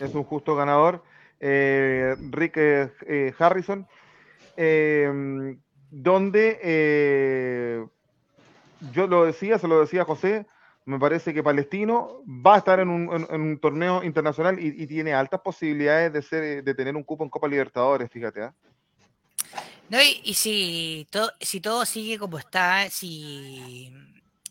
Es 0.00 0.14
un 0.14 0.24
justo 0.24 0.54
ganador. 0.54 1.02
Eh, 1.40 2.14
Rick 2.30 2.56
eh, 2.56 2.92
eh, 3.06 3.34
Harrison, 3.38 3.86
eh, 4.56 5.56
donde 5.90 6.58
eh, 6.62 7.86
yo 8.92 9.06
lo 9.06 9.24
decía, 9.24 9.58
se 9.58 9.68
lo 9.68 9.80
decía 9.80 10.04
José, 10.04 10.46
me 10.84 10.98
parece 10.98 11.32
que 11.34 11.42
Palestino 11.42 12.22
va 12.26 12.54
a 12.54 12.58
estar 12.58 12.80
en 12.80 12.88
un, 12.88 13.12
en- 13.14 13.26
en 13.34 13.40
un 13.40 13.58
torneo 13.60 14.02
internacional 14.02 14.58
y, 14.58 14.82
y 14.82 14.86
tiene 14.86 15.12
altas 15.14 15.40
posibilidades 15.40 16.12
de 16.12 16.22
ser, 16.22 16.64
de 16.64 16.74
tener 16.74 16.96
un 16.96 17.04
cupo 17.04 17.24
en 17.24 17.30
Copa 17.30 17.46
Libertadores, 17.46 18.10
fíjate. 18.10 18.42
¿ah? 18.42 18.54
No, 19.88 20.00
y, 20.02 20.20
y 20.24 20.34
si, 20.34 21.06
todo, 21.10 21.30
si 21.40 21.60
todo 21.60 21.84
sigue 21.84 22.18
como 22.18 22.38
está, 22.38 22.88
si 22.90 23.92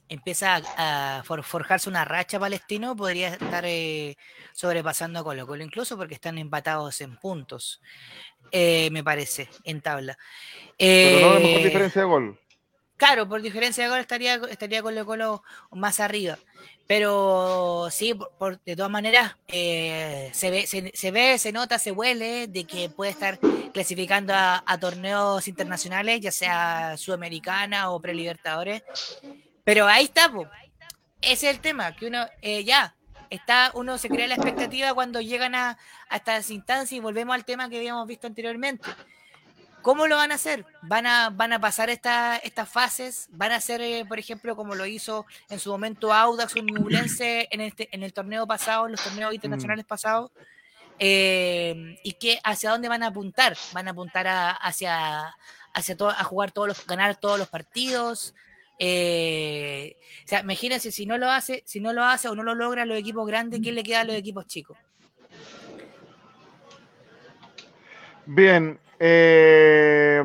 empieza 0.10 0.56
a, 0.78 1.18
a 1.20 1.24
for- 1.24 1.44
forjarse 1.44 1.90
una 1.90 2.06
racha 2.06 2.40
palestino, 2.40 2.96
podría 2.96 3.30
estar 3.30 3.64
eh, 3.66 4.18
sobrepasando 4.54 5.20
a 5.20 5.24
Colo 5.24 5.46
Colo, 5.48 5.64
incluso 5.64 5.98
porque 5.98 6.14
están 6.16 6.38
empatados 6.38 7.02
en 7.02 7.18
puntos, 7.18 7.82
eh, 8.52 8.90
me 8.92 9.04
parece, 9.04 9.50
en 9.64 9.82
tabla. 9.82 10.18
Pero 10.78 11.20
no 11.28 11.34
de 11.34 11.40
mejor 11.40 11.60
Eh, 11.62 11.64
diferencia 11.66 12.02
de 12.02 12.08
gol. 12.08 12.40
Claro, 12.98 13.30
por 13.30 13.42
diferencia 13.44 13.84
de 13.84 13.90
gol 13.92 14.00
estaría, 14.00 14.36
estaría 14.50 14.82
Colo 14.82 15.06
Colo 15.06 15.44
más 15.72 16.00
arriba. 16.00 16.38
Pero 16.88 17.90
sí, 17.92 18.14
por, 18.14 18.32
por- 18.40 18.64
de 18.64 18.76
todas 18.76 18.90
maneras, 18.90 19.36
eh, 19.50 20.32
se, 20.34 20.50
ve, 20.50 20.66
se, 20.66 20.92
se 20.96 21.12
ve, 21.12 21.38
se 21.38 21.52
nota, 21.52 21.78
se 21.80 21.92
huele 21.92 22.48
de 22.48 22.64
que 22.64 22.90
puede 22.90 23.12
estar 23.12 23.38
clasificando 23.74 24.34
a, 24.34 24.64
a 24.66 24.80
torneos 24.80 25.48
internacionales, 25.50 26.22
ya 26.22 26.32
sea 26.32 26.96
Sudamericana 26.98 27.92
o 27.92 28.00
Prelibertadores. 28.02 28.82
Pero 29.68 29.86
ahí 29.86 30.06
está, 30.06 30.32
po. 30.32 30.48
ese 31.22 31.50
es 31.50 31.56
el 31.56 31.60
tema, 31.60 31.94
que 31.94 32.08
uno 32.08 32.26
eh, 32.42 32.64
ya 32.64 32.96
está, 33.30 33.72
uno 33.74 33.98
se 33.98 34.08
crea 34.08 34.26
la 34.28 34.36
expectativa 34.36 34.94
cuando 34.94 35.20
llegan 35.20 35.56
a, 35.56 35.78
a 36.08 36.16
estas 36.16 36.50
instancias 36.52 36.94
y 36.94 37.02
volvemos 37.02 37.36
al 37.36 37.44
tema 37.44 37.68
que 37.68 37.76
habíamos 37.76 38.08
visto 38.08 38.28
anteriormente. 38.28 38.90
¿Cómo 39.82 40.08
lo 40.08 40.16
van 40.16 40.32
a 40.32 40.36
hacer? 40.36 40.66
¿Van 40.84 41.06
a, 41.06 41.32
van 41.32 41.52
a 41.52 41.60
pasar 41.60 41.90
esta- 41.90 42.38
estas 42.38 42.70
fases? 42.70 43.28
¿Van 43.32 43.52
a 43.52 43.58
hacer, 43.58 43.82
eh, 43.82 44.06
por 44.08 44.20
ejemplo, 44.20 44.56
como 44.56 44.74
lo 44.74 44.86
hizo 44.86 45.26
en 45.50 45.60
su 45.60 45.70
momento 45.70 46.14
Audax 46.14 46.56
o 46.56 46.60
Ñublense 46.60 47.50
en, 47.52 47.60
este, 47.60 47.90
en 47.92 48.04
el 48.04 48.14
torneo 48.14 48.48
pasado, 48.48 48.86
en 48.86 48.94
los 48.94 49.04
torneos 49.04 49.34
internacionales 49.34 49.84
pasados? 49.86 50.32
Eh, 50.98 52.00
¿Y 52.04 52.14
qué, 52.14 52.40
hacia 52.46 52.70
dónde 52.72 52.88
van 52.88 53.04
a 53.04 53.08
apuntar? 53.08 53.58
¿Van 53.74 53.90
a 53.90 53.92
apuntar 53.92 54.28
a- 54.28 54.52
hacia, 54.52 55.36
hacia 55.74 55.98
to- 55.98 56.10
a 56.10 56.24
jugar 56.24 56.52
todos 56.52 56.70
los, 56.70 56.88
ganar 56.88 57.18
todos 57.18 57.38
los 57.38 57.50
partidos? 57.50 58.34
Eh, 58.80 59.96
o 60.26 60.28
sea, 60.28 60.42
imagínense 60.42 60.92
si 60.92 61.06
no 61.06 61.18
lo 61.18 61.30
hace, 61.32 61.64
si 61.66 61.80
no 61.80 61.94
lo 61.94 62.04
hace 62.04 62.28
o 62.30 62.36
no 62.36 62.44
lo 62.44 62.54
logra 62.56 62.86
los 62.86 62.98
equipos 62.98 63.26
grandes, 63.28 63.60
¿qué 63.64 63.72
le 63.72 63.84
queda 63.84 64.02
a 64.02 64.04
los 64.04 64.16
equipos 64.16 64.46
chicos? 64.48 64.78
Bien. 68.26 68.80
eh, 69.00 70.24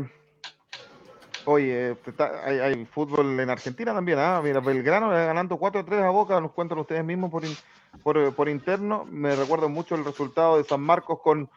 oye, 1.45 1.97
está- 2.07 2.45
hay, 2.45 2.59
hay 2.59 2.85
fútbol 2.87 3.39
en 3.39 3.51
Argentina 3.51 3.93
también. 3.95 4.19
¿ah? 4.19 4.41
Mira, 4.43 4.61
Belgrano 4.61 5.13
le 5.13 5.25
ganando 5.27 5.57
4-3 5.59 6.03
a 6.05 6.11
Boca, 6.11 6.41
nos 6.41 6.53
cuentan 6.53 6.79
ustedes 6.79 7.05
mismos 7.05 7.31
por, 7.31 7.45
in- 7.45 7.57
por, 8.03 8.35
por 8.35 8.49
interno. 8.49 9.05
Me 9.11 9.37
recuerdo 9.37 9.69
mucho 9.69 9.95
el 9.95 10.05
resultado 10.05 10.59
de 10.59 10.65
San 10.65 10.81
Marcos 10.81 11.19
con 11.23 11.49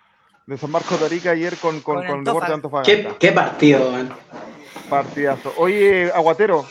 de 0.48 0.58
San 0.60 0.70
Marcos 0.70 1.00
de 1.00 1.08
Arica 1.08 1.32
ayer 1.32 1.58
con, 1.58 1.82
con, 1.82 1.96
Con 1.96 2.06
con 2.06 2.20
el 2.20 2.24
Deportes 2.24 2.50
de 2.50 2.54
Antofa. 2.54 2.78
Antofagasta. 2.80 3.10
¿Qué, 3.20 3.28
qué 3.28 3.32
partido, 3.34 3.92
man. 3.92 4.14
Partidazo. 4.90 5.54
Oye, 5.58 6.12
Aguatero, 6.14 6.66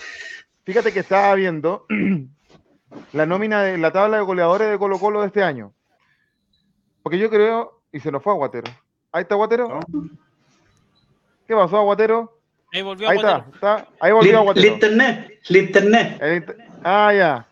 fíjate 0.65 0.93
que 0.93 1.01
estaba 1.01 1.35
viendo 1.35 1.87
la 3.13 3.27
nómina 3.27 3.63
de 3.63 3.79
la 3.79 3.91
tabla 3.93 4.19
de 4.19 4.23
goleadores 4.23 4.71
de 4.71 4.79
Colo 4.79 4.99
Colo 4.99 5.21
de 5.21 5.27
este 5.29 5.43
año. 5.43 5.73
Porque 7.03 7.19
yo 7.19 7.29
creo, 7.31 7.83
y 7.93 8.01
se 8.01 8.11
nos 8.13 8.23
fue 8.23 8.33
Aguatero. 8.33 8.71
Ahí 9.13 9.23
está 9.23 9.35
Aguatero. 9.35 9.81
¿Qué 11.47 11.55
pasó, 11.55 11.77
Aguatero? 11.79 12.39
Ahí 12.73 12.83
volvió 12.83 13.09
a 13.09 13.11
Ahí 13.13 13.17
está, 13.19 13.31
Guatero. 13.39 13.55
está. 13.55 13.89
Ahí 14.01 14.13
volvió 14.13 14.31
El 14.31 14.37
Aguatero. 14.39 14.67
internet, 14.67 15.41
el 15.49 15.57
internet. 15.57 16.19
El 16.21 16.37
inter- 16.37 16.57
Ah, 16.83 17.13
ya. 17.15 17.49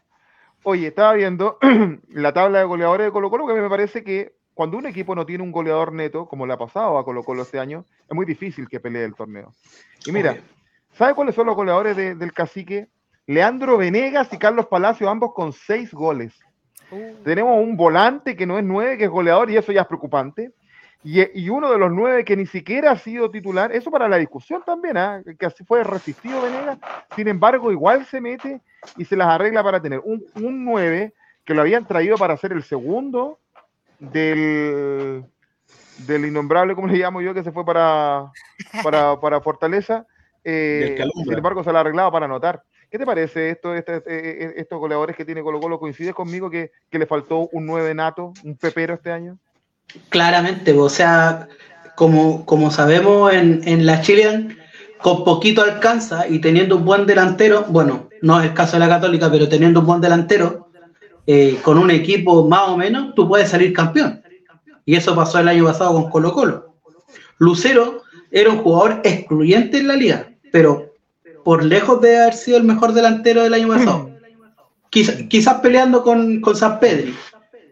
Oye, 0.65 0.87
estaba 0.89 1.13
viendo 1.15 1.59
la 2.09 2.33
tabla 2.33 2.61
de 2.61 2.65
goleadores 2.65 3.07
de 3.07 3.13
Colo 3.13 3.31
Colo, 3.31 3.47
que 3.47 3.55
me 3.55 3.69
parece 3.69 4.03
que 4.05 4.35
cuando 4.55 4.77
un 4.77 4.87
equipo 4.87 5.15
no 5.15 5.25
tiene 5.27 5.43
un 5.43 5.53
goleador 5.53 5.93
neto, 5.93 6.27
como 6.27 6.47
le 6.47 6.53
ha 6.53 6.59
pasado 6.59 6.99
a 6.99 7.05
Colo 7.05 7.23
Colo 7.23 7.43
este 7.43 7.59
año, 7.59 7.85
es 8.09 8.15
muy 8.15 8.27
difícil 8.27 8.69
que 8.69 8.81
pelee 8.81 9.05
el 9.05 9.15
torneo. 9.15 9.53
Y 10.07 10.13
mira. 10.13 10.37
¿sabe 10.95 11.15
cuáles 11.15 11.35
son 11.35 11.47
los 11.47 11.57
goleadores 11.57 11.97
de- 11.97 12.15
del 12.15 12.33
cacique? 12.35 12.89
Leandro 13.27 13.79
Venegas 13.79 14.31
y 14.33 14.39
Carlos 14.39 14.67
Palacio, 14.67 15.09
ambos 15.09 15.33
con 15.33 15.53
seis 15.53 15.93
goles. 15.95 16.35
Tenemos 17.25 17.59
un 17.59 17.77
volante 17.79 18.37
que 18.37 18.45
no 18.45 18.59
es 18.59 18.65
nueve, 18.65 18.99
que 18.99 19.05
es 19.05 19.11
goleador, 19.11 19.51
y 19.51 19.57
eso 19.57 19.73
ya 19.73 19.81
es 19.83 19.87
preocupante. 19.87 20.53
Y, 21.03 21.41
y 21.41 21.49
uno 21.49 21.71
de 21.73 21.79
los 21.79 21.91
nueve 21.91 22.25
que 22.25 22.37
ni 22.37 22.45
siquiera 22.47 22.91
ha 22.91 22.99
sido 22.99 23.31
titular, 23.31 23.73
eso 23.73 23.91
para 23.91 24.07
la 24.09 24.19
discusión 24.19 24.63
también, 24.67 24.99
¿ah? 24.99 25.23
que 25.39 25.47
así 25.47 25.65
fue 25.65 25.83
resistido 25.83 26.43
Venegas, 26.43 26.79
sin 27.17 27.27
embargo, 27.27 27.73
igual 27.73 28.05
se 28.05 28.21
mete 28.21 28.61
y 28.99 29.05
se 29.07 29.17
las 29.17 29.29
arregla 29.29 29.65
para 29.65 29.81
tener 29.81 30.01
un, 30.05 30.23
un 30.37 30.65
9 30.65 31.15
que 31.45 31.55
lo 31.55 31.63
habían 31.63 31.87
traído 31.87 32.17
para 32.19 32.37
ser 32.37 32.53
el 32.53 32.63
segundo 32.63 33.39
del, 34.11 35.25
del 36.07 36.25
innombrable, 36.27 36.75
como 36.75 36.89
le 36.89 36.99
llamo 36.99 37.21
yo, 37.23 37.33
que 37.35 37.43
se 37.45 37.53
fue 37.53 37.65
para, 37.65 38.31
para, 38.83 39.17
para 39.21 39.41
Fortaleza. 39.41 40.07
eh, 40.45 40.99
sin 41.25 41.33
embargo, 41.33 41.63
se 41.63 41.73
la 41.73 41.81
arreglaba 41.81 42.11
para 42.11 42.27
anotar. 42.27 42.63
¿Qué 42.91 42.99
te 42.99 43.07
parece 43.07 43.51
esto, 43.51 43.75
este- 43.75 43.97
eh, 43.97 44.03
eh, 44.07 44.55
estos 44.57 44.79
goleadores 44.79 45.17
que 45.17 45.25
tiene 45.25 45.43
Colo 45.43 45.61
Colo? 45.61 45.79
¿Coincides 45.79 46.15
conmigo 46.15 46.51
que, 46.51 46.73
que 46.91 46.99
le 46.99 47.07
faltó 47.07 47.49
un 47.53 47.65
9 47.65 47.95
nato, 47.95 48.35
un 48.45 48.57
pepero 48.57 48.95
este 48.95 49.11
año? 49.13 49.39
Claramente, 50.11 50.73
o 50.73 50.89
sea, 50.89 51.49
como, 51.95 52.45
como 52.45 52.71
sabemos 52.71 53.33
en, 53.33 53.67
en 53.67 53.87
la 53.87 54.03
Chilean, 54.03 54.59
con 55.01 55.25
poquito 55.25 55.63
alcanza 55.63 56.29
y 56.29 56.41
teniendo 56.41 56.77
un 56.77 56.85
buen 56.85 57.07
delantero, 57.07 57.65
bueno, 57.69 58.09
no 58.21 58.41
es 58.41 58.47
el 58.49 58.55
caso 58.55 58.73
de 58.73 58.81
la 58.81 58.89
Católica, 58.89 59.31
pero 59.31 59.49
teniendo 59.49 59.81
un 59.81 59.87
buen 59.87 60.01
delantero, 60.01 60.62
eh, 61.27 61.59
con 61.63 61.79
un 61.79 61.91
equipo 61.91 62.49
más 62.49 62.69
o 62.69 62.77
menos, 62.77 63.15
tú 63.15 63.29
puedes 63.29 63.49
salir 63.51 63.73
campeón. 63.73 64.23
Y 64.85 64.97
eso 64.97 65.15
pasó 65.15 65.39
el 65.39 65.49
año 65.49 65.65
pasado 65.65 65.93
con 65.93 66.11
Colo 66.11 66.33
Colo. 66.33 66.75
Lucero 67.39 68.03
era 68.31 68.51
un 68.51 68.59
jugador 68.59 69.01
excluyente 69.05 69.79
en 69.79 69.89
la 69.89 69.97
liga, 69.97 70.29
pero 70.51 70.93
por 71.45 71.65
lejos 71.65 72.01
de 72.01 72.19
haber 72.21 72.35
sido 72.35 72.57
el 72.59 72.65
mejor 72.65 72.93
delantero 72.93 73.43
del 73.43 73.55
año 73.55 73.69
pasado. 73.69 74.11
Quizá- 74.91 75.29
quizás 75.29 75.61
peleando 75.61 76.03
con, 76.03 76.41
con 76.41 76.55
San 76.57 76.79
Pedri. 76.81 77.15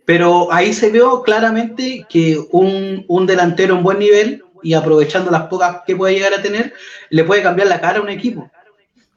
Pero 0.05 0.53
ahí 0.53 0.73
se 0.73 0.91
vio 0.91 1.23
claramente 1.23 2.05
que 2.09 2.39
un, 2.51 3.05
un 3.07 3.27
delantero 3.27 3.77
en 3.77 3.83
buen 3.83 3.99
nivel 3.99 4.43
y 4.63 4.75
aprovechando 4.75 5.31
las 5.31 5.45
pocas 5.45 5.79
que 5.87 5.95
puede 5.97 6.15
llegar 6.15 6.35
a 6.35 6.43
tener, 6.43 6.73
le 7.11 7.25
puede 7.25 7.43
cambiar 7.43 7.69
la 7.69 7.81
cara 7.81 7.99
a 7.99 8.03
un 8.03 8.09
equipo. 8.09 8.51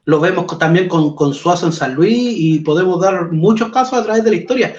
Lo 0.04 0.20
vemos 0.20 0.46
también 0.58 0.88
con, 0.88 1.14
con 1.16 1.32
Suazo 1.32 1.66
en 1.66 1.72
San 1.72 1.94
Luis 1.94 2.34
y 2.36 2.60
podemos 2.60 3.00
dar 3.00 3.32
muchos 3.32 3.70
casos 3.70 3.98
a 3.98 4.04
través 4.04 4.24
de 4.24 4.30
la 4.30 4.36
historia. 4.36 4.76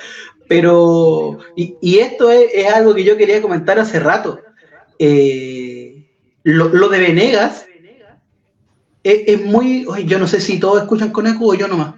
Pero, 0.48 1.40
y, 1.56 1.76
y 1.82 1.98
esto 1.98 2.30
es, 2.30 2.52
es 2.54 2.72
algo 2.72 2.94
que 2.94 3.04
yo 3.04 3.18
quería 3.18 3.42
comentar 3.42 3.80
hace 3.80 4.00
rato. 4.00 4.40
Eh, 5.00 6.06
lo, 6.44 6.70
lo 6.70 6.90
de 6.90 7.00
Venegas 7.00 7.66
es, 9.06 9.42
muy. 9.44 9.86
yo 10.06 10.18
no 10.18 10.28
sé 10.28 10.42
si 10.42 10.60
todos 10.60 10.82
escuchan 10.82 11.12
con 11.12 11.28
eco 11.28 11.46
o 11.48 11.54
yo 11.54 11.68
nomás. 11.68 11.96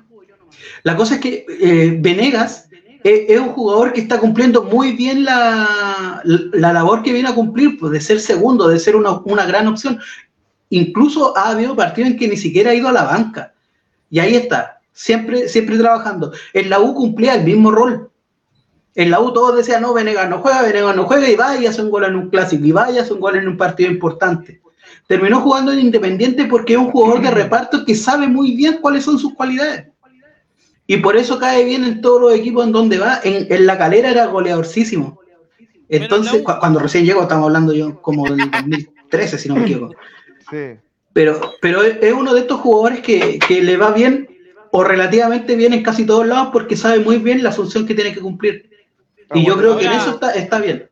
La 0.83 0.95
cosa 0.95 1.15
es 1.15 1.21
que 1.21 1.45
eh, 1.47 1.97
Venegas 1.99 2.69
es, 3.03 3.21
es 3.29 3.39
un 3.39 3.49
jugador 3.49 3.93
que 3.93 4.01
está 4.01 4.19
cumpliendo 4.19 4.63
muy 4.63 4.93
bien 4.93 5.23
la, 5.23 6.21
la 6.23 6.73
labor 6.73 7.03
que 7.03 7.13
viene 7.13 7.29
a 7.29 7.35
cumplir, 7.35 7.79
pues, 7.79 7.91
de 7.93 8.01
ser 8.01 8.19
segundo, 8.19 8.67
de 8.67 8.79
ser 8.79 8.95
una, 8.95 9.19
una 9.19 9.45
gran 9.45 9.67
opción. 9.67 9.99
Incluso 10.69 11.37
ha 11.37 11.49
habido 11.51 11.75
partidos 11.75 12.11
en 12.11 12.17
que 12.17 12.27
ni 12.27 12.37
siquiera 12.37 12.71
ha 12.71 12.75
ido 12.75 12.87
a 12.87 12.91
la 12.93 13.03
banca. 13.03 13.53
Y 14.09 14.19
ahí 14.19 14.35
está, 14.35 14.79
siempre, 14.93 15.47
siempre 15.49 15.77
trabajando. 15.77 16.31
En 16.53 16.69
la 16.69 16.79
U 16.79 16.93
cumplía 16.93 17.35
el 17.35 17.43
mismo 17.43 17.71
rol. 17.71 18.09
En 18.95 19.11
la 19.11 19.19
U 19.19 19.31
todos 19.31 19.55
decían, 19.55 19.81
no, 19.83 19.93
Venegas 19.93 20.29
no 20.29 20.39
juega, 20.39 20.63
Venegas 20.63 20.95
no 20.95 21.05
juega, 21.05 21.29
y 21.29 21.35
vaya 21.35 21.61
y 21.61 21.67
hace 21.67 21.81
un 21.83 21.91
gol 21.91 22.05
en 22.05 22.15
un 22.15 22.29
clásico, 22.29 22.65
y 22.65 22.71
vaya 22.71 22.95
y 22.95 22.99
hace 22.99 23.13
un 23.13 23.19
gol 23.19 23.35
en 23.37 23.47
un 23.47 23.55
partido 23.57 23.91
importante. 23.91 24.59
Terminó 25.05 25.39
jugando 25.41 25.71
en 25.71 25.79
Independiente 25.79 26.45
porque 26.45 26.73
es 26.73 26.79
un 26.79 26.91
jugador 26.91 27.21
de 27.21 27.31
reparto 27.31 27.85
que 27.85 27.95
sabe 27.95 28.27
muy 28.27 28.55
bien 28.55 28.79
cuáles 28.81 29.03
son 29.05 29.17
sus 29.19 29.33
cualidades. 29.35 29.87
Y 30.87 30.97
por 30.97 31.15
eso 31.17 31.37
cae 31.37 31.63
bien 31.65 31.83
en 31.83 32.01
todos 32.01 32.21
los 32.21 32.33
equipos 32.33 32.65
en 32.65 32.71
donde 32.71 32.97
va. 32.97 33.19
En, 33.23 33.51
en 33.53 33.65
la 33.65 33.77
calera 33.77 34.09
era 34.09 34.25
goleadorcísimo. 34.27 35.19
Entonces, 35.89 36.41
cu- 36.43 36.59
cuando 36.59 36.79
recién 36.79 37.05
llegó, 37.05 37.21
estamos 37.23 37.45
hablando 37.45 37.73
yo 37.73 38.01
como 38.01 38.25
del 38.29 38.49
2013, 38.51 39.37
si 39.37 39.47
no 39.49 39.55
me 39.55 39.61
equivoco. 39.63 39.95
Sí. 40.49 40.79
Pero, 41.13 41.53
pero 41.61 41.81
es 41.81 42.13
uno 42.13 42.33
de 42.33 42.41
estos 42.41 42.59
jugadores 42.61 43.01
que, 43.01 43.39
que 43.39 43.61
le 43.61 43.75
va 43.77 43.91
bien 43.91 44.27
o 44.71 44.83
relativamente 44.83 45.55
bien 45.55 45.73
en 45.73 45.81
casi 45.83 46.05
todos 46.05 46.27
lados 46.27 46.49
porque 46.53 46.75
sabe 46.75 46.99
muy 46.99 47.17
bien 47.17 47.41
la 47.43 47.51
función 47.51 47.87
que 47.87 47.95
tiene 47.95 48.13
que 48.13 48.19
cumplir. 48.21 48.69
Y 49.33 49.45
yo 49.45 49.57
creo 49.57 49.77
que 49.77 49.85
en 49.85 49.91
eso 49.93 50.11
está, 50.11 50.31
está 50.33 50.59
bien. 50.59 50.89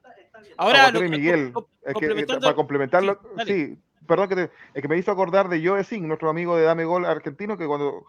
Ahora, 0.57 0.91
lo- 0.91 1.01
Miguel, 1.01 1.53
es 1.85 1.93
que, 1.95 2.05
eh, 2.07 2.25
para 2.41 2.55
complementarlo, 2.55 3.19
sí, 3.45 3.77
perdón 4.07 4.29
que 4.29 4.35
te- 4.35 4.51
es 4.73 4.81
que 4.81 4.87
me 4.87 4.97
hizo 4.97 5.11
acordar 5.11 5.47
de 5.49 5.65
Joe 5.65 5.83
Singh, 5.83 6.07
nuestro 6.07 6.29
amigo 6.29 6.55
de 6.57 6.63
Dame 6.63 6.85
Gol 6.85 7.05
argentino, 7.05 7.57
que 7.57 7.67
cuando, 7.67 8.05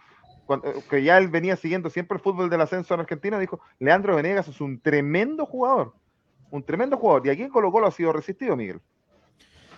cuando- 0.46 0.68
eh, 0.68 0.74
que 0.88 1.02
ya 1.02 1.18
él 1.18 1.28
venía 1.28 1.56
siguiendo 1.56 1.90
siempre 1.90 2.16
el 2.16 2.22
fútbol 2.22 2.48
del 2.48 2.60
ascenso 2.60 2.94
en 2.94 3.00
Argentina, 3.00 3.38
dijo, 3.38 3.60
Leandro 3.78 4.16
Venegas 4.16 4.48
es 4.48 4.60
un 4.60 4.80
tremendo 4.80 5.44
jugador, 5.44 5.92
un 6.50 6.62
tremendo 6.64 6.96
jugador, 6.96 7.26
y 7.26 7.30
aquí 7.30 7.42
en 7.42 7.50
Colo 7.50 7.70
Colo 7.70 7.88
ha 7.88 7.92
sido 7.92 8.12
resistido, 8.12 8.56
Miguel. 8.56 8.80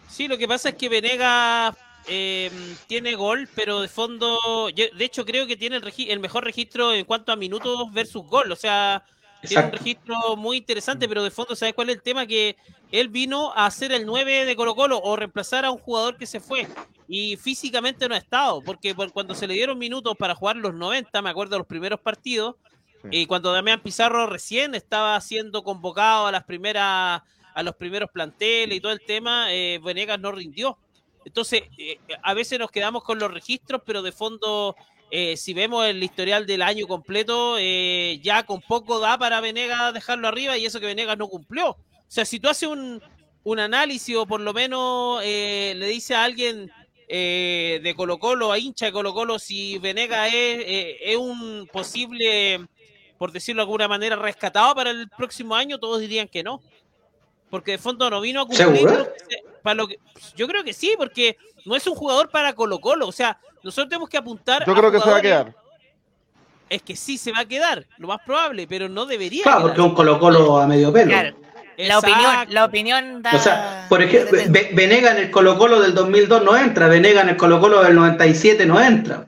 Sí, 0.09 0.27
lo 0.29 0.39
que 0.39 0.49
pasa 0.49 0.71
es 0.71 0.75
que 0.77 0.89
Venegas 0.89 1.77
eh, 2.07 2.51
tiene 2.87 3.15
gol, 3.15 3.49
pero 3.55 3.81
de 3.81 3.89
fondo, 3.89 4.69
yo- 4.71 4.87
de 4.97 5.05
hecho 5.05 5.25
creo 5.25 5.47
que 5.47 5.57
tiene 5.57 5.77
el, 5.77 6.21
mejor 6.21 6.45
registro 6.45 6.93
en 6.95 7.05
cuanto 7.05 7.33
a 7.33 7.37
minutos 7.37 7.93
versus 7.93 8.25
gol, 8.25 8.51
o 8.51 8.57
sea, 8.57 9.05
tiene 9.47 9.67
un 9.67 9.73
registro 9.73 10.17
muy 10.37 10.57
interesante, 10.57 11.07
pero 11.09 11.23
de 11.23 11.31
fondo, 11.31 11.55
¿sabes 11.55 11.75
cuál 11.75 11.91
es 11.91 11.97
el 11.97 12.03
tema? 12.03 12.27
Que 12.27 12.57
él 12.91 13.09
vino 13.09 13.53
a 13.55 13.71
ser 13.71 13.93
el 13.93 14.07
9 14.07 14.47
de 14.47 14.57
Colo 14.57 14.75
Colo 14.75 14.99
o 15.03 15.17
reemplazar 15.17 15.65
a 15.67 15.71
un 15.71 15.79
jugador 15.79 16.17
que 16.17 16.27
se 16.27 16.41
fue 16.41 16.67
y 17.07 17.37
físicamente 17.37 18.09
no 18.09 18.15
ha 18.15 18.19
estado, 18.19 18.63
porque 18.63 18.95
por- 18.95 19.13
cuando 19.13 19.35
se 19.35 19.47
le 19.47 19.55
dieron 19.55 19.79
minutos 19.79 20.17
para 20.19 20.35
jugar 20.35 20.57
los 20.57 20.73
90, 20.75 21.21
me 21.23 21.31
acuerdo 21.31 21.53
de 21.53 21.59
los 21.59 21.67
primeros 21.67 22.01
partidos, 22.01 22.57
Sí. 23.03 23.09
y 23.13 23.27
cuando 23.27 23.53
Damián 23.53 23.81
Pizarro 23.81 24.27
recién 24.27 24.75
estaba 24.75 25.21
siendo 25.21 25.63
convocado 25.63 26.27
a 26.27 26.33
las 26.33 26.43
primeras 26.45 27.23
a 27.59 27.63
los 27.65 27.75
primeros 27.75 28.09
planteles 28.13 28.79
y 28.79 28.81
todo 28.81 28.93
el 28.93 29.01
tema, 29.01 29.53
eh, 29.53 29.81
Venegas 29.83 30.21
no 30.21 30.31
rindió. 30.31 30.79
Entonces, 31.25 31.63
eh, 31.77 31.99
a 32.23 32.33
veces 32.33 32.57
nos 32.61 32.71
quedamos 32.71 33.03
con 33.03 33.19
los 33.19 33.35
registros, 33.35 33.83
pero 33.85 34.01
de 34.01 34.13
fondo, 34.13 34.77
eh, 35.11 35.37
si 35.37 35.55
vemos 35.55 35.85
el 35.85 36.01
historial 36.01 36.47
del 36.47 36.63
año 36.63 36.87
completo, 36.87 37.57
eh, 37.59 38.21
ya 38.23 38.45
con 38.45 38.61
poco 38.63 39.01
da 39.01 39.19
para 39.19 39.41
Venegas 39.41 39.93
dejarlo 39.93 40.29
arriba 40.29 40.57
y 40.57 40.67
eso 40.67 40.79
que 40.79 40.87
Venegas 40.87 41.19
no 41.19 41.27
cumplió. 41.27 41.71
O 41.71 41.77
sea, 42.07 42.25
si 42.25 42.39
tú 42.39 42.49
haces 42.49 42.69
un, 42.69 43.03
un 43.43 43.59
análisis 43.59 44.15
o 44.15 44.25
por 44.25 44.41
lo 44.41 44.55
menos 44.55 45.21
le 45.21 45.87
dice 45.89 46.15
a 46.15 46.23
alguien 46.23 46.71
de 47.09 47.95
Colo 47.97 48.21
Colo, 48.21 48.53
a 48.53 48.59
hincha 48.61 48.87
de 48.87 48.93
Colo 48.93 49.13
Colo, 49.13 49.41
si 49.41 49.79
Venegas 49.79 50.31
es, 50.33 50.97
es 51.01 51.17
un 51.17 51.69
posible, 51.73 52.67
por 53.19 53.33
decirlo 53.33 53.61
de 53.61 53.65
alguna 53.65 53.89
manera, 53.89 54.15
rescatado 54.15 54.77
para 54.77 54.91
el 54.91 55.09
próximo 55.11 55.57
año, 55.57 55.79
todos 55.79 56.01
dirían 56.01 56.29
que 56.29 56.45
no. 56.45 56.63
Porque 57.51 57.73
de 57.73 57.79
fondo 57.79 58.09
no 58.11 58.21
vino 58.21 58.43
a 58.43 58.47
cumplir. 58.47 58.67
¿Seguro? 58.67 58.99
lo 58.99 59.05
que 59.13 59.19
se- 59.21 59.43
para 59.63 59.75
lo 59.75 59.89
que, 59.89 59.99
yo 60.37 60.47
creo 60.47 60.63
que 60.65 60.73
sí, 60.73 60.95
porque 60.97 61.37
no 61.65 61.75
es 61.77 61.87
un 61.87 61.95
jugador 61.95 62.31
para 62.31 62.53
Colo 62.55 62.81
Colo. 62.81 63.09
O 63.09 63.13
sea, 63.13 63.39
nosotros 63.63 63.89
tenemos 63.89 64.09
que 64.09 64.17
apuntar. 64.17 64.65
Yo 64.67 64.73
a 64.73 64.77
creo 64.77 64.93
que 64.93 65.01
se 65.01 65.11
va 65.11 65.17
a 65.17 65.21
quedar. 65.23 65.55
Es 66.69 66.83
que 66.83 66.95
sí 66.97 67.17
se 67.17 67.33
va 67.33 67.41
a 67.41 67.45
quedar, 67.47 67.87
lo 67.97 68.09
más 68.09 68.21
probable, 68.25 68.67
pero 68.67 68.89
no 68.89 69.07
debería. 69.07 69.43
Claro, 69.43 69.59
quedar. 69.59 69.69
porque 69.69 69.81
es 69.81 69.87
un 69.87 69.95
Colo-Colo 69.95 70.59
a 70.59 70.67
medio 70.67 70.93
pelo. 70.93 71.11
Claro. 71.11 71.37
La 71.79 71.99
opinión, 72.01 72.47
la 72.51 72.65
opinión 72.65 73.23
da. 73.23 73.31
O 73.35 73.39
sea, 73.39 73.87
por 73.89 74.03
ejemplo, 74.03 74.39
Venega 74.73 75.13
en 75.13 75.19
el 75.19 75.31
Colo-Colo 75.31 75.81
del 75.81 75.95
2002 75.95 76.43
no 76.43 76.57
entra, 76.57 76.89
Venega 76.89 77.23
en 77.23 77.31
el 77.31 77.37
Colo-Colo 77.37 77.83
del 77.85 77.95
97 77.95 78.67
no 78.67 78.81
entra. 78.83 79.27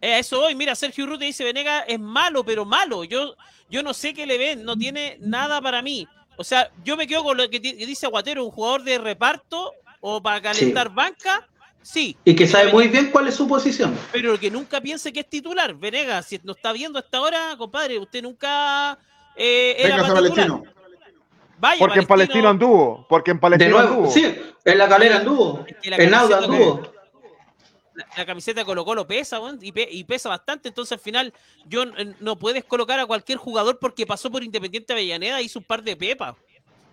Eh, 0.00 0.20
eso 0.20 0.40
hoy, 0.42 0.54
mira, 0.54 0.74
Sergio 0.74 1.04
Urrutia 1.04 1.26
dice 1.26 1.44
Venega 1.44 1.80
es 1.80 1.98
malo, 1.98 2.44
pero 2.44 2.64
malo. 2.64 3.04
Yo, 3.04 3.34
yo 3.68 3.82
no 3.82 3.92
sé 3.92 4.14
qué 4.14 4.24
le 4.24 4.38
ven, 4.38 4.64
no 4.64 4.76
tiene 4.76 5.18
nada 5.20 5.60
para 5.60 5.82
mí. 5.82 6.06
O 6.40 6.44
sea, 6.44 6.70
yo 6.82 6.96
me 6.96 7.06
quedo 7.06 7.22
con 7.22 7.36
lo 7.36 7.50
que, 7.50 7.60
dice 7.60 8.06
Aguatero, 8.06 8.42
un 8.42 8.50
jugador 8.50 8.82
de 8.82 8.96
reparto 8.96 9.74
o 10.00 10.22
para 10.22 10.40
calentar 10.40 10.88
banca, 10.88 11.46
sí. 11.82 12.16
Y 12.24 12.34
que 12.34 12.46
sabe 12.48 12.72
muy 12.72 12.88
bien 12.88 13.10
cuál 13.10 13.28
es 13.28 13.34
su 13.34 13.46
posición. 13.46 13.94
Pero 14.10 14.40
que 14.40 14.50
nunca 14.50 14.80
piense 14.80 15.12
que 15.12 15.20
es 15.20 15.28
titular. 15.28 15.74
Venegas, 15.74 16.24
si 16.24 16.40
nos 16.42 16.56
está 16.56 16.72
viendo 16.72 16.98
hasta 16.98 17.18
ahora, 17.18 17.54
compadre, 17.58 17.98
usted 17.98 18.22
nunca 18.22 18.98
eh, 19.36 19.76
era 19.80 19.96
Venga. 19.96 20.14
Palestino. 20.14 20.62
Vaya, 21.58 21.78
Porque 21.78 21.98
en 21.98 22.06
Palestino 22.06 22.48
anduvo, 22.48 23.06
porque 23.06 23.32
en 23.32 23.36
De 23.36 23.40
Palestino 23.42 23.70
nuevo, 23.72 23.90
anduvo. 23.96 24.10
sí, 24.10 24.34
en 24.64 24.78
la 24.78 24.88
calera 24.88 25.16
anduvo, 25.16 25.62
Es 25.68 25.76
que 25.76 25.90
la 25.90 25.96
en 25.96 26.14
Auda 26.14 26.40
camiseta 26.40 26.64
anduvo. 26.64 26.92
La, 28.00 28.06
la 28.16 28.26
camiseta 28.26 28.60
de 28.60 28.64
Colo 28.64 28.84
Colo 28.84 29.06
pesa, 29.06 29.38
y, 29.60 29.72
pe- 29.72 29.88
y 29.90 30.04
pesa 30.04 30.28
bastante, 30.28 30.68
entonces 30.68 30.92
al 30.92 30.98
final 31.00 31.32
yo 31.66 31.82
n- 31.82 32.14
no 32.20 32.36
puedes 32.36 32.64
colocar 32.64 32.98
a 32.98 33.06
cualquier 33.06 33.38
jugador 33.38 33.78
porque 33.78 34.06
pasó 34.06 34.30
por 34.30 34.42
Independiente 34.42 34.92
Avellaneda, 34.92 35.40
hizo 35.40 35.58
un 35.58 35.64
par 35.64 35.82
de 35.82 35.96
pepas. 35.96 36.34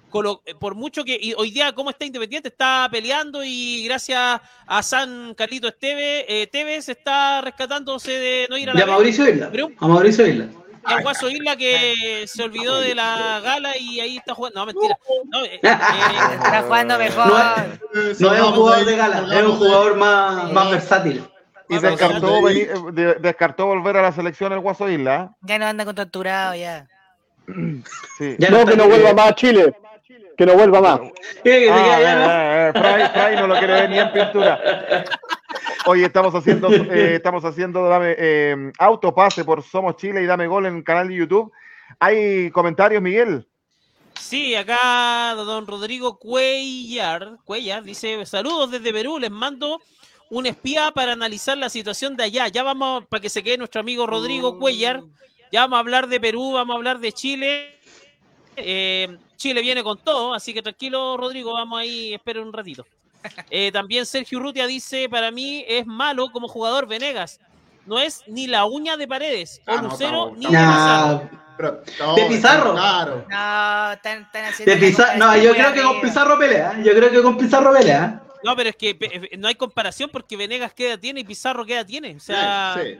Colo- 0.09 0.41
eh, 0.45 0.55
por 0.55 0.73
mucho 0.73 1.03
que 1.03 1.19
y 1.21 1.33
hoy 1.33 1.51
día 1.51 1.73
cómo 1.73 1.89
está 1.89 2.05
Independiente, 2.05 2.47
está 2.47 2.87
peleando 2.89 3.43
y 3.43 3.83
gracias 3.85 4.39
a 4.65 4.81
San 4.83 5.33
Carlito 5.35 5.67
Esteve, 5.67 6.25
eh, 6.43 6.47
Tevez 6.47 6.87
está 6.87 7.41
rescatándose 7.41 8.11
de 8.11 8.47
no 8.49 8.57
ir 8.57 8.69
a 8.69 8.73
la 8.73 8.77
De 8.79 8.83
a. 8.83 8.87
Mauricio 8.87 9.27
Isla. 9.29 9.49
Pero- 9.51 9.71
A 9.79 9.87
Mauricio 9.87 10.25
Isla. 10.25 10.47
Y 10.89 10.93
al 10.93 11.03
Guaso 11.03 11.29
Isla 11.29 11.55
que 11.55 12.25
se 12.27 12.43
olvidó 12.43 12.79
de 12.79 12.95
la 12.95 13.39
gala 13.43 13.77
y 13.77 13.99
ahí 13.99 14.17
está 14.17 14.33
jugando. 14.33 14.59
No, 14.61 14.65
mentira. 14.67 14.97
No, 15.31 15.43
eh, 15.45 15.59
eh, 15.63 15.69
Está 16.33 16.63
jugando 16.63 16.97
mejor. 16.97 17.27
No 17.27 17.37
es- 18.01 18.19
No 18.21 18.33
es 18.33 18.41
un 18.41 18.51
jugador 18.53 18.85
de 18.85 18.95
gala, 18.95 19.35
es 19.37 19.43
un 19.45 19.55
jugador 19.57 19.95
más, 19.97 20.51
más 20.51 20.71
versátil. 20.71 21.23
Y 21.69 21.77
descartó, 21.79 22.47
eh, 22.49 22.69
descartó 23.19 23.65
volver 23.65 23.97
a 23.97 24.01
la 24.01 24.11
selección 24.13 24.53
el 24.53 24.59
Guaso 24.59 24.89
Isla. 24.89 25.33
Ya 25.41 25.59
no 25.59 25.65
anda 25.65 25.83
con 25.83 25.95
torturado 25.95 26.55
ya. 26.55 26.87
Sí. 28.17 28.35
Ya 28.39 28.49
No, 28.49 28.65
que 28.65 28.75
no 28.77 28.87
vuelva 28.87 29.13
más 29.13 29.31
a 29.31 29.35
Chile. 29.35 29.73
Que 30.37 30.45
no 30.45 30.53
vuelva 30.53 30.79
más. 30.81 30.99
Eh, 31.43 31.67
Ah, 31.71 31.97
eh, 31.99 32.03
eh, 32.03 32.71
eh, 32.75 32.79
Fray, 32.79 33.07
Fray 33.09 33.35
no 33.37 33.47
lo 33.47 33.57
quiere 33.57 33.73
ver 33.73 33.89
ni 33.89 33.99
en 33.99 34.11
pintura. 34.13 35.03
Oye, 35.87 36.05
estamos 36.05 36.35
haciendo, 36.35 36.67
eh, 36.91 37.15
estamos 37.15 37.45
haciendo 37.45 37.87
dame, 37.87 38.13
eh, 38.17 38.71
autopase 38.77 39.45
por 39.45 39.63
Somos 39.63 39.95
Chile 39.95 40.21
y 40.21 40.25
Dame 40.25 40.45
Gol 40.45 40.65
en 40.65 40.75
el 40.75 40.83
canal 40.83 41.07
de 41.07 41.15
YouTube. 41.15 41.51
¿Hay 41.97 42.51
comentarios, 42.51 43.01
Miguel? 43.01 43.47
Sí, 44.19 44.53
acá 44.53 45.33
don 45.35 45.65
Rodrigo 45.65 46.19
Cuellar, 46.19 47.37
Cuellar 47.45 47.83
dice, 47.83 48.25
saludos 48.25 48.71
desde 48.71 48.91
Perú, 48.91 49.17
les 49.17 49.31
mando 49.31 49.79
un 50.29 50.45
espía 50.45 50.91
para 50.91 51.13
analizar 51.13 51.57
la 51.57 51.69
situación 51.69 52.17
de 52.17 52.25
allá. 52.25 52.49
Ya 52.49 52.63
vamos, 52.63 53.05
para 53.05 53.21
que 53.21 53.29
se 53.29 53.41
quede 53.41 53.57
nuestro 53.57 53.79
amigo 53.79 54.05
Rodrigo 54.05 54.59
Cuellar, 54.59 55.03
ya 55.53 55.61
vamos 55.61 55.77
a 55.77 55.79
hablar 55.79 56.07
de 56.09 56.19
Perú, 56.19 56.51
vamos 56.51 56.73
a 56.73 56.77
hablar 56.77 56.99
de 56.99 57.13
Chile. 57.13 57.79
Eh, 58.57 59.17
Chile 59.37 59.61
viene 59.61 59.83
con 59.83 59.97
todo, 59.99 60.33
así 60.33 60.53
que 60.53 60.61
tranquilo 60.61 61.15
Rodrigo, 61.15 61.53
vamos 61.53 61.79
ahí, 61.79 62.13
esperen 62.13 62.43
un 62.43 62.51
ratito. 62.51 62.85
Eh, 63.49 63.71
también 63.71 64.05
Sergio 64.05 64.39
Urrutia 64.39 64.67
dice, 64.67 65.09
para 65.09 65.31
mí 65.31 65.65
es 65.67 65.85
malo 65.85 66.29
como 66.31 66.47
jugador 66.47 66.87
Venegas. 66.87 67.39
No 67.85 67.99
es 67.99 68.23
ni 68.27 68.47
la 68.47 68.65
uña 68.65 68.97
de 68.97 69.07
paredes, 69.07 69.61
o 69.65 69.71
Ah, 69.71 69.75
no, 69.77 69.89
Lucero, 69.89 70.33
estamos- 70.33 70.37
ni 70.37 70.45
de 70.45 70.49
Pizarro. 70.49 71.23
Nah, 71.23 71.29
Pero, 71.57 71.81
no, 71.99 72.15
¿De 72.15 72.25
Pizarro? 72.25 72.73
Claro. 72.73 73.25
No, 73.29 74.65
de 74.65 74.77
Pizarro, 74.77 75.17
no, 75.17 75.35
yo 75.37 75.49
comparación 75.49 75.53
creo 75.55 75.73
que 75.73 75.81
con. 75.81 76.01
Pizarro 76.01 76.37
pelea. 76.39 76.81
Yo 76.83 76.91
creo 76.93 77.09
que 77.11 77.21
con 77.23 77.37
Pizarro 77.37 77.73
pelea. 77.73 78.21
No, 78.43 78.55
pero 78.55 78.69
es 78.69 78.75
que 78.75 78.93
pe- 78.93 79.31
no 79.39 79.47
hay 79.47 79.55
comparación 79.55 80.09
porque 80.11 80.37
Venegas 80.37 80.71
qué 80.73 80.89
edad 80.89 80.99
tiene 80.99 81.21
y 81.21 81.23
Pizarro 81.23 81.65
qué 81.65 81.73
edad 81.73 81.85
tiene. 81.85 82.15
O 82.15 82.19
sea, 82.19 82.75
Sí, 82.75 82.81
sí. 82.93 82.99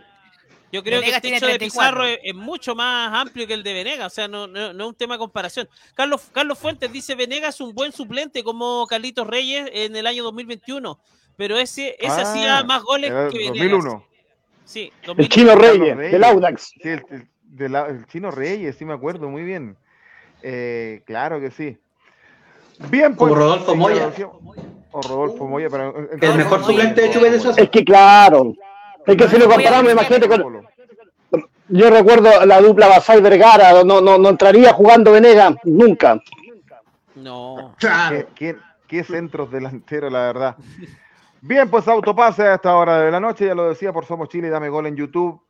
Yo 0.72 0.84
creo 0.84 0.99
Venegas 0.99 1.22
que 1.22 1.28
el 1.30 1.34
techo 1.36 1.45
de 1.45 1.57
34. 1.57 1.68
Pizarro 1.68 2.05
es, 2.05 2.20
es 2.24 2.36
mucho 2.36 2.76
más 2.76 3.13
amplio 3.13 3.47
que 3.47 3.53
el 3.53 3.63
de 3.63 3.74
Venegas. 3.74 4.07
O 4.11 4.15
sea, 4.15 4.28
no, 4.28 4.47
no, 4.47 4.74
no 4.74 4.84
es 4.84 4.89
un 4.89 4.95
tema 4.95 5.15
de 5.15 5.20
comparación. 5.20 5.68
Carlos, 5.93 6.30
Carlos 6.34 6.57
Fuentes 6.59 6.91
dice: 6.91 7.15
Venegas 7.15 7.55
es 7.55 7.61
un 7.61 7.74
buen 7.74 7.91
suplente 7.91 8.43
como 8.43 8.86
Carlitos 8.88 9.26
Reyes 9.28 9.70
en 9.74 9.95
el 9.95 10.05
año 10.07 10.24
2021. 10.24 10.99
Pero 11.38 11.57
ese, 11.57 11.95
ese 11.99 12.07
Ah, 12.09 12.22
hacía 12.22 12.63
más 12.63 12.82
goles 12.84 13.09
que 13.32 13.38
Venegas. 13.38 13.72
2001. 13.72 14.07
Sí, 14.65 14.91
El 15.01 15.07
2001. 15.07 15.30
Chino 15.34 15.55
Reyes, 15.55 15.95
Reyes. 15.97 16.11
del 16.11 16.24
Audax. 16.24 16.61
Sí, 16.82 16.89
el, 16.89 17.05
el- 17.11 17.28
de 17.43 17.70
la- 17.70 17.88
el 17.88 18.05
chino 18.07 18.30
Reyes, 18.30 18.76
sí 18.78 18.84
me 18.86 18.93
acuerdo, 18.93 19.30
muy 19.30 19.43
bien. 19.43 19.78
Eh, 20.43 21.01
claro 21.05 21.39
que 21.39 21.49
sí. 21.49 21.78
Bien, 22.89 23.15
pues. 23.15 23.30
Como 23.30 23.36
Rodolfo 23.36 23.76
Moya. 23.76 24.11
O 24.91 25.01
Rodolfo 25.01 25.47
Moya, 25.47 25.68
pero. 25.70 25.97
en- 26.11 26.24
El 26.24 26.36
mejor 26.36 26.59
Moya. 26.59 26.65
suplente 26.72 27.01
de 27.01 27.11
Chupete 27.11 27.39
Suazo. 27.39 27.61
Es 27.61 27.70
que 27.70 27.84
claro. 27.86 28.53
Es 29.07 29.15
que 29.17 29.27
si 29.27 29.37
lo 29.37 29.49
comparamos, 29.49 29.91
imagínate 29.91 30.27
con, 30.27 30.67
Yo 31.69 31.89
recuerdo 31.89 32.45
la 32.45 32.61
dupla 32.61 32.87
Basay 32.87 33.21
Vergara, 33.21 33.83
no, 33.83 33.99
no, 34.01 34.17
no 34.17 34.29
entraría 34.29 34.73
jugando 34.73 35.11
Venegas 35.13 35.55
nunca. 35.63 36.21
No. 37.15 37.73
Claro. 37.79 38.27
¿Qué, 38.35 38.53
qué- 38.53 38.57
qué 38.87 39.03
centros 39.03 39.51
delanteros, 39.51 40.11
la 40.11 40.19
verdad. 40.27 40.55
Bien, 41.41 41.69
pues 41.69 41.87
autopase 41.87 42.43
a 42.43 42.55
esta 42.55 42.75
hora 42.75 43.01
de 43.01 43.11
la 43.11 43.19
noche, 43.19 43.45
ya 43.45 43.53
lo 43.55 43.67
decía 43.69 43.91
por 43.91 44.05
Somos 44.05 44.29
Chile, 44.29 44.49
dame 44.49 44.69
gol 44.69 44.85
en 44.87 44.95
YouTube. 44.95 45.41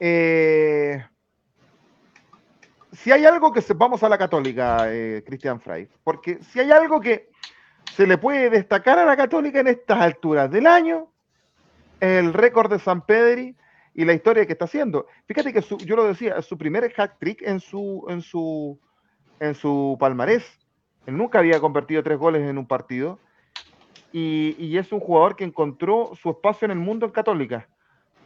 Eh, 0.00 1.04
si 2.92 3.12
hay 3.12 3.24
algo 3.24 3.52
que 3.52 3.62
se, 3.62 3.74
vamos 3.74 4.02
a 4.02 4.08
la 4.08 4.18
católica, 4.18 4.84
eh, 4.88 5.22
Cristian 5.26 5.60
Frey, 5.60 5.88
porque 6.02 6.38
si 6.42 6.60
hay 6.60 6.70
algo 6.72 7.00
que 7.00 7.30
se 7.94 8.06
le 8.06 8.18
puede 8.18 8.50
destacar 8.50 8.98
a 8.98 9.04
la 9.04 9.16
católica 9.16 9.60
en 9.60 9.68
estas 9.68 10.00
alturas 10.00 10.50
del 10.50 10.66
año, 10.66 11.12
el 12.00 12.32
récord 12.32 12.70
de 12.70 12.78
San 12.78 13.04
Pedri 13.04 13.56
y 13.94 14.04
la 14.04 14.12
historia 14.12 14.44
que 14.46 14.52
está 14.52 14.66
haciendo. 14.66 15.06
Fíjate 15.26 15.52
que 15.52 15.62
su- 15.62 15.78
yo 15.78 15.96
lo 15.96 16.04
decía, 16.06 16.36
es 16.38 16.44
su 16.46 16.58
primer 16.58 16.92
hat 16.96 17.12
trick 17.18 17.42
en 17.42 17.60
su, 17.60 18.04
en 18.08 18.20
su, 18.22 18.78
en 19.40 19.54
su 19.54 19.96
palmarés. 19.98 20.44
Él 21.06 21.16
nunca 21.16 21.38
había 21.38 21.60
convertido 21.60 22.02
tres 22.02 22.18
goles 22.18 22.42
en 22.48 22.58
un 22.58 22.66
partido. 22.66 23.18
Y, 24.12 24.54
y 24.58 24.78
es 24.78 24.92
un 24.92 25.00
jugador 25.00 25.36
que 25.36 25.44
encontró 25.44 26.12
su 26.20 26.30
espacio 26.30 26.66
en 26.66 26.72
el 26.72 26.78
mundo 26.78 27.06
en 27.06 27.12
Católica. 27.12 27.68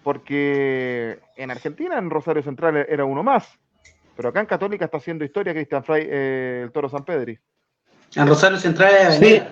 Porque 0.03 1.18
en 1.37 1.51
Argentina, 1.51 1.99
en 1.99 2.11
Rosario 2.11 2.43
Central, 2.43 2.77
era 2.89 3.05
uno 3.05 3.23
más. 3.23 3.49
Pero 4.16 4.29
acá 4.31 4.41
en 4.41 4.47
Católica 4.47 4.85
está 4.87 4.97
haciendo 4.99 5.25
historia 5.25 5.53
Cristian 5.55 5.85
Fray, 5.85 6.07
eh, 6.11 6.61
el 6.64 6.73
Toro 6.73 6.89
San 6.89 7.05
Pedri. 7.05 7.39
En 8.16 8.27
Rosario 8.27 8.59
Central 8.59 8.93
es 8.99 9.14
Sí. 9.16 9.43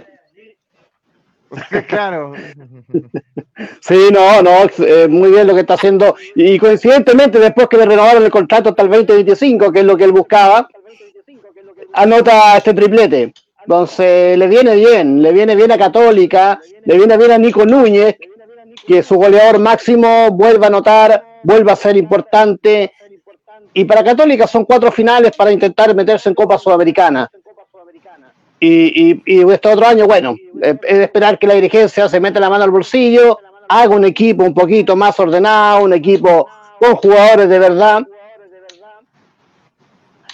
Claro. 1.88 2.34
Sí, 3.80 4.08
no, 4.12 4.42
no, 4.42 4.50
eh, 4.84 5.08
muy 5.08 5.30
bien 5.30 5.46
lo 5.46 5.54
que 5.54 5.60
está 5.60 5.74
haciendo. 5.74 6.16
Y 6.34 6.58
coincidentemente, 6.58 7.38
después 7.38 7.68
que 7.68 7.76
le 7.76 7.86
renovaron 7.86 8.22
el 8.22 8.30
contrato 8.30 8.70
hasta 8.70 8.82
el 8.82 8.88
2025, 8.88 9.72
que 9.72 9.80
es 9.80 9.84
lo 9.84 9.96
que 9.96 10.04
él 10.04 10.12
buscaba, 10.12 10.68
anota 11.94 12.56
este 12.56 12.74
triplete. 12.74 13.32
Entonces, 13.62 14.38
le 14.38 14.46
viene 14.46 14.76
bien, 14.76 15.22
le 15.22 15.32
viene 15.32 15.54
bien 15.54 15.72
a 15.72 15.78
Católica, 15.78 16.60
le 16.84 16.96
viene 16.96 17.16
bien 17.16 17.32
a 17.32 17.38
Nico 17.38 17.66
Núñez, 17.66 18.16
que 18.86 19.02
su 19.02 19.16
goleador 19.16 19.58
máximo 19.58 20.30
vuelva 20.30 20.66
a 20.66 20.68
anotar, 20.68 21.24
vuelva 21.42 21.72
a 21.72 21.76
ser 21.76 21.96
importante. 21.96 22.92
Y 23.74 23.84
para 23.84 24.02
Católica 24.02 24.46
son 24.46 24.64
cuatro 24.64 24.90
finales 24.90 25.32
para 25.36 25.52
intentar 25.52 25.94
meterse 25.94 26.28
en 26.28 26.34
Copa 26.34 26.58
Sudamericana. 26.58 27.30
Y, 28.60 29.10
y, 29.10 29.22
y 29.24 29.50
este 29.52 29.68
otro 29.68 29.86
año, 29.86 30.06
bueno, 30.06 30.34
eh, 30.62 30.76
es 30.82 30.98
de 30.98 31.04
esperar 31.04 31.38
que 31.38 31.46
la 31.46 31.54
dirigencia 31.54 32.08
se 32.08 32.18
meta 32.18 32.40
la 32.40 32.50
mano 32.50 32.64
al 32.64 32.70
bolsillo, 32.70 33.38
haga 33.68 33.94
un 33.94 34.04
equipo 34.04 34.44
un 34.44 34.54
poquito 34.54 34.96
más 34.96 35.18
ordenado, 35.20 35.84
un 35.84 35.92
equipo 35.92 36.48
con 36.80 36.96
jugadores 36.96 37.48
de 37.48 37.58
verdad. 37.58 38.02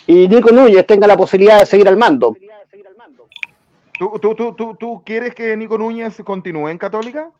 Y 0.06 0.28
Nico 0.28 0.50
Núñez 0.50 0.86
tenga 0.86 1.06
la 1.06 1.16
posibilidad 1.16 1.60
de 1.60 1.66
seguir 1.66 1.88
al 1.88 1.96
mando. 1.96 2.36
¿Tú, 3.98 4.18
tú, 4.20 4.34
tú, 4.34 4.54
tú, 4.54 4.76
tú 4.76 5.02
quieres 5.04 5.34
que 5.34 5.56
Nico 5.56 5.78
Núñez 5.78 6.16
continúe 6.24 6.68
en 6.68 6.78
Católica? 6.78 7.30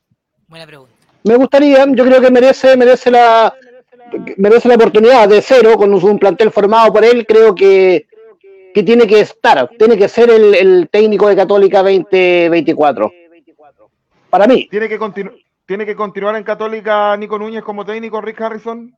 Buena 0.49 0.66
pregunta. 0.66 0.93
Me 1.24 1.37
gustaría, 1.37 1.85
yo 1.87 2.05
creo 2.05 2.20
que 2.20 2.30
merece, 2.30 2.76
merece 2.76 3.11
la 3.11 3.55
merece 4.37 4.68
la 4.68 4.74
oportunidad 4.74 5.28
de 5.28 5.43
cero 5.43 5.76
con 5.76 5.93
un 5.93 6.18
plantel 6.18 6.51
formado 6.51 6.93
por 6.93 7.05
él, 7.05 7.26
creo 7.26 7.55
que, 7.55 8.07
que 8.75 8.83
tiene 8.83 9.07
que 9.07 9.20
estar, 9.20 9.70
tiene 9.79 9.97
que 9.97 10.09
ser 10.09 10.29
el, 10.31 10.55
el 10.55 10.89
técnico 10.91 11.29
de 11.29 11.37
Católica 11.37 11.79
2024. 11.83 13.12
Para 14.29 14.47
mí. 14.49 14.66
¿Tiene 14.68 14.89
que, 14.89 14.99
continu- 14.99 15.41
¿Tiene 15.64 15.87
que 15.87 15.95
continuar 15.95 16.35
en 16.35 16.43
Católica 16.43 17.16
Nico 17.16 17.39
Núñez 17.39 17.62
como 17.62 17.85
técnico, 17.87 18.20
Rick 18.20 18.41
Harrison? 18.41 18.97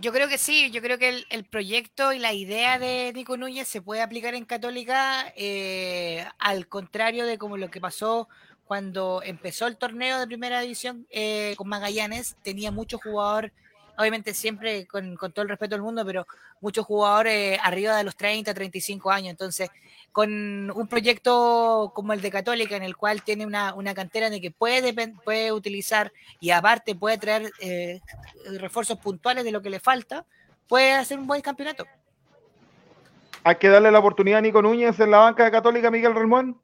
Yo 0.00 0.12
creo 0.12 0.28
que 0.28 0.38
sí, 0.38 0.70
yo 0.70 0.80
creo 0.80 0.96
que 0.96 1.08
el, 1.08 1.26
el 1.28 1.44
proyecto 1.44 2.12
y 2.12 2.18
la 2.20 2.32
idea 2.32 2.78
de 2.78 3.12
Nico 3.14 3.36
Núñez 3.36 3.68
se 3.68 3.82
puede 3.82 4.00
aplicar 4.00 4.34
en 4.34 4.44
Católica, 4.44 5.32
eh, 5.36 6.24
al 6.38 6.68
contrario 6.68 7.26
de 7.26 7.36
como 7.36 7.56
lo 7.56 7.68
que 7.70 7.80
pasó 7.80 8.28
cuando 8.64 9.22
empezó 9.24 9.66
el 9.66 9.76
torneo 9.76 10.20
de 10.20 10.26
primera 10.26 10.60
división 10.60 11.06
eh, 11.10 11.54
con 11.56 11.68
Magallanes, 11.68 12.36
tenía 12.42 12.70
mucho 12.70 12.98
jugador, 12.98 13.52
obviamente 13.98 14.32
siempre 14.32 14.86
con, 14.86 15.16
con 15.16 15.32
todo 15.32 15.42
el 15.42 15.48
respeto 15.48 15.74
del 15.74 15.82
mundo, 15.82 16.06
pero 16.06 16.26
muchos 16.60 16.86
jugadores 16.86 17.58
arriba 17.62 17.96
de 17.96 18.04
los 18.04 18.16
30, 18.16 18.54
35 18.54 19.10
años, 19.10 19.30
entonces 19.30 19.70
con 20.12 20.70
un 20.70 20.88
proyecto 20.88 21.92
como 21.94 22.12
el 22.12 22.20
de 22.20 22.30
Católica, 22.30 22.76
en 22.76 22.84
el 22.84 22.96
cual 22.96 23.22
tiene 23.22 23.44
una, 23.44 23.74
una 23.74 23.94
cantera 23.94 24.30
de 24.30 24.40
que 24.40 24.50
puede, 24.50 24.94
puede 25.24 25.52
utilizar 25.52 26.12
y 26.40 26.50
aparte 26.50 26.94
puede 26.94 27.18
traer 27.18 27.50
eh, 27.60 28.00
refuerzos 28.58 28.98
puntuales 28.98 29.44
de 29.44 29.52
lo 29.52 29.60
que 29.60 29.70
le 29.70 29.80
falta, 29.80 30.24
puede 30.68 30.92
hacer 30.92 31.18
un 31.18 31.26
buen 31.26 31.40
campeonato. 31.40 31.84
Hay 33.44 33.56
que 33.56 33.68
darle 33.68 33.90
la 33.90 33.98
oportunidad 33.98 34.38
a 34.38 34.42
Nico 34.42 34.62
Núñez 34.62 34.98
en 35.00 35.10
la 35.10 35.18
banca 35.18 35.44
de 35.44 35.50
Católica, 35.50 35.90
Miguel 35.90 36.14
Ramón. 36.14 36.60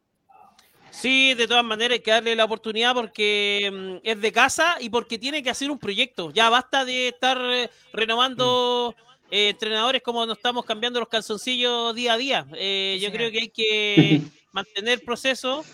Sí, 1.01 1.35
de 1.35 1.49
todas 1.49 1.65
maneras 1.65 1.97
hay 1.97 2.03
que 2.03 2.11
darle 2.11 2.37
la 2.37 2.45
oportunidad 2.45 2.95
porque 2.95 3.71
mm, 3.73 4.07
es 4.07 4.21
de 4.21 4.33
casa 4.33 4.77
y 4.81 4.89
porque 4.89 5.19
tiene 5.19 5.43
que 5.43 5.51
hacer 5.51 5.71
un 5.71 5.79
proyecto. 5.79 6.31
Ya 6.31 6.49
basta 6.49 6.85
de 6.85 7.09
estar 7.09 7.39
eh, 7.43 7.69
renovando 7.93 8.95
eh, 9.31 9.49
entrenadores 9.51 10.03
como 10.03 10.25
nos 10.25 10.37
estamos 10.37 10.65
cambiando 10.65 11.01
los 11.01 11.09
calzoncillos 11.09 11.95
día 11.95 12.13
a 12.13 12.17
día. 12.17 12.47
Eh, 12.55 12.99
yo 13.03 13.11
creo 13.11 13.31
que 13.31 13.39
hay 13.39 13.49
que 13.49 14.21
mantener 14.53 15.05
proceso, 15.05 15.65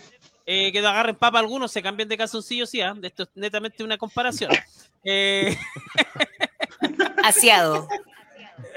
eh, 0.46 0.72
que 0.72 0.80
no 0.80 0.88
agarren 0.88 1.14
papa 1.14 1.38
algunos, 1.38 1.70
se 1.70 1.82
cambien 1.82 2.08
de 2.08 2.16
calzoncillos, 2.16 2.70
sí, 2.70 2.80
¿ah? 2.80 2.94
de 2.96 3.08
esto 3.08 3.24
es 3.24 3.28
netamente 3.34 3.84
una 3.84 3.98
comparación. 3.98 4.50
Eh, 5.02 5.56
Asiado. 7.24 7.88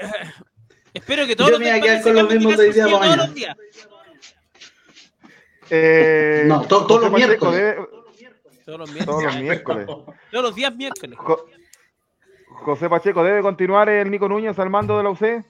espero 0.94 1.26
que 1.26 1.36
todos 1.36 1.50
Yo 1.50 1.58
los 1.58 1.60
me 1.60 1.66
voy 1.66 1.78
a 1.78 1.82
días 1.82 2.00
quedar 2.00 2.02
con 2.02 2.14
los 2.14 2.34
mismos 2.34 2.56
de 2.56 2.64
hoy 2.64 2.72
día 2.72 2.84
calzoncillo 2.84 2.98
para 2.98 3.04
todos 3.04 3.16
los 3.16 3.34
días. 3.34 3.56
Eh, 5.70 6.44
No, 6.46 6.62
to- 6.62 6.86
todos 6.86 7.10
los 7.10 7.12
debe- 7.12 7.36
Todos 8.64 8.78
los 8.78 8.90
miércoles. 8.90 9.06
todos 9.06 9.22
los 9.24 9.36
miércoles. 9.40 9.86
Todos 9.86 10.44
los 10.44 10.54
días 10.54 10.74
miércoles. 10.74 11.18
Jo- 11.18 11.46
José 12.64 12.88
Pacheco, 12.88 13.22
¿debe 13.22 13.42
continuar 13.42 13.88
el 13.88 14.10
Nico 14.10 14.28
Núñez 14.28 14.58
al 14.58 14.70
mando 14.70 14.96
de 14.96 15.02
la 15.02 15.10
UC? 15.10 15.44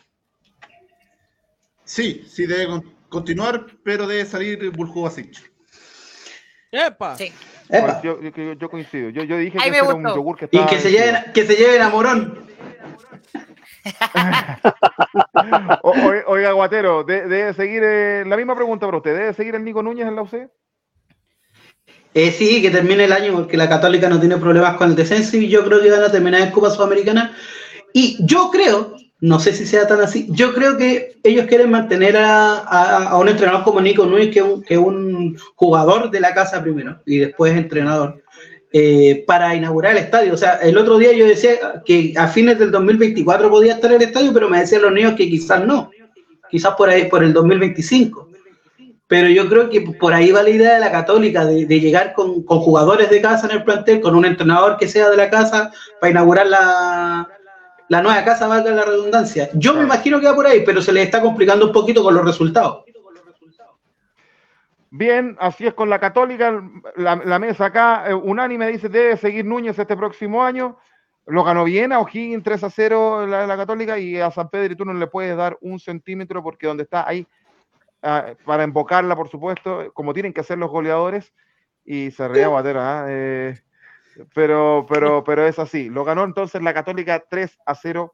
Sí, 1.85 2.25
sí 2.29 2.47
debe 2.47 2.67
con- 2.67 2.95
continuar, 3.09 3.67
pero 3.85 4.07
debe 4.07 4.25
salir 4.25 4.71
Buljubasic. 4.71 5.53
¡Epa! 6.73 7.17
Sí. 7.17 7.33
Epa. 7.69 8.03
Yo, 8.03 8.21
yo- 8.21 8.53
yo 8.55 8.69
coincido. 8.69 9.11
Yo, 9.11 9.23
yo 9.23 9.37
dije 9.37 9.59
Ahí 9.61 9.71
que 9.71 9.77
era 9.79 9.95
un 9.95 10.05
yogur 10.05 10.37
que 10.37 10.47
Y 10.51 10.57
estaba 10.57 10.67
que 10.67 10.81
se 10.81 10.91
lleven, 10.91 11.17
que 11.33 11.47
se 11.47 11.55
lleven 11.55 11.83
a 11.83 11.89
Morón. 11.91 12.49
Oiga, 16.27 16.53
Guatero, 16.53 17.05
de- 17.05 17.27
¿debe 17.29 17.55
seguir 17.55 17.83
eh, 17.85 18.25
la 18.27 18.37
misma 18.37 18.55
pregunta 18.55 18.87
para 18.87 18.99
usted? 18.99 19.15
¿Debe 19.17 19.35
seguir 19.35 19.55
el 19.55 19.65
Nico 19.65 19.83
Núñez 19.83 20.07
en 20.07 20.17
la 20.17 20.23
UC? 20.23 20.35
Eh, 22.15 22.31
sí, 22.31 22.63
que 22.63 22.71
termine 22.71 23.05
el 23.05 23.13
año 23.13 23.33
porque 23.33 23.57
la 23.57 23.69
Católica 23.69 24.09
no 24.09 24.21
tiene 24.21 24.37
problemas 24.37 24.77
con 24.77 24.91
el 24.91 24.97
descenso 24.97 25.37
y 25.37 25.49
yo 25.49 25.65
creo 25.65 25.83
que 25.83 25.91
van 25.91 26.03
a 26.05 26.13
terminar 26.13 26.41
en 26.43 26.51
Copa 26.53 26.71
Sudamericana. 26.71 27.37
Y 27.93 28.17
yo 28.25 28.51
creo, 28.51 28.97
no 29.21 29.39
sé 29.41 29.53
si 29.53 29.67
sea 29.67 29.87
tan 29.87 30.01
así, 30.01 30.27
yo 30.31 30.55
creo 30.55 30.77
que 30.77 31.17
ellos 31.25 31.47
quieren 31.47 31.71
mantener 31.71 32.17
a, 32.17 32.59
a- 32.59 33.19
un 33.19 33.29
entrenador 33.29 33.65
como 33.65 33.81
Nico 33.81 34.07
Núñez, 34.07 34.31
que 34.33 34.39
es 34.41 34.45
un, 34.45 34.63
que 34.63 34.79
un 34.79 35.37
jugador 35.57 36.11
de 36.11 36.21
la 36.21 36.33
casa 36.35 36.63
primero 36.63 37.01
y 37.05 37.19
después 37.19 37.53
entrenador, 37.57 38.23
eh, 38.77 39.23
para 39.25 39.55
inaugurar 39.55 39.93
el 39.93 39.99
estadio. 39.99 40.35
O 40.35 40.37
sea, 40.37 40.55
el 40.55 40.77
otro 40.77 40.99
día 40.99 41.13
yo 41.13 41.27
decía 41.27 41.83
que 41.87 42.13
a 42.17 42.27
fines 42.27 42.59
del 42.59 42.73
2024 42.73 43.49
podía 43.49 43.75
estar 43.75 43.93
el 43.93 44.03
estadio, 44.03 44.33
pero 44.35 44.49
me 44.49 44.59
decían 44.59 44.83
los 44.83 44.93
niños 44.93 45.15
que 45.15 45.31
quizás 45.31 45.65
no, 45.65 45.91
quizás 46.51 46.75
por 46.75 46.89
ahí, 46.89 47.05
por 47.09 47.23
el 47.23 47.33
2025 47.33 48.31
pero 49.07 49.29
yo 49.29 49.49
creo 49.49 49.69
que 49.69 49.83
por 49.83 50.13
ahí 50.13 50.33
va 50.33 50.43
la 50.43 50.51
idea 50.51 50.75
de 50.75 50.81
la 50.81 50.91
católica, 50.91 51.45
de, 51.45 51.67
de 51.67 51.79
llegar 51.81 52.15
con, 52.15 52.43
con 52.43 52.59
jugadores 52.59 53.11
de 53.11 53.21
casa 53.21 53.47
en 53.47 53.59
el 53.59 53.63
plantel, 53.63 54.01
con 54.01 54.17
un 54.17 54.25
entrenador 54.25 54.77
que 54.77 54.89
sea 54.89 55.11
de 55.11 55.17
la 55.17 55.31
casa, 55.31 55.71
para 56.01 56.11
inaugurar 56.11 56.47
la, 56.47 57.29
la 57.89 58.03
nueva 58.03 58.25
casa, 58.25 58.49
valga 58.49 58.71
la 58.73 58.85
redundancia. 58.85 59.51
Yo 59.55 59.75
me 59.75 59.83
imagino 59.83 60.19
que 60.19 60.27
va 60.27 60.35
por 60.35 60.47
ahí, 60.47 60.63
pero 60.65 60.81
se 60.81 60.93
les 60.93 61.05
está 61.05 61.21
complicando 61.21 61.67
un 61.67 61.73
poquito 61.73 62.03
con 62.03 62.15
los 62.15 62.25
resultados. 62.25 62.85
Bien, 64.97 65.37
así 65.41 65.67
es 65.67 65.75
con 65.75 65.91
la 65.91 65.99
Católica. 65.99 66.63
La, 66.95 67.17
la 67.17 67.41
mesa 67.41 67.67
acá, 67.67 68.05
eh, 68.09 68.15
unánime, 68.15 68.69
dice, 68.69 68.89
debe 68.89 69.17
seguir 69.17 69.45
Núñez 69.45 69.77
este 69.77 69.97
próximo 69.97 70.45
año. 70.45 70.79
Lo 71.27 71.43
ganó 71.43 71.65
bien 71.65 71.93
a 71.93 71.99
O'Higgins 71.99 72.45
3 72.45 72.63
a 72.63 72.71
0 72.71 73.27
la, 73.27 73.45
la 73.45 73.57
Católica 73.57 73.99
y 73.99 74.21
a 74.21 74.31
San 74.31 74.49
Pedro 74.51 74.73
y 74.73 74.77
tú 74.77 74.85
no 74.85 74.95
le 74.95 75.09
puedes 75.09 75.37
dar 75.37 75.59
un 75.63 75.81
centímetro 75.81 76.45
porque 76.45 76.69
donde 76.69 76.85
está 76.85 77.09
ahí, 77.09 77.27
ah, 78.05 78.35
para 78.45 78.63
invocarla, 78.63 79.17
por 79.17 79.29
supuesto, 79.29 79.93
como 79.95 80.15
tienen 80.15 80.33
que 80.33 80.43
hacer 80.43 80.59
los 80.59 80.71
goleadores. 80.71 81.33
Y 81.85 82.13
se 82.13 82.29
reía 82.29 82.47
Guatero, 82.47 82.81
¿ah? 82.81 83.07
Eh, 83.09 83.61
pero, 84.33 84.87
pero, 84.89 85.25
pero 85.27 85.45
es 85.45 85.59
así. 85.59 85.91
Lo 85.91 86.05
ganó 86.05 86.23
entonces 86.23 86.63
la 86.63 86.73
Católica 86.73 87.25
3 87.29 87.59
a 87.67 87.75
0 87.75 88.13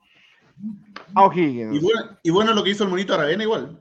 a 1.15 1.25
O'Higgins. 1.27 1.77
Y 1.77 1.79
bueno, 1.79 2.19
y 2.23 2.31
bueno 2.31 2.55
lo 2.55 2.65
que 2.65 2.71
hizo 2.71 2.85
el 2.85 2.91
monito 2.91 3.13
Aravena 3.13 3.43
igual. 3.43 3.79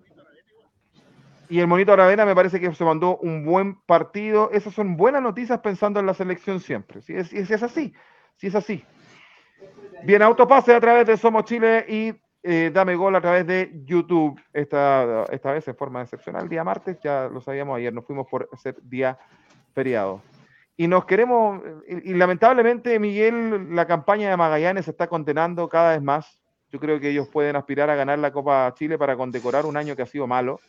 Y 1.49 1.59
el 1.59 1.65
Monito 1.65 1.91
Aravena 1.91 2.27
me 2.27 2.35
parece 2.35 2.59
que 2.59 2.73
se 2.75 2.85
mandó 2.85 3.17
un 3.17 3.43
buen 3.43 3.75
partido. 3.81 4.51
Esas 4.53 4.73
son 4.75 4.95
buenas 4.95 5.23
noticias 5.23 5.59
pensando 5.59 5.99
en 5.99 6.05
la 6.05 6.13
selección 6.13 6.59
siempre. 6.59 7.01
Si 7.01 7.13
es, 7.13 7.33
es 7.33 7.63
así, 7.63 7.93
si 8.35 8.47
es 8.47 8.55
así. 8.55 8.85
Bien, 10.03 10.21
autopase 10.21 10.73
a 10.75 10.79
través 10.79 11.07
de 11.07 11.17
Somos 11.17 11.45
Chile 11.45 11.85
y 11.89 12.13
eh, 12.43 12.69
Dame 12.71 12.95
Gol 12.95 13.15
a 13.15 13.21
través 13.21 13.47
de 13.47 13.81
YouTube. 13.83 14.39
Esta, 14.53 15.23
esta 15.31 15.51
vez 15.51 15.67
en 15.67 15.75
forma 15.75 16.03
excepcional, 16.03 16.47
día 16.47 16.63
martes, 16.63 16.99
ya 17.03 17.27
lo 17.27 17.41
sabíamos 17.41 17.77
ayer, 17.77 17.93
nos 17.93 18.05
fuimos 18.05 18.27
por 18.27 18.47
ser 18.61 18.75
día 18.83 19.17
feriado. 19.73 20.21
Y 20.77 20.87
nos 20.87 21.05
queremos, 21.05 21.61
y, 21.87 22.11
y 22.11 22.13
lamentablemente, 22.13 22.99
Miguel, 22.99 23.75
la 23.75 23.87
campaña 23.87 24.29
de 24.29 24.37
Magallanes 24.37 24.85
se 24.85 24.91
está 24.91 25.07
condenando 25.07 25.67
cada 25.67 25.91
vez 25.91 26.01
más. 26.03 26.39
Yo 26.71 26.79
creo 26.79 26.99
que 26.99 27.09
ellos 27.09 27.27
pueden 27.27 27.55
aspirar 27.55 27.89
a 27.89 27.95
ganar 27.95 28.19
la 28.19 28.31
Copa 28.31 28.71
Chile 28.75 28.99
para 28.99 29.17
condecorar 29.17 29.65
un 29.65 29.75
año 29.75 29.95
que 29.95 30.03
ha 30.03 30.05
sido 30.05 30.27
malo. 30.27 30.59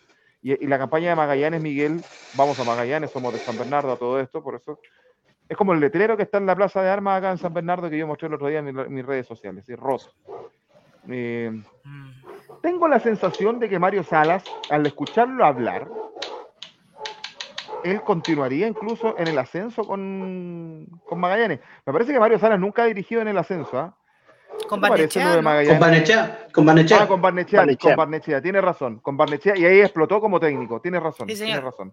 Y, 0.43 0.65
y 0.65 0.67
la 0.67 0.79
campaña 0.79 1.11
de 1.11 1.17
Magallanes, 1.17 1.61
Miguel, 1.61 2.03
vamos 2.33 2.59
a 2.59 2.65
Magallanes, 2.65 3.11
somos 3.11 3.33
de 3.33 3.41
San 3.41 3.57
Bernardo 3.57 3.93
a 3.93 3.99
todo 3.99 4.21
esto, 4.21 4.43
por 4.43 4.55
eso 4.55 4.79
es 5.49 5.57
como 5.57 5.73
el 5.73 5.81
letrero 5.81 6.17
que 6.17 6.23
está 6.23 6.39
en 6.39 6.47
la 6.47 6.55
Plaza 6.55 6.81
de 6.83 6.89
Armas 6.91 7.19
acá 7.19 7.31
en 7.33 7.39
San 7.39 7.53
Bernardo 7.53 7.91
que 7.91 7.99
yo 7.99 8.07
mostré 8.07 8.29
el 8.29 8.35
otro 8.35 8.47
día 8.49 8.61
en, 8.61 8.67
mi- 8.75 8.81
en 8.83 8.95
mis 8.95 9.05
redes 9.05 9.27
sociales, 9.27 9.69
es 9.69 9.79
rosa. 9.79 10.11
Eh, 11.09 11.51
Mm. 11.83 12.11
tengo 12.63 12.87
la 12.89 13.01
sensación 13.01 13.59
de 13.59 13.69
que 13.69 13.79
Mario 13.79 14.05
Salas, 14.05 14.45
al 14.69 14.87
escucharlo 14.87 15.45
hablar, 15.45 15.89
él 17.83 18.03
continuaría 18.03 18.69
incluso 18.69 19.17
en 19.19 19.29
el 19.29 19.39
ascenso 19.39 19.87
con, 19.87 20.87
con 21.09 21.19
Magallanes. 21.19 21.61
Me 21.87 21.93
parece 21.93 22.13
que 22.13 22.21
Mario 22.21 22.39
Salas 22.39 22.61
nunca 22.61 22.83
ha 22.83 22.87
dirigido 22.87 23.23
en 23.23 23.29
el 23.29 23.39
ascenso, 23.39 23.79
¿ah? 23.79 23.97
Con 24.69 24.81
¿Qué 24.81 24.87
te 24.87 24.91
parece 24.91 25.19
Barnechea. 25.19 25.67
Con 25.67 25.81
Banechea, 25.81 26.49
con 26.53 26.67
Banechea. 26.67 27.03
Ah, 27.03 27.09
con 27.09 27.21
Barnechea, 27.21 27.61
Barnechea. 27.61 27.91
con 27.91 27.97
Barnechea, 27.97 28.43
tiene 28.43 28.61
razón, 28.61 28.99
con 29.01 29.17
Barnechea, 29.17 29.57
y 29.57 29.65
ahí 29.65 29.81
explotó 29.81 30.21
como 30.21 30.39
técnico, 30.39 30.81
tiene 30.81 31.01
razón, 31.01 31.29
Sí, 31.29 31.53
razón. 31.55 31.93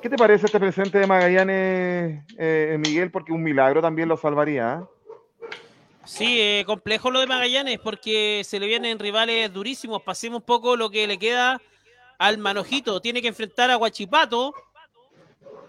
¿Qué 0.00 0.08
te 0.10 0.16
parece 0.16 0.46
este 0.46 0.60
presente 0.60 0.98
de 0.98 1.06
Magallanes, 1.06 2.22
eh, 2.38 2.76
Miguel? 2.78 3.10
Porque 3.10 3.32
un 3.32 3.42
milagro 3.42 3.82
también 3.82 4.08
lo 4.08 4.16
salvaría, 4.16 4.72
¿ah? 4.74 4.88
Sí, 6.04 6.40
eh, 6.40 6.62
complejo 6.64 7.10
lo 7.10 7.18
de 7.18 7.26
Magallanes 7.26 7.80
porque 7.80 8.42
se 8.44 8.60
le 8.60 8.68
vienen 8.68 9.00
rivales 9.00 9.52
durísimos. 9.52 10.02
Pasemos 10.02 10.38
un 10.40 10.46
poco 10.46 10.76
lo 10.76 10.88
que 10.88 11.08
le 11.08 11.18
queda 11.18 11.60
al 12.18 12.38
Manojito. 12.38 13.00
Tiene 13.00 13.20
que 13.20 13.26
enfrentar 13.28 13.70
a 13.72 13.74
Guachipato. 13.74 14.54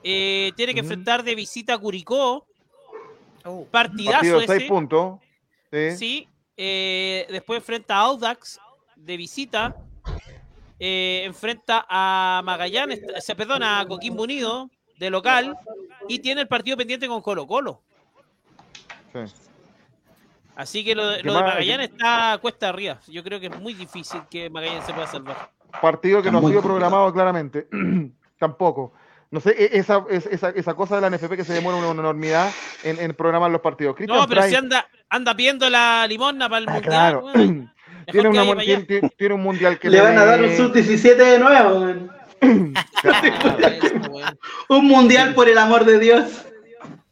eh, 0.04 0.52
tiene 0.56 0.76
que 0.76 0.82
enfrentar 0.82 1.24
de 1.24 1.34
visita 1.34 1.74
a 1.74 1.78
Curicó. 1.80 2.46
Oh. 3.46 3.66
Partidazo 3.72 4.14
Partido 4.20 4.38
de 4.40 4.46
ese. 4.46 4.58
seis 4.58 4.70
puntos. 4.70 5.20
Sí. 5.72 5.98
Sí. 5.98 6.30
eh, 6.56 7.28
después 7.30 7.58
enfrenta 7.60 7.96
a 7.96 8.02
Audax 8.02 8.60
de 8.96 9.18
visita. 9.18 9.76
eh, 10.80 11.24
enfrenta 11.26 11.86
a 11.90 12.42
Magallanes, 12.44 13.02
se 13.20 13.36
perdona, 13.36 13.80
a 13.80 13.86
Coquimbo 13.88 14.24
Unido 14.24 14.70
de 15.00 15.10
local. 15.10 15.58
Y 16.08 16.20
tiene 16.20 16.42
el 16.42 16.48
partido 16.48 16.78
pendiente 16.78 17.08
con 17.08 17.22
Colo 17.22 17.46
Colo. 17.48 17.82
sí. 19.14 19.20
Así 20.56 20.84
que 20.84 20.96
lo, 20.96 21.08
de-. 21.10 21.24
Magallanes 21.24 21.92
está 21.92 22.40
cuesta 22.42 22.70
arriba. 22.70 23.00
Yo 23.08 23.24
creo 23.24 23.40
que 23.40 23.46
es 23.48 23.60
muy 23.60 23.74
difícil 23.76 24.22
que 24.30 24.50
Magallanes 24.50 24.86
se 24.86 24.94
pueda 24.94 25.06
salvar. 25.08 25.52
Partido 25.82 26.24
que 26.24 26.32
no 26.32 26.40
ha 26.40 26.42
sido 26.42 26.54
complicado. 26.54 26.62
programado 26.64 27.14
claramente. 27.14 27.68
Tampoco. 28.40 28.94
No 29.30 29.40
sé, 29.42 29.52
e- 29.52 29.78
esa, 29.78 30.04
es- 30.10 30.26
esa, 30.28 30.50
esa 30.50 30.74
cosa 30.74 30.96
de 30.96 31.02
la 31.02 31.10
NFP 31.16 31.36
que 31.36 31.44
se 31.44 31.54
demora 31.54 31.78
una, 31.78 31.90
una 31.90 32.02
enormidad 32.02 32.50
en, 32.84 33.00
en 33.00 33.14
programar 33.14 33.52
los 33.52 33.62
partidos. 33.62 33.96
Cristian 33.96 34.18
No, 34.20 34.28
pero 34.28 34.42
Fry- 34.42 34.50
si 34.50 34.56
anda, 34.56 34.88
anda 35.10 35.34
viendo 35.34 35.70
la 35.70 36.08
limosna 36.08 36.50
para 36.50 36.60
el 36.60 36.70
Ah, 36.70 36.74
mundial. 36.74 36.92
claro. 36.92 37.26
tiene, 38.12 38.30
una, 38.30 38.58
tiene, 38.64 39.10
tiene- 39.18 39.36
un 39.36 39.42
mundial 39.44 39.78
que 39.80 39.90
Le 39.90 40.02
van 40.02 40.18
a 40.18 40.26
dar 40.26 40.42
un 40.42 40.50
dé- 40.50 40.58
sub-17 40.58 41.16
de 41.16 41.40
nuevo. 41.40 42.08
Un 44.70 44.88
mundial 44.88 45.34
por 45.34 45.50
el 45.50 45.58
amor 45.58 45.86
de 45.86 46.00
Dios. 46.00 46.26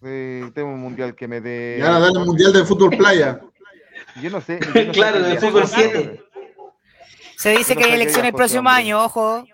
Sí, 0.03 0.51
tengo 0.53 0.69
un 0.69 0.79
mundial 0.79 1.15
que 1.15 1.27
me 1.27 1.41
dé. 1.41 1.77
Y 1.79 1.81
ahora 1.81 1.99
dan 1.99 2.15
el 2.17 2.25
Mundial 2.25 2.53
de 2.53 2.63
Fútbol 2.63 2.95
Playa. 2.95 3.39
Yo 4.21 4.29
no 4.29 4.39
sé. 4.41 4.59
yo 4.61 4.67
no 4.67 4.73
sé 4.73 4.87
Claro, 4.91 5.19
de 5.21 5.37
fútbol 5.39 5.67
son. 5.67 5.79
7. 5.79 6.23
Se 7.37 7.49
dice 7.57 7.73
No 7.75 7.81
que 7.81 7.87
hay 7.87 7.93
elecciones 7.93 8.29
el 8.29 8.35
próximo 8.35 8.69
año, 8.69 9.03
ojo. 9.03 9.45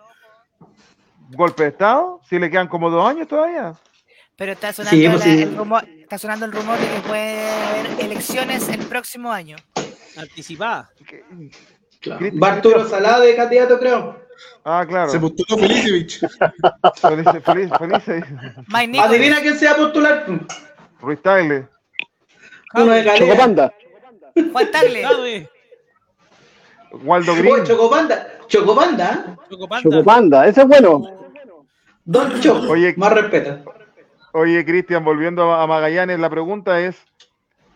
¿Golpe 1.35 1.63
de 1.63 1.69
Estado? 1.69 2.21
Si 2.27 2.37
le 2.39 2.49
quedan 2.49 2.67
como 2.67 2.89
dos 2.89 3.07
años 3.07 3.27
todavía. 3.27 3.73
Pero 4.35 4.53
está 4.53 4.73
sonando, 4.73 4.97
Sí, 4.97 5.07
pues 5.07 5.19
la- 5.19 5.23
sí. 5.25 5.41
el 5.43 5.55
rumor, 5.55 5.87
está 5.87 6.17
sonando 6.17 6.45
el 6.45 6.51
rumor 6.51 6.79
de 6.79 6.87
que 6.87 6.99
puede 7.07 7.49
haber 7.51 7.85
elecciones 7.99 8.67
el 8.69 8.79
próximo 8.87 9.31
año. 9.31 9.55
Anticipada. 10.17 10.89
Claro. 11.99 12.25
Barturo 12.33 12.87
Salá 12.89 13.19
de 13.19 13.35
candidato, 13.35 13.77
creo. 13.79 14.19
Ah, 14.65 14.83
claro. 14.87 15.09
Se 15.11 15.19
postuló 15.19 15.59
Felicevich. 15.61 16.19
Feliz, 16.99 17.25
feliz, 17.45 17.69
feliz. 18.03 18.25
Mike 18.67 18.87
Nichols. 18.87 19.09
Adivina 19.09 19.41
quién 19.41 19.57
se 19.59 19.65
va 19.67 19.71
a 19.73 19.75
postular. 19.77 20.25
Ruiz 20.99 21.21
Tagle. 21.21 21.67
Uno 22.73 22.91
de. 22.93 23.13
Chocopanda. 23.17 23.73
Juan 24.51 24.71
Tagle. 24.71 25.49
Waldo 27.03 27.35
Green. 27.35 27.63
Chocopanda. 27.63 28.27
Chocopanda. 28.51 29.25
¿eh? 29.27 29.35
Chocopanta. 29.49 29.89
Chocopanda. 29.89 30.47
Ese 30.47 30.61
es 30.61 30.67
bueno. 30.67 31.01
Don 32.03 32.39
Choco. 32.41 32.71
Oye. 32.71 32.93
Más 32.97 33.13
respeto. 33.13 33.59
Oye, 34.33 34.63
Cristian, 34.65 35.03
volviendo 35.03 35.51
a 35.53 35.65
Magallanes, 35.67 36.19
la 36.19 36.29
pregunta 36.29 36.79
es: 36.81 36.95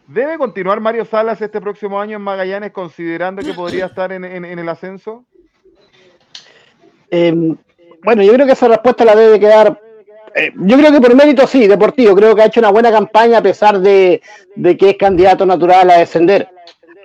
¿debe 0.07 0.37
continuar 0.37 0.79
Mario 0.81 1.05
Salas 1.05 1.41
este 1.41 1.59
próximo 1.61 1.99
año 1.99 2.17
en 2.17 2.21
Magallanes 2.23 2.71
considerando 2.71 3.41
que 3.41 3.53
podría 3.53 3.85
estar 3.87 4.11
en, 4.11 4.23
en- 4.25 4.45
en 4.45 4.59
el 4.59 4.69
ascenso? 4.69 5.25
Eh, 7.11 7.33
bueno, 8.03 8.23
yo 8.23 8.33
creo 8.33 8.45
que 8.45 8.53
esa 8.53 8.67
respuesta 8.67 9.05
la 9.05 9.15
debe 9.15 9.39
quedar. 9.39 9.79
eh, 10.35 10.51
yo 10.55 10.77
creo 10.77 10.91
que 10.91 11.01
por 11.01 11.15
mérito 11.15 11.45
sí, 11.47 11.67
deportivo. 11.67 12.15
Creo 12.15 12.35
que 12.35 12.41
ha 12.41 12.45
hecho 12.45 12.59
una 12.59 12.71
buena 12.71 12.91
campaña 12.91 13.37
a 13.39 13.41
pesar 13.43 13.79
de, 13.79 14.21
de 14.55 14.77
que 14.77 14.91
es 14.91 14.97
candidato 14.97 15.45
natural 15.45 15.89
a 15.89 15.97
descender. 15.99 16.49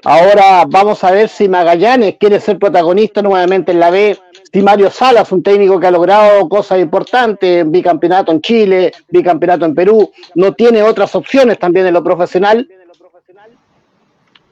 Ahora 0.05 0.65
vamos 0.67 1.05
a 1.05 1.11
ver 1.11 1.29
si 1.29 1.49
Magallanes 1.49 2.17
quiere 2.19 2.41
ser 2.41 2.59
protagonista 2.59 3.21
nuevamente 3.21 3.73
en 3.73 3.81
la 3.81 3.91
B. 3.91 4.19
Si 4.53 4.63
Mario 4.63 4.91
Salas, 4.91 5.31
un 5.31 5.43
técnico 5.43 5.79
que 5.79 5.87
ha 5.87 5.91
logrado 5.91 6.49
cosas 6.49 6.81
importantes, 6.81 7.71
bicampeonato 7.71 8.33
en 8.33 8.41
Chile, 8.41 8.93
bicampeonato 9.09 9.67
en 9.67 9.75
Perú, 9.75 10.11
no 10.35 10.55
tiene 10.55 10.83
otras 10.83 11.15
opciones 11.15 11.59
también 11.59 11.87
en 11.87 11.95
lo 11.95 12.03
profesional. 12.03 12.67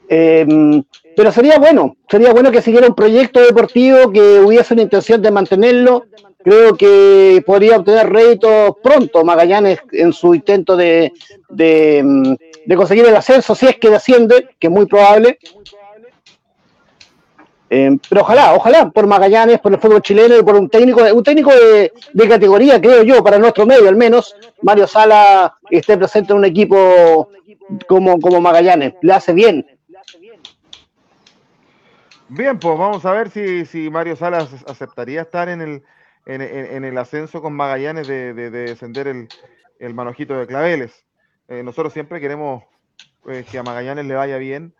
Eh, 0.07 0.81
pero 1.15 1.31
sería 1.31 1.59
bueno, 1.59 1.97
sería 2.09 2.31
bueno 2.31 2.51
que 2.51 2.61
siguiera 2.61 2.87
un 2.87 2.95
proyecto 2.95 3.41
deportivo 3.41 4.11
que 4.11 4.39
hubiese 4.39 4.73
una 4.73 4.83
intención 4.83 5.21
de 5.21 5.31
mantenerlo. 5.31 6.05
Creo 6.41 6.75
que 6.75 7.43
podría 7.45 7.77
obtener 7.77 8.09
réditos 8.09 8.75
pronto 8.81 9.25
Magallanes 9.25 9.79
en 9.91 10.13
su 10.13 10.33
intento 10.33 10.77
de, 10.77 11.11
de, 11.49 12.01
mm, 12.03 12.33
de 12.65 12.75
conseguir 12.75 13.05
el 13.05 13.15
ascenso, 13.15 13.53
si 13.55 13.67
es 13.67 13.77
que 13.77 13.89
desciende, 13.89 14.49
que 14.57 14.67
es 14.67 14.71
muy 14.71 14.85
probable. 14.85 15.37
Eh, 17.71 17.97
pero 18.07 18.21
ojalá, 18.21 18.53
ojalá 18.55 18.89
por 18.89 19.05
Magallanes, 19.05 19.59
por 19.59 19.73
el 19.73 19.79
fútbol 19.79 20.01
chileno 20.01 20.37
y 20.37 20.43
por 20.43 20.55
un 20.55 20.69
técnico, 20.69 21.01
un 21.13 21.23
técnico 21.23 21.51
de, 21.51 21.91
de 22.13 22.27
categoría, 22.27 22.81
creo 22.81 23.03
yo, 23.03 23.23
para 23.23 23.37
nuestro 23.37 23.65
medio 23.65 23.89
al 23.89 23.95
menos, 23.95 24.35
Mario 24.61 24.87
Sala 24.87 25.55
esté 25.69 25.97
presente 25.97 26.31
en 26.31 26.39
un 26.39 26.45
equipo 26.45 27.29
como, 27.87 28.19
como 28.19 28.41
Magallanes. 28.41 28.93
Le 29.01 29.13
hace 29.13 29.33
bien. 29.33 29.65
Bien, 32.29 32.57
pues 32.59 32.77
vamos 32.77 33.05
a 33.05 33.11
ver 33.11 33.29
si, 33.29 33.65
si 33.65 33.89
Mario 33.89 34.15
Salas 34.15 34.49
aceptaría 34.67 35.21
estar 35.21 35.49
en 35.49 35.61
el, 35.61 35.83
en, 36.33 36.41
en- 36.41 36.65
en 36.75 36.85
el 36.85 36.97
ascenso 36.97 37.41
con 37.41 37.53
Magallanes 37.53 38.07
de, 38.07 38.33
de- 38.33 38.49
de 38.51 38.59
descender 38.65 39.07
el, 39.07 39.27
el 39.79 39.93
manojito 39.93 40.33
de 40.37 40.47
Claveles. 40.47 41.05
Eh, 41.47 41.63
nosotros 41.63 41.93
siempre 41.93 42.19
queremos 42.19 42.63
eh, 43.27 43.43
que 43.49 43.57
a 43.57 43.63
Magallanes 43.63 44.05
le 44.05 44.15
vaya 44.15 44.37
bien, 44.37 44.73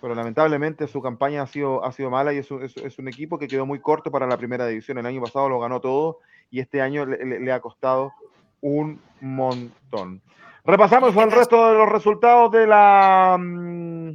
pero 0.00 0.14
lamentablemente 0.14 0.86
su 0.86 1.02
campaña 1.02 1.42
ha 1.42 1.46
sido, 1.46 1.84
ha 1.84 1.92
sido 1.92 2.08
mala 2.10 2.32
y 2.32 2.38
es 2.38 2.50
un, 2.50 2.62
es- 2.62 2.76
es 2.76 2.98
un 2.98 3.08
equipo 3.08 3.38
que 3.38 3.48
quedó 3.48 3.66
muy 3.66 3.80
corto 3.80 4.10
para 4.10 4.26
la 4.26 4.36
primera 4.36 4.66
división. 4.66 4.98
El 4.98 5.06
año 5.06 5.20
pasado 5.22 5.48
lo 5.48 5.60
ganó 5.60 5.80
todo 5.80 6.18
y 6.50 6.60
este 6.60 6.80
año 6.80 7.04
le, 7.04 7.24
le- 7.24 7.40
le 7.40 7.52
ha 7.52 7.60
costado 7.60 8.12
un 8.60 9.00
montón. 9.20 10.22
Repasamos 10.64 11.14
el 11.16 11.30
resto 11.30 11.68
de 11.70 11.74
los 11.78 11.88
resultados 11.90 12.50
de 12.52 12.66
la 12.66 13.36
mm, 13.38 14.12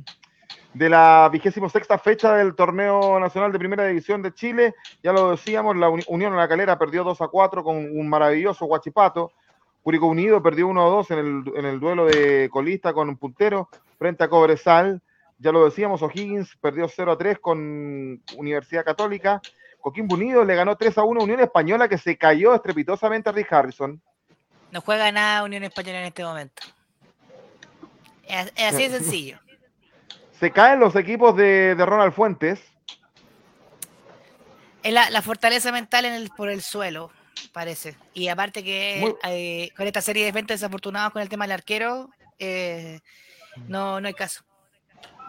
de 0.73 0.87
la 0.89 1.27
vigésimo 1.31 1.67
sexta 1.69 1.97
fecha 1.97 2.35
del 2.35 2.55
torneo 2.55 3.19
nacional 3.19 3.51
de 3.51 3.59
primera 3.59 3.85
división 3.87 4.21
de 4.21 4.33
Chile. 4.33 4.75
Ya 5.01 5.11
lo 5.11 5.31
decíamos, 5.31 5.75
la 5.75 5.89
Uni- 5.89 6.03
Unión 6.07 6.35
La 6.35 6.47
Calera 6.47 6.77
perdió 6.77 7.03
2 7.03 7.21
a 7.21 7.27
4 7.27 7.63
con 7.63 7.75
un 7.77 8.07
maravilloso 8.09 8.65
Guachipato. 8.65 9.31
Curicó 9.81 10.07
Unido 10.07 10.43
perdió 10.43 10.67
1 10.67 10.81
a 10.85 10.89
2 10.89 11.11
en 11.11 11.17
el, 11.19 11.43
en 11.55 11.65
el 11.65 11.79
duelo 11.79 12.05
de 12.05 12.49
colista 12.51 12.93
con 12.93 13.09
un 13.09 13.17
puntero 13.17 13.69
frente 13.97 14.23
a 14.23 14.29
Cobresal. 14.29 15.01
Ya 15.39 15.51
lo 15.51 15.65
decíamos, 15.65 16.01
O'Higgins 16.03 16.55
perdió 16.61 16.87
0 16.87 17.13
a 17.13 17.17
3 17.17 17.39
con 17.39 18.21
Universidad 18.37 18.83
Católica. 18.85 19.41
Coquimbo 19.81 20.15
Unido 20.15 20.43
le 20.43 20.53
ganó 20.55 20.75
3 20.75 20.97
a 20.97 21.03
1 21.03 21.21
a 21.21 21.23
Unión 21.23 21.39
Española 21.39 21.87
que 21.87 21.97
se 21.97 22.17
cayó 22.17 22.53
estrepitosamente 22.53 23.29
a 23.29 23.31
Rick 23.31 23.51
Harrison. 23.53 23.99
No 24.71 24.81
juega 24.81 25.11
nada 25.11 25.43
Unión 25.43 25.63
Española 25.63 25.99
en 26.01 26.05
este 26.05 26.23
momento. 26.23 26.61
Es, 28.27 28.51
es 28.55 28.73
así 28.75 28.87
de 28.87 28.89
sencillo. 28.99 29.39
Se 30.39 30.51
caen 30.51 30.79
los 30.79 30.95
equipos 30.95 31.35
de, 31.35 31.75
de 31.75 31.85
Ronald 31.85 32.13
Fuentes. 32.13 32.61
Es 34.83 34.93
la, 34.93 35.09
la 35.09 35.21
fortaleza 35.21 35.71
mental 35.71 36.05
en 36.05 36.13
el, 36.13 36.29
por 36.29 36.49
el 36.49 36.61
suelo, 36.61 37.11
parece. 37.51 37.95
Y 38.13 38.29
aparte 38.29 38.63
que 38.63 38.97
Muy- 39.01 39.15
eh, 39.25 39.69
con 39.75 39.85
esta 39.87 40.01
serie 40.01 40.23
de 40.23 40.29
eventos 40.29 40.55
desafortunados 40.59 41.11
con 41.11 41.21
el 41.21 41.27
tema 41.29 41.43
del 41.45 41.51
arquero, 41.53 42.09
eh, 42.37 43.01
no, 43.67 43.99
no 43.99 44.07
hay 44.07 44.13
caso. 44.13 44.43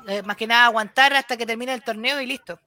eh, 0.06 0.22
más 0.22 0.36
que 0.36 0.46
nada 0.46 0.66
aguantar 0.66 1.12
hasta 1.14 1.36
que 1.36 1.44
termine 1.46 1.74
el 1.74 1.82
torneo 1.82 2.20
y 2.20 2.26
listo. 2.26 2.58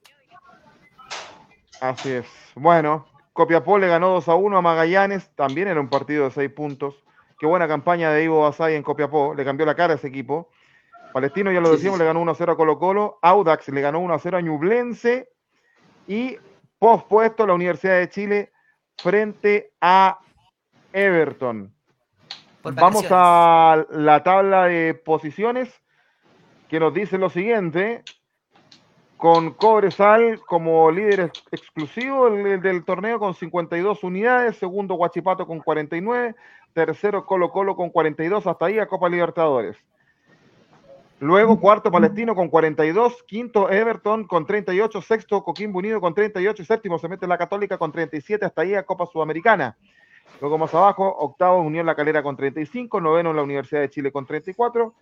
Así 1.80 2.10
es. 2.12 2.26
Bueno, 2.54 3.06
Copiapó 3.32 3.78
le 3.78 3.88
ganó 3.88 4.10
2 4.10 4.28
a 4.28 4.34
1 4.34 4.58
a 4.58 4.62
Magallanes, 4.62 5.28
también 5.34 5.68
era 5.68 5.80
un 5.80 5.88
partido 5.88 6.24
de 6.26 6.30
6 6.30 6.50
puntos. 6.50 6.94
Qué 7.38 7.46
buena 7.46 7.66
campaña 7.66 8.10
de 8.10 8.24
Ivo 8.24 8.42
Basay 8.42 8.74
en 8.74 8.82
Copiapó, 8.82 9.34
le 9.34 9.44
cambió 9.44 9.64
la 9.66 9.74
cara 9.74 9.94
a 9.94 9.96
ese 9.96 10.08
equipo. 10.08 10.50
Palestino, 11.14 11.52
ya 11.52 11.60
lo 11.60 11.70
decíamos, 11.70 11.96
sí, 11.96 12.02
le 12.02 12.06
ganó 12.06 12.20
1 12.22 12.32
a 12.32 12.34
0 12.34 12.52
a 12.52 12.56
Colo 12.56 12.76
Colo. 12.76 13.18
Audax 13.22 13.68
le 13.68 13.80
ganó 13.80 14.00
1 14.00 14.14
a 14.14 14.18
0 14.18 14.36
a 14.36 14.40
Ñublense. 14.40 15.28
Y 16.08 16.36
pospuesto 16.76 17.46
la 17.46 17.54
Universidad 17.54 17.98
de 17.98 18.08
Chile 18.08 18.52
frente 18.98 19.72
a 19.80 20.18
Everton. 20.92 21.72
Por 22.62 22.74
Vamos 22.74 23.06
a 23.10 23.86
la 23.90 24.24
tabla 24.24 24.64
de 24.64 24.94
posiciones 24.94 25.72
que 26.68 26.80
nos 26.80 26.92
dice 26.92 27.16
lo 27.16 27.30
siguiente. 27.30 28.02
Con 29.16 29.52
Cobresal 29.52 30.40
como 30.40 30.90
líder 30.90 31.20
ex- 31.20 31.44
exclusivo 31.52 32.28
del, 32.28 32.60
del 32.60 32.84
torneo 32.84 33.20
con 33.20 33.34
52 33.34 34.02
unidades, 34.02 34.56
segundo 34.56 34.96
Guachipato 34.96 35.46
con 35.46 35.60
49, 35.60 36.34
tercero 36.72 37.24
Colo 37.24 37.50
Colo 37.52 37.76
con 37.76 37.90
42, 37.90 38.48
hasta 38.48 38.66
ahí 38.66 38.80
a 38.80 38.88
Copa 38.88 39.08
Libertadores. 39.08 39.76
Luego 41.20 41.60
cuarto 41.60 41.92
Palestino 41.92 42.34
con 42.34 42.48
42, 42.48 43.22
quinto 43.22 43.70
Everton 43.70 44.24
con 44.26 44.46
38, 44.46 45.00
sexto 45.00 45.44
Coquimbo 45.44 45.78
Unido 45.78 46.00
con 46.00 46.12
38 46.12 46.62
y 46.62 46.64
séptimo 46.64 46.98
se 46.98 47.08
mete 47.08 47.26
la 47.28 47.38
Católica 47.38 47.78
con 47.78 47.92
37, 47.92 48.44
hasta 48.44 48.62
ahí 48.62 48.74
a 48.74 48.82
Copa 48.82 49.06
Sudamericana. 49.06 49.76
Luego 50.40 50.58
más 50.58 50.74
abajo, 50.74 51.06
octavo 51.18 51.60
Unión 51.60 51.86
La 51.86 51.94
Calera 51.94 52.22
con 52.22 52.36
35, 52.36 53.00
noveno 53.00 53.32
la 53.32 53.42
Universidad 53.42 53.80
de 53.80 53.90
Chile 53.90 54.10
con 54.10 54.26
34, 54.26 54.92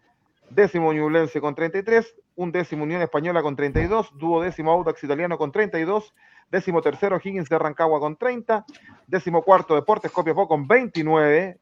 décimo 0.51 0.93
Ñublense 0.93 1.41
con 1.41 1.55
33, 1.55 2.15
un 2.37 2.53
décimo 2.53 2.85
Unión 2.85 3.01
Española 3.01 3.43
con 3.43 3.57
32, 3.57 4.11
duodécimo 4.19 4.71
Audax 4.71 5.03
Italiano 5.03 5.39
con 5.39 5.51
32, 5.51 6.15
décimo 6.51 6.83
tercero 6.83 7.19
Higgins 7.25 7.49
de 7.49 7.59
Rancagua 7.59 7.99
con 8.01 8.17
30, 8.17 8.67
décimo 9.07 9.43
cuarto 9.43 9.75
Deportes 9.75 10.13
Copiapó 10.13 10.47
con 10.47 10.69
29, 10.69 11.59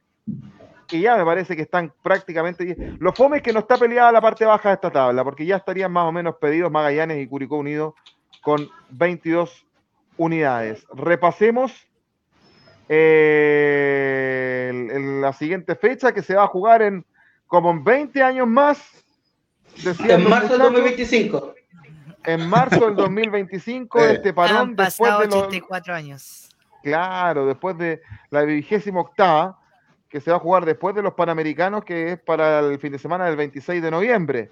y 0.93 1.01
ya 1.01 1.17
me 1.17 1.25
parece 1.25 1.55
que 1.57 1.63
están 1.63 1.93
prácticamente... 2.03 2.77
Lo 2.99 3.13
fome 3.13 3.39
es 3.39 3.43
que 3.43 3.53
no 3.53 3.61
está 3.61 3.77
peleada 3.77 4.11
la 4.13 4.21
parte 4.21 4.45
baja 4.45 4.71
de 4.71 4.75
esta 4.77 4.91
tabla, 4.91 5.23
porque 5.25 5.47
ya 5.47 5.57
estarían 5.57 5.93
más 5.93 6.05
o 6.07 6.13
menos 6.13 6.37
pedidos 6.37 6.71
Magallanes 6.71 7.19
y 7.23 7.27
Curicó 7.27 7.57
Unido 7.57 7.95
con 8.43 8.69
22 8.91 9.67
unidades. 10.17 10.85
Repasemos 10.95 11.73
eh, 12.93 14.69
el- 14.71 14.91
el- 14.91 15.21
la 15.21 15.33
siguiente 15.33 15.75
fecha 15.77 16.13
que 16.13 16.23
se 16.23 16.35
va 16.35 16.45
a 16.45 16.49
jugar 16.49 16.83
en 16.83 17.05
como 17.47 17.71
en 17.71 17.85
20 17.85 18.23
años 18.23 18.47
más. 18.49 19.05
En 19.79 19.85
los 19.85 19.99
marzo 20.01 20.09
del 20.09 20.23
muchachos, 20.25 20.59
2025. 20.59 21.55
En 22.25 22.49
marzo 22.49 22.87
del 22.87 22.97
2025, 22.97 23.99
Eh. 24.01 24.13
este 24.15 24.33
parón 24.33 24.57
Han 24.57 24.77
después 24.77 24.99
pasado 25.11 25.21
de 25.21 25.27
los, 25.27 25.35
84 25.37 25.95
años. 25.95 26.49
Claro, 26.83 27.47
después 27.47 27.77
de 27.79 28.01
la 28.31 28.43
vigésima 28.43 29.01
octava, 29.01 29.59
que 30.11 30.21
se 30.21 30.31
va 30.31 30.39
a 30.39 30.41
jugar 30.41 30.65
después 30.65 30.95
de 30.95 31.03
los 31.03 31.15
Panamericanos, 31.15 31.85
que 31.85 32.13
es 32.13 32.21
para 32.21 32.59
el 32.59 32.79
fin 32.81 32.93
de 32.93 32.99
semana 32.99 33.27
del 33.27 33.37
26 33.37 33.81
de 33.81 33.91
noviembre, 33.93 34.51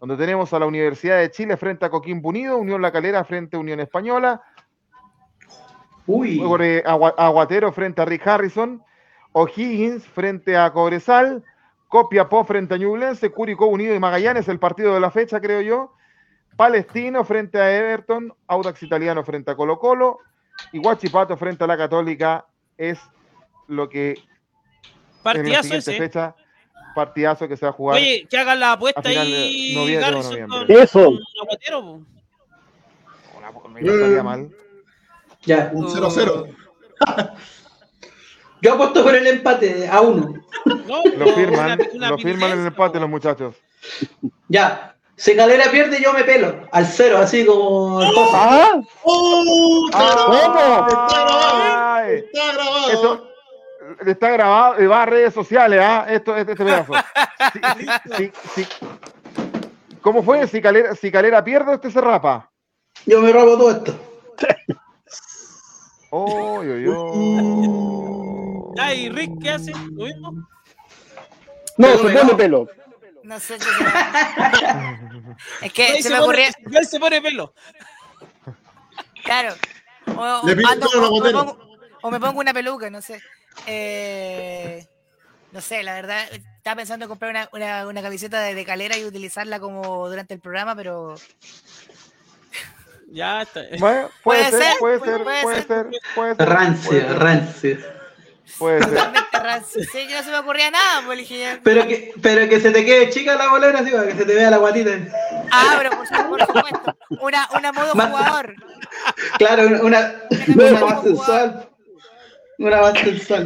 donde 0.00 0.16
tenemos 0.16 0.52
a 0.52 0.58
la 0.58 0.66
Universidad 0.66 1.18
de 1.18 1.30
Chile 1.30 1.56
frente 1.56 1.86
a 1.86 1.90
Coquimbo 1.90 2.28
Unido, 2.28 2.58
Unión 2.58 2.82
La 2.82 2.90
Calera 2.90 3.24
frente 3.24 3.56
a 3.56 3.60
Unión 3.60 3.78
Española, 3.78 4.42
Uy. 6.08 6.36
luego 6.36 6.58
Aguatero 7.16 7.72
frente 7.72 8.02
a 8.02 8.04
Rick 8.04 8.26
Harrison, 8.26 8.82
O'Higgins 9.32 10.04
frente 10.06 10.56
a 10.56 10.72
Cobresal, 10.72 11.44
Copiapó 11.88 12.44
frente 12.44 12.74
a 12.74 12.78
Ñublense, 12.78 13.30
Curicó 13.30 13.66
Unido 13.66 13.94
y 13.94 14.00
Magallanes, 14.00 14.48
el 14.48 14.58
partido 14.58 14.92
de 14.92 15.00
la 15.00 15.12
fecha, 15.12 15.40
creo 15.40 15.60
yo, 15.60 15.94
Palestino 16.56 17.22
frente 17.24 17.60
a 17.60 17.76
Everton, 17.76 18.34
Audax 18.48 18.82
Italiano 18.82 19.22
frente 19.22 19.52
a 19.52 19.54
Colo 19.54 19.78
Colo 19.78 20.18
y 20.72 20.78
Guachipato 20.78 21.36
frente 21.36 21.62
a 21.62 21.66
la 21.68 21.76
Católica 21.76 22.46
es 22.76 22.98
lo 23.68 23.88
que 23.88 24.16
en 25.34 25.36
la 25.38 25.42
Partidazo 25.42 25.62
siguiente 25.64 25.90
ese. 25.90 25.98
fecha, 25.98 26.34
partidazo 26.94 27.48
que 27.48 27.56
se 27.56 27.66
va 27.66 27.70
a 27.70 27.72
jugar. 27.74 27.96
Oye, 27.98 28.26
que 28.28 28.38
hagan 28.38 28.60
la 28.60 28.72
apuesta 28.72 29.02
ahí, 29.08 29.72
noviembre 29.74 30.12
con- 30.48 30.70
Eso. 30.70 31.04
con 31.04 31.18
Aguatero, 31.42 31.80
po. 31.82 32.00
Una- 33.36 33.50
no 33.80 33.92
estaría 33.92 34.22
mal. 34.22 34.50
Ya. 35.42 35.70
Un 35.74 35.86
0-0. 35.88 36.46
Yo 38.62 38.72
apuesto 38.74 39.02
por 39.04 39.14
el 39.14 39.26
empate 39.26 39.86
a 39.88 40.00
uno. 40.00 40.34
No, 40.64 41.02
Lo 41.04 41.26
firman, 41.34 41.78
una- 41.78 41.88
una 41.92 42.10
lo 42.10 42.18
firman 42.18 42.52
en 42.52 42.60
el 42.60 42.66
empate 42.68 42.98
los 42.98 43.08
muchachos. 43.10 43.54
Ya. 44.48 44.94
Si 45.18 45.34
Calera 45.36 45.70
pierde, 45.70 45.98
yo 46.02 46.12
me 46.12 46.24
pelo. 46.24 46.66
Al 46.72 46.84
cero, 46.86 47.16
así 47.18 47.44
como. 47.46 48.00
¿Ah? 48.34 48.80
¡Oh! 49.02 49.86
Está 49.90 50.10
grabado. 50.10 50.86
Está 50.88 51.20
grabado. 51.24 52.10
Está 52.10 52.52
grabado. 52.52 52.90
Esto 52.92 53.25
está 54.04 54.30
grabado 54.30 54.82
y 54.82 54.86
va 54.86 55.02
a 55.02 55.06
redes 55.06 55.32
sociales, 55.34 55.80
¿ah? 55.82 56.06
Esto, 56.08 56.36
este, 56.36 56.52
este 56.52 56.64
pedazo. 56.64 56.92
Si- 57.52 57.60
si- 57.78 58.32
si- 58.54 58.64
si- 58.64 58.68
¿Cómo 60.00 60.22
fue? 60.22 60.46
Si 60.46 60.60
Calera, 60.60 60.94
si 60.94 61.10
Calera 61.10 61.42
pierde, 61.42 61.74
usted 61.74 61.90
se 61.90 62.00
rapa. 62.00 62.50
Yo 63.06 63.20
me 63.20 63.32
robo 63.32 63.56
todo 63.58 63.70
esto. 63.72 64.00
Oh, 66.10 66.62
yo, 66.62 66.76
yo. 66.78 68.72
Ya, 68.76 68.94
¿y 68.94 69.08
Rick 69.08 69.32
qué 69.42 69.50
hace? 69.50 69.72
¿Lo 69.72 70.04
mismo? 70.04 70.48
No, 71.76 71.88
se 71.98 72.08
pone 72.10 72.34
pelo. 72.34 72.68
No 73.22 73.40
sé 73.40 73.58
qué 73.58 73.64
será. 73.64 75.00
Es 75.62 75.72
que 75.72 75.82
Ahí 75.86 76.02
se 76.02 76.08
se, 76.08 76.14
me 76.20 76.78
él 76.78 76.86
se 76.86 77.00
pone 77.00 77.20
pelo. 77.20 77.52
claro. 79.24 79.54
O, 80.16 80.46
Le 80.46 80.52
o 80.52 80.56
pido 80.56 80.68
ando- 80.70 80.88
pelo 80.88 81.04
a 81.04 81.08
o 81.08 81.10
me 81.10 81.18
Botero. 81.18 81.38
pongo, 81.44 81.58
o 82.02 82.10
me 82.12 82.20
pongo 82.20 82.38
una 82.40 82.54
peluca, 82.54 82.88
no 82.90 83.02
sé. 83.02 83.20
Eh, 83.66 84.86
no 85.52 85.60
sé, 85.60 85.82
la 85.82 85.94
verdad, 85.94 86.24
estaba 86.32 86.76
pensando 86.76 87.04
en 87.04 87.08
comprar 87.08 87.30
una, 87.30 87.48
una, 87.52 87.86
una 87.86 88.02
camiseta 88.02 88.40
de, 88.40 88.54
de 88.54 88.64
calera 88.64 88.96
y 88.98 89.04
utilizarla 89.04 89.58
como 89.60 90.08
durante 90.08 90.34
el 90.34 90.40
programa, 90.40 90.74
pero 90.76 91.14
Ya 93.10 93.42
está. 93.42 93.62
Bueno, 93.78 94.10
puede, 94.22 94.40
Puede 94.44 94.50
ser, 94.50 94.62
ser, 94.62 94.78
puede 94.78 95.00
ser, 95.00 95.22
puede 95.22 95.42
puede 95.42 95.56
ser. 95.56 95.66
ser, 95.66 95.86
puede 96.14 96.34
ser. 96.36 96.48
Rancio, 96.48 96.90
puede 96.90 97.00
ser, 97.08 97.18
rancio. 97.18 97.78
Puede 98.58 98.82
ser. 98.82 98.90
totalmente. 98.94 99.84
Sí, 99.84 100.06
yo 100.08 100.16
no 100.18 100.22
se 100.24 100.30
me 100.30 100.38
ocurría 100.38 100.70
nada, 100.70 101.02
pues 101.04 101.18
dije 101.18 101.38
ya- 101.38 101.60
Pero 101.62 101.86
que, 101.86 102.12
pero 102.22 102.48
que 102.48 102.60
se 102.60 102.70
te 102.70 102.84
quede 102.84 103.10
chica 103.10 103.34
la 103.36 103.48
bolera, 103.48 103.80
así, 103.80 103.90
para 103.90 104.06
que 104.06 104.14
se 104.14 104.24
te 104.24 104.34
vea 104.34 104.50
la 104.50 104.58
guatita. 104.58 104.90
Ah, 105.50 105.74
pero 105.78 105.90
por, 105.90 106.28
por 106.28 106.46
supuesto. 106.46 106.96
Una, 107.20 107.48
una 107.56 107.72
modo 107.72 107.94
Más- 107.94 108.10
jugador. 108.10 108.54
Claro, 109.38 109.66
una, 109.66 109.82
una, 109.82 110.14
Una 110.70 110.80
más 110.80 111.02
sensual. 111.02 111.68
Una 112.58 112.80
más 112.80 112.98
sensual. 112.98 113.44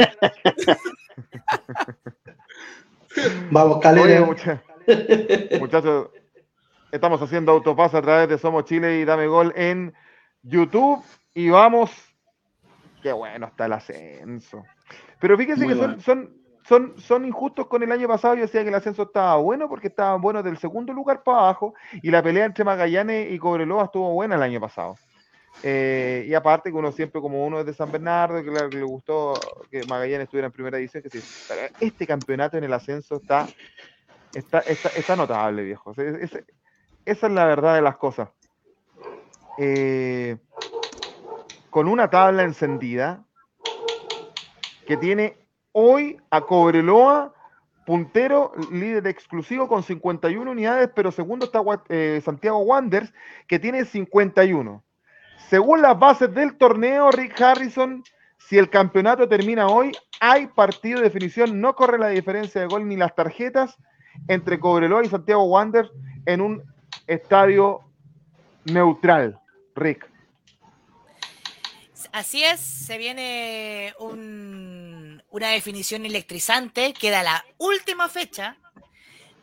Vamos, 3.50 3.76
Oye, 3.76 3.82
Calera. 3.82 4.20
mucha- 4.24 4.62
muchachos, 5.58 6.08
estamos 6.92 7.20
haciendo 7.20 7.52
autopase 7.52 7.96
a 7.96 8.02
través 8.02 8.28
de 8.28 8.38
Somos 8.38 8.64
Chile 8.64 9.00
y 9.00 9.04
Dame 9.04 9.26
Gol 9.26 9.52
en 9.56 9.92
YouTube 10.42 11.02
y 11.34 11.50
vamos. 11.50 11.90
Qué 13.02 13.12
bueno 13.12 13.46
está 13.46 13.66
el 13.66 13.72
ascenso. 13.72 14.62
Pero 15.20 15.36
fíjense 15.36 15.64
Muy 15.64 15.74
que 15.74 15.80
son, 15.80 15.86
bueno. 15.90 16.02
son, 16.02 16.34
son, 16.66 17.00
son 17.00 17.24
injustos 17.24 17.66
con 17.66 17.82
el 17.82 17.90
año 17.92 18.06
pasado. 18.06 18.34
Yo 18.34 18.42
decía 18.42 18.62
que 18.62 18.68
el 18.68 18.74
ascenso 18.74 19.02
estaba 19.04 19.36
bueno 19.36 19.68
porque 19.68 19.88
estaban 19.88 20.20
buenos 20.20 20.44
del 20.44 20.58
segundo 20.58 20.92
lugar 20.92 21.22
para 21.22 21.38
abajo 21.38 21.74
y 22.02 22.10
la 22.10 22.22
pelea 22.22 22.44
entre 22.44 22.64
Magallanes 22.64 23.32
y 23.32 23.38
Cobreloa 23.38 23.84
estuvo 23.84 24.12
buena 24.12 24.36
el 24.36 24.42
año 24.42 24.60
pasado. 24.60 24.96
Eh, 25.62 26.24
y 26.26 26.34
aparte 26.34 26.70
que 26.70 26.76
uno 26.76 26.90
siempre 26.92 27.20
como 27.20 27.44
uno 27.44 27.60
es 27.60 27.66
de 27.66 27.74
San 27.74 27.92
Bernardo, 27.92 28.42
que 28.42 28.76
le, 28.76 28.82
gustó 28.82 29.34
que 29.70 29.84
Magallanes 29.84 30.24
estuviera 30.24 30.46
en 30.46 30.52
primera 30.52 30.78
división, 30.78 31.02
que 31.02 31.20
este 31.80 32.06
campeonato 32.06 32.56
en 32.56 32.64
el 32.64 32.72
ascenso 32.72 33.16
está, 33.16 33.46
está, 34.32 34.60
está, 34.60 34.88
está 34.90 35.16
notable, 35.16 35.62
viejo. 35.62 35.92
Esa 35.92 37.26
es 37.26 37.32
la 37.32 37.44
verdad 37.44 37.74
de 37.74 37.82
las 37.82 37.96
cosas. 37.96 38.28
Eh, 39.58 40.38
con 41.68 41.88
una 41.88 42.08
tabla 42.08 42.42
encendida 42.42 43.24
que 44.86 44.96
tiene 44.96 45.36
hoy 45.72 46.16
a 46.30 46.40
Cobreloa 46.40 47.34
puntero, 47.84 48.52
líder 48.70 49.06
exclusivo 49.08 49.68
con 49.68 49.82
51 49.82 50.50
unidades, 50.50 50.90
pero 50.94 51.10
segundo 51.10 51.46
está 51.46 51.60
eh, 51.88 52.20
Santiago 52.24 52.58
Wanderers, 52.58 53.12
que 53.46 53.58
tiene 53.58 53.84
51. 53.84 54.84
Según 55.50 55.82
las 55.82 55.98
bases 55.98 56.32
del 56.32 56.56
torneo, 56.56 57.10
Rick 57.10 57.40
Harrison, 57.40 58.04
si 58.38 58.56
el 58.56 58.70
campeonato 58.70 59.28
termina 59.28 59.66
hoy, 59.66 59.90
hay 60.20 60.46
partido 60.46 60.98
de 60.98 61.06
definición, 61.06 61.60
no 61.60 61.74
corre 61.74 61.98
la 61.98 62.06
diferencia 62.08 62.60
de 62.60 62.68
gol 62.68 62.86
ni 62.86 62.96
las 62.96 63.16
tarjetas 63.16 63.76
entre 64.28 64.60
Cobreloa 64.60 65.04
y 65.04 65.08
Santiago 65.08 65.42
Wanderers 65.44 65.90
en 66.24 66.40
un 66.40 66.62
estadio 67.08 67.80
neutral. 68.64 69.40
Rick. 69.74 70.08
Así 72.12 72.44
es, 72.44 72.60
se 72.60 72.96
viene 72.96 73.92
un- 73.98 75.22
una 75.30 75.48
definición 75.48 76.06
electrizante, 76.06 76.92
queda 76.92 77.24
la 77.24 77.44
última 77.58 78.08
fecha, 78.08 78.56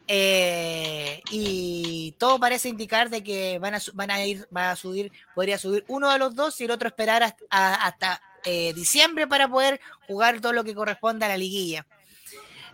Eh, 0.10 1.22
y 1.32 2.16
todo 2.18 2.40
parece 2.40 2.70
indicar 2.70 3.10
de 3.10 3.24
que 3.24 3.60
van 3.60 3.76
a, 3.76 3.80
van 3.94 4.12
a 4.12 4.26
ir, 4.26 4.48
va 4.56 4.72
a 4.72 4.76
subir, 4.76 5.12
podría 5.36 5.58
subir 5.58 5.84
uno 5.90 6.10
de 6.10 6.18
los 6.18 6.34
dos 6.34 6.60
y 6.62 6.64
el 6.64 6.72
otro 6.72 6.88
esperar 6.88 7.36
hasta, 7.50 8.22
eh, 8.46 8.74
diciembre 8.74 9.28
para 9.28 9.50
poder 9.50 9.82
jugar 10.08 10.40
todo 10.40 10.54
lo 10.54 10.64
que 10.64 10.74
corresponde 10.76 11.26
a 11.26 11.30
la 11.30 11.38
liguilla. 11.38 11.86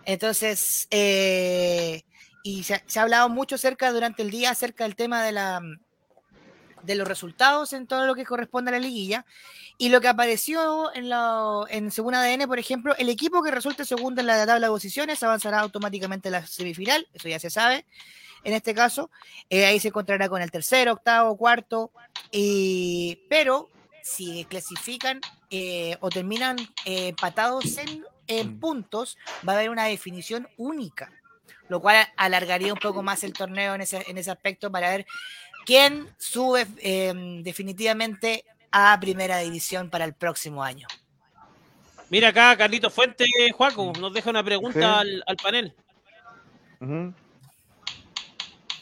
Entonces, 0.04 0.86
eh, 0.90 2.04
y 2.44 2.62
se, 2.62 2.74
ha 2.74 3.02
hablado 3.02 3.28
mucho 3.28 3.58
cerca 3.58 3.90
durante 3.90 4.22
el 4.22 4.30
día 4.30 4.50
acerca 4.50 4.84
del 4.84 4.94
tema 4.94 5.24
de 5.24 5.32
la 5.32 5.60
de 6.84 6.94
los 6.94 7.08
resultados 7.08 7.72
en 7.72 7.86
todo 7.86 8.06
lo 8.06 8.14
que 8.14 8.24
corresponde 8.24 8.70
a 8.70 8.72
la 8.72 8.80
liguilla. 8.80 9.24
Y 9.76 9.88
lo 9.88 10.00
que 10.00 10.08
apareció 10.08 10.94
en, 10.94 11.08
la, 11.08 11.64
en 11.68 11.90
Segunda 11.90 12.22
ADN, 12.22 12.46
por 12.46 12.58
ejemplo, 12.58 12.94
el 12.96 13.08
equipo 13.08 13.42
que 13.42 13.50
resulte 13.50 13.84
segundo 13.84 14.20
en 14.20 14.28
la 14.28 14.46
tabla 14.46 14.66
de 14.66 14.72
posiciones 14.72 15.22
avanzará 15.22 15.60
automáticamente 15.60 16.28
a 16.28 16.32
la 16.32 16.46
semifinal, 16.46 17.08
eso 17.12 17.28
ya 17.28 17.40
se 17.40 17.50
sabe. 17.50 17.84
En 18.44 18.52
este 18.52 18.74
caso, 18.74 19.10
eh, 19.48 19.64
ahí 19.64 19.80
se 19.80 19.88
encontrará 19.88 20.28
con 20.28 20.42
el 20.42 20.50
tercero, 20.50 20.92
octavo, 20.92 21.36
cuarto, 21.36 21.90
y, 22.30 23.20
pero 23.28 23.70
si 24.02 24.44
clasifican 24.44 25.20
eh, 25.50 25.96
o 26.00 26.10
terminan 26.10 26.58
eh, 26.84 27.08
empatados 27.08 27.78
en, 28.26 28.56
mm. 28.56 28.60
puntos, 28.60 29.16
va 29.48 29.54
a 29.54 29.56
haber 29.56 29.70
una 29.70 29.86
definición 29.86 30.46
única, 30.58 31.10
lo 31.68 31.80
cual 31.80 32.06
alargaría 32.16 32.72
un 32.72 32.78
poco 32.78 33.02
más 33.02 33.24
el 33.24 33.32
torneo 33.32 33.74
en 33.74 33.80
ese, 33.80 34.04
en 34.06 34.18
ese 34.18 34.30
aspecto 34.30 34.70
para 34.70 34.90
ver 34.90 35.06
quién 35.64 36.08
sube 36.18 36.66
em, 36.78 37.42
definitivamente 37.42 38.44
a 38.70 38.98
primera 39.00 39.38
división 39.38 39.90
para 39.90 40.04
el 40.04 40.14
próximo 40.14 40.62
año. 40.62 40.86
Mira 42.10 42.28
acá, 42.28 42.56
Carlito 42.56 42.90
Fuente, 42.90 43.24
Juaco, 43.52 43.92
nos 43.98 44.12
deja 44.12 44.30
una 44.30 44.44
pregunta 44.44 45.00
al, 45.00 45.36
panel. 45.42 45.74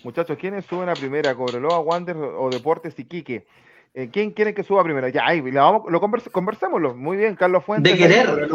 Muchachos, 0.02 0.36
¿quiénes 0.38 0.64
suben 0.66 0.88
a 0.88 0.94
primera? 0.94 1.34
¿Cobreloa, 1.34 1.78
Wander 1.78 2.16
o 2.16 2.50
Deportes 2.50 2.98
Iquique? 2.98 3.46
Eh, 3.94 4.08
¿Quién 4.10 4.30
quiere 4.30 4.54
que 4.54 4.64
suba 4.64 4.82
primero? 4.82 5.06
Ya, 5.08 5.26
ahí, 5.26 5.40
vamos, 5.40 5.82
lo 5.90 6.00
conversémoslo. 6.00 6.94
Muy 6.94 7.18
bien, 7.18 7.36
Carlos 7.36 7.62
Fuentes. 7.64 7.92
De 7.92 7.98
querer. 7.98 8.48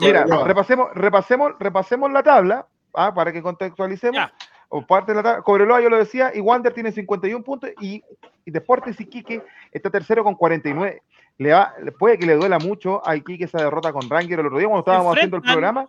Mira, 0.00 0.26
repasemos, 0.44 0.88
repasemos, 0.94 1.52
repasemos 1.58 2.10
la 2.12 2.22
tabla 2.22 2.66
ah, 2.94 3.14
para 3.14 3.32
que 3.32 3.40
contextualicemos. 3.40 4.30
O 4.68 4.86
parte 4.86 5.12
de 5.12 5.16
la 5.16 5.22
tabla. 5.22 5.42
Cobreloa, 5.42 5.80
yo 5.80 5.88
lo 5.88 5.98
decía, 5.98 6.30
y 6.34 6.40
Wander 6.40 6.74
tiene 6.74 6.92
51 6.92 7.42
puntos 7.42 7.70
y, 7.80 8.02
y 8.44 8.50
Deportes 8.50 9.00
Iquique 9.00 9.42
está 9.72 9.90
tercero 9.90 10.22
con 10.22 10.34
49. 10.34 11.02
Le 11.38 11.52
va, 11.52 11.74
puede 11.98 12.18
que 12.18 12.26
le 12.26 12.34
duela 12.34 12.58
mucho 12.58 13.06
a 13.06 13.16
Iquique 13.16 13.44
esa 13.44 13.58
derrota 13.58 13.92
con 13.92 14.08
Ranger 14.08 14.40
el 14.40 14.46
otro 14.46 14.58
día 14.58 14.68
cuando 14.68 14.80
estábamos 14.80 15.16
haciendo 15.16 15.36
el 15.36 15.42
programa. 15.42 15.88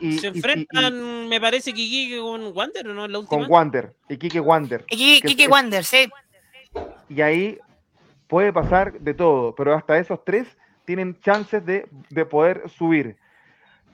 Y, 0.00 0.18
se 0.18 0.28
enfrentan, 0.28 1.28
me 1.28 1.40
parece 1.40 1.72
que 1.72 1.80
Iquique 1.80 2.20
con 2.20 2.56
Wander, 2.56 2.88
¿o 2.88 2.94
no? 2.94 3.08
La 3.08 3.18
última. 3.18 3.42
Con 3.42 3.50
Wander, 3.50 3.94
Iquique 4.08 4.40
Wander. 4.40 4.84
Iquique 4.88 5.48
Wander, 5.48 5.84
sí. 5.84 6.08
Y 7.08 7.20
ahí 7.20 7.58
puede 8.26 8.52
pasar 8.52 8.98
de 9.00 9.14
todo, 9.14 9.54
pero 9.54 9.74
hasta 9.74 9.98
esos 9.98 10.24
tres 10.24 10.46
tienen 10.84 11.18
chances 11.20 11.64
de, 11.64 11.86
poder 12.26 12.68
subir. 12.68 13.16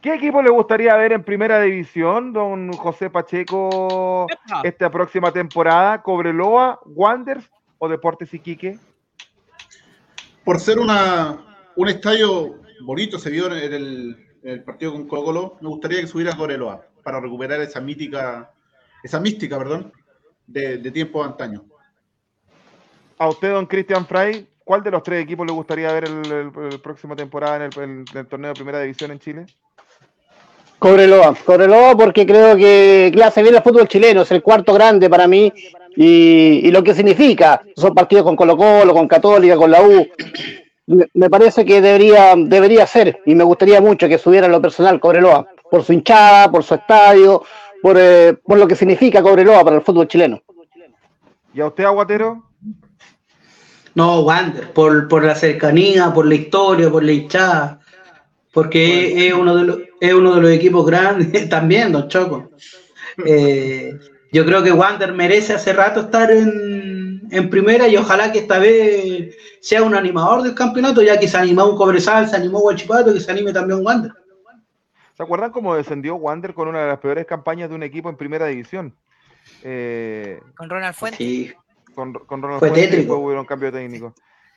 ¿Qué 0.07 0.15
equipo 0.15 0.41
le 0.41 0.51
gustaría 0.51 0.95
ver 0.95 1.11
en 1.11 1.25
primera 1.25 1.61
división, 1.61 2.33
don 2.33 2.73
José 2.75 3.11
Pacheco, 3.11 4.29
esta 4.63 4.89
próxima 4.89 5.33
temporada? 5.33 6.01
¿Cobreloa, 6.01 6.79
Wanderers 6.85 7.51
o 7.79 7.89
Deportes 7.89 8.33
Iquique? 8.33 8.79
Por 10.45 10.61
ser 10.61 10.79
una, 10.79 11.45
un 11.75 11.89
estadio 11.89 12.61
bonito, 12.85 13.19
se 13.19 13.31
vio 13.31 13.53
en 13.53 13.75
el, 14.45 14.63
partido 14.63 14.93
con 14.93 15.09
Colo 15.09 15.59
me 15.61 15.69
gustaría 15.71 16.03
que 16.03 16.07
subiera 16.07 16.37
Cobreloa 16.37 16.87
para 17.03 17.19
recuperar 17.19 17.61
esa 17.63 17.81
mítica, 17.81 18.53
esa 19.03 19.19
mística, 19.19 19.59
perdón, 19.59 19.93
de, 20.47 20.79
de 20.79 20.91
tiempo 20.93 21.25
antaño. 21.25 21.65
A 23.19 23.29
usted, 23.29 23.51
don 23.51 23.67
Cristian 23.67 24.07
Fray, 24.07 24.47
¿cuál 24.63 24.85
de 24.85 24.93
los 24.93 25.03
tres 25.03 25.21
equipos 25.21 25.45
le 25.45 25.53
gustaría 25.53 25.93
ver 25.93 26.05
el, 26.05 26.81
próximo 26.81 27.17
temporada 27.17 27.57
en 27.57 28.05
el, 28.15 28.27
torneo 28.29 28.51
de 28.51 28.55
primera 28.55 28.81
división 28.81 29.11
en 29.11 29.19
Chile? 29.19 29.47
Cobreloa, 30.79 31.35
Cobreloa 31.45 31.97
porque 31.97 32.27
creo 32.27 32.57
que, 32.57 33.12
hace 33.24 33.43
bien 33.43 33.55
el 33.55 33.62
fútbol 33.62 33.89
chileno, 33.89 34.22
es 34.22 34.31
el 34.31 34.43
cuarto 34.43 34.74
grande 34.74 35.09
para 35.09 35.27
mí 35.27 35.53
y, 35.97 36.70
lo 36.70 36.83
que 36.83 36.95
significa, 36.95 37.62
son 37.74 37.95
partidos 37.95 38.24
con 38.24 38.37
Colo 38.37 38.57
Colo, 38.57 38.93
con 38.93 39.09
Católica, 39.09 39.57
con 39.57 39.70
la 39.70 39.83
U, 39.83 40.07
me 40.87 41.31
parece 41.31 41.64
que 41.64 41.81
debería, 41.81 42.35
debería 42.37 42.87
ser 42.87 43.20
y 43.27 43.35
me 43.35 43.45
gustaría 43.45 43.81
mucho 43.81 44.09
que 44.09 44.18
subiera 44.18 44.49
lo 44.49 44.61
personal 44.61 45.01
Cobreloa, 45.01 45.47
por 45.70 45.83
su 45.83 45.93
hinchada, 45.93 46.51
por 46.51 46.62
su 46.62 46.74
estadio, 46.74 47.43
por, 47.83 47.97
eh, 47.99 48.35
por 48.45 48.59
lo 48.59 48.68
que 48.68 48.77
significa 48.77 49.22
Cobreloa 49.22 49.64
para 49.64 49.77
el 49.77 49.83
fútbol 49.83 50.07
chileno. 50.07 50.41
¿Y 51.55 51.61
a 51.61 51.66
usted, 51.66 51.85
Aguatero? 51.85 52.43
No, 53.95 54.20
Wander, 54.20 54.72
por, 54.74 55.09
por 55.09 55.24
la 55.24 55.35
cercanía, 55.35 56.12
por 56.12 56.27
la 56.27 56.35
historia, 56.35 56.91
por 56.91 57.03
la 57.03 57.12
hinchada. 57.12 57.81
Porque 58.57 59.29
es, 59.29 59.35
uno 59.35 59.55
de 59.55 59.65
los, 59.65 59.79
es 60.01 60.15
uno 60.15 60.35
de 60.35 60.41
los 60.41 60.51
equipos 60.51 60.87
grandes 60.87 61.49
también, 61.51 61.93
don 61.93 62.09
Choco. 62.09 62.51
Eh, 63.25 63.97
yo 64.33 64.45
creo 64.45 64.63
que 64.63 64.73
Wander 64.73 65.13
merece 65.13 65.53
hace 65.53 65.73
rato 65.73 66.01
estar 66.01 66.31
en, 66.31 67.23
en, 67.31 67.51
primera 67.51 67.87
y 67.87 67.97
ojalá 67.97 68.33
que 68.33 68.41
esta 68.41 68.59
vez 68.59 69.37
sea 69.61 69.83
un 69.83 69.95
animador 69.95 70.43
del 70.43 70.55
campeonato, 70.55 71.03
ya 71.03 71.21
que 71.21 71.29
se 71.29 71.37
animó 71.37 71.67
un 71.67 71.77
Cobresal, 71.77 72.29
se 72.29 72.37
animó 72.37 72.61
Guachipato, 72.61 73.13
que 73.15 73.21
se 73.21 73.31
anime 73.31 73.53
también 73.53 73.85
Wander. 73.85 74.13
¿Se 75.15 75.23
acuerdan 75.23 75.53
cómo 75.53 75.77
descendió 75.77 76.17
Wander 76.17 76.53
con 76.53 76.69
una 76.69 76.81
de 76.81 76.89
las 76.89 76.99
peores 76.99 77.27
campañas 77.27 77.69
de 77.69 77.75
un 77.75 77.83
equipo 77.83 78.09
en 78.09 78.17
primera 78.17 78.47
división? 78.47 78.97
Eh, 79.63 80.41
con 80.57 80.69
Ronald 80.69 80.95
Fuentes. 80.95 81.19
Sí 81.19 81.53
con, 81.97 82.43
Ronald 82.43 82.61
Fue 82.61 82.71
técnico. 82.71 83.17
hubo 83.17 83.33
un 83.33 83.47
cambio 83.47 83.73
técnico. 83.73 84.15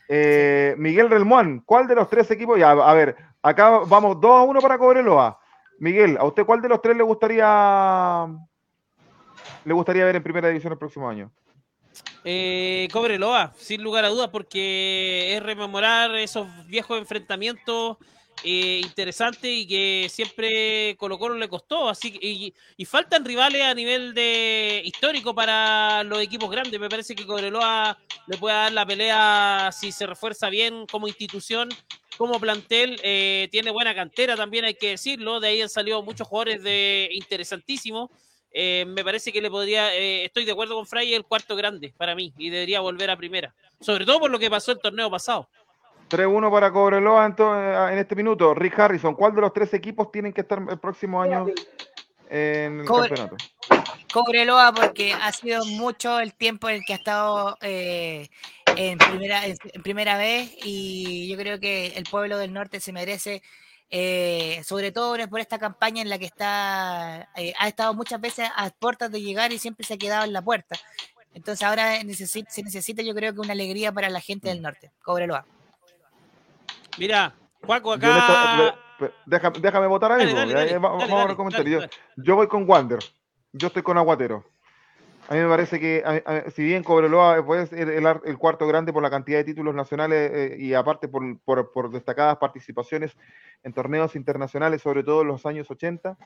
Eh, 0.07 0.75
Miguel 0.77 1.09
Relmuán, 1.09 1.61
¿cuál 1.65 1.87
de 1.87 1.95
los 1.95 2.09
tres 2.09 2.29
equipos? 2.29 2.59
Ya, 2.59 2.71
a 2.71 2.93
ver, 2.93 3.15
acá 3.41 3.69
vamos 3.87 4.19
2 4.19 4.31
a 4.31 4.43
1 4.43 4.59
para 4.59 4.77
Cobreloa. 4.77 5.39
Miguel, 5.79 6.17
¿a 6.17 6.25
usted 6.25 6.45
cuál 6.45 6.61
de 6.61 6.69
los 6.69 6.81
tres 6.81 6.95
le 6.97 7.03
gustaría 7.03 8.27
le 9.65 9.73
gustaría 9.73 10.05
ver 10.05 10.15
en 10.15 10.23
primera 10.23 10.47
división 10.47 10.73
el 10.73 10.79
próximo 10.79 11.09
año? 11.09 11.31
Eh, 12.23 12.87
Cobreloa, 12.91 13.53
sin 13.57 13.81
lugar 13.83 14.05
a 14.05 14.09
dudas, 14.09 14.29
porque 14.29 15.35
es 15.35 15.43
rememorar 15.43 16.15
esos 16.15 16.47
viejos 16.67 16.97
enfrentamientos 16.97 17.97
eh, 18.43 18.81
interesante 18.83 19.51
y 19.51 19.67
que 19.67 20.07
siempre 20.09 20.95
Colo 20.97 21.35
le 21.35 21.49
costó. 21.49 21.89
Así 21.89 22.17
y, 22.21 22.53
y, 22.77 22.85
faltan 22.85 23.25
rivales 23.25 23.61
a 23.63 23.73
nivel 23.73 24.13
de 24.13 24.81
histórico 24.85 25.35
para 25.35 26.03
los 26.03 26.21
equipos 26.21 26.49
grandes. 26.49 26.79
Me 26.79 26.89
parece 26.89 27.15
que 27.15 27.25
Cobreloa 27.25 27.97
le 28.27 28.37
puede 28.37 28.55
dar 28.55 28.71
la 28.71 28.85
pelea 28.85 29.69
si 29.73 29.91
se 29.91 30.05
refuerza 30.05 30.49
bien 30.49 30.85
como 30.87 31.07
institución, 31.07 31.69
como 32.17 32.39
plantel. 32.39 32.99
Eh, 33.03 33.49
tiene 33.51 33.71
buena 33.71 33.93
cantera 33.93 34.35
también, 34.35 34.65
hay 34.65 34.75
que 34.75 34.91
decirlo. 34.91 35.39
De 35.39 35.49
ahí 35.49 35.61
han 35.61 35.69
salido 35.69 36.01
muchos 36.01 36.27
jugadores 36.27 36.63
de 36.63 37.09
interesantísimos. 37.11 38.09
Eh, 38.51 38.85
me 38.87 39.03
parece 39.03 39.31
que 39.31 39.41
le 39.41 39.51
podría, 39.51 39.93
estoy 39.93 40.43
de 40.43 40.51
acuerdo 40.51 40.75
con 40.75 40.87
Fray, 40.87 41.13
el 41.13 41.23
cuarto 41.23 41.55
grande 41.55 41.93
para 41.95 42.15
mí 42.15 42.33
y 42.37 42.49
debería 42.49 42.79
volver 42.79 43.11
a 43.11 43.15
primera, 43.15 43.53
sobre 43.79 44.07
todo 44.07 44.21
por 44.21 44.31
lo 44.31 44.39
que 44.39 44.49
pasó 44.49 44.71
el 44.71 44.79
torneo 44.79 45.09
pasado. 45.11 45.47
3-1 46.09 46.51
para 46.51 46.71
Cobreloa 46.71 47.25
en, 47.91 47.97
este 47.97 48.15
minuto. 48.15 48.53
Rick 48.53 48.79
Harrison, 48.79 49.15
¿cuál 49.15 49.35
de 49.35 49.41
los 49.41 49.53
tres 49.53 49.73
equipos 49.73 50.11
tienen 50.11 50.33
que 50.33 50.41
estar 50.41 50.61
el 50.69 50.79
próximo 50.79 51.21
año 51.21 51.45
en 52.29 52.81
el 52.81 52.85
campeonato? 52.85 53.37
Cobreloa 54.11 54.73
porque 54.73 55.13
ha 55.13 55.31
sido 55.31 55.65
mucho 55.65 56.19
el 56.19 56.33
tiempo 56.33 56.67
en 56.67 56.75
el 56.75 56.85
que 56.85 56.93
ha 56.93 56.97
estado 56.97 57.57
eh, 57.61 58.27
en, 58.75 58.97
primera, 58.97 59.45
en, 59.45 59.57
primera 59.83 60.17
vez 60.17 60.51
y 60.63 61.29
yo 61.29 61.37
creo 61.37 61.59
que 61.59 61.87
el 61.87 62.05
pueblo 62.05 62.37
del 62.37 62.51
norte 62.51 62.79
se 62.79 62.91
merece, 62.91 63.43
eh, 63.91 64.61
sobre 64.65 64.91
todo 64.91 65.15
por 65.29 65.39
esta 65.39 65.59
campaña 65.59 66.01
en 66.01 66.09
la 66.09 66.17
que 66.17 66.25
está, 66.25 67.29
eh, 67.35 67.53
ha 67.59 67.67
estado 67.67 67.93
muchas 67.93 68.19
veces 68.19 68.49
a 68.55 68.69
puertas 68.71 69.11
de 69.11 69.21
llegar 69.21 69.53
y 69.53 69.59
siempre 69.59 69.85
se 69.85 69.93
ha 69.93 69.97
quedado 69.97 70.25
en 70.25 70.33
la 70.33 70.41
puerta. 70.41 70.75
Entonces 71.35 71.65
ahora 71.65 71.99
se 72.01 72.63
necesita 72.63 73.03
yo 73.03 73.13
creo 73.13 73.33
que 73.33 73.39
una 73.39 73.53
alegría 73.53 73.91
para 73.91 74.09
la 74.09 74.21
gente 74.21 74.49
del 74.49 74.63
norte, 74.63 74.91
Cobreloa. 75.03 75.45
Mira, 76.99 77.33
Juaco, 77.63 77.93
acá. 77.93 78.75
déjame, 79.25 79.87
votar 79.87 80.11
algo. 80.11 80.35
vamos 80.81 81.09
a 81.09 81.25
ver 81.25 81.35
comentarios. 81.35 81.89
Yo, 82.17 82.35
voy 82.35 82.47
con 82.47 82.69
Wander. 82.69 82.99
Yo 83.53 83.67
estoy 83.67 83.83
con 83.83 83.97
Aguatero. 83.97 84.43
A 85.29 85.35
mí 85.35 85.41
me 85.41 85.47
parece 85.47 85.79
que, 85.79 86.03
si 86.55 86.63
bien 86.63 86.83
Cobreloa 86.83 87.45
puede 87.45 87.67
ser 87.67 87.87
el, 87.89 88.37
cuarto 88.37 88.65
grande 88.67 88.91
por 88.91 89.03
la 89.03 89.11
cantidad 89.11 89.37
de 89.37 89.43
títulos 89.43 89.75
nacionales 89.75 90.31
eh, 90.33 90.55
y 90.57 90.73
aparte 90.73 91.07
por, 91.07 91.91
destacadas 91.91 92.37
participaciones 92.37 93.15
en 93.63 93.71
torneos 93.71 94.15
internacionales, 94.15 94.81
sobre 94.81 95.03
todo 95.03 95.21
en 95.21 95.27
los 95.27 95.45
años 95.45 95.69
80, 95.69 96.17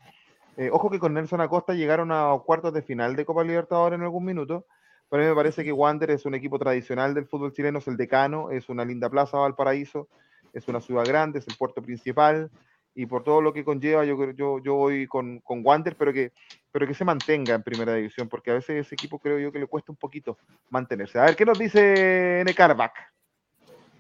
eh, 0.56 0.70
ojo 0.72 0.90
que 0.90 1.00
con 1.00 1.14
Nelson 1.14 1.42
Acosta 1.42 1.74
llegaron 1.74 2.12
a 2.14 2.34
cuartos 2.46 2.74
de 2.74 2.82
final 2.82 3.18
de 3.18 3.26
Copa 3.26 3.44
Libertadores 3.44 3.98
en 3.98 4.04
algún 4.04 4.24
minuto, 4.24 4.66
pero 5.10 5.22
a 5.22 5.26
mí 5.26 5.30
me 5.30 5.36
parece 5.36 5.66
que 5.66 5.74
Wander 5.74 6.12
es 6.12 6.26
un 6.26 6.36
equipo 6.36 6.58
tradicional 6.58 7.14
del 7.14 7.26
fútbol 7.26 7.52
chileno, 7.52 7.80
es 7.80 7.88
el 7.88 7.98
decano, 7.98 8.52
es 8.52 8.70
una 8.70 8.86
linda 8.86 9.10
plaza 9.10 9.38
Valparaíso, 9.38 10.08
es 10.54 10.68
una 10.68 10.80
ciudad 10.80 11.06
grande, 11.06 11.40
es 11.40 11.48
el 11.48 11.58
puerto 11.58 11.82
principal, 11.82 12.50
y 12.96 13.06
por 13.08 13.24
todo 13.24 13.42
lo 13.42 13.52
que 13.52 13.66
conlleva, 13.66 14.06
yo, 14.06 14.32
yo, 14.32 14.60
yo 14.60 14.76
voy 14.76 15.08
con, 15.08 15.40
con 15.40 15.62
Wander, 15.66 15.96
pero 15.96 16.14
que 16.14 16.32
pero 16.74 16.88
que 16.88 16.96
se 16.96 17.06
mantenga 17.06 17.54
en 17.54 17.62
primera 17.62 17.94
división, 17.94 18.28
porque 18.28 18.50
a 18.50 18.56
veces 18.56 18.84
ese 18.84 18.96
equipo 18.96 19.20
creo 19.20 19.38
yo 19.38 19.52
que 19.52 19.60
le 19.60 19.68
cuesta 19.68 19.92
un 19.92 19.96
poquito 19.96 20.40
mantenerse. 20.72 21.20
A 21.20 21.26
ver, 21.26 21.36
¿qué 21.36 21.46
nos 21.46 21.60
dice 21.60 22.42
Necarbac? 22.44 22.96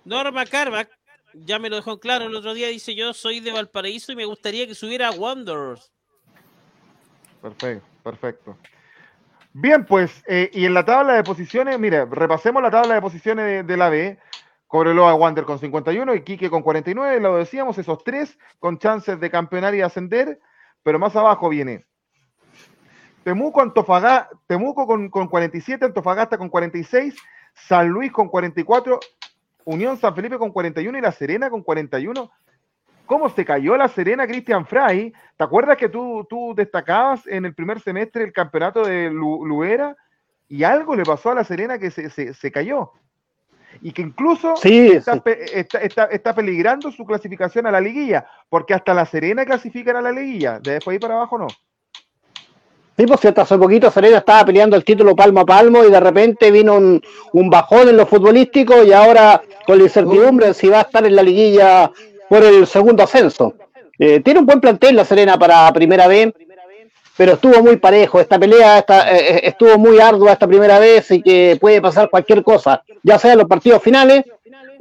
Norma 0.03 0.43
Carback, 0.47 0.89
ya 1.33 1.59
me 1.59 1.69
lo 1.69 1.75
dejó 1.75 1.91
en 1.91 1.99
claro 1.99 2.25
el 2.25 2.35
otro 2.35 2.55
día, 2.55 2.67
dice 2.69 2.95
yo 2.95 3.13
soy 3.13 3.41
de 3.41 3.51
Valparaíso 3.51 4.11
y 4.11 4.15
me 4.15 4.25
gustaría 4.25 4.65
que 4.65 4.73
subiera 4.73 5.09
a 5.09 5.11
Wanderers. 5.11 5.93
Perfecto, 7.43 7.85
perfecto. 8.03 8.57
Bien, 9.53 9.85
pues, 9.85 10.23
eh, 10.27 10.49
y 10.51 10.65
en 10.65 10.73
la 10.73 10.83
tabla 10.83 11.13
de 11.13 11.23
posiciones, 11.23 11.77
mire, 11.77 12.05
repasemos 12.05 12.61
la 12.63 12.71
tabla 12.71 12.95
de 12.95 13.01
posiciones 13.01 13.45
de, 13.45 13.63
de 13.63 13.77
la 13.77 13.89
B. 13.89 14.17
Cobreloa 14.73 15.13
Wander 15.13 15.45
con 15.45 15.59
51 15.59 16.15
y 16.15 16.23
Quique 16.23 16.49
con 16.49 16.63
49, 16.63 17.19
lo 17.19 17.37
decíamos, 17.37 17.77
esos 17.77 18.03
tres 18.03 18.39
con 18.57 18.79
chances 18.79 19.19
de 19.19 19.29
campeonar 19.29 19.75
y 19.75 19.81
ascender, 19.81 20.39
pero 20.81 20.97
más 20.97 21.15
abajo 21.15 21.47
viene 21.47 21.85
Temuco, 23.23 23.61
Antofagasta, 23.61 24.29
Temuco 24.47 24.87
con, 24.87 25.11
con 25.11 25.27
47, 25.27 25.85
Antofagasta 25.85 26.39
con 26.39 26.49
46, 26.49 27.15
San 27.53 27.87
Luis 27.89 28.11
con 28.11 28.27
44, 28.29 28.99
Unión 29.65 29.95
San 29.97 30.15
Felipe 30.15 30.39
con 30.39 30.51
41 30.51 30.97
y 30.97 31.01
La 31.01 31.11
Serena 31.11 31.51
con 31.51 31.61
41. 31.61 32.31
¿Cómo 33.05 33.29
se 33.29 33.45
cayó 33.45 33.77
La 33.77 33.89
Serena, 33.89 34.25
Cristian 34.25 34.65
Fray? 34.65 35.13
¿Te 35.37 35.43
acuerdas 35.43 35.77
que 35.77 35.89
tú, 35.89 36.25
tú 36.27 36.55
destacabas 36.55 37.27
en 37.27 37.45
el 37.45 37.53
primer 37.53 37.79
semestre 37.79 38.23
el 38.23 38.33
campeonato 38.33 38.83
de 38.83 39.11
Lu- 39.11 39.63
y 40.49 40.63
algo 40.63 40.95
le 40.95 41.03
pasó 41.03 41.29
a 41.29 41.35
La 41.35 41.43
Serena 41.43 41.77
que 41.77 41.91
se- 41.91 42.09
se 42.33 42.51
cayó? 42.51 42.91
Y 43.81 43.91
que 43.91 44.01
incluso 44.01 44.55
Sí, 44.55 44.87
está, 44.87 45.13
sí. 45.15 45.19
pe- 45.21 45.59
está- 45.59 45.79
está- 45.79 46.05
está 46.05 46.33
peligrando 46.35 46.91
su 46.91 47.05
clasificación 47.05 47.65
a 47.67 47.71
la 47.71 47.81
liguilla, 47.81 48.25
porque 48.49 48.73
hasta 48.73 48.93
La 48.93 49.05
Serena 49.05 49.45
clasifican 49.45 49.95
a 49.97 50.01
la 50.01 50.11
liguilla, 50.11 50.59
de 50.59 50.73
después 50.73 50.95
ahí 50.95 50.99
para 50.99 51.15
abajo 51.15 51.37
no. 51.37 51.47
Sí, 52.95 53.07
pues 53.07 53.19
si 53.21 53.27
hasta 53.27 53.41
hace 53.41 53.57
poquito 53.57 53.89
Serena 53.89 54.19
estaba 54.19 54.45
peleando 54.45 54.75
el 54.75 54.83
título 54.85 55.15
palmo 55.15 55.39
a 55.39 55.45
palmo 55.45 55.83
y 55.83 55.89
de 55.89 55.99
repente 55.99 56.51
vino 56.51 56.75
un, 56.75 57.01
un 57.31 57.49
bajón 57.49 57.89
en 57.89 57.97
lo 57.97 58.05
futbolístico 58.05 58.83
y 58.83 58.93
ahora 58.93 59.41
con 59.65 59.79
la 59.79 59.85
incertidumbre 59.85 60.47
de 60.47 60.53
si 60.53 60.67
va 60.69 60.77
a 60.79 60.81
estar 60.81 61.03
en 61.03 61.15
la 61.15 61.23
liguilla 61.23 61.91
por 62.29 62.43
el 62.43 62.67
segundo 62.67 63.01
ascenso. 63.03 63.55
Eh, 63.97 64.19
tiene 64.19 64.39
un 64.41 64.45
buen 64.45 64.61
plantel 64.61 64.95
la 64.95 65.05
Serena 65.05 65.37
para 65.39 65.71
primera 65.73 66.07
vez, 66.07 66.33
pero 67.17 67.33
estuvo 67.33 67.61
muy 67.61 67.77
parejo. 67.77 68.19
Esta 68.19 68.39
pelea 68.39 68.79
esta, 68.79 69.11
eh, 69.15 69.41
estuvo 69.47 69.77
muy 69.77 69.99
ardua 69.99 70.33
esta 70.33 70.47
primera 70.47 70.79
vez 70.79 71.09
y 71.11 71.21
que 71.21 71.57
puede 71.59 71.81
pasar 71.81 72.09
cualquier 72.09 72.43
cosa, 72.43 72.83
ya 73.03 73.17
sea 73.19 73.33
en 73.33 73.39
los 73.39 73.47
partidos 73.47 73.81
finales 73.81 74.23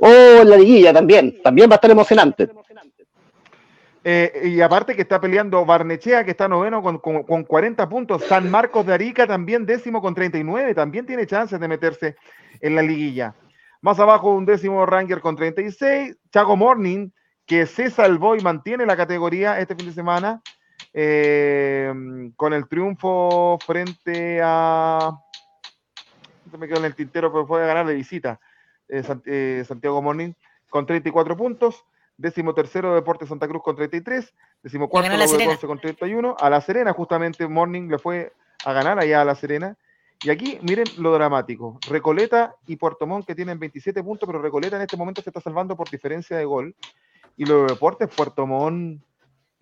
o 0.00 0.08
en 0.08 0.48
la 0.50 0.56
liguilla 0.56 0.92
también. 0.92 1.40
También 1.42 1.68
va 1.70 1.74
a 1.74 1.76
estar 1.76 1.90
emocionante. 1.90 2.48
Eh, 4.04 4.50
y 4.56 4.60
aparte 4.60 4.96
que 4.96 5.02
está 5.02 5.20
peleando 5.20 5.64
Barnechea, 5.64 6.24
que 6.24 6.32
está 6.32 6.48
noveno 6.48 6.82
con, 6.82 6.98
con- 6.98 7.22
con 7.22 7.44
40 7.44 7.88
puntos. 7.88 8.24
San 8.24 8.50
Marcos 8.50 8.84
de 8.84 8.94
Arica 8.94 9.26
también 9.28 9.64
décimo 9.64 10.00
con 10.02 10.14
39. 10.14 10.74
También 10.74 11.06
tiene 11.06 11.26
chances 11.26 11.60
de 11.60 11.68
meterse 11.68 12.16
en 12.60 12.74
la 12.74 12.82
liguilla. 12.82 13.34
Más 13.80 14.00
abajo 14.00 14.30
un 14.34 14.44
décimo 14.44 14.84
Ranger 14.86 15.20
con 15.20 15.36
36. 15.36 16.16
Chago 16.32 16.56
Morning, 16.56 17.10
que 17.46 17.66
se 17.66 17.90
salvó 17.90 18.34
y 18.34 18.40
mantiene 18.40 18.86
la 18.86 18.96
categoría 18.96 19.60
este 19.60 19.76
fin 19.76 19.86
de 19.86 19.92
semana. 19.92 20.40
Eh, 20.92 21.92
con 22.36 22.52
el 22.52 22.68
triunfo 22.68 23.58
frente 23.64 24.40
a... 24.42 25.18
Me 26.58 26.68
quedó 26.68 26.78
en 26.78 26.84
el 26.84 26.94
tintero, 26.94 27.32
pero 27.32 27.46
fue 27.46 27.62
a 27.62 27.66
ganar 27.66 27.86
de 27.86 27.94
visita. 27.94 28.38
eh, 28.88 29.02
eh, 29.24 29.64
Santiago 29.66 30.02
Morning 30.02 30.32
con 30.68 30.86
34 30.86 31.36
puntos. 31.36 31.84
Décimo 32.16 32.54
tercero 32.54 32.94
Deportes 32.94 33.28
Santa 33.28 33.48
Cruz 33.48 33.62
con 33.62 33.74
33. 33.74 34.34
Décimo 34.62 34.88
cuarto. 34.88 35.10
Conce 35.44 35.66
con 35.66 35.80
31. 35.80 36.36
A 36.38 36.50
La 36.50 36.60
Serena 36.60 36.92
justamente 36.92 37.46
Morning 37.48 37.88
le 37.88 37.98
fue 37.98 38.32
a 38.64 38.72
ganar 38.72 38.98
allá 38.98 39.22
a 39.22 39.24
La 39.24 39.34
Serena. 39.34 39.76
Y 40.22 40.30
aquí 40.30 40.58
miren 40.62 40.86
lo 40.98 41.12
dramático. 41.12 41.78
Recoleta 41.88 42.54
y 42.66 42.76
Puerto 42.76 43.06
Montt 43.06 43.26
que 43.26 43.34
tienen 43.34 43.58
27 43.58 44.04
puntos, 44.04 44.26
pero 44.26 44.40
Recoleta 44.40 44.76
en 44.76 44.82
este 44.82 44.96
momento 44.96 45.20
se 45.20 45.30
está 45.30 45.40
salvando 45.40 45.74
por 45.74 45.90
diferencia 45.90 46.36
de 46.36 46.44
gol. 46.44 46.76
Y 47.36 47.44
los 47.44 47.66
deportes, 47.66 48.08
Puerto 48.14 48.46
Montt, 48.46 49.02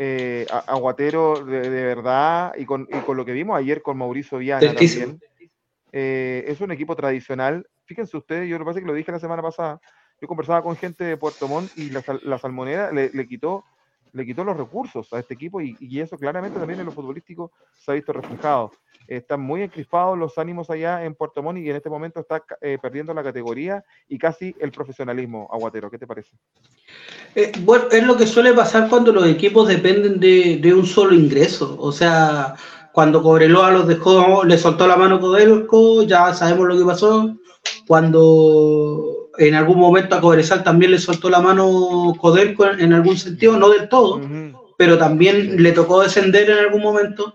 eh, 0.03 0.47
Aguatero, 0.67 1.45
de, 1.45 1.69
de 1.69 1.85
verdad, 1.85 2.55
y 2.57 2.65
con, 2.65 2.89
y 2.91 2.99
con 3.01 3.19
lo 3.19 3.27
que 3.27 3.33
vimos 3.33 3.59
ayer 3.59 3.83
con 3.83 3.99
Mauricio 3.99 4.39
Viana 4.39 4.73
también, 4.73 5.21
eh, 5.93 6.43
es 6.49 6.59
un 6.63 6.73
equipo 6.73 6.97
tradicional. 6.97 7.69
Fíjense 7.85 8.17
ustedes, 8.17 8.49
yo 8.49 8.57
lo 8.57 8.65
que 8.65 8.69
pasa 8.71 8.79
es 8.79 8.85
que 8.85 8.89
lo 8.89 8.95
dije 8.95 9.13
la 9.13 9.19
semana 9.19 9.43
pasada, 9.43 9.79
yo 10.19 10.27
conversaba 10.27 10.63
con 10.63 10.75
gente 10.75 11.05
de 11.05 11.19
Puerto 11.19 11.49
Montt 11.49 11.77
y 11.77 11.91
la, 11.91 12.03
la 12.23 12.39
salmonera 12.39 12.91
le, 12.93 13.11
le 13.13 13.29
quitó 13.29 13.63
le 14.13 14.27
quitó 14.27 14.45
los 14.45 14.57
recursos 14.57 15.13
a 15.13 15.19
este 15.19 15.35
equipo 15.35 15.61
y, 15.61 15.77
y 15.81 16.01
eso 16.01 16.17
claramente 16.17 16.59
también 16.59 16.81
en 16.81 16.87
lo 16.87 16.93
futbolístico 16.93 17.53
se 17.79 17.91
ha 17.91 17.95
visto 17.95 18.13
reflejado. 18.13 18.73
Están 19.09 19.41
muy 19.41 19.63
encrispados 19.63 20.17
los 20.17 20.39
ánimos 20.39 20.71
allá 20.71 21.05
en 21.05 21.15
Puerto 21.15 21.43
Montt 21.43 21.59
y 21.59 21.69
en 21.69 21.77
este 21.77 21.91
momento 21.91 22.21
está 22.21 22.45
eh, 22.61 22.79
perdiendo 22.81 23.13
la 23.13 23.25
categoría 23.25 23.85
y 24.09 24.19
casi 24.19 24.55
el 24.61 24.71
profesionalismo 24.71 25.49
aguatero. 25.51 25.91
¿Qué 25.91 25.99
te 25.99 26.07
parece? 26.07 26.37
Eh, 27.35 27.51
bueno, 27.63 27.87
es 27.91 28.05
lo 28.05 28.17
que 28.17 28.27
suele 28.27 28.53
pasar 28.53 28.89
cuando 28.89 29.13
los 29.13 29.27
equipos 29.27 29.67
dependen 29.67 30.21
de, 30.21 30.59
de 30.59 30.75
un 30.75 30.87
solo 30.87 31.15
ingreso. 31.15 31.77
O 31.81 31.91
sea, 31.91 32.55
cuando 32.93 33.23
Cobreloa 33.23 33.73
los 33.73 33.89
dejó, 33.89 34.45
le 34.45 34.57
soltó 34.59 34.87
la 34.87 34.97
mano 34.97 35.19
Codelco, 35.19 36.05
ya 36.05 36.33
sabemos 36.33 36.69
lo 36.69 36.79
que 36.79 36.85
pasó. 36.85 37.37
Cuando 37.87 39.10
en 39.49 39.55
algún 39.55 39.79
momento 39.79 40.15
a 40.15 40.21
Cobresal 40.21 40.63
también 40.63 40.91
le 40.93 40.99
soltó 40.99 41.31
la 41.31 41.41
mano 41.41 42.15
Codelco 42.19 42.67
en, 42.67 42.93
algún 42.93 43.17
sentido, 43.17 43.57
no 43.57 43.71
del 43.71 43.89
todo, 43.89 44.21
pero 44.77 44.99
también 44.99 45.63
le 45.63 45.73
tocó 45.73 46.03
descender 46.03 46.51
en 46.51 46.59
algún 46.59 46.83
momento. 46.83 47.35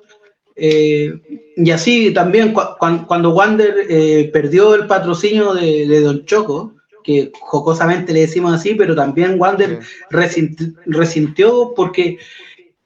Eh, 0.56 1.14
y 1.58 1.72
así 1.72 2.12
también 2.14 2.54
cua- 2.54 2.76
cuan- 2.80 3.06
cuando 3.06 3.32
Wander 3.34 3.74
eh, 3.90 4.30
perdió 4.32 4.74
el 4.76 4.88
patrocinio 4.88 5.54
de, 5.54 5.86
de 5.88 6.02
Don 6.02 6.26
Choco, 6.26 6.74
que 7.04 7.32
jocosamente 7.40 8.14
le 8.14 8.22
decimos 8.22 8.54
así, 8.54 8.74
pero 8.76 8.96
también 8.96 9.40
Wander 9.40 9.80
Sí. 9.82 9.88
resinti- 10.12 10.76
resintió 10.86 11.74
porque 11.76 12.18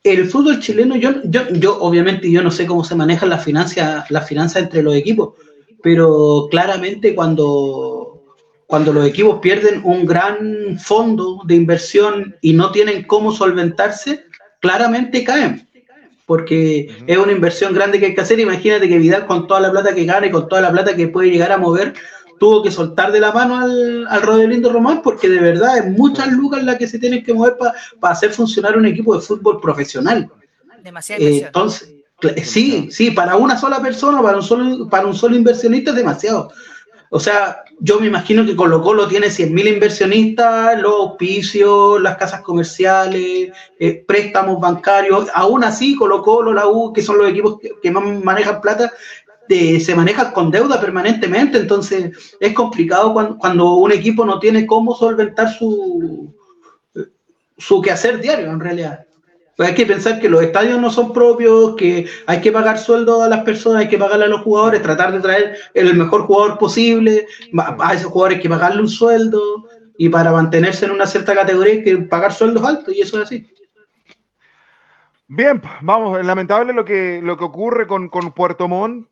el 0.03 0.25
fútbol 0.29 0.59
chileno, 0.61 0.95
yo, 0.95 1.11
yo, 1.25 1.41
yo 1.51 1.77
obviamente 1.79 2.31
yo 2.31 2.41
no 2.41 2.51
sé 2.51 2.65
cómo 2.65 2.83
se 2.83 2.95
manejan 2.95 3.29
las 3.29 3.43
finanzas, 3.43 4.09
las 4.09 4.27
finanzas 4.27 4.63
entre 4.63 4.81
los 4.81 4.95
equipos, 4.95 5.33
pero 5.83 6.47
claramente 6.49 7.13
cuando, 7.15 7.98
cuando 8.69 8.93
los 8.93 9.03
equipos 9.07 9.39
pierden 9.39 9.81
un 9.83 10.05
gran 10.05 10.77
fondo 10.77 11.41
de 11.43 11.55
inversión 11.55 12.35
y 12.39 12.53
no 12.53 12.71
tienen 12.71 13.01
cómo 13.01 13.31
solventarse, 13.31 14.25
claramente 14.59 15.23
caen. 15.23 15.67
Porque 16.27 16.95
es 17.07 17.17
una 17.17 17.31
inversión 17.31 17.73
grande 17.73 17.99
que 17.99 18.05
hay 18.05 18.13
que 18.13 18.21
hacer. 18.21 18.39
Imagínate 18.39 18.87
que 18.87 18.99
Vidal, 18.99 19.25
con 19.25 19.47
toda 19.47 19.59
la 19.59 19.71
plata 19.71 19.95
que 19.95 20.05
gana 20.05 20.27
y 20.27 20.29
con 20.29 20.47
toda 20.47 20.61
la 20.61 20.71
plata 20.71 20.95
que 20.95 21.07
puede 21.07 21.31
llegar 21.31 21.51
a 21.51 21.57
mover, 21.57 21.95
tuvo 22.39 22.61
que 22.61 22.69
soltar 22.69 23.11
de 23.11 23.19
la 23.19 23.31
mano 23.31 23.57
al, 23.57 24.05
al 24.07 24.21
Rodelindo 24.21 24.71
Román, 24.71 25.01
porque 25.01 25.27
de 25.27 25.39
verdad 25.39 25.79
es 25.79 25.85
muchas 25.87 26.31
lucas 26.31 26.63
las 26.63 26.77
que 26.77 26.87
se 26.87 26.99
tienen 26.99 27.23
que 27.23 27.33
mover 27.33 27.57
para 27.57 28.13
hacer 28.13 28.33
funcionar 28.33 28.77
un 28.77 28.85
equipo 28.85 29.15
de 29.15 29.21
fútbol 29.21 29.59
profesional. 29.59 30.29
Demasiada 30.83 31.23
Eh, 31.23 31.41
entonces, 31.47 31.91
sí, 32.43 32.89
sí, 32.91 33.09
para 33.09 33.35
una 33.35 33.57
sola 33.57 33.81
persona, 33.81 34.21
para 34.21 34.37
un 34.37 34.43
solo, 34.43 34.87
para 34.87 35.07
un 35.07 35.15
solo 35.15 35.35
inversionista 35.35 35.89
es 35.89 35.97
demasiado. 35.97 36.51
O 37.11 37.19
sea, 37.19 37.63
yo 37.79 37.99
me 37.99 38.07
imagino 38.07 38.45
que 38.45 38.55
Colo 38.55 38.81
Colo 38.83 39.07
tiene 39.07 39.27
100.000 39.27 39.73
inversionistas, 39.73 40.79
los 40.79 40.93
auspicios, 40.93 41.99
las 42.01 42.17
casas 42.17 42.41
comerciales, 42.41 43.51
eh, 43.79 44.03
préstamos 44.07 44.59
bancarios. 44.59 45.27
Aún 45.33 45.63
así, 45.63 45.95
Colo 45.95 46.21
Colo, 46.21 46.53
la 46.53 46.67
U, 46.67 46.93
que 46.93 47.01
son 47.01 47.17
los 47.17 47.29
equipos 47.29 47.57
que, 47.81 47.91
más 47.91 48.03
manejan 48.23 48.61
plata, 48.61 48.91
eh, 49.49 49.79
se 49.79 49.95
manejan 49.95 50.31
con 50.31 50.51
deuda 50.51 50.79
permanentemente. 50.79 51.57
Entonces, 51.57 52.35
es 52.39 52.53
complicado 52.53 53.13
cuando, 53.13 53.37
cuando 53.39 53.73
un 53.73 53.91
equipo 53.91 54.23
no 54.23 54.39
tiene 54.39 54.67
cómo 54.67 54.95
solventar 54.95 55.51
su, 55.51 56.31
su 57.57 57.81
quehacer 57.81 58.21
diario, 58.21 58.51
en 58.51 58.59
realidad. 58.59 59.05
Pues 59.59 59.71
hay 59.71 59.75
que 59.75 59.85
pensar 59.85 60.21
que 60.21 60.29
los 60.29 60.41
estadios 60.41 60.79
no 60.79 60.89
son 60.89 61.11
propios, 61.11 61.75
que 61.75 62.07
hay 62.27 62.39
que 62.39 62.49
pagar 62.49 62.79
sueldo 62.79 63.21
a 63.21 63.27
las 63.27 63.43
personas, 63.43 63.81
hay 63.81 63.89
que 63.89 63.97
pagarle 63.97 64.23
a 64.23 64.29
los 64.29 64.39
jugadores, 64.39 64.81
tratar 64.81 65.11
de 65.11 65.19
traer 65.19 65.57
el 65.73 65.95
mejor 65.95 66.21
jugador 66.21 66.57
posible, 66.57 67.27
a 67.57 67.93
esos 67.93 68.09
jugadores 68.09 68.37
hay 68.37 68.41
que 68.41 68.47
pagarle 68.47 68.79
un 68.79 68.87
sueldo, 68.87 69.67
y 69.97 70.07
para 70.07 70.31
mantenerse 70.31 70.85
en 70.85 70.91
una 70.91 71.05
cierta 71.05 71.35
categoría 71.35 71.73
hay 71.73 71.83
que 71.83 71.97
pagar 71.97 72.31
sueldos 72.31 72.63
altos, 72.63 72.95
y 72.95 73.01
eso 73.01 73.17
es 73.17 73.25
así. 73.25 73.53
Bien, 75.27 75.61
vamos, 75.81 76.25
lamentable 76.25 76.71
lo 76.71 76.85
que, 76.85 77.19
lo 77.21 77.35
que 77.35 77.43
ocurre 77.43 77.85
con, 77.85 78.07
con 78.07 78.31
Puerto 78.31 78.69
Montt. 78.69 79.09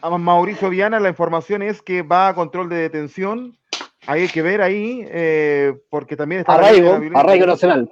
A 0.00 0.08
Mauricio 0.16 0.70
Viana, 0.70 1.00
la 1.00 1.10
información 1.10 1.60
es 1.60 1.82
que 1.82 2.00
va 2.00 2.28
a 2.28 2.34
control 2.34 2.70
de 2.70 2.76
detención. 2.76 3.58
Hay 4.06 4.26
que 4.28 4.40
ver 4.40 4.62
ahí, 4.62 5.06
eh, 5.06 5.74
porque 5.90 6.16
también 6.16 6.40
está... 6.40 6.54
Arraigo, 6.54 6.98
arraigo 7.14 7.44
nacional. 7.44 7.90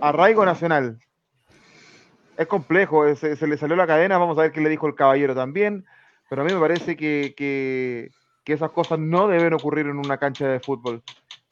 Arraigo 0.00 0.44
nacional. 0.44 0.98
Es 2.36 2.46
complejo, 2.46 3.06
eh, 3.06 3.16
se, 3.16 3.36
se 3.36 3.46
le 3.46 3.58
salió 3.58 3.76
la 3.76 3.86
cadena, 3.86 4.16
vamos 4.18 4.38
a 4.38 4.42
ver 4.42 4.52
qué 4.52 4.60
le 4.60 4.70
dijo 4.70 4.86
el 4.86 4.94
caballero 4.94 5.34
también, 5.34 5.84
pero 6.28 6.42
a 6.42 6.44
mí 6.44 6.52
me 6.52 6.60
parece 6.60 6.96
que, 6.96 7.34
que- 7.36 8.10
que 8.44 8.52
esas 8.54 8.70
cosas 8.70 8.98
no 8.98 9.28
deben 9.28 9.52
ocurrir 9.52 9.86
en 9.86 9.98
una 9.98 10.16
cancha 10.16 10.48
de 10.48 10.60
fútbol, 10.60 11.02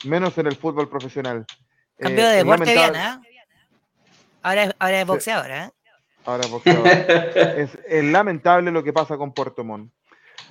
menos 0.06 0.38
en 0.38 0.46
el 0.46 0.56
fútbol 0.56 0.88
profesional. 0.88 1.44
Cambio 1.98 2.24
Eh, 2.24 2.28
de 2.28 2.38
es 2.38 2.44
deporte. 2.44 2.74
¿eh? 2.74 3.18
Ahora 4.42 4.62
es, 4.64 4.74
ahora 4.78 5.00
es 5.00 5.06
boxeador, 5.06 5.50
¿eh? 5.50 5.70
Ahora 6.24 6.44
es 6.44 6.50
boxeador. 6.50 6.86
es, 7.58 7.78
es 7.86 8.04
lamentable 8.04 8.70
lo 8.70 8.82
que 8.82 8.92
pasa 8.94 9.18
con 9.18 9.32
Puerto 9.34 9.62
Montt. 9.64 9.92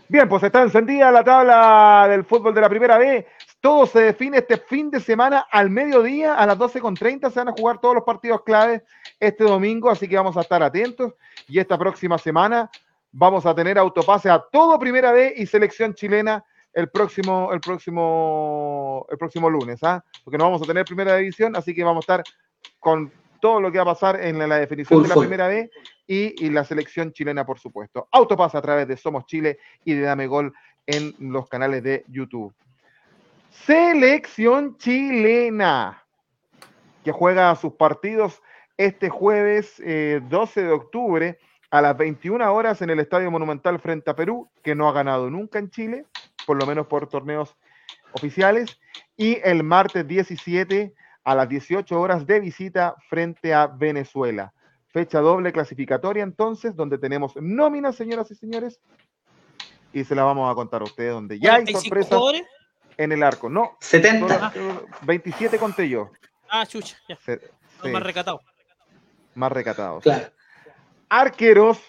Bien, 0.09 0.29
pues 0.29 0.43
está 0.43 0.61
encendida 0.61 1.11
la 1.11 1.23
tabla 1.23 2.07
del 2.09 2.23
fútbol 2.23 2.53
de 2.53 2.61
la 2.61 2.69
primera 2.69 2.97
B. 2.97 3.25
Todo 3.59 3.85
se 3.87 3.99
define 3.99 4.37
este 4.37 4.57
fin 4.57 4.91
de 4.91 4.99
semana 4.99 5.47
al 5.51 5.69
mediodía, 5.69 6.35
a 6.35 6.45
las 6.45 6.57
12.30 6.57 7.31
se 7.31 7.39
van 7.39 7.49
a 7.49 7.53
jugar 7.53 7.79
todos 7.79 7.95
los 7.95 8.03
partidos 8.03 8.43
claves 8.43 8.83
este 9.19 9.43
domingo, 9.43 9.89
así 9.89 10.07
que 10.07 10.15
vamos 10.15 10.37
a 10.37 10.41
estar 10.41 10.61
atentos. 10.61 11.13
Y 11.47 11.59
esta 11.59 11.77
próxima 11.77 12.17
semana 12.17 12.69
vamos 13.11 13.45
a 13.45 13.55
tener 13.55 13.77
autopase 13.77 14.29
a 14.29 14.39
todo 14.39 14.77
primera 14.77 15.11
B 15.11 15.33
y 15.35 15.45
selección 15.47 15.93
chilena 15.93 16.43
el 16.73 16.89
próximo, 16.89 17.51
el 17.51 17.59
próximo, 17.59 19.07
el 19.09 19.17
próximo 19.17 19.49
lunes, 19.49 19.83
¿ah? 19.83 20.03
Porque 20.23 20.37
no 20.37 20.43
vamos 20.43 20.61
a 20.61 20.65
tener 20.65 20.85
primera 20.85 21.15
división, 21.15 21.55
así 21.55 21.73
que 21.73 21.83
vamos 21.83 22.03
a 22.07 22.13
estar 22.13 22.23
con 22.79 23.11
todo 23.41 23.59
lo 23.59 23.71
que 23.71 23.79
va 23.79 23.83
a 23.83 23.93
pasar 23.95 24.23
en 24.23 24.37
la, 24.37 24.45
la 24.45 24.57
definición 24.57 25.01
de 25.01 25.09
la 25.09 25.15
primera 25.15 25.47
B 25.47 25.71
y, 26.05 26.45
y 26.45 26.49
la 26.51 26.63
selección 26.63 27.11
chilena, 27.11 27.45
por 27.45 27.57
supuesto. 27.57 28.07
Autopase 28.11 28.57
a 28.57 28.61
través 28.61 28.87
de 28.87 28.97
Somos 28.97 29.25
Chile 29.25 29.57
y 29.85 29.95
de 29.95 30.01
Dame 30.01 30.27
Gol 30.27 30.53
en 30.85 31.15
los 31.19 31.47
canales 31.49 31.81
de 31.81 32.05
YouTube. 32.07 32.53
Selección 33.65 34.77
chilena 34.77 36.05
que 37.03 37.11
juega 37.11 37.55
sus 37.55 37.73
partidos 37.73 38.41
este 38.77 39.09
jueves 39.09 39.81
eh, 39.83 40.21
12 40.29 40.63
de 40.63 40.71
octubre 40.71 41.39
a 41.69 41.81
las 41.81 41.97
21 41.97 42.53
horas 42.53 42.81
en 42.81 42.89
el 42.89 42.99
Estadio 42.99 43.31
Monumental 43.31 43.79
frente 43.79 44.09
a 44.09 44.15
Perú, 44.15 44.49
que 44.63 44.75
no 44.75 44.87
ha 44.87 44.93
ganado 44.93 45.29
nunca 45.29 45.59
en 45.59 45.69
Chile, 45.69 46.05
por 46.45 46.57
lo 46.57 46.65
menos 46.65 46.87
por 46.87 47.07
torneos 47.07 47.55
oficiales, 48.13 48.79
y 49.17 49.39
el 49.43 49.63
martes 49.63 50.07
17 50.07 50.93
a 51.23 51.35
las 51.35 51.49
18 51.49 51.99
horas 51.99 52.25
de 52.25 52.39
visita 52.39 52.95
frente 53.09 53.53
a 53.53 53.67
Venezuela. 53.67 54.53
Fecha 54.87 55.19
doble 55.19 55.51
clasificatoria 55.51 56.23
entonces, 56.23 56.75
donde 56.75 56.97
tenemos 56.97 57.35
nóminas, 57.35 57.95
señoras 57.95 58.31
y 58.31 58.35
señores, 58.35 58.79
y 59.91 60.03
se 60.03 60.15
la 60.15 60.23
vamos 60.23 60.49
a 60.49 60.55
contar 60.55 60.81
a 60.81 60.85
ustedes, 60.85 61.11
donde 61.11 61.39
ya 61.39 61.55
hay 61.55 61.63
45 61.63 61.81
sorpresas 61.81 62.09
jugadores. 62.09 62.56
En 62.97 63.11
el 63.11 63.23
arco. 63.23 63.49
No, 63.49 63.77
70. 63.79 64.51
solo- 64.51 64.85
27 65.03 65.57
conté 65.57 65.87
yo. 65.89 66.11
Ah, 66.49 66.65
chucha, 66.65 66.97
ya. 67.07 67.15
Se- 67.17 67.35
Los 67.41 67.83
sí, 67.83 67.89
más 67.89 68.03
recatados. 68.03 68.41
más 69.35 69.51
recatados. 69.51 70.03
Claro. 70.03 70.25
Arqueros, 71.09 71.79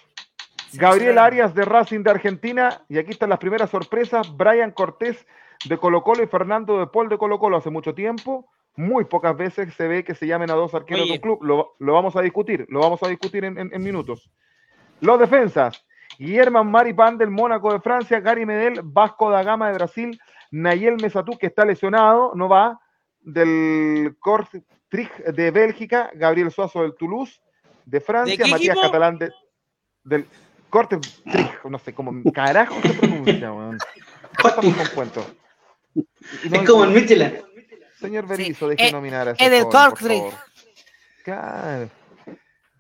Gabriel 0.75 1.19
Arias 1.19 1.55
de 1.55 1.65
Racing 1.65 2.03
de 2.03 2.11
Argentina, 2.11 2.83
y 2.89 2.99
aquí 2.99 3.11
están 3.11 3.31
las 3.31 3.39
primeras 3.39 3.71
sorpresas, 3.71 4.37
Brian 4.37 4.71
Cortés 4.71 5.27
de 5.65 5.79
Colo 5.79 6.03
Colo 6.03 6.23
y 6.23 6.27
Fernando 6.27 6.79
de 6.79 6.87
Paul 6.87 7.09
de 7.09 7.19
Colo 7.19 7.39
Colo 7.39 7.57
hace 7.57 7.71
mucho 7.71 7.95
tiempo. 7.95 8.47
Muy 8.77 9.07
pocas 9.07 9.37
veces 9.37 9.75
se 9.75 9.89
ve 9.89 10.05
que 10.05 10.15
se 10.15 10.27
llamen 10.27 10.51
a 10.51 10.55
dos 10.55 10.73
arqueros 10.73 11.03
Oye. 11.03 11.13
de 11.13 11.17
un 11.19 11.21
club. 11.23 11.43
Lo, 11.43 11.75
lo 11.81 11.95
vamos 11.95 12.15
a 12.15 12.21
discutir, 12.23 12.65
lo 12.69 12.79
vamos 12.81 13.03
a 13.03 13.09
discutir 13.09 13.45
en, 13.45 13.59
en- 13.59 13.75
en 13.75 13.83
minutos. 13.83 14.31
Los 15.01 15.19
defensas, 15.19 15.85
Guillermo 16.17 16.63
Maripán 16.63 17.19
del 17.19 17.31
Mónaco 17.31 17.73
de 17.73 17.81
Francia, 17.81 18.21
Gary 18.21 18.47
Medel, 18.47 18.81
Vasco 18.85 19.31
da 19.31 19.43
Gama 19.43 19.69
de 19.69 19.75
Brasil, 19.75 20.21
Nayel 20.51 20.97
Mesatú, 21.01 21.37
que 21.39 21.47
está 21.47 21.65
lesionado, 21.65 22.33
no 22.35 22.49
va, 22.49 22.79
del 23.21 24.17
Kortrijk 24.21 25.19
de 25.35 25.51
Bélgica, 25.51 26.11
Gabriel 26.15 26.51
Suazo 26.51 26.83
del 26.83 26.95
Toulouse 26.95 27.41
de 27.85 28.01
Francia, 28.01 28.37
qué 28.37 28.51
Matías 28.51 28.77
equipo? 28.77 28.83
Catalán 28.87 29.19
de, 29.19 29.31
del 30.05 30.27
Kortrijk, 30.71 31.65
no 31.65 31.79
sé 31.79 31.93
cómo 31.95 32.13
carajo 32.33 32.75
se 32.83 32.95
pronuncia, 32.95 33.53
weón. 33.53 33.79
Y 35.95 36.49
no- 36.51 36.61
Es 36.63 36.69
como 36.69 36.85
el 36.85 36.91
Michelin. 36.91 37.43
Señor 37.99 38.25
Sí, 38.25 38.29
Berizzo, 38.29 38.69
deje 38.69 38.89
eh, 38.89 38.93
nominar 38.93 39.27
a 39.29 39.31
ese 39.33 39.45
es 39.45 39.51
del 39.51 39.61
favor. 39.63 39.73
Claro. 41.25 41.91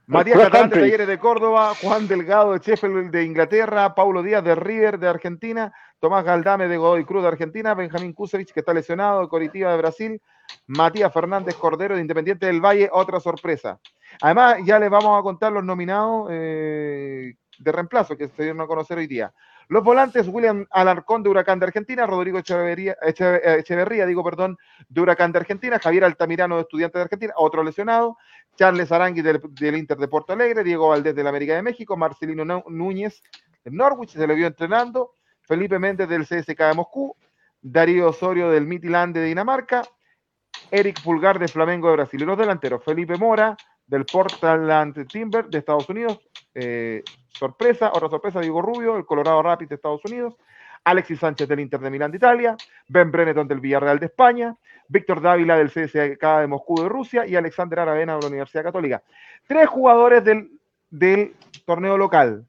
Matías 0.09 0.39
Catalán 0.39 0.70
de. 0.70 0.80
Talleres 0.80 1.06
de 1.06 1.18
Córdoba, 1.18 1.74
Juan 1.82 2.09
Delgado 2.09 2.55
de 2.55 2.60
Sheffield 2.60 3.10
de 3.10 3.24
Inglaterra, 3.24 3.94
Paulo 3.94 4.22
Díaz 4.22 4.43
de 4.43 4.55
River 4.55 4.98
de 4.98 5.06
Argentina, 5.06 5.70
Tomás 6.01 6.24
Galdame 6.24 6.66
de 6.66 6.78
Godoy 6.78 7.05
Cruz 7.05 7.20
de 7.22 7.28
Argentina, 7.28 7.74
Benjamín 7.74 8.14
Kusevich 8.14 8.51
que 8.55 8.60
está 8.60 8.72
lesionado 8.72 9.20
de 9.20 9.28
Coritiba 9.28 9.70
de 9.70 9.76
Brasil, 9.76 10.22
Matías 10.66 11.12
Fernández 11.12 11.56
Cordero 11.56 11.94
de 11.94 12.01
Independiente 12.01 12.47
del 12.47 12.62
Valle, 12.62 12.89
otra 12.90 13.20
sorpresa. 13.20 13.80
Además, 14.22 14.56
ya 14.64 14.78
les 14.78 14.89
vamos 14.89 15.18
a 15.18 15.22
contar 15.22 15.52
los 15.52 15.62
nominados 15.62 16.28
eh, 16.30 17.35
de 17.59 17.72
reemplazo 17.72 18.16
que 18.16 18.28
se 18.28 18.44
dieron 18.44 18.62
a 18.62 18.66
conocer 18.66 18.97
hoy 18.97 19.06
día. 19.06 19.30
Los 19.69 19.85
volantes, 19.85 20.27
William 20.28 20.66
Alarcón 20.70 21.23
de 21.23 21.28
Huracán 21.28 21.59
de 21.59 21.66
Argentina, 21.66 22.07
Rodrigo 22.07 22.39
Echeverría, 22.39 22.97
Eche- 23.03 23.40
eh, 23.45 23.59
Echeverría, 23.61 24.07
digo, 24.07 24.24
perdón, 24.24 24.57
de 24.89 25.01
Huracán 25.01 25.31
de 25.31 25.40
Argentina, 25.40 25.78
Javier 25.78 26.05
Altamirano 26.05 26.57
de 26.57 26.62
Estudiantes 26.62 26.95
de 26.99 27.03
Argentina, 27.03 27.35
otro 27.36 27.62
lesionado, 27.62 28.16
Charles 28.57 28.90
Arangui 28.90 29.20
del, 29.23 29.77
Inter 29.77 29.99
de 29.99 30.09
Porto 30.09 30.32
Alegre, 30.32 30.65
Diego 30.65 30.89
Valdés 30.89 31.15
del 31.15 31.27
América 31.27 31.55
de 31.55 31.62
México, 31.62 31.97
Marcelino 31.97 32.45
Nú- 32.45 32.65
Núñez 32.69 33.23
del 33.62 33.74
Norwich, 33.74 34.12
se 34.12 34.27
le 34.27 34.35
vio 34.35 34.47
entrenando, 34.47 35.12
Felipe 35.43 35.78
Méndez 35.78 36.09
del 36.09 36.27
CSK 36.27 36.59
de 36.69 36.74
Moscú, 36.74 37.15
Darío 37.61 38.09
Osorio 38.09 38.51
del 38.51 38.66
Midland 38.66 39.15
de 39.15 39.24
Dinamarca, 39.24 39.82
Eric 40.70 41.03
Pulgar 41.03 41.39
de 41.39 41.49
Flamengo 41.49 41.89
de 41.89 41.97
Brasil. 41.97 42.24
Los 42.24 42.39
delanteros, 42.39 42.82
Felipe 42.85 43.16
Mora 43.16 43.57
del 43.89 44.05
Portland 44.05 45.06
Timber 45.09 45.47
de 45.47 45.59
Estados 45.59 45.89
Unidos, 45.89 46.20
eh, 46.55 47.02
sorpresa, 47.31 47.90
otra 47.93 48.09
sorpresa, 48.09 48.40
Diego 48.40 48.62
Rubio, 48.62 48.97
el 48.97 49.06
Colorado 49.06 49.43
Rapids 49.43 49.70
de 49.70 49.74
Estados 49.74 50.05
Unidos, 50.05 50.36
Alexis 50.85 51.19
Sánchez 51.19 51.48
del 51.48 51.60
Inter 51.60 51.81
de 51.81 51.90
Milán 51.90 52.10
de 52.10 52.19
Italia, 52.19 52.56
Ben 52.89 53.10
Breneton 53.10 53.48
del 53.48 53.60
Villarreal 53.60 53.98
de 53.98 54.06
España, 54.06 54.56
Víctor 54.89 55.20
Dávila 55.20 55.56
del 55.56 55.70
CSK 55.70 56.23
de 56.40 56.47
Moscú 56.47 56.82
de 56.82 56.89
Rusia 56.89 57.27
y 57.27 57.36
Alexander 57.36 57.81
Aravena 57.81 58.15
de 58.15 58.20
la 58.23 58.28
Universidad 58.28 58.62
Católica. 58.62 59.02
Tres 59.47 59.69
jugadores 59.69 60.24
del, 60.24 60.51
del 60.90 61.35
torneo 61.65 61.98
local, 61.98 62.47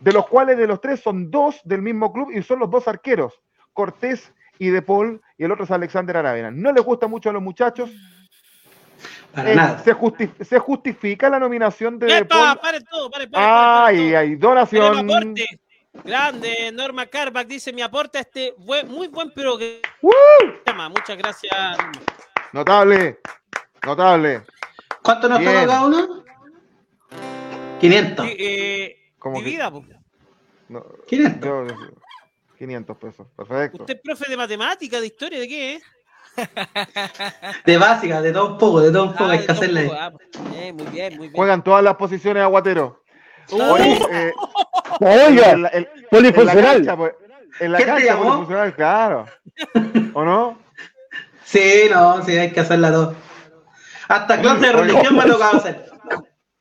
de 0.00 0.12
los 0.12 0.26
cuales 0.26 0.58
de 0.58 0.66
los 0.66 0.80
tres 0.80 1.00
son 1.00 1.30
dos 1.30 1.60
del 1.64 1.80
mismo 1.80 2.12
club 2.12 2.30
y 2.32 2.42
son 2.42 2.58
los 2.58 2.70
dos 2.70 2.88
arqueros, 2.88 3.40
Cortés 3.72 4.32
y 4.58 4.68
De 4.68 4.82
Paul, 4.82 5.20
y 5.38 5.44
el 5.44 5.52
otro 5.52 5.64
es 5.64 5.70
Alexander 5.70 6.16
Aravena. 6.16 6.50
No 6.50 6.72
les 6.72 6.84
gusta 6.84 7.06
mucho 7.06 7.30
a 7.30 7.32
los 7.32 7.42
muchachos. 7.42 7.90
Para 9.34 9.52
Eh, 9.52 9.56
nada. 9.56 9.78
se, 9.82 9.94
justi- 9.94 10.30
se 10.44 10.58
justifica 10.58 11.28
la 11.30 11.38
nominación 11.38 11.98
de 11.98 12.18
¡Epa! 12.18 12.36
Paul. 12.54 12.58
¡Paren 12.60 12.84
todo! 12.84 13.10
¡Paren, 13.10 13.28
Ay, 13.32 13.32
paren 13.32 14.08
todo! 14.10 14.18
ay, 14.18 14.34
donación. 14.36 15.10
aporte. 15.10 15.46
Grande, 16.04 16.70
Norma 16.72 17.06
Carbach 17.06 17.46
dice: 17.46 17.72
Mi 17.72 17.82
aporte 17.82 18.18
a 18.18 18.22
este 18.22 18.54
buen- 18.58 18.88
muy 18.88 19.08
buen 19.08 19.30
programa. 19.32 20.88
Muchas 20.88 21.16
gracias. 21.18 21.52
Norma. 21.76 21.92
Notable, 22.52 23.18
notable. 23.86 24.42
¿Cuánto 25.02 25.28
nos 25.28 25.38
toca 25.38 25.66
cada 25.66 25.86
uno? 25.86 26.24
500. 27.80 28.26
Sí, 28.26 28.36
eh, 28.38 29.12
Como 29.18 29.38
que- 29.38 29.44
divida, 29.44 29.70
po. 29.70 29.84
No, 30.68 30.84
500. 31.06 31.70
yo- 31.72 31.76
500 32.58 32.96
pesos, 32.96 33.26
perfecto. 33.36 33.82
Usted 33.82 33.96
es 33.96 34.00
profe 34.02 34.30
de 34.30 34.36
matemática, 34.36 35.00
de 35.00 35.06
historia, 35.06 35.40
¿de 35.40 35.48
qué? 35.48 35.80
De 37.66 37.76
básica, 37.78 38.22
de 38.22 38.32
todo 38.32 38.52
un 38.52 38.58
poco, 38.58 38.80
de 38.80 38.90
todo 38.90 39.04
un 39.04 39.12
poco. 39.12 39.24
Ah, 39.24 39.32
hay 39.32 39.44
que 39.46 39.52
hacerle. 39.52 39.90
Ah, 39.98 40.10
pues, 40.10 40.28
bien, 40.50 40.76
muy 40.76 40.86
bien, 40.86 41.16
muy 41.16 41.28
bien. 41.28 41.32
Juegan 41.36 41.62
todas 41.62 41.82
las 41.84 41.94
posiciones 41.96 42.42
aguatero. 42.42 43.02
Oye, 43.50 44.00
eh, 44.10 44.32
Oiga, 45.00 45.50
en 45.52 45.62
la- 45.62 45.68
en- 45.70 45.76
en 45.76 45.84
la 46.02 46.08
polifuncional. 46.10 46.76
cancha, 46.76 46.96
pues, 46.96 47.12
en 47.60 47.72
la 47.72 47.78
¿Quién 47.78 47.88
te 47.88 47.94
cancha 47.94 48.06
llamó? 48.06 48.22
polifuncional, 48.24 48.74
claro. 48.74 49.26
¿O 50.14 50.24
no? 50.24 50.58
Sí, 51.44 51.82
no, 51.92 52.24
sí, 52.24 52.32
hay 52.38 52.50
que 52.50 52.60
hacerla 52.60 52.90
todo. 52.90 53.14
Hasta 54.08 54.40
clase 54.40 54.60
de 54.68 54.72
religión 54.72 55.14
me 55.14 55.22
ha 55.22 55.26
tocado 55.26 55.58
hacer. 55.58 55.84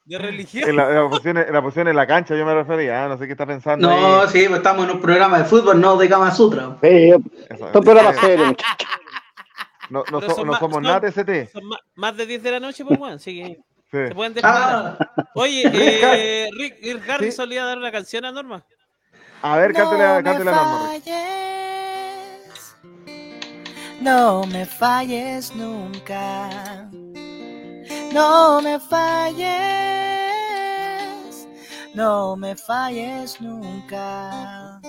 De 0.04 0.18
religión. 0.18 0.70
En 0.70 0.76
la, 0.76 0.90
en 0.90 0.96
la 0.96 1.10
posición, 1.10 1.38
en 1.38 1.54
la 1.54 1.62
posición 1.62 1.88
en 1.88 1.96
la 1.96 2.08
cancha 2.08 2.36
yo 2.36 2.46
me 2.46 2.54
refería, 2.54 3.06
ah, 3.06 3.08
no 3.08 3.18
sé 3.18 3.26
qué 3.26 3.32
está 3.32 3.46
pensando. 3.46 3.88
No, 3.90 4.22
ahí. 4.24 4.28
sí, 4.28 4.46
pues 4.50 4.58
estamos 4.58 4.84
en 4.84 4.92
un 4.96 5.00
programa 5.02 5.38
de 5.38 5.46
fútbol, 5.46 5.80
no 5.80 5.96
de 5.96 6.10
Kama 6.10 6.30
Sutra. 6.32 6.76
Sí, 6.82 6.88
Eso, 6.90 7.22
esto 7.50 7.80
es 7.80 7.86
programa 7.86 8.10
eh, 8.10 8.16
serio, 8.20 8.46
muchachos. 8.48 8.90
No, 9.92 10.04
no, 10.12 10.22
so- 10.22 10.46
no 10.46 10.54
somos 10.58 10.76
son- 10.76 10.84
nada 10.84 11.00
de 11.02 11.10
ST. 11.10 11.48
Son 11.52 11.64
más, 11.96 12.16
de 12.18 12.26
10 12.26 12.42
de 12.44 12.52
la 12.52 12.60
noche, 12.60 12.84
pues, 12.86 12.98
bueno, 12.98 13.16
así 13.16 13.36
que 13.42 13.56
Sí. 13.92 14.08
se 14.08 14.16
pueden 14.16 14.34
defender. 14.34 14.62
Ah, 14.62 14.98
Oye, 15.36 15.64
eh, 16.46 16.50
Rick, 16.58 16.78
Rick 16.82 17.10
Harrison 17.10 17.48
le 17.50 17.56
iba 17.56 17.64
a 17.66 17.68
dar 17.68 17.78
una 17.78 17.92
canción 17.92 18.24
a 18.26 18.32
Norma. 18.32 18.64
A 19.42 19.58
ver, 19.58 19.74
cántale, 19.74 20.04
No 20.08 20.16
me 20.16 20.24
cántale 20.24 20.46
la 20.46 20.52
norma. 20.52 20.92
Rick. 20.94 21.04
falles, 21.04 22.76
no 24.02 24.44
me 24.46 24.66
falles 24.66 25.56
nunca. 25.56 26.90
No 28.14 28.62
me 28.62 28.80
falles, 28.80 29.50
no 31.94 32.36
me 32.38 32.56
falles 32.56 33.42
nunca. 33.42 34.80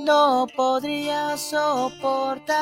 No 0.00 0.46
podría 0.56 1.36
soportar 1.36 2.54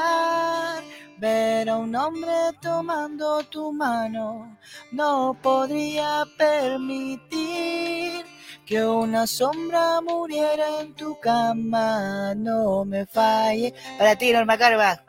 ver 1.23 1.71
a 1.71 1.77
un 1.77 1.95
hombre 1.95 2.33
tomando 2.61 3.45
tu 3.45 3.73
mano. 3.73 4.59
No 4.91 5.37
podría 5.41 6.25
permitir 6.37 8.25
que 8.67 8.85
una 8.85 9.29
sombra 9.29 10.01
muriera 10.01 10.81
en 10.81 10.95
tu 10.95 11.19
cama. 11.21 12.35
No 12.35 12.85
me 12.85 13.07
falle. 13.07 13.73
Para 13.99 14.17
ti, 14.17 14.33
Norma 14.33 14.59
Carva. 14.59 15.01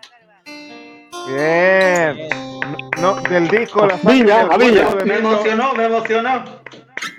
Bien. 1.28 2.30
No, 3.02 3.16
del 3.22 3.48
disco 3.48 3.88
La 3.88 3.98
sangre 3.98 4.24
Villa, 4.24 4.48
cuerpo 4.48 4.98
de 4.98 5.06
me 5.06 5.16
emocionó, 5.18 5.74
me 5.74 5.86
emocionó. 5.86 6.44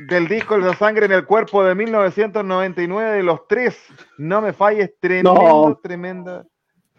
del 0.08 0.28
disco 0.28 0.56
La 0.56 0.76
sangre 0.76 1.06
en 1.06 1.12
el 1.12 1.24
cuerpo 1.26 1.64
de 1.64 1.74
1999 1.74 3.16
de 3.16 3.22
los 3.24 3.48
tres. 3.48 3.76
No 4.18 4.40
me 4.40 4.52
falles, 4.52 4.92
tremenda, 5.00 5.32
No. 5.34 5.80
tremenda, 5.82 6.44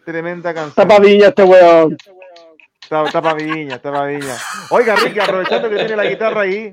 tremenda 0.06 0.54
canción. 0.54 0.74
Tapa 0.74 1.00
viña 1.00 1.28
este 1.28 1.42
weón. 1.42 1.96
Tapa, 2.88 3.10
tapa 3.10 3.34
viña, 3.34 3.78
tapa 3.80 4.06
viña. 4.06 4.36
Oiga, 4.70 4.94
Ricky, 4.96 5.18
aprovechando 5.18 5.68
que 5.68 5.76
tiene 5.76 5.96
la 5.96 6.04
guitarra 6.06 6.42
ahí, 6.42 6.72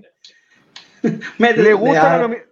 ¿le 1.40 1.74
gusta, 1.74 2.18
la, 2.18 2.28
nomi- 2.28 2.44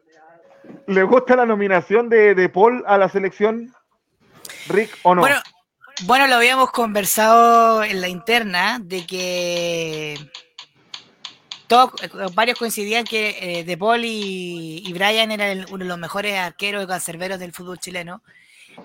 ¿le 0.87 1.03
gusta 1.03 1.35
la 1.35 1.45
nominación 1.45 2.09
de, 2.09 2.33
de 2.35 2.49
Paul 2.49 2.83
a 2.87 2.97
la 2.97 3.07
selección? 3.07 3.73
Rick, 4.67 4.97
¿o 5.03 5.13
no? 5.15 5.21
Bueno, 5.21 5.37
bueno, 6.03 6.27
lo 6.27 6.35
habíamos 6.35 6.71
conversado 6.71 7.83
en 7.83 8.01
la 8.01 8.07
interna 8.07 8.79
de 8.81 9.05
que 9.05 10.17
todos, 11.67 11.91
varios 12.33 12.57
coincidían 12.57 13.05
que 13.05 13.59
eh, 13.59 13.63
De 13.63 13.77
Paul 13.77 14.03
y, 14.03 14.83
y 14.85 14.93
Brian 14.93 15.31
eran 15.31 15.47
el- 15.49 15.65
uno 15.69 15.83
de 15.85 15.89
los 15.89 15.97
mejores 15.99 16.37
arqueros 16.37 16.83
y 16.83 16.87
cancerberos 16.87 17.39
del 17.39 17.53
fútbol 17.53 17.79
chileno. 17.79 18.23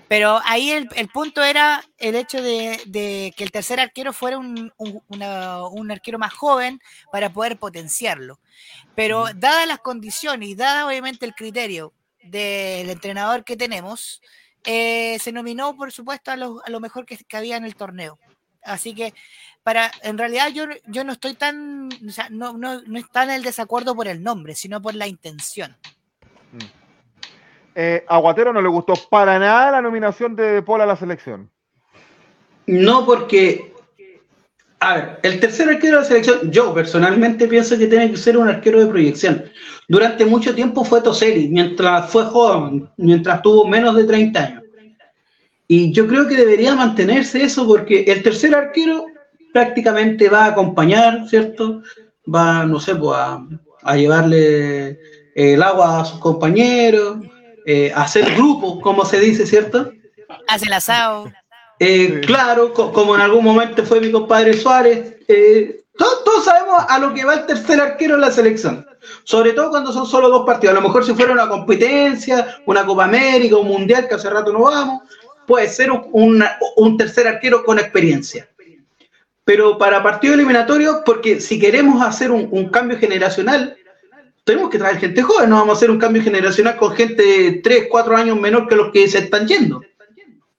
Pero 0.08 0.40
ahí 0.44 0.70
el, 0.70 0.88
el 0.94 1.08
punto 1.08 1.42
era 1.42 1.84
el 1.98 2.14
hecho 2.14 2.40
de, 2.40 2.80
de 2.86 3.34
que 3.36 3.42
el 3.44 3.50
tercer 3.50 3.80
arquero 3.80 4.12
fuera 4.12 4.38
un, 4.38 4.72
un- 4.76 5.02
una- 5.08 5.66
un 5.66 5.90
arquero 5.90 6.18
más 6.18 6.32
joven 6.32 6.80
para 7.10 7.32
poder 7.32 7.58
potenciarlo. 7.58 8.38
Pero 8.94 9.26
dadas 9.34 9.66
las 9.66 9.78
condiciones 9.80 10.48
y 10.48 10.54
dada 10.54 10.86
obviamente 10.86 11.26
el 11.26 11.34
criterio 11.34 11.92
del 12.22 12.88
entrenador 12.90 13.44
que 13.44 13.56
tenemos, 13.56 14.20
eh, 14.64 15.18
se 15.20 15.32
nominó, 15.32 15.76
por 15.76 15.92
supuesto, 15.92 16.30
a 16.30 16.36
lo, 16.36 16.60
a 16.64 16.70
lo 16.70 16.80
mejor 16.80 17.04
que, 17.06 17.16
que 17.16 17.36
había 17.36 17.56
en 17.56 17.64
el 17.64 17.76
torneo. 17.76 18.18
Así 18.62 18.94
que, 18.94 19.14
para, 19.62 19.92
en 20.02 20.18
realidad 20.18 20.48
yo, 20.48 20.64
yo 20.86 21.04
no 21.04 21.12
estoy 21.12 21.34
tan, 21.34 21.88
o 22.06 22.10
sea, 22.10 22.28
no, 22.30 22.56
no, 22.58 22.80
no 22.82 22.98
está 22.98 23.22
en 23.24 23.30
el 23.30 23.42
desacuerdo 23.44 23.94
por 23.94 24.08
el 24.08 24.22
nombre, 24.22 24.54
sino 24.56 24.80
por 24.82 24.94
la 24.94 25.06
intención. 25.06 25.76
Eh, 27.78 28.02
Aguatero 28.08 28.54
no 28.54 28.62
le 28.62 28.68
gustó 28.68 28.94
para 29.10 29.38
nada 29.38 29.70
la 29.70 29.82
nominación 29.82 30.34
de, 30.34 30.62
Paul 30.62 30.80
a 30.80 30.86
la 30.86 30.96
selección. 30.96 31.50
No, 32.66 33.04
porque. 33.04 33.74
A 34.80 34.94
ver, 34.94 35.20
el 35.22 35.40
tercer 35.40 35.68
arquero 35.68 35.96
de 35.96 36.02
la 36.02 36.08
selección, 36.08 36.50
yo 36.50 36.72
personalmente 36.72 37.46
pienso 37.46 37.76
que 37.76 37.86
tiene 37.86 38.10
que 38.10 38.16
ser 38.16 38.38
un 38.38 38.48
arquero 38.48 38.80
de 38.80 38.86
proyección. 38.86 39.44
Durante 39.88 40.24
mucho 40.24 40.54
tiempo 40.54 40.84
fue 40.84 41.02
Toseli, 41.02 41.48
mientras 41.48 42.10
fue 42.10 42.24
joven, 42.24 42.88
mientras 42.96 43.42
tuvo 43.42 43.66
menos 43.66 43.94
de 43.94 44.04
30 44.04 44.40
años. 44.40 44.62
Y 45.68 45.92
yo 45.92 46.06
creo 46.06 46.26
que 46.26 46.36
debería 46.36 46.74
mantenerse 46.74 47.42
eso 47.42 47.66
porque 47.66 48.04
el 48.04 48.22
tercer 48.22 48.54
arquero 48.54 49.06
prácticamente 49.52 50.30
va 50.30 50.44
a 50.44 50.48
acompañar, 50.48 51.28
¿cierto? 51.28 51.82
Va, 52.32 52.64
no 52.64 52.80
sé, 52.80 52.94
pues 52.94 53.18
a, 53.18 53.46
a 53.82 53.96
llevarle 53.96 54.98
el 55.34 55.62
agua 55.62 56.00
a 56.00 56.04
sus 56.04 56.20
compañeros, 56.20 57.18
eh, 57.66 57.92
hacer 57.94 58.34
grupos, 58.34 58.80
como 58.80 59.04
se 59.04 59.18
dice, 59.18 59.44
¿cierto? 59.46 59.90
Hace 60.48 60.66
el 60.66 60.72
asado. 60.72 61.30
Eh, 61.78 62.20
Claro, 62.24 62.72
co- 62.72 62.92
como 62.92 63.14
en 63.16 63.20
algún 63.20 63.44
momento 63.44 63.84
fue 63.84 64.00
mi 64.00 64.10
compadre 64.10 64.54
Suárez. 64.54 65.16
eh, 65.28 65.80
to- 65.98 66.22
todos 66.24 66.44
sabemos 66.44 66.84
a 66.88 66.98
lo 66.98 67.12
que 67.12 67.24
va 67.24 67.34
el 67.34 67.46
tercer 67.46 67.80
arquero 67.80 68.14
en 68.14 68.20
la 68.22 68.30
selección. 68.30 68.86
Sobre 69.24 69.52
todo 69.52 69.70
cuando 69.70 69.92
son 69.92 70.06
solo 70.06 70.28
dos 70.28 70.46
partidos. 70.46 70.72
A 70.76 70.80
lo 70.80 70.86
mejor 70.86 71.04
si 71.04 71.12
fuera 71.14 71.32
una 71.32 71.48
competencia, 71.48 72.58
una 72.66 72.86
Copa 72.86 73.04
América, 73.04 73.56
un 73.56 73.68
Mundial, 73.68 74.08
que 74.08 74.14
hace 74.14 74.30
rato 74.30 74.52
no 74.52 74.60
vamos, 74.62 75.02
puede 75.46 75.68
ser 75.68 75.90
un, 75.92 76.44
un 76.76 76.96
tercer 76.96 77.26
arquero 77.28 77.64
con 77.64 77.78
experiencia. 77.78 78.48
Pero 79.44 79.78
para 79.78 80.02
partido 80.02 80.34
eliminatorio, 80.34 81.02
porque 81.04 81.40
si 81.40 81.58
queremos 81.58 82.02
hacer 82.02 82.30
un, 82.32 82.48
un 82.50 82.68
cambio 82.68 82.98
generacional, 82.98 83.76
tenemos 84.46 84.70
que 84.70 84.78
traer 84.78 84.98
gente 84.98 85.20
joven. 85.22 85.50
No 85.50 85.56
vamos 85.56 85.74
a 85.74 85.76
hacer 85.76 85.90
un 85.90 85.98
cambio 85.98 86.22
generacional 86.22 86.76
con 86.76 86.94
gente 86.94 87.22
de 87.22 87.52
3, 87.60 87.88
4 87.90 88.16
años 88.16 88.40
menor 88.40 88.68
que 88.68 88.76
los 88.76 88.92
que 88.92 89.08
se 89.08 89.18
están 89.18 89.46
yendo. 89.48 89.82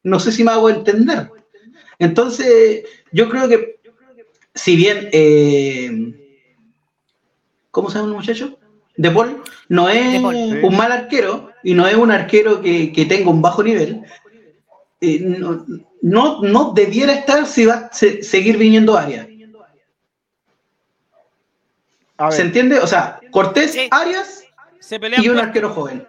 No 0.04 0.20
sé 0.20 0.32
si 0.32 0.44
me 0.44 0.52
hago 0.52 0.70
entender. 0.70 1.32
Entonces, 1.98 2.84
yo 3.12 3.30
creo 3.30 3.48
que, 3.48 3.80
si 4.54 4.76
bien, 4.76 5.10
eh, 5.14 6.14
¿cómo 7.72 7.90
se 7.90 7.96
llama 7.98 8.10
el 8.10 8.16
muchacho? 8.16 8.60
De 8.98 9.10
Paul 9.12 9.42
no 9.70 9.88
es 9.90 10.20
un 10.64 10.76
mal 10.78 10.92
arquero 10.92 11.52
y 11.64 11.74
no 11.74 11.88
es 11.88 11.96
un 11.96 12.12
arquero 12.12 12.62
que, 12.62 12.92
que 12.92 13.06
tenga 13.06 13.30
un 13.30 13.42
bajo 13.42 13.64
nivel. 13.64 14.02
eh, 15.02 15.20
no, 15.22 15.66
no, 16.02 16.42
no 16.42 16.74
debiera 16.74 17.14
estar 17.14 17.46
si 17.46 17.66
va 17.66 17.74
a 17.76 17.94
se- 17.94 18.22
seguir 18.24 18.58
viniendo 18.58 18.98
Arias. 18.98 19.28
A 22.18 22.32
¿Se 22.32 22.42
entiende? 22.42 22.80
O 22.80 22.88
sea, 22.88 23.17
Cortés, 23.38 23.72
Sí. 23.74 23.88
Arias 23.92 24.44
Se 24.80 25.00
pelean 25.00 25.24
y 25.24 25.30
un 25.30 25.38
arquero 25.38 25.70
joven. 25.70 26.08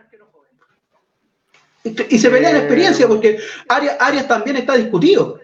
Y, 1.85 2.15
y 2.15 2.19
se 2.19 2.31
pelea 2.31 2.51
en 2.51 2.57
Eh, 2.57 2.59
experiencia 2.61 3.07
porque 3.07 3.39
Arias, 3.69 3.97
Arias 4.01 4.27
también 4.29 4.57
está 4.57 4.75
discutido. 4.75 5.39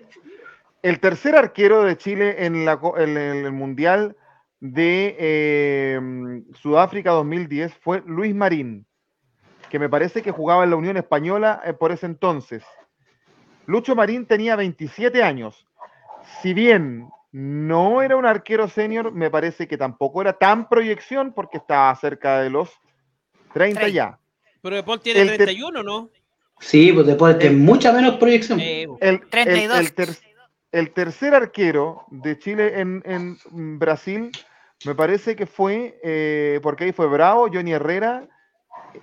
el 0.82 0.98
tercer 1.00 1.36
arquero 1.36 1.82
de 1.84 1.96
Chile 1.96 2.36
la, 2.64 2.78
en 2.98 3.16
el 3.18 3.52
Mundial 3.52 4.16
de 4.60 5.16
eh, 5.18 6.00
Sudáfrica 6.54 7.10
2010 7.12 7.74
fue 7.82 8.02
Luis 8.06 8.34
Marín, 8.34 8.86
que 9.70 9.78
me 9.78 9.88
parece 9.88 10.22
que 10.22 10.30
jugaba 10.30 10.64
en 10.64 10.70
la 10.70 10.76
Unión 10.76 10.96
Española 10.96 11.60
eh, 11.64 11.72
por 11.74 11.92
ese 11.92 12.06
entonces. 12.06 12.62
Lucho 13.66 13.94
Marín 13.94 14.26
tenía 14.26 14.56
27 14.56 15.22
años. 15.22 15.66
Si 16.42 16.54
bien 16.54 17.08
no 17.36 18.00
era 18.00 18.14
un 18.14 18.26
arquero 18.26 18.68
senior, 18.68 19.10
me 19.10 19.28
parece 19.28 19.66
que 19.66 19.76
tampoco 19.76 20.20
era 20.20 20.34
tan 20.34 20.68
proyección 20.68 21.32
porque 21.34 21.56
estaba 21.58 21.92
cerca 21.96 22.40
de 22.40 22.48
los 22.48 22.70
30 23.52 23.80
Treinta. 23.80 23.88
ya. 23.88 24.18
Pero 24.62 24.76
De 24.76 24.84
Paul 24.84 25.00
tiene 25.00 25.20
El 25.22 25.28
ter- 25.30 25.36
31, 25.38 25.82
¿no? 25.82 26.10
Sí, 26.60 26.92
pues 26.92 27.08
después 27.08 27.36
de 27.40 27.50
mucha 27.50 27.92
menos 27.92 28.18
proyección. 28.18 28.60
Eh, 28.60 28.82
El, 29.00 29.14
el- 29.16 29.20
32. 29.28 29.78
el 29.80 29.92
ter- 29.94 30.16
el 30.70 30.90
tercer 30.92 31.34
arquero 31.34 32.04
de 32.12 32.38
Chile 32.38 32.80
en, 32.80 33.02
en 33.04 33.36
Brasil, 33.80 34.30
me 34.86 34.94
parece 34.94 35.34
que 35.34 35.46
fue, 35.46 35.98
eh, 36.04 36.60
porque 36.62 36.84
ahí 36.84 36.92
fue 36.92 37.08
Bravo, 37.08 37.48
Johnny 37.52 37.72
Herrera, 37.72 38.28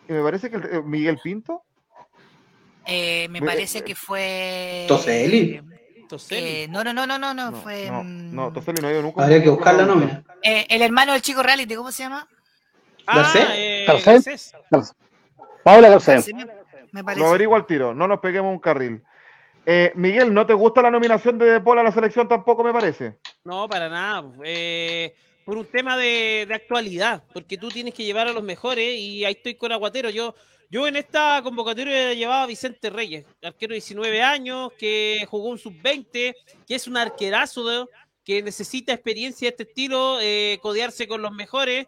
y 0.07 0.13
me 0.13 0.23
parece 0.23 0.49
que 0.49 0.55
el- 0.55 0.65
eh, 0.71 0.81
Miguel 0.85 1.19
Pinto. 1.21 1.63
Eh, 2.85 3.27
me 3.29 3.41
Me- 3.41 3.45
parece 3.47 3.81
que 3.83 3.93
fue. 3.93 4.85
Toselli. 4.87 5.61
Toselli. 6.11 6.49
eh, 6.49 6.67
no, 6.69 6.83
no, 6.83 6.93
no, 6.93 7.07
no, 7.07 7.17
no, 7.17 7.33
no, 7.33 7.51
No, 7.51 7.57
fue. 7.57 7.87
no, 7.89 8.03
mm, 8.03 8.35
no, 8.35 8.53
Toselli 8.53 8.81
no 8.81 8.87
ha 8.87 8.91
ido 8.91 9.01
nunca. 9.01 9.23
Habría 9.23 9.41
que 9.41 9.49
buscar 9.49 9.73
la 9.75 9.85
nómina. 9.85 10.23
eh, 10.43 10.65
el 10.69 10.81
hermano 10.81 11.13
del 11.13 11.21
chico 11.21 11.41
reality, 11.41 11.75
¿cómo 11.75 11.91
se 11.91 12.03
llama? 12.03 12.27
ah, 13.07 13.33
eh. 13.55 13.85
Paula 15.63 15.89
Garcés. 15.89 16.29
Me, 16.91 17.03
me 17.03 17.15
Lo 17.15 17.27
averiguo 17.27 17.55
al 17.55 17.65
tiro, 17.65 17.93
no 17.93 18.07
nos 18.07 18.19
peguemos 18.19 18.51
un 18.51 18.59
carril. 18.59 19.01
Eh, 19.65 19.91
Miguel, 19.95 20.33
¿no 20.33 20.45
te 20.45 20.53
gusta 20.53 20.81
la 20.81 20.91
nominación 20.91 21.37
de 21.37 21.45
De 21.45 21.61
Paul 21.61 21.79
a 21.79 21.83
la 21.83 21.91
selección 21.91 22.27
tampoco, 22.27 22.63
me 22.63 22.73
parece? 22.73 23.17
No, 23.43 23.67
para 23.67 23.89
nada. 23.89 24.23
eh, 24.43 25.13
por 25.45 25.57
un 25.57 25.65
tema 25.65 25.97
de, 25.97 26.45
de 26.47 26.53
actualidad, 26.53 27.23
porque 27.33 27.57
tú 27.57 27.69
tienes 27.69 27.93
que 27.93 28.03
llevar 28.03 28.27
a 28.27 28.33
los 28.33 28.43
mejores 28.43 28.95
y 28.97 29.23
ahí 29.25 29.33
estoy 29.33 29.55
con 29.55 29.71
Aguatero. 29.71 30.09
Yo, 30.09 30.35
yo 30.71 30.87
en 30.87 30.95
esta 30.95 31.41
convocatoria 31.43 32.13
llevaba 32.13 32.43
a 32.43 32.47
Vicente 32.47 32.89
Reyes, 32.89 33.25
arquero 33.43 33.71
de 33.73 33.75
19 33.75 34.21
años, 34.23 34.71
que 34.79 35.27
jugó 35.29 35.49
un 35.49 35.59
sub-20, 35.59 36.33
que 36.65 36.75
es 36.75 36.87
un 36.87 36.97
arquerazo, 36.97 37.67
de- 37.67 37.85
que 38.23 38.41
necesita 38.41 38.93
experiencia 38.93 39.47
de 39.47 39.49
este 39.49 39.63
estilo, 39.63 40.19
eh, 40.21 40.57
codearse 40.61 41.07
con 41.07 41.21
los 41.21 41.31
mejores, 41.33 41.87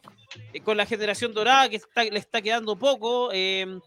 eh, 0.51 0.59
con 0.61 0.75
la 0.77 0.85
generación 0.85 1.33
dorada, 1.33 1.69
que 1.69 1.77
está- 1.77 2.03
le 2.03 2.19
está 2.19 2.41
quedando 2.41 2.75
poco. 2.77 3.29
eh, 3.33 3.79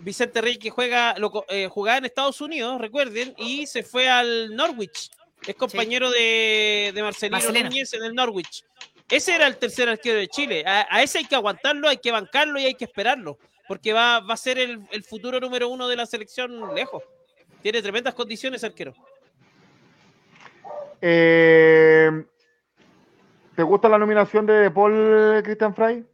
Vicente 0.00 0.40
Reyes 0.40 0.60
que 0.60 0.70
juega, 0.70 1.16
lo, 1.18 1.44
eh, 1.48 1.66
jugaba 1.68 1.98
en 1.98 2.04
Estados 2.04 2.40
Unidos, 2.40 2.80
recuerden, 2.80 3.34
y 3.36 3.66
se 3.66 3.82
fue 3.82 4.08
al 4.08 4.54
Norwich. 4.54 5.10
Es 5.44 5.56
compañero 5.56 6.10
de, 6.10 6.92
de 6.94 7.02
Marcelino, 7.02 7.36
Marcelino. 7.38 7.68
Núñez 7.70 7.92
en 7.94 8.04
el 8.04 8.14
Norwich. 8.14 8.62
Ese 9.10 9.34
era 9.34 9.46
el 9.48 9.56
tercer 9.56 9.88
arquero 9.88 10.18
de 10.18 10.28
Chile. 10.28 10.62
A, 10.66 10.86
a 10.88 11.02
ese 11.02 11.18
hay 11.18 11.24
que 11.24 11.34
aguantarlo, 11.34 11.88
hay 11.88 11.96
que 11.96 12.12
bancarlo 12.12 12.60
y 12.60 12.66
hay 12.66 12.74
que 12.74 12.84
esperarlo. 12.84 13.38
Porque 13.68 13.92
va, 13.92 14.20
va 14.20 14.34
a 14.34 14.38
ser 14.38 14.58
el, 14.58 14.80
el 14.90 15.04
futuro 15.04 15.38
número 15.38 15.68
uno 15.68 15.86
de 15.86 15.96
la 15.96 16.06
selección 16.06 16.74
lejos. 16.74 17.04
Tiene 17.62 17.82
tremendas 17.82 18.14
condiciones, 18.14 18.64
arquero. 18.64 18.94
Eh, 21.00 22.10
¿Te 23.54 23.62
gusta 23.62 23.88
la 23.88 23.98
nominación 23.98 24.46
de 24.46 24.70
Paul, 24.70 25.42
Christian 25.42 25.74
Fry? 25.74 26.04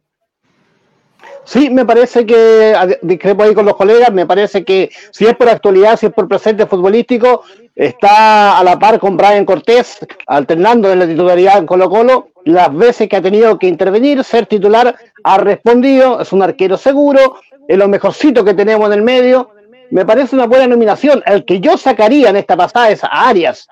Sí, 1.43 1.69
me 1.69 1.85
parece 1.85 2.25
que, 2.25 2.97
discrepo 3.01 3.43
ahí 3.43 3.53
con 3.53 3.65
los 3.65 3.75
colegas, 3.75 4.11
me 4.11 4.25
parece 4.25 4.65
que 4.65 4.89
si 5.11 5.25
es 5.25 5.35
por 5.35 5.49
actualidad, 5.49 5.97
si 5.97 6.07
es 6.07 6.13
por 6.13 6.27
presente 6.27 6.65
futbolístico, 6.65 7.43
está 7.75 8.59
a 8.59 8.63
la 8.63 8.77
par 8.77 8.99
con 8.99 9.15
Brian 9.15 9.45
Cortés, 9.45 9.99
alternando 10.27 10.91
en 10.91 10.99
la 10.99 11.07
titularidad 11.07 11.59
en 11.59 11.65
Colo 11.65 11.89
Colo, 11.89 12.29
las 12.45 12.73
veces 12.75 13.09
que 13.09 13.15
ha 13.15 13.21
tenido 13.21 13.57
que 13.57 13.67
intervenir, 13.67 14.23
ser 14.23 14.45
titular, 14.45 14.95
ha 15.23 15.37
respondido, 15.39 16.21
es 16.21 16.31
un 16.31 16.43
arquero 16.43 16.77
seguro, 16.77 17.37
es 17.67 17.77
lo 17.77 17.87
mejorcito 17.87 18.45
que 18.45 18.53
tenemos 18.53 18.87
en 18.87 18.93
el 18.93 19.01
medio, 19.01 19.49
me 19.89 20.05
parece 20.05 20.35
una 20.35 20.45
buena 20.45 20.67
nominación. 20.67 21.23
El 21.25 21.43
que 21.43 21.59
yo 21.59 21.77
sacaría 21.77 22.29
en 22.29 22.37
esta 22.37 22.55
pasada 22.55 22.89
es 22.89 23.03
a 23.03 23.07
Arias, 23.07 23.67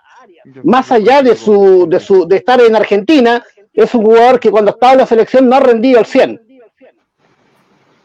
más 0.64 0.92
allá 0.92 1.22
de 1.22 1.36
su, 1.36 1.88
de 1.88 2.00
su, 2.00 2.28
de 2.28 2.38
estar 2.38 2.60
en 2.62 2.76
Argentina, 2.76 3.44
es 3.74 3.94
un 3.94 4.06
jugador 4.06 4.40
que 4.40 4.52
cuando 4.52 4.72
estaba 4.72 4.94
en 4.94 5.00
la 5.00 5.06
selección 5.06 5.48
no 5.48 5.56
ha 5.56 5.60
rendido 5.60 6.00
al 6.00 6.06
100. 6.06 6.42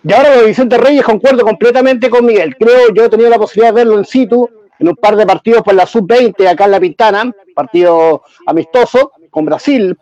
Y 0.04 0.12
ahora 0.12 0.36
lo 0.36 0.42
de 0.42 0.46
Vicente 0.48 0.78
Reyes 0.78 1.04
concuerdo 1.04 1.44
completamente 1.44 2.08
con 2.08 2.24
Miguel. 2.24 2.56
Creo, 2.56 2.92
yo 2.94 3.04
he 3.04 3.08
tenido 3.08 3.30
la 3.30 3.38
posibilidad 3.38 3.74
de 3.74 3.84
verlo 3.84 3.98
en 3.98 4.04
situ 4.04 4.48
en 4.78 4.88
un 4.88 4.96
par 4.96 5.16
de 5.16 5.26
partidos 5.26 5.62
por 5.62 5.74
la 5.74 5.86
sub-20 5.86 6.46
acá 6.46 6.66
en 6.66 6.70
La 6.70 6.80
Pintana, 6.80 7.32
partido 7.54 8.22
amistoso 8.46 9.12
con 9.30 9.44
Brasil, 9.44 9.96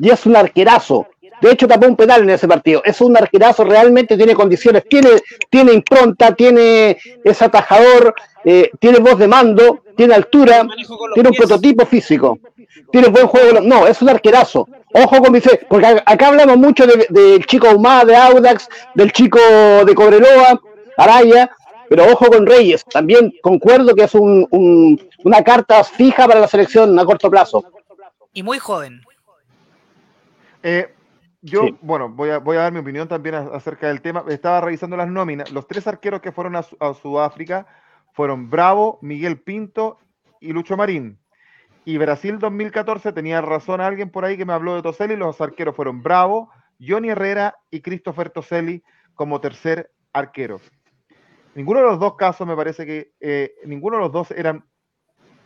y 0.00 0.10
es 0.10 0.26
un 0.26 0.36
arquerazo. 0.36 1.06
De 1.40 1.50
hecho, 1.50 1.66
tapó 1.66 1.86
un 1.86 1.96
penal 1.96 2.22
en 2.22 2.30
ese 2.30 2.46
partido. 2.46 2.82
Es 2.84 3.00
un 3.00 3.16
arquerazo, 3.16 3.64
realmente 3.64 4.16
tiene 4.16 4.34
condiciones, 4.34 4.84
tiene, 4.88 5.10
tiene 5.48 5.72
impronta, 5.72 6.34
tiene, 6.34 6.98
es 7.24 7.42
atajador, 7.42 8.14
eh, 8.44 8.70
tiene 8.78 8.98
voz 8.98 9.18
de 9.18 9.26
mando, 9.26 9.82
tiene 9.96 10.14
altura, 10.14 10.66
tiene 11.14 11.28
un 11.30 11.34
prototipo 11.34 11.86
físico, 11.86 12.38
tiene 12.92 13.08
buen 13.08 13.26
juego. 13.26 13.60
No, 13.62 13.86
es 13.86 14.02
un 14.02 14.10
arquerazo. 14.10 14.68
Ojo 14.92 15.22
con 15.22 15.32
Vicente, 15.32 15.66
porque 15.68 15.86
acá 15.86 16.28
hablamos 16.28 16.58
mucho 16.58 16.84
del 16.86 17.46
chico 17.46 17.70
Humada, 17.70 18.04
de 18.04 18.16
Audax, 18.16 18.68
del 18.94 19.12
chico 19.12 19.38
de 19.86 19.94
Cobreloa, 19.94 20.60
Araya, 20.96 21.50
pero 21.88 22.04
ojo 22.12 22.26
con 22.26 22.44
Reyes. 22.44 22.84
También 22.84 23.32
concuerdo 23.40 23.94
que 23.94 24.04
es 24.04 24.14
un, 24.14 25.00
una 25.24 25.42
carta 25.42 25.84
fija 25.84 26.26
para 26.26 26.40
la 26.40 26.48
selección 26.48 26.98
a 26.98 27.04
corto 27.04 27.30
plazo. 27.30 27.64
Y 28.32 28.42
muy 28.42 28.58
joven. 28.58 29.00
Eh, 30.62 30.94
yo, 31.42 31.62
bueno, 31.80 32.10
voy 32.10 32.30
a, 32.30 32.38
voy 32.38 32.56
a 32.58 32.62
dar 32.62 32.72
mi 32.72 32.80
opinión 32.80 33.08
también 33.08 33.34
acerca 33.34 33.88
del 33.88 34.02
tema. 34.02 34.24
Estaba 34.28 34.60
revisando 34.60 34.96
las 34.96 35.08
nóminas. 35.08 35.50
Los 35.50 35.66
tres 35.66 35.86
arqueros 35.86 36.20
que 36.20 36.32
fueron 36.32 36.56
a, 36.56 36.62
Sudáfrica 36.62 37.66
fueron 38.12 38.50
Bravo, 38.50 38.98
Miguel 39.00 39.40
Pinto 39.40 39.98
y 40.40 40.52
Lucho 40.52 40.76
Marín. 40.76 41.18
Y 41.86 41.96
Brasil 41.96 42.38
2014 42.38 43.12
tenía 43.12 43.40
razón 43.40 43.80
alguien 43.80 44.10
por 44.10 44.24
ahí 44.24 44.36
que 44.36 44.44
me 44.44 44.52
habló 44.52 44.74
de 44.74 44.82
Toselli. 44.82 45.16
Los 45.16 45.40
arqueros 45.40 45.74
fueron 45.74 46.02
Bravo, 46.02 46.50
Johnny 46.78 47.08
Herrera 47.08 47.56
y 47.70 47.80
Christopher 47.80 48.28
Toselli 48.28 48.82
como 49.14 49.40
tercer 49.40 49.90
arquero. 50.12 50.60
Ninguno 51.54 51.80
de 51.80 51.86
los 51.86 51.98
dos 51.98 52.16
casos 52.16 52.46
me 52.46 52.54
parece 52.54 52.84
que 52.84 53.12
eh, 53.20 53.54
ninguno 53.64 53.96
de 53.96 54.02
los 54.02 54.12
dos 54.12 54.30
eran 54.30 54.64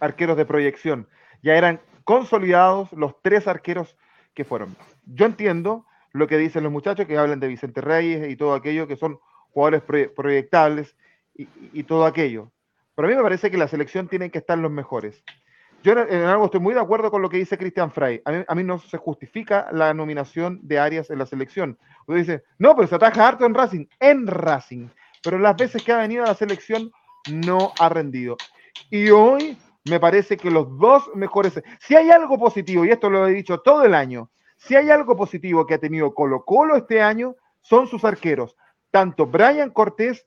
arqueros 0.01 0.37
de 0.37 0.45
proyección. 0.45 1.09
Ya 1.43 1.55
eran 1.55 1.81
consolidados 2.03 2.93
los 2.93 3.15
tres 3.23 3.47
arqueros 3.47 3.97
que 4.35 4.45
fueron. 4.45 4.77
Yo 5.07 5.27
entiendo 5.27 5.87
lo 6.13 6.27
que 6.29 6.39
dicen 6.39 6.63
los 6.63 6.73
muchachos 6.73 7.07
que 7.07 7.19
hablan 7.19 7.41
de 7.41 7.49
Vicente 7.49 7.81
Reyes 7.81 8.31
y 8.31 8.37
todo 8.37 8.55
aquello, 8.55 8.87
que 8.87 8.97
son 8.97 9.19
jugadores 9.51 9.83
proyectables 10.15 10.97
y, 11.35 11.83
todo 11.85 12.07
aquello. 12.07 12.53
Pero 12.95 13.09
a 13.09 13.11
mí 13.11 13.17
me 13.17 13.23
parece 13.23 13.51
que 13.51 13.57
la 13.57 13.69
selección 13.69 14.09
tiene 14.09 14.31
que 14.31 14.39
estar 14.39 14.57
los 14.57 14.71
mejores. 14.71 15.23
Yo 15.83 15.93
en, 15.93 16.25
algo 16.25 16.47
estoy 16.47 16.61
muy 16.61 16.73
de 16.73 16.81
acuerdo 16.81 17.11
con 17.11 17.21
lo 17.21 17.29
que 17.29 17.37
dice 17.37 17.59
Cristian 17.59 17.91
Frey. 17.91 18.23
A 18.25 18.55
mí, 18.55 18.65
no 18.65 18.79
se 18.79 18.97
justifica 18.97 19.69
la 19.73 19.93
nominación 19.93 20.61
de 20.63 20.79
Arias 20.79 21.11
en 21.11 21.19
la 21.19 21.27
selección. 21.27 21.79
Uno 22.07 22.19
dice, 22.19 22.45
no, 22.59 22.75
pero 22.75 22.89
se 22.89 22.95
ataja 22.95 23.29
harto 23.29 23.45
en 23.45 23.55
Racing. 23.55 23.87
En 23.99 24.27
Racing. 24.27 24.89
Pero 25.23 25.39
las 25.39 25.57
veces 25.57 25.83
que 25.83 25.93
ha 25.93 25.99
venido 25.99 26.25
a 26.25 26.29
la 26.29 26.35
selección 26.35 26.91
no 27.31 27.73
ha 27.79 27.89
rendido. 27.89 28.37
Y 28.91 29.11
hoy 29.11 29.59
me 29.85 30.01
parece 30.01 30.37
que 30.37 30.51
los 30.51 30.79
dos 30.79 31.11
mejores. 31.15 31.63
Si 31.81 31.95
hay 31.95 32.11
algo 32.11 32.39
positivo, 32.39 32.85
y 32.85 32.91
esto 32.91 33.11
lo 33.11 33.27
he 33.27 33.33
dicho 33.33 33.61
todo 33.61 33.85
el 33.85 33.95
año, 33.95 34.31
si 34.57 34.77
hay 34.77 34.91
algo 34.91 35.17
positivo 35.17 35.67
que 35.67 35.75
ha 35.75 35.79
tenido 35.79 36.15
Colo 36.15 36.45
Colo 36.45 36.77
este 36.77 37.03
año, 37.03 37.37
son 37.61 37.87
sus 37.87 38.05
arqueros, 38.05 38.57
tanto 38.91 39.27
Brian 39.27 39.71
Cortés 39.71 40.27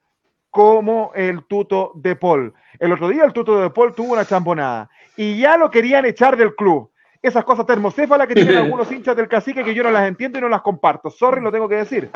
como 0.49 1.11
el 1.15 1.45
Tuto 1.45 1.91
de 1.95 2.15
Paul. 2.15 2.53
El 2.79 2.93
otro 2.93 3.09
día 3.09 3.25
el 3.25 3.33
Tuto 3.33 3.59
de 3.59 3.69
Paul 3.69 3.93
tuvo 3.93 4.13
una 4.13 4.25
chambonada 4.25 4.89
y 5.15 5.39
ya 5.39 5.57
lo 5.57 5.69
querían 5.71 6.05
echar 6.05 6.37
del 6.37 6.55
club. 6.55 6.91
Esas 7.21 7.43
cosas 7.43 7.65
termocéfalas 7.65 8.27
que 8.27 8.35
tienen 8.35 8.57
algunos 8.57 8.91
hinchas 8.91 9.15
del 9.15 9.27
cacique 9.27 9.63
que 9.63 9.73
yo 9.73 9.83
no 9.83 9.91
las 9.91 10.07
entiendo 10.07 10.37
y 10.37 10.41
no 10.41 10.49
las 10.49 10.61
comparto. 10.61 11.09
Sorry, 11.09 11.41
lo 11.41 11.51
tengo 11.51 11.67
que 11.67 11.75
decir. 11.75 12.09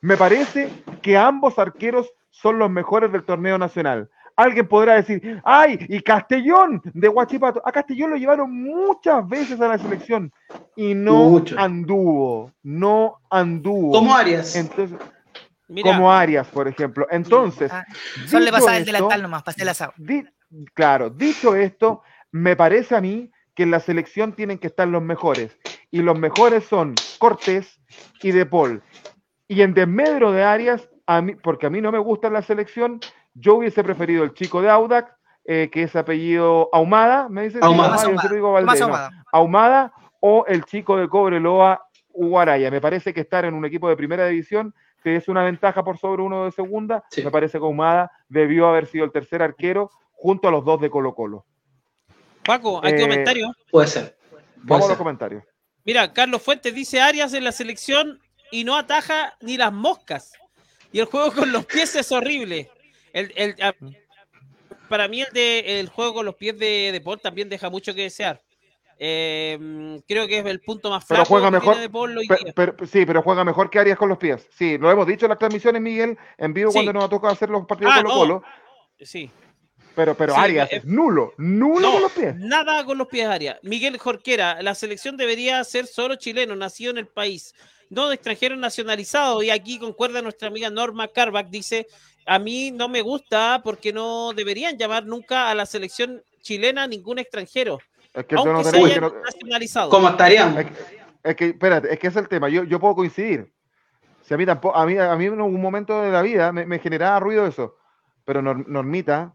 Me 0.00 0.16
parece 0.16 0.68
que 1.02 1.16
ambos 1.16 1.58
arqueros 1.58 2.12
son 2.30 2.58
los 2.58 2.70
mejores 2.70 3.10
del 3.12 3.24
torneo 3.24 3.58
nacional. 3.58 4.10
Alguien 4.36 4.66
podrá 4.66 4.94
decir, 4.94 5.40
ay, 5.44 5.78
y 5.88 6.00
Castellón 6.00 6.82
de 6.92 7.08
Huachipato. 7.08 7.62
A 7.64 7.70
Castellón 7.70 8.10
lo 8.10 8.16
llevaron 8.16 8.50
muchas 8.52 9.26
veces 9.28 9.60
a 9.60 9.68
la 9.68 9.78
selección 9.78 10.32
y 10.74 10.94
no 10.94 11.44
anduvo, 11.56 12.50
no 12.62 13.20
anduvo. 13.30 13.92
Como 13.92 14.14
Arias. 14.14 14.56
Entonces, 14.56 14.98
como 15.82 16.12
Arias, 16.12 16.48
por 16.48 16.66
ejemplo. 16.66 17.06
Entonces. 17.10 17.70
Ah, 17.72 17.84
solo 18.26 18.44
le 18.44 18.52
pasa 18.52 18.76
el 18.76 18.84
delantal 18.84 19.22
nomás, 19.22 19.42
pasé 19.42 19.64
la 19.64 19.74
claro, 20.74 21.10
dicho 21.10 21.54
esto, 21.54 22.02
me 22.30 22.56
parece 22.56 22.96
a 22.96 23.00
mí 23.00 23.30
que 23.54 23.62
en 23.62 23.70
la 23.70 23.80
selección 23.80 24.32
tienen 24.32 24.58
que 24.58 24.66
estar 24.66 24.88
los 24.88 25.02
mejores. 25.02 25.56
Y 25.90 26.02
los 26.02 26.18
mejores 26.18 26.64
son 26.64 26.94
Cortés 27.18 27.80
y 28.20 28.32
De 28.32 28.46
Paul. 28.46 28.82
Y 29.46 29.62
en 29.62 29.74
desmedro 29.74 30.32
de 30.32 30.42
Arias, 30.42 30.88
a 31.06 31.22
mí, 31.22 31.34
porque 31.36 31.66
a 31.66 31.70
mí 31.70 31.80
no 31.80 31.92
me 31.92 31.98
gusta 31.98 32.30
la 32.30 32.42
selección, 32.42 32.98
yo 33.34 33.56
hubiese 33.56 33.82
preferido 33.84 34.24
el 34.24 34.32
chico 34.32 34.62
de 34.62 34.70
Audax, 34.70 35.12
eh, 35.44 35.68
que 35.70 35.82
es 35.82 35.94
apellido 35.96 36.70
Ahumada, 36.72 37.28
me 37.28 37.42
dice. 37.42 37.58
Ahumada. 37.60 39.10
Ahumada. 39.32 39.92
o 40.20 40.46
el 40.48 40.64
chico 40.64 40.96
de 40.96 41.08
Cobreloa, 41.08 41.86
Uguaraya. 42.12 42.70
Me 42.70 42.80
parece 42.80 43.12
que 43.12 43.20
estar 43.20 43.44
en 43.44 43.52
un 43.54 43.64
equipo 43.66 43.88
de 43.88 43.96
primera 43.96 44.26
división 44.26 44.74
que 45.02 45.16
es 45.16 45.28
una 45.28 45.44
ventaja 45.44 45.84
por 45.84 45.98
sobre 45.98 46.22
uno 46.22 46.46
de 46.46 46.52
segunda. 46.52 47.04
Me 47.22 47.30
parece 47.30 47.58
que 47.58 47.64
Ahumada 47.64 48.10
debió 48.28 48.68
haber 48.68 48.86
sido 48.86 49.04
el 49.04 49.12
tercer 49.12 49.42
arquero 49.42 49.90
junto 50.12 50.48
a 50.48 50.50
los 50.50 50.64
dos 50.64 50.80
de 50.80 50.88
Colo 50.88 51.14
Colo. 51.14 51.44
Paco, 52.42 52.80
¿hay 52.82 52.94
Eh, 52.94 53.00
comentario? 53.02 53.52
Puede 53.70 53.88
ser. 53.88 54.16
Puede 54.30 54.44
Vamos 54.62 54.86
a 54.86 54.88
los 54.90 54.96
comentarios. 54.96 55.44
Mira, 55.84 56.10
Carlos 56.14 56.40
Fuentes 56.40 56.74
dice 56.74 57.02
Arias 57.02 57.34
en 57.34 57.44
la 57.44 57.52
selección 57.52 58.18
y 58.50 58.64
no 58.64 58.76
ataja 58.78 59.36
ni 59.42 59.58
las 59.58 59.72
moscas. 59.72 60.32
Y 60.90 61.00
el 61.00 61.06
juego 61.06 61.32
con 61.32 61.52
los 61.52 61.66
pies 61.66 61.94
es 61.96 62.10
horrible. 62.10 62.70
El, 63.14 63.32
el- 63.36 63.54
a- 63.62 63.74
para 64.90 65.08
mí 65.08 65.22
el, 65.22 65.32
de, 65.32 65.80
el 65.80 65.88
juego 65.88 66.12
con 66.14 66.26
los 66.26 66.34
pies 66.34 66.58
de, 66.58 66.90
de 66.92 67.00
Paul 67.00 67.18
también 67.20 67.48
deja 67.48 67.70
mucho 67.70 67.94
que 67.94 68.02
desear. 68.02 68.42
Eh, 68.98 70.00
creo 70.06 70.26
que 70.28 70.38
es 70.38 70.46
el 70.46 70.60
punto 70.60 70.88
más 70.90 71.04
Pero 71.06 71.18
flaco 71.24 71.28
juega 71.28 71.46
que 71.48 71.52
mejor. 71.52 71.78
de 71.78 71.90
Paul 71.90 72.16
hoy 72.18 72.26
pe- 72.28 72.36
día. 72.44 72.52
pero- 72.54 72.76
sí, 72.86 73.04
pero 73.04 73.22
juega 73.22 73.44
mejor 73.44 73.68
que 73.70 73.78
Arias 73.78 73.98
con 73.98 74.08
los 74.08 74.18
pies. 74.18 74.46
Sí, 74.56 74.78
lo 74.78 74.90
hemos 74.90 75.06
dicho 75.06 75.26
en 75.26 75.30
las 75.30 75.38
transmisiones, 75.38 75.82
Miguel, 75.82 76.16
en 76.38 76.54
vivo 76.54 76.70
Sí. 76.70 76.74
cuando 76.76 76.92
nos 76.92 77.04
ha 77.04 77.08
tocado 77.08 77.32
hacer 77.32 77.50
los 77.50 77.66
partidos 77.66 77.92
Ah, 77.94 77.98
de 77.98 78.02
Colo 78.04 78.14
Colo. 78.14 78.42
Sí. 79.00 79.30
Pero, 79.96 80.14
pero 80.16 80.34
Sí, 80.34 80.40
Arias 80.40 80.72
eh, 80.72 80.76
es 80.76 80.84
nulo, 80.84 81.34
nulo 81.38 81.80
No, 81.80 81.92
con 81.92 82.02
los 82.02 82.12
pies. 82.12 82.34
nada 82.36 82.84
con 82.84 82.98
los 82.98 83.06
pies 83.08 83.26
Arias. 83.26 83.58
Miguel 83.62 83.96
Jorquera, 83.98 84.60
la 84.62 84.74
selección 84.74 85.16
debería 85.16 85.62
ser 85.64 85.86
solo 85.86 86.16
chileno, 86.16 86.54
nacido 86.56 86.90
en 86.90 86.98
el 86.98 87.06
país, 87.06 87.54
no 87.90 88.08
de 88.08 88.14
extranjeros 88.16 88.58
nacionalizados. 88.58 89.44
Y 89.44 89.50
aquí 89.50 89.78
concuerda 89.78 90.20
nuestra 90.22 90.48
amiga 90.48 90.68
Norma 90.70 91.08
Carback, 91.08 91.48
dice, 91.48 91.86
a 92.26 92.38
mí 92.38 92.70
no 92.70 92.88
me 92.88 93.02
gusta 93.02 93.60
porque 93.62 93.92
no 93.92 94.32
deberían 94.34 94.76
llamar 94.78 95.04
nunca 95.06 95.50
a 95.50 95.54
la 95.54 95.66
selección 95.66 96.22
chilena 96.40 96.86
ningún 96.86 97.18
extranjero, 97.18 97.78
Es 98.12 98.26
que 98.26 98.34
eso 98.34 98.44
no 98.44 98.50
aunque 98.52 98.64
se 98.64 98.70
tenemos 98.72 98.90
hayan 98.90 99.10
que 99.10 99.16
no- 99.16 99.22
nacionalizado. 99.22 99.90
¿Cómo 99.90 100.08
estaríamos? 100.10 100.58
Es 100.58 100.66
que, 100.66 100.72
es 101.24 101.36
que, 101.36 101.44
espérate, 101.46 101.92
es 101.92 101.98
que 101.98 102.06
ese 102.08 102.18
es 102.18 102.22
el 102.24 102.28
tema. 102.28 102.48
Yo, 102.48 102.64
yo 102.64 102.78
puedo 102.80 102.94
coincidir. 102.96 103.52
Si 104.22 104.32
a 104.34 104.36
mí 104.36 104.46
tampoco, 104.46 104.76
a 104.76 104.86
mí, 104.86 104.96
a 104.98 105.14
mí 105.16 105.26
en 105.26 105.34
algún 105.34 105.60
momento 105.60 106.00
de 106.02 106.10
la 106.10 106.22
vida 106.22 106.50
me, 106.52 106.64
me 106.66 106.78
generaba 106.78 107.20
ruido 107.20 107.46
eso. 107.46 107.76
Pero 108.24 108.40
Nor- 108.42 108.66
Normita, 108.66 109.34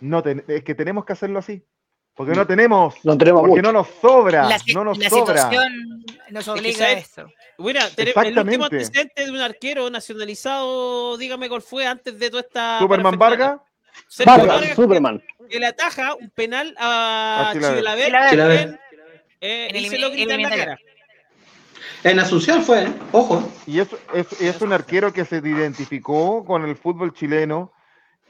no 0.00 0.22
ten- 0.22 0.44
es 0.48 0.64
que 0.64 0.74
tenemos 0.74 1.04
que 1.04 1.12
hacerlo 1.12 1.38
así. 1.38 1.64
Porque 2.18 2.34
no 2.34 2.46
tenemos, 2.46 2.96
No 3.04 3.16
tenemos 3.16 3.40
porque 3.42 3.62
mucho. 3.62 3.62
no 3.62 3.72
nos 3.72 3.88
sobra, 4.02 4.42
La, 4.48 4.58
no 4.74 4.84
nos 4.84 4.98
la 4.98 5.08
sobra. 5.08 5.36
situación 5.36 6.04
nos 6.30 6.48
obliga 6.48 6.84
a 6.86 6.90
esto. 6.92 7.32
Mira, 7.58 7.88
tene- 7.90 8.12
el 8.14 8.38
último 8.38 8.64
antecedente 8.64 9.24
de 9.24 9.30
un 9.30 9.38
arquero 9.40 9.88
nacionalizado, 9.88 11.16
dígame 11.16 11.48
cuál 11.48 11.62
fue 11.62 11.86
antes 11.86 12.18
de 12.18 12.28
toda 12.28 12.42
esta. 12.42 12.78
Superman. 12.80 13.16
Vargas, 13.18 13.60
Sergio 14.08 14.46
Vargas, 14.46 14.74
Superman. 14.74 15.22
que 15.48 15.58
le 15.60 15.66
ataja 15.66 16.14
un 16.16 16.28
penal 16.30 16.74
a 16.78 17.50
A 17.50 17.52
Chilaver. 17.52 17.78
Chilaver, 17.78 18.30
Chilaver. 18.30 18.60
en- 18.60 18.80
eh, 19.40 19.68
En 19.70 19.76
y 19.76 19.84
el- 19.84 19.90
se 19.90 19.98
lo 19.98 20.10
grita 20.10 20.22
en 20.22 20.28
la 20.28 20.34
eliminatoria. 20.48 20.64
cara. 20.66 20.78
En 22.04 22.18
Asunción 22.20 22.62
fue, 22.62 22.84
¿eh? 22.84 22.92
ojo. 23.12 23.48
y 23.66 23.80
es, 23.80 23.88
es, 24.14 24.40
es 24.40 24.60
un 24.60 24.72
arquero 24.72 25.12
que 25.12 25.24
se 25.24 25.36
identificó 25.36 26.44
con 26.44 26.64
el 26.64 26.76
fútbol 26.76 27.12
chileno. 27.12 27.72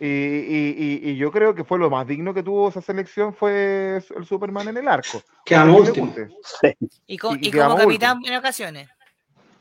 Y, 0.00 0.06
y- 0.06 0.76
y- 1.02 1.10
y 1.10 1.16
yo 1.16 1.32
creo 1.32 1.54
que 1.54 1.64
fue 1.64 1.78
lo 1.78 1.90
más 1.90 2.06
digno 2.06 2.32
que 2.32 2.42
tuvo 2.44 2.68
esa 2.68 2.80
selección 2.80 3.34
fue 3.34 4.00
el 4.16 4.24
Superman 4.24 4.68
en 4.68 4.76
el 4.76 4.86
arco. 4.88 5.20
Quedamos 5.44 5.88
último. 5.88 6.06
guste. 6.06 6.76
Y, 7.06 7.16
co- 7.18 7.34
Y- 7.40 7.50
como 7.50 7.76
capitán 7.76 8.20
en 8.24 8.34
ocasiones. 8.36 8.88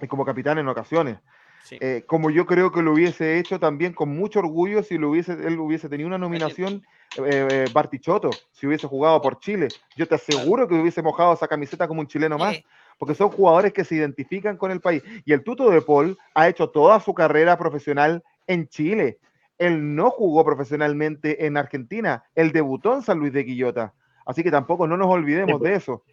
y 0.01 0.07
como 0.07 0.23
capitán 0.25 0.59
en 0.59 0.67
ocasiones. 0.67 1.17
Sí. 1.63 1.77
Eh, 1.81 2.03
como 2.05 2.29
yo 2.29 2.45
creo 2.45 2.71
que 2.71 2.81
lo 2.81 2.93
hubiese 2.93 3.39
hecho 3.39 3.59
también 3.59 3.91
con 3.93 4.09
mucho 4.09 4.39
orgullo 4.39 4.83
si 4.83 4.97
lo 4.97 5.09
hubiese, 5.09 5.33
él 5.33 5.59
hubiese 5.59 5.89
tenido 5.89 6.07
una 6.07 6.17
nominación 6.19 6.81
eh, 7.17 7.47
eh, 7.51 7.65
Bartichotto, 7.73 8.29
si 8.51 8.67
hubiese 8.67 8.87
jugado 8.87 9.21
por 9.21 9.39
Chile. 9.39 9.67
Yo 9.95 10.07
te 10.07 10.15
aseguro 10.15 10.67
que 10.67 10.75
hubiese 10.75 11.01
mojado 11.01 11.33
esa 11.33 11.47
camiseta 11.47 11.87
como 11.87 11.99
un 12.01 12.07
chileno 12.07 12.37
más, 12.37 12.53
Eh, 12.55 12.63
porque 12.99 13.15
son 13.15 13.29
jugadores 13.29 13.73
que 13.73 13.83
se 13.83 13.95
identifican 13.95 14.55
con 14.55 14.71
el 14.71 14.79
país. 14.81 15.03
Y 15.25 15.33
el 15.33 15.43
Tuto 15.43 15.69
de 15.69 15.81
Paul 15.81 16.17
ha 16.35 16.47
hecho 16.47 16.69
toda 16.69 16.99
su 16.99 17.13
carrera 17.13 17.57
profesional 17.57 18.23
en 18.45 18.67
Chile. 18.69 19.17
Él 19.57 19.95
no 19.95 20.11
jugó 20.11 20.45
profesionalmente 20.45 21.45
en 21.45 21.57
Argentina, 21.57 22.23
él 22.35 22.51
debutó 22.51 22.93
en 22.93 23.01
San 23.01 23.19
Luis 23.19 23.33
de 23.33 23.45
Quillota. 23.45 23.93
Así 24.25 24.43
que 24.43 24.51
tampoco 24.51 24.87
no 24.87 24.97
nos 24.97 25.07
olvidemos 25.07 25.61
de 25.61 25.75
eso. 25.75 26.03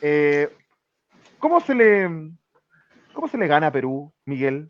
Eh, 0.00 0.48
¿cómo, 1.38 1.60
se 1.60 1.74
le, 1.74 2.08
¿Cómo 3.12 3.28
se 3.28 3.38
le 3.38 3.46
gana 3.46 3.68
a 3.68 3.72
Perú, 3.72 4.12
Miguel? 4.24 4.68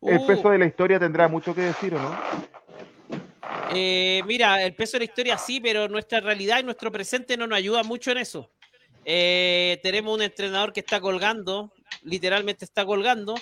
El 0.00 0.18
Uh, 0.18 0.26
peso 0.26 0.50
de 0.50 0.58
la 0.58 0.66
historia 0.66 1.00
tendrá 1.00 1.26
mucho 1.26 1.52
que 1.54 1.62
decir, 1.62 1.92
¿o 1.94 1.98
no? 1.98 2.16
Eh, 3.74 4.22
mira, 4.26 4.62
el 4.62 4.74
peso 4.74 4.92
de 4.92 5.00
la 5.00 5.04
historia 5.06 5.36
sí, 5.36 5.60
pero 5.60 5.88
nuestra 5.88 6.20
realidad 6.20 6.60
y 6.60 6.62
nuestro 6.62 6.92
presente 6.92 7.36
no 7.36 7.46
nos 7.46 7.58
ayuda 7.58 7.82
mucho 7.82 8.12
en 8.12 8.18
eso. 8.18 8.52
Eh, 9.04 9.80
tenemos 9.82 10.14
un 10.14 10.22
entrenador 10.22 10.72
que 10.72 10.80
está 10.80 11.00
colgando, 11.00 11.72
literalmente 12.02 12.64
está 12.64 12.86
colgando, 12.86 13.34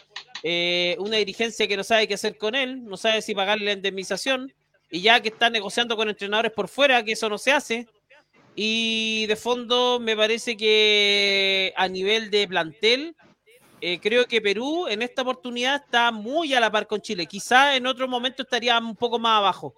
eh, 0.48 0.94
una 1.00 1.16
dirigencia 1.16 1.66
que 1.66 1.76
no 1.76 1.82
sabe 1.82 2.06
qué 2.06 2.14
hacer 2.14 2.38
con 2.38 2.54
él, 2.54 2.84
no 2.84 2.96
sabe 2.96 3.20
si 3.20 3.34
pagarle 3.34 3.64
la 3.64 3.72
indemnización, 3.72 4.54
y 4.88 5.00
ya 5.00 5.18
que 5.20 5.30
está 5.30 5.50
negociando 5.50 5.96
con 5.96 6.08
entrenadores 6.08 6.52
por 6.52 6.68
fuera, 6.68 7.02
que 7.02 7.12
eso 7.12 7.28
no 7.28 7.36
se 7.36 7.50
hace. 7.50 7.88
Y 8.54 9.26
de 9.26 9.34
fondo 9.34 9.98
me 9.98 10.16
parece 10.16 10.56
que 10.56 11.72
a 11.76 11.88
nivel 11.88 12.30
de 12.30 12.46
plantel, 12.46 13.16
eh, 13.80 13.98
creo 13.98 14.26
que 14.26 14.40
Perú 14.40 14.86
en 14.86 15.02
esta 15.02 15.22
oportunidad 15.22 15.82
está 15.84 16.12
muy 16.12 16.54
a 16.54 16.60
la 16.60 16.70
par 16.70 16.86
con 16.86 17.00
Chile. 17.00 17.26
Quizá 17.26 17.74
en 17.74 17.84
otro 17.84 18.06
momento 18.06 18.44
estaría 18.44 18.78
un 18.78 18.94
poco 18.94 19.18
más 19.18 19.38
abajo, 19.38 19.74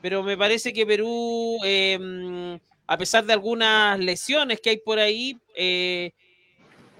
pero 0.00 0.22
me 0.22 0.36
parece 0.36 0.72
que 0.72 0.86
Perú, 0.86 1.58
eh, 1.64 2.60
a 2.86 2.96
pesar 2.96 3.24
de 3.24 3.32
algunas 3.32 3.98
lesiones 3.98 4.60
que 4.60 4.70
hay 4.70 4.76
por 4.76 5.00
ahí, 5.00 5.36
eh, 5.56 6.12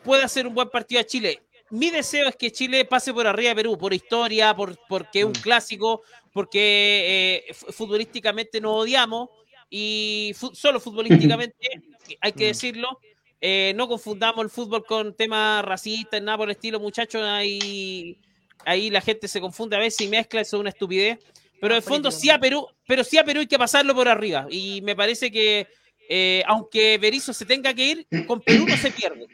puede 0.02 0.24
hacer 0.24 0.44
un 0.44 0.54
buen 0.54 0.70
partido 0.70 1.00
a 1.00 1.04
Chile. 1.04 1.40
Mi 1.72 1.90
deseo 1.90 2.28
es 2.28 2.36
que 2.36 2.50
Chile 2.52 2.84
pase 2.84 3.14
por 3.14 3.26
arriba 3.26 3.48
de 3.50 3.56
Perú, 3.56 3.78
por 3.78 3.94
historia, 3.94 4.54
por, 4.54 4.76
porque 4.88 5.20
es 5.20 5.24
un 5.24 5.32
clásico, 5.32 6.02
porque 6.32 7.44
eh, 7.48 7.54
fu- 7.54 7.72
futbolísticamente 7.72 8.60
nos 8.60 8.82
odiamos 8.82 9.30
y 9.70 10.32
fu- 10.36 10.54
solo 10.54 10.78
futbolísticamente, 10.80 11.56
hay 12.20 12.32
que 12.32 12.46
decirlo, 12.48 13.00
eh, 13.40 13.72
no 13.74 13.88
confundamos 13.88 14.44
el 14.44 14.50
fútbol 14.50 14.84
con 14.84 15.14
temas 15.16 15.64
racistas, 15.64 16.20
nada 16.20 16.36
por 16.36 16.48
el 16.48 16.56
estilo, 16.56 16.78
muchachos, 16.78 17.22
ahí, 17.22 18.18
ahí 18.66 18.90
la 18.90 19.00
gente 19.00 19.26
se 19.26 19.40
confunde 19.40 19.74
a 19.74 19.78
veces 19.78 20.02
y 20.02 20.08
mezcla, 20.08 20.42
eso 20.42 20.56
es 20.58 20.60
una 20.60 20.70
estupidez. 20.70 21.18
Pero 21.58 21.74
de 21.74 21.80
fondo 21.80 22.10
sí 22.10 22.28
a 22.28 22.38
Perú, 22.38 22.66
pero 22.86 23.02
sí 23.02 23.16
a 23.16 23.24
Perú 23.24 23.40
hay 23.40 23.46
que 23.46 23.58
pasarlo 23.58 23.94
por 23.94 24.08
arriba. 24.08 24.46
Y 24.50 24.82
me 24.82 24.94
parece 24.94 25.30
que 25.30 25.66
eh, 26.08 26.42
aunque 26.46 26.98
Berizzo 26.98 27.32
se 27.32 27.46
tenga 27.46 27.72
que 27.72 27.86
ir, 27.86 28.06
con 28.26 28.40
Perú 28.42 28.66
no 28.68 28.76
se 28.76 28.90
pierde. 28.90 29.26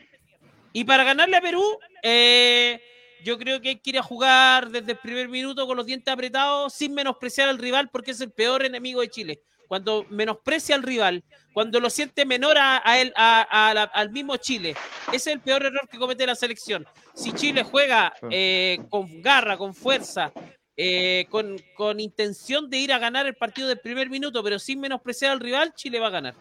Y 0.73 0.85
para 0.85 1.05
ganarle 1.05 1.37
a 1.37 1.41
Perú, 1.41 1.65
eh, 2.03 2.81
yo 3.25 3.39
creo 3.39 3.61
que 3.61 3.71
hay 3.71 3.77
que 3.81 3.91
ir 3.91 3.99
a 3.99 4.03
jugar 4.03 4.71
desde 4.71 4.93
el 4.93 4.99
primer 4.99 5.29
minuto 5.29 5.67
con 5.67 5.77
los 5.77 5.87
dientes 5.87 6.13
apretados, 6.13 6.73
sin 6.75 6.95
menospreciar 6.95 7.49
al 7.49 7.59
rival, 7.59 7.89
porque 7.91 8.13
es 8.13 8.21
el 8.21 8.31
peor 8.31 8.65
enemigo 8.65 9.01
de 9.01 9.09
Chile. 9.09 9.41
Cuando 9.67 10.07
menosprecia 10.09 10.75
al 10.77 10.83
rival, 10.83 11.23
cuando 11.53 11.79
lo 11.81 11.91
siente 11.91 12.25
menor 12.25 12.57
a, 12.57 12.81
a 12.85 12.99
él, 13.01 13.13
a- 13.17 13.69
a 13.69 13.75
la- 13.75 13.83
al 13.85 14.11
mismo 14.11 14.37
Chile, 14.37 14.75
ese 15.09 15.17
es 15.17 15.27
el 15.27 15.41
peor 15.41 15.65
error 15.67 15.87
que 15.91 15.99
comete 15.99 16.25
la 16.27 16.35
selección. 16.35 16.87
Si 17.15 17.33
Chile 17.33 17.63
juega 17.65 18.13
eh, 18.31 18.79
con 18.89 19.21
garra, 19.21 19.59
con 19.59 19.75
fuerza, 19.75 20.33
eh, 20.77 21.27
con, 21.29 21.57
con 21.75 21.99
intención 22.01 22.71
de 22.71 22.79
ir 22.79 22.93
a 22.93 22.99
ganar 22.99 23.27
el 23.27 23.35
partido 23.35 23.69
del 23.69 23.81
primer 23.81 24.09
minuto, 24.09 24.43
pero 24.45 24.59
sin 24.59 24.81
menospreciar 24.81 25.33
al 25.33 25.41
rival, 25.41 25.75
Chile 25.75 25.99
va 25.99 26.07
a 26.07 26.11
ganar. 26.11 26.35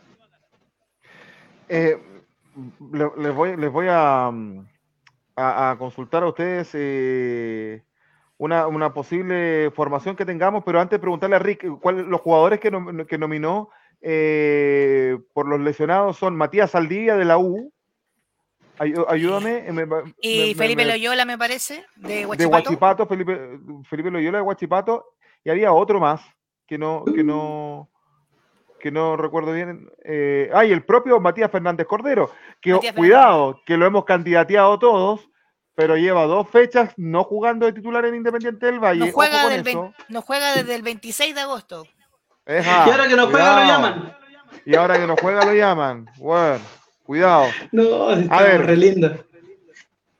Eh, 1.67 1.97
le- 2.91 3.11
les 3.17 3.33
voy, 3.35 3.55
les 3.57 3.71
voy 3.71 3.87
a, 3.89 4.29
mm, 4.31 4.67
a- 5.35 5.71
a 5.71 5.77
consultar 5.77 6.23
a 6.23 6.27
ustedes 6.27 6.69
eh, 6.73 7.83
una, 8.37 8.67
una 8.67 8.93
posible 8.93 9.71
formación 9.71 10.15
que 10.15 10.25
tengamos, 10.25 10.63
pero 10.63 10.79
antes 10.79 10.99
preguntarle 10.99 11.35
a 11.35 11.39
Rick, 11.39 11.65
¿cuál, 11.79 12.07
los 12.07 12.21
jugadores 12.21 12.59
que, 12.59 12.71
nom- 12.71 13.05
que 13.05 13.17
nominó 13.17 13.69
eh, 14.01 15.17
por 15.33 15.47
los 15.47 15.59
lesionados 15.59 16.17
son 16.17 16.35
Matías 16.35 16.69
Saldivia 16.71 17.15
de 17.15 17.25
la 17.25 17.37
U. 17.39 17.71
Ayúdame. 18.79 19.67
eh, 19.67 19.71
me- 19.73 19.87
me- 19.87 20.13
Y 20.21 20.53
Felipe 20.53 20.85
me- 20.85 20.91
Loyola, 20.91 21.25
me 21.25 21.35
parece, 21.37 21.83
de 21.95 22.17
de 22.19 22.25
Huachipato. 22.27 22.53
Huachipato, 22.69 23.07
Felipe, 23.07 23.59
Felipe 23.89 24.11
Loyola 24.11 24.37
de 24.37 24.43
Huachipato, 24.43 25.05
y 25.43 25.49
había 25.49 25.71
otro 25.73 25.99
más 25.99 26.21
que 26.67 26.77
no, 26.77 27.03
que 27.05 27.23
no, 27.23 27.89
que 28.79 28.91
no 28.91 29.17
recuerdo 29.17 29.53
bien. 29.53 29.89
Eh, 30.03 30.49
ah, 30.53 30.65
y 30.65 30.71
el 30.71 30.83
propio 30.83 31.19
Matías 31.19 31.51
Fernández 31.51 31.87
Cordero, 31.87 32.31
que 32.61 32.77
cuidado, 32.95 33.61
que 33.65 33.77
lo 33.77 33.85
hemos 33.85 34.05
candidateado 34.05 34.79
todos, 34.79 35.29
pero 35.75 35.95
lleva 35.95 36.25
dos 36.25 36.49
fechas 36.49 36.93
no 36.97 37.23
jugando 37.23 37.65
de 37.65 37.73
titular 37.73 38.03
en 38.05 38.15
Independiente 38.15 38.65
del 38.65 38.79
Valle. 38.79 39.07
No 39.07 39.11
juega, 39.11 39.47
del 39.47 39.67
eso. 39.67 39.81
20 39.83 40.03
no 40.09 40.21
juega 40.21 40.55
desde 40.55 40.75
el 40.75 40.81
26 40.81 41.35
de 41.35 41.41
agosto. 41.41 41.85
Y 42.47 42.51
ahora 42.69 43.07
que 43.07 43.15
no 43.15 43.27
juega 43.27 43.61
lo 43.61 43.67
llaman. 43.67 44.17
Y 44.65 44.75
ahora 44.75 44.97
que 44.97 45.07
no 45.07 45.15
juega 45.17 45.45
lo 45.45 45.53
llaman. 45.53 46.09
Bueno, 46.17 46.63
cuidado. 47.03 47.45
No, 47.71 48.11
está 48.11 48.41
ver. 48.41 48.65
re 48.65 48.77
lindo. 48.77 49.23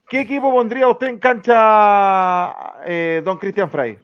¿Qué 0.10 0.22
equipo 0.22 0.52
pondría 0.52 0.88
usted 0.88 1.08
en 1.08 1.20
cancha, 1.20 2.76
eh, 2.86 3.22
don 3.26 3.38
Cristian 3.38 3.70
Frey? 3.70 3.98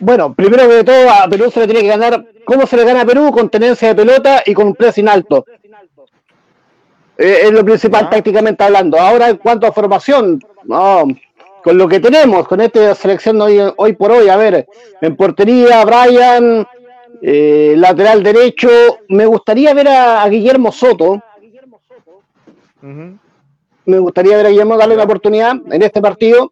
Bueno, 0.00 0.34
primero 0.34 0.68
que 0.68 0.82
todo, 0.84 1.10
a 1.10 1.28
Perú 1.28 1.50
se 1.50 1.60
le 1.60 1.66
tiene 1.66 1.82
que 1.82 1.88
ganar. 1.88 2.24
¿Cómo 2.44 2.66
se 2.66 2.76
le 2.76 2.84
gana 2.84 3.02
a 3.02 3.06
Perú? 3.06 3.30
Con 3.30 3.48
tenencia 3.48 3.88
de 3.88 3.94
pelota 3.94 4.42
y 4.44 4.54
con 4.54 4.68
un 4.68 4.74
pressing 4.74 5.08
alto. 5.08 5.44
Eh, 7.16 7.40
es 7.44 7.50
lo 7.52 7.64
principal 7.64 8.04
Ya. 8.04 8.10
tácticamente 8.10 8.62
hablando. 8.64 8.98
Ahora, 8.98 9.28
en 9.28 9.36
cuanto 9.36 9.66
a 9.66 9.72
formación, 9.72 10.40
no, 10.64 11.04
con 11.62 11.76
lo 11.76 11.88
que 11.88 12.00
tenemos, 12.00 12.46
con 12.46 12.60
esta 12.60 12.94
selección 12.94 13.40
hoy, 13.40 13.58
hoy 13.76 13.92
por 13.94 14.12
hoy, 14.12 14.28
a 14.28 14.36
ver, 14.36 14.66
en 15.00 15.16
portería, 15.16 15.84
Brian, 15.84 16.66
eh, 17.20 17.74
lateral 17.76 18.22
derecho, 18.22 18.68
me 19.08 19.26
gustaría 19.26 19.74
ver 19.74 19.88
a, 19.88 20.22
a 20.22 20.28
Guillermo 20.28 20.70
Soto. 20.72 21.20
Me 23.84 23.98
gustaría 23.98 24.36
ver 24.36 24.46
a 24.46 24.50
Guillermo 24.50 24.76
darle 24.76 24.94
una 24.94 25.04
oportunidad 25.04 25.56
en 25.70 25.82
este 25.82 26.00
partido. 26.00 26.50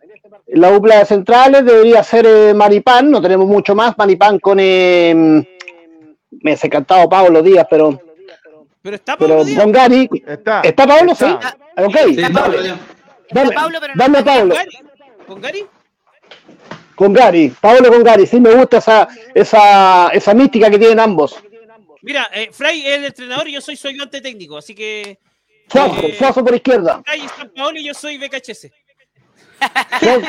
La 0.49 0.71
dupla 0.71 0.99
de 1.01 1.07
centrales 1.07 1.65
debería 1.65 2.03
ser 2.05 2.25
eh, 2.27 2.55
Maripán, 2.55 3.11
no 3.11 3.21
tenemos 3.21 3.47
mucho 3.47 3.75
más. 3.75 3.97
Maripán 3.99 4.39
con. 4.39 4.59
eh, 4.61 5.15
me 6.31 6.53
he 6.53 6.69
cantado 6.69 7.09
Pablo 7.09 7.43
Díaz, 7.43 7.67
pero, 7.69 8.01
Pero 8.83 8.97
está 8.97 9.17
pero 9.17 9.31
Pablo 9.31 9.45
Díaz. 9.45 9.61
con 9.63 9.73
Gary. 9.73 10.09
Está. 10.27 10.61
¿Está 10.61 10.87
Pablo? 10.87 11.13
está. 11.13 11.41
Sí. 11.41 11.83
Ok, 11.85 11.97
Sí, 12.07 12.17
dale, 12.17 12.35
Pablo, 12.35 12.63
ya. 12.63 12.77
dale, 13.33 13.53
Pablo, 13.53 13.79
pero 13.81 13.95
no 13.95 14.03
dale 14.05 14.17
a 14.17 14.21
está 14.21 14.35
Pablo. 14.35 14.55
¿Con 14.55 14.61
Gary? 14.65 14.77
¿Con 15.27 15.41
Gary? 15.41 15.67
Con 16.95 17.13
Gary, 17.13 17.53
Pablo 17.61 17.91
con 17.93 18.03
Gary. 18.05 18.27
Sí, 18.27 18.41
me 18.41 18.55
gusta 18.55 18.79
esa, 18.79 19.09
esa, 19.35 20.09
esa 20.13 20.33
mística 20.35 20.71
que 20.71 20.79
tienen 20.79 21.01
ambos. 21.01 21.37
Mira, 22.03 22.29
eh, 22.33 22.49
Fray 22.53 22.87
es 22.87 22.99
el 22.99 23.05
entrenador 23.07 23.49
y 23.49 23.53
yo 23.53 23.61
soy 23.61 23.77
su 23.77 23.89
ayudante 23.89 24.21
técnico, 24.21 24.57
así 24.57 24.75
que 24.75 25.19
Suazo, 25.71 26.07
Eh, 26.07 26.15
Suazo 26.17 26.45
por 26.45 26.55
izquierda. 26.55 27.03
Fray 27.05 27.25
es 27.25 27.33
San 27.33 27.51
Paolo 27.51 27.79
y 27.81 27.85
yo 27.87 27.93
soy 27.95 28.17
BKHS. 28.17 28.69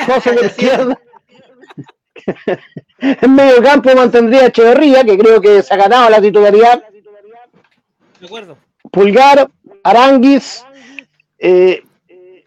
Suazo 0.06 0.34
por 0.36 0.46
izquierda. 0.46 1.00
En 3.00 3.36
medio 3.36 3.62
campo 3.62 3.94
mantendría 3.96 4.42
a 4.44 4.48
Echeverría, 4.48 5.04
que 5.04 5.18
creo 5.18 5.40
que 5.40 5.62
se 5.62 5.74
ha 5.74 5.78
ganado 5.78 6.10
la 6.10 6.22
titularidad. 6.22 6.84
De 8.20 8.26
acuerdo. 8.26 8.58
Pulgar, 8.92 9.50
Aranguis, 9.84 10.66
eh, 11.38 11.84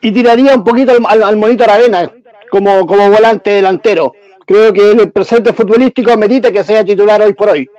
y 0.00 0.12
tiraría 0.12 0.54
un 0.54 0.64
poquito 0.64 0.92
al, 0.92 1.04
al, 1.06 1.22
al 1.22 1.36
Monito 1.36 1.64
Aravena 1.64 2.10
como, 2.50 2.86
como 2.86 3.10
volante 3.10 3.50
delantero. 3.50 4.14
Creo 4.46 4.72
que 4.72 4.90
el 4.90 5.12
presente 5.12 5.52
futbolístico 5.52 6.16
merita 6.16 6.50
que 6.50 6.64
sea 6.64 6.84
titular 6.84 7.22
hoy 7.22 7.34
por 7.34 7.50
hoy. 7.50 7.70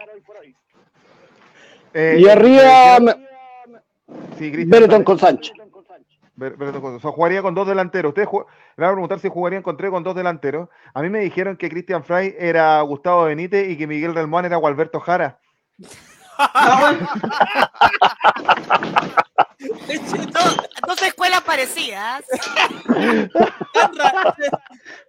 Eh, 1.93 2.17
Y 2.19 2.27
arriba, 2.29 2.97
eh, 2.97 3.27
sí, 4.39 5.03
con 5.03 5.19
Sánchez. 5.19 5.53
O 6.41 6.99
sea, 6.99 7.11
jugaría 7.11 7.41
con 7.41 7.53
dos 7.53 7.67
delanteros. 7.67 8.09
Ustedes 8.09 8.29
le 8.31 8.83
van 8.85 8.89
a 8.89 8.93
preguntar 8.93 9.19
si 9.19 9.29
jugarían 9.29 9.61
con 9.63 9.77
tres 9.77 9.91
con 9.91 10.03
dos 10.03 10.15
delanteros. 10.15 10.69
A 10.93 11.01
mí 11.01 11.09
me 11.09 11.19
dijeron 11.19 11.57
que 11.57 11.69
Cristian 11.69 12.03
Fray 12.03 12.35
era 12.39 12.81
Gustavo 12.81 13.25
Benítez 13.25 13.69
y 13.69 13.77
que 13.77 13.87
Miguel 13.87 14.15
Relmuán 14.15 14.45
era 14.45 14.57
Gualberto 14.57 14.99
Jara. 14.99 15.39
Dos, 19.59 20.57
dos 20.87 21.01
escuelas 21.03 21.41
parecidas. 21.41 22.23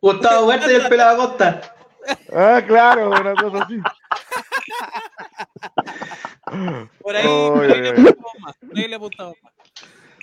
Gustavo 0.01 0.47
Huerta 0.49 0.71
y 0.71 0.75
el 0.75 0.89
pelado 0.89 1.17
Costa. 1.29 1.75
Ah, 2.35 2.61
claro, 2.67 3.11
una 3.11 3.33
cosa 3.35 3.63
así. 3.65 3.81
Por 7.01 7.17
ahí, 7.17 7.27
Oy, 7.27 7.51
por 7.61 7.71
ahí 7.71 7.81
oy, 7.81 7.83
le 7.83 7.91
oy. 7.91 8.01
apuntamos 8.01 8.33
más. 8.41 8.57
Por 8.57 8.79
ahí 8.79 8.89
le 8.89 8.97
apuntamos 8.97 9.37
más. 9.43 9.53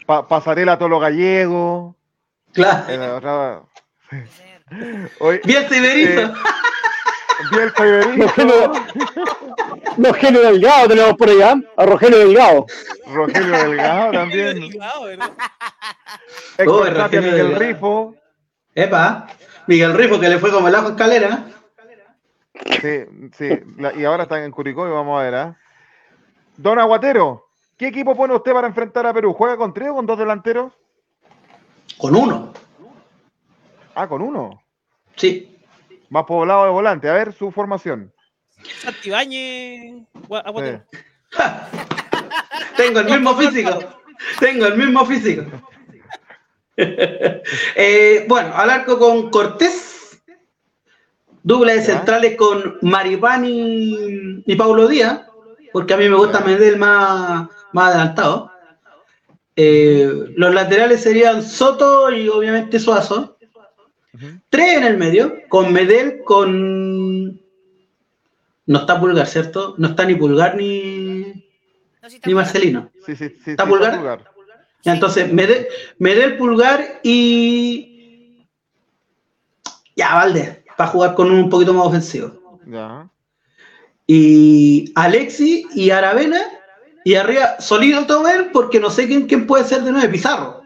Pa- 0.10 0.28
pasarela 0.28 0.76
Tolo 0.80 1.00
Gallego. 1.00 1.96
Claro. 2.52 3.70
eh, 4.12 5.08
Oye, 5.20 5.40
Bien 5.46 5.70
Siberizo. 5.70 6.22
eh, 6.22 6.32
Bielsa 7.52 7.86
y 7.86 7.92
Berizzo, 7.92 8.72
Rogelio, 10.00 10.42
Delgado 10.42 10.88
tenemos 10.88 11.14
por 11.14 11.30
allá. 11.30 11.54
A 11.78 11.86
Rogelio 11.86 12.18
Delgado. 12.18 12.66
Rogelio 13.06 13.52
Delgado 13.56 14.12
también. 14.12 14.60
Delgado, 14.60 15.04
¿verdad? 15.06 15.32
Héctor 16.58 16.94
Rogelio 16.98 17.22
Miguel 17.22 17.38
Delgado. 17.50 17.60
Rifo. 17.60 18.16
Epa. 18.74 19.28
Miguel 19.68 19.94
Rifo, 19.94 20.20
que 20.20 20.30
le 20.30 20.40
fue 20.40 20.52
como 20.52 20.70
el 20.70 20.76
ajo 20.76 20.90
escalera. 20.90 21.44
Sí, 22.82 23.04
sí. 23.38 23.50
la- 23.78 23.94
y 23.94 24.06
ahora 24.06 24.24
están 24.24 24.42
en 24.42 24.50
Curicó 24.52 24.88
y 24.88 24.92
vamos 24.92 25.20
a 25.20 25.24
ver, 25.24 25.36
¿ah? 25.36 25.56
Don 26.58 26.80
Aguatero, 26.80 27.49
¿qué 27.80 27.88
equipo 27.88 28.16
pone 28.16 28.36
usted 28.36 28.52
para 28.52 28.68
enfrentar 28.68 29.08
a 29.08 29.14
Perú? 29.14 29.34
¿Juega 29.34 29.58
con 29.58 29.74
tres 29.74 29.90
o 29.90 29.96
con 29.96 30.06
dos 30.06 30.20
delanteros? 30.20 30.74
Con 31.98 32.16
uno. 32.16 32.54
Ah, 33.96 34.08
con 34.08 34.22
uno. 34.22 34.62
Sí. 35.16 35.58
Más 36.10 36.26
poblado 36.26 36.66
de 36.66 36.72
volante. 36.72 37.10
A 37.10 37.14
ver 37.14 37.34
su 37.34 37.52
formación. 37.52 38.14
Santibáñez. 38.80 40.04
Aguatero. 40.30 40.84
Sí. 40.92 41.00
Tengo 42.78 43.00
el 43.00 43.06
mismo 43.06 43.36
físico. 43.36 43.80
Tengo 44.40 44.66
el 44.68 44.78
mismo 44.78 45.06
físico. 45.06 45.44
Eh, 47.76 48.26
bueno, 48.30 48.56
al 48.56 48.70
arco 48.70 48.98
con 48.98 49.30
Cortés. 49.30 50.22
Dupla 51.44 51.74
de 51.74 51.82
centrales 51.82 52.38
con 52.38 52.78
Maripán 52.82 53.44
y, 53.44 54.42
y 54.46 54.56
Paulo 54.56 54.88
Díaz. 54.88 55.24
Porque 55.74 55.94
a 55.94 55.98
mí 55.98 56.08
me 56.08 56.16
gusta. 56.16 56.40
Medel 56.40 56.78
más, 56.78 57.50
más 57.74 57.90
adelantado. 57.90 58.52
Eh, 59.56 60.34
los 60.36 60.54
laterales 60.54 61.02
serían 61.02 61.44
Soto 61.44 62.12
y 62.12 62.30
obviamente 62.30 62.80
Suazo. 62.80 63.38
Tres 64.50 64.78
en 64.78 64.84
el 64.84 64.98
medio, 64.98 65.42
con 65.50 65.72
Medel, 65.72 66.24
con. 66.24 67.40
No 68.66 68.80
está 68.80 69.00
Pulgar, 69.00 69.28
¿cierto? 69.28 69.76
No 69.78 69.90
está 69.90 70.06
ni 70.06 70.16
Pulgar 70.16 70.56
ni, 70.56 71.46
No, 72.02 72.10
sí 72.10 72.16
está 72.16 72.28
ni 72.28 72.34
Marcelino. 72.34 72.92
Sí, 73.06 73.16
sí, 73.16 73.30
sí. 73.44 73.52
¿Está 73.52 73.66
sí, 73.66 73.70
Pulgar? 73.70 74.32
Entonces, 74.84 75.32
Medel, 75.32 75.68
Medel 75.98 76.38
Pulgar 76.38 77.00
y. 77.04 78.46
Ya, 79.96 80.16
Valdés, 80.16 80.60
para 80.78 80.90
jugar 80.90 81.16
con 81.16 81.32
un 81.32 81.50
poquito 81.50 81.74
más 81.74 81.88
ofensivo. 81.88 82.60
Ya. 82.66 83.10
Y 84.08 84.92
Alexi 84.96 85.68
y 85.76 85.92
Aravena, 85.92 86.42
y 87.12 87.16
arriba 87.16 87.60
Solido 87.60 88.06
Tober, 88.06 88.52
porque 88.52 88.80
no 88.80 88.90
sé 88.90 89.08
quién, 89.08 89.26
quién 89.28 89.48
puede 89.48 89.64
ser 89.64 89.82
de 89.82 89.92
nueve, 89.92 90.10
Pizarro. 90.10 90.62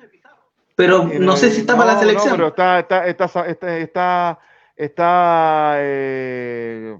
Pero 0.76 1.03
no 1.20 1.38
sé 1.38 1.52
si 1.52 1.61
está 1.61 1.78
para 1.78 1.94
la 1.94 1.99
selección. 1.99 2.32
No, 2.32 2.36
pero 2.36 2.48
está, 2.49 2.80
está, 2.80 3.07
está, 3.07 3.26
está, 3.48 3.78
está, 3.78 4.40
está, 4.76 5.74
eh, 5.78 6.98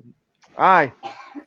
ay, 0.56 0.94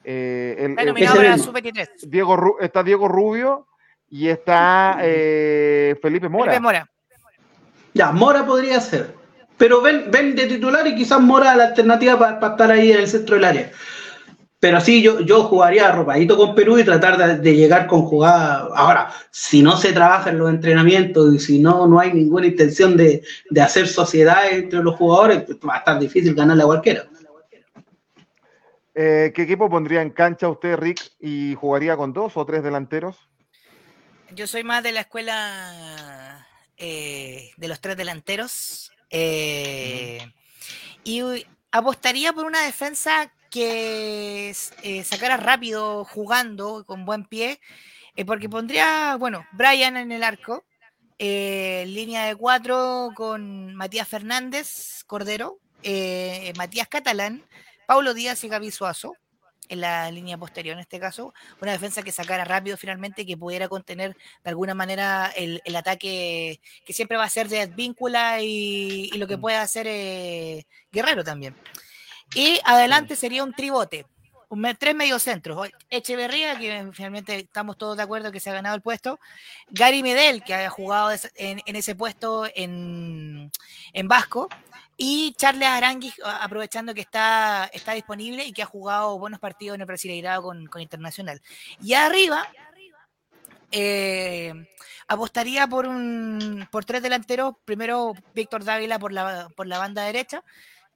eh, 0.04 0.56
el- 0.58 0.70
Está 0.72 0.82
el- 0.82 0.88
nominado 0.88 1.14
ese 1.14 1.16
para 1.16 1.28
la 1.30 1.36
mismo. 1.36 1.52
sub-23. 1.52 1.88
Diego, 2.08 2.56
está 2.60 2.82
Diego 2.82 3.08
Rubio 3.08 3.66
y 4.10 4.28
está 4.28 4.98
eh, 5.02 5.96
Felipe 6.02 6.28
Mora. 6.28 6.46
Felipe 6.52 6.60
Mora. 6.62 6.90
Ya, 7.94 8.10
Mora 8.12 8.44
podría 8.44 8.80
ser. 8.80 9.14
Pero 9.56 9.80
ven, 9.80 10.10
ven 10.10 10.34
de 10.36 10.46
titular 10.46 10.86
y 10.86 10.94
quizás 10.94 11.20
Mora 11.20 11.54
la 11.56 11.64
alternativa 11.68 12.18
para 12.18 12.50
estar 12.52 12.70
ahí 12.70 12.90
en 12.92 12.98
el 12.98 13.08
centro 13.08 13.36
del 13.36 13.44
área. 13.44 13.70
Pero 14.58 14.80
sí, 14.80 15.02
yo, 15.02 15.20
yo 15.20 15.44
jugaría 15.44 15.88
arropadito 15.88 16.36
con 16.36 16.54
Perú 16.54 16.78
y 16.78 16.84
tratar 16.84 17.18
de, 17.18 17.38
de 17.38 17.54
llegar 17.54 17.86
con 17.86 18.02
jugada. 18.02 18.68
Ahora, 18.74 19.12
si 19.30 19.62
no 19.62 19.76
se 19.76 19.92
trabaja 19.92 20.30
en 20.30 20.38
los 20.38 20.48
entrenamientos 20.48 21.34
y 21.34 21.38
si 21.38 21.58
no, 21.58 21.86
no 21.86 22.00
hay 22.00 22.12
ninguna 22.14 22.46
intención 22.46 22.96
de, 22.96 23.22
de 23.50 23.60
hacer 23.60 23.86
sociedad 23.86 24.48
entre 24.50 24.82
los 24.82 24.96
jugadores, 24.96 25.42
pues 25.42 25.58
va 25.58 25.74
a 25.74 25.78
estar 25.78 25.98
difícil 25.98 26.34
ganarle 26.34 26.62
a 26.62 26.66
cualquiera. 26.66 27.06
Eh, 28.94 29.30
¿Qué 29.34 29.42
equipo 29.42 29.68
pondría 29.68 30.00
en 30.00 30.08
cancha 30.08 30.48
usted, 30.48 30.74
Rick, 30.76 31.02
y 31.20 31.54
jugaría 31.54 31.94
con 31.98 32.14
dos 32.14 32.34
o 32.38 32.46
tres 32.46 32.62
delanteros? 32.62 33.28
Yo 34.34 34.46
soy 34.46 34.64
más 34.64 34.82
de 34.82 34.92
la 34.92 35.00
escuela 35.00 36.46
eh, 36.78 37.50
de 37.58 37.68
los 37.68 37.78
tres 37.82 37.98
delanteros. 37.98 38.90
eh, 39.10 40.26
y 41.04 41.22
apostaría 41.70 42.32
por 42.32 42.46
una 42.46 42.62
defensa 42.62 43.30
que 43.50 44.54
eh, 44.82 45.04
sacara 45.04 45.36
rápido 45.36 46.04
jugando 46.04 46.84
con 46.86 47.04
buen 47.04 47.24
pie. 47.24 47.60
eh, 48.16 48.24
porque 48.24 48.48
pondría, 48.48 49.16
bueno, 49.18 49.44
Brian 49.52 49.96
en 49.96 50.12
el 50.12 50.22
arco. 50.24 50.64
eh, 51.18 51.84
línea 51.88 52.26
de 52.26 52.36
cuatro 52.36 53.10
con 53.14 53.74
Matías 53.74 54.08
Fernández, 54.08 55.04
Cordero, 55.06 55.58
Matías 56.56 56.88
Catalán, 56.88 57.42
Paulo 57.86 58.12
Díaz 58.14 58.42
y 58.44 58.48
Gaby 58.48 58.70
Suazo 58.70 59.14
en 59.68 59.80
la 59.80 60.10
línea 60.10 60.38
posterior 60.38 60.74
en 60.74 60.80
este 60.80 61.00
caso, 61.00 61.34
una 61.60 61.72
defensa 61.72 62.02
que 62.02 62.12
sacara 62.12 62.44
rápido 62.44 62.76
finalmente, 62.76 63.26
que 63.26 63.36
pudiera 63.36 63.68
contener 63.68 64.16
de 64.44 64.50
alguna 64.50 64.74
manera 64.74 65.32
el, 65.36 65.60
el 65.64 65.76
ataque 65.76 66.60
que 66.84 66.92
siempre 66.92 67.16
va 67.16 67.24
a 67.24 67.30
ser 67.30 67.48
de 67.48 67.62
Advíncula 67.62 68.42
y, 68.42 69.10
y 69.12 69.18
lo 69.18 69.26
que 69.26 69.38
puede 69.38 69.56
hacer 69.56 69.86
eh, 69.88 70.66
Guerrero 70.92 71.24
también. 71.24 71.56
Y 72.34 72.60
adelante 72.64 73.16
sería 73.16 73.44
un 73.44 73.54
tribote, 73.54 74.06
un 74.48 74.76
tres 74.78 74.94
mediocentros. 74.94 75.68
Echeverría, 75.90 76.58
que 76.58 76.90
finalmente 76.92 77.36
estamos 77.36 77.78
todos 77.78 77.96
de 77.96 78.02
acuerdo 78.02 78.32
que 78.32 78.40
se 78.40 78.50
ha 78.50 78.54
ganado 78.54 78.74
el 78.74 78.82
puesto. 78.82 79.18
Gary 79.68 80.02
Medel, 80.02 80.42
que 80.42 80.54
ha 80.54 80.70
jugado 80.70 81.16
en, 81.36 81.62
en 81.64 81.76
ese 81.76 81.94
puesto 81.94 82.46
en, 82.54 83.50
en 83.92 84.08
Vasco. 84.08 84.48
Y 84.98 85.34
Charles 85.36 85.68
Aranguis, 85.68 86.14
aprovechando 86.24 86.94
que 86.94 87.02
está, 87.02 87.68
está 87.72 87.92
disponible 87.92 88.46
y 88.46 88.52
que 88.52 88.62
ha 88.62 88.66
jugado 88.66 89.18
buenos 89.18 89.40
partidos 89.40 89.74
en 89.74 89.82
el 89.82 89.86
Brasileirado 89.86 90.42
con, 90.42 90.66
con 90.68 90.80
Internacional. 90.80 91.42
Y 91.82 91.92
arriba, 91.92 92.48
eh, 93.70 94.54
apostaría 95.06 95.66
por 95.66 95.86
un 95.86 96.66
por 96.72 96.86
tres 96.86 97.02
delanteros. 97.02 97.56
Primero 97.66 98.14
Víctor 98.34 98.64
Dávila 98.64 98.98
por 98.98 99.12
la, 99.12 99.48
por 99.54 99.66
la 99.66 99.78
banda 99.78 100.02
derecha, 100.02 100.42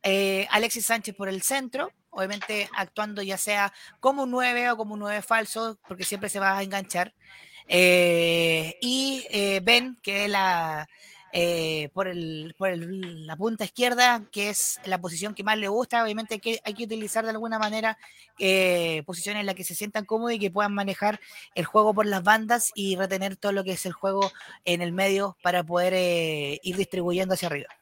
eh, 0.03 0.47
Alexis 0.51 0.87
Sánchez 0.87 1.15
por 1.15 1.29
el 1.29 1.43
centro, 1.43 1.93
obviamente 2.11 2.69
actuando 2.77 3.23
ya 3.23 3.37
sea 3.37 3.73
como 4.01 4.23
un 4.23 4.31
9 4.31 4.71
o 4.71 4.77
como 4.77 4.95
un 4.95 5.01
9 5.01 5.23
falso, 5.23 5.79
porque 5.87 6.05
siempre 6.05 6.29
se 6.29 6.41
va 6.41 6.57
a 6.57 6.63
enganchar. 6.63 7.15
Eh, 7.69 8.77
y 8.81 9.25
eh, 9.31 9.61
Ben, 9.63 9.99
que 10.03 10.25
es 10.25 10.31
la, 10.31 10.89
por, 11.93 12.09
el, 12.09 12.55
por 12.59 12.77
la 12.77 13.37
punta 13.37 13.65
izquierda, 13.65 14.25
que 14.33 14.51
es 14.51 14.81
la 14.85 15.01
posición 15.01 15.35
que 15.35 15.45
más 15.45 15.59
le 15.59 15.69
gusta. 15.69 16.03
Obviamente 16.03 16.35
hay 16.35 16.41
que, 16.41 16.61
hay 16.65 16.75
que 16.75 16.85
utilizar 16.85 17.25
de 17.25 17.31
alguna 17.31 17.59
manera 17.59 17.99
posiciones 19.07 19.41
en 19.41 19.47
las 19.47 19.55
que 19.55 19.65
se 19.65 19.75
sientan 19.75 20.07
cómodos 20.07 20.33
y 20.33 20.39
que 20.39 20.51
puedan 20.51 20.75
manejar 20.75 21.21
el 21.55 21.67
juego 21.67 21.95
por 21.95 22.07
las 22.07 22.23
bandas 22.23 22.73
y 22.75 22.97
retener 22.97 23.37
todo 23.37 23.53
lo 23.53 23.65
que 23.65 23.73
es 23.73 23.87
el 23.87 23.93
juego 23.93 24.33
en 24.65 24.81
el 24.83 24.93
medio 24.93 25.37
para 25.43 25.63
poder 25.63 26.59
ir 26.63 26.77
distribuyendo 26.77 27.35
hacia 27.35 27.49
arriba. 27.49 27.80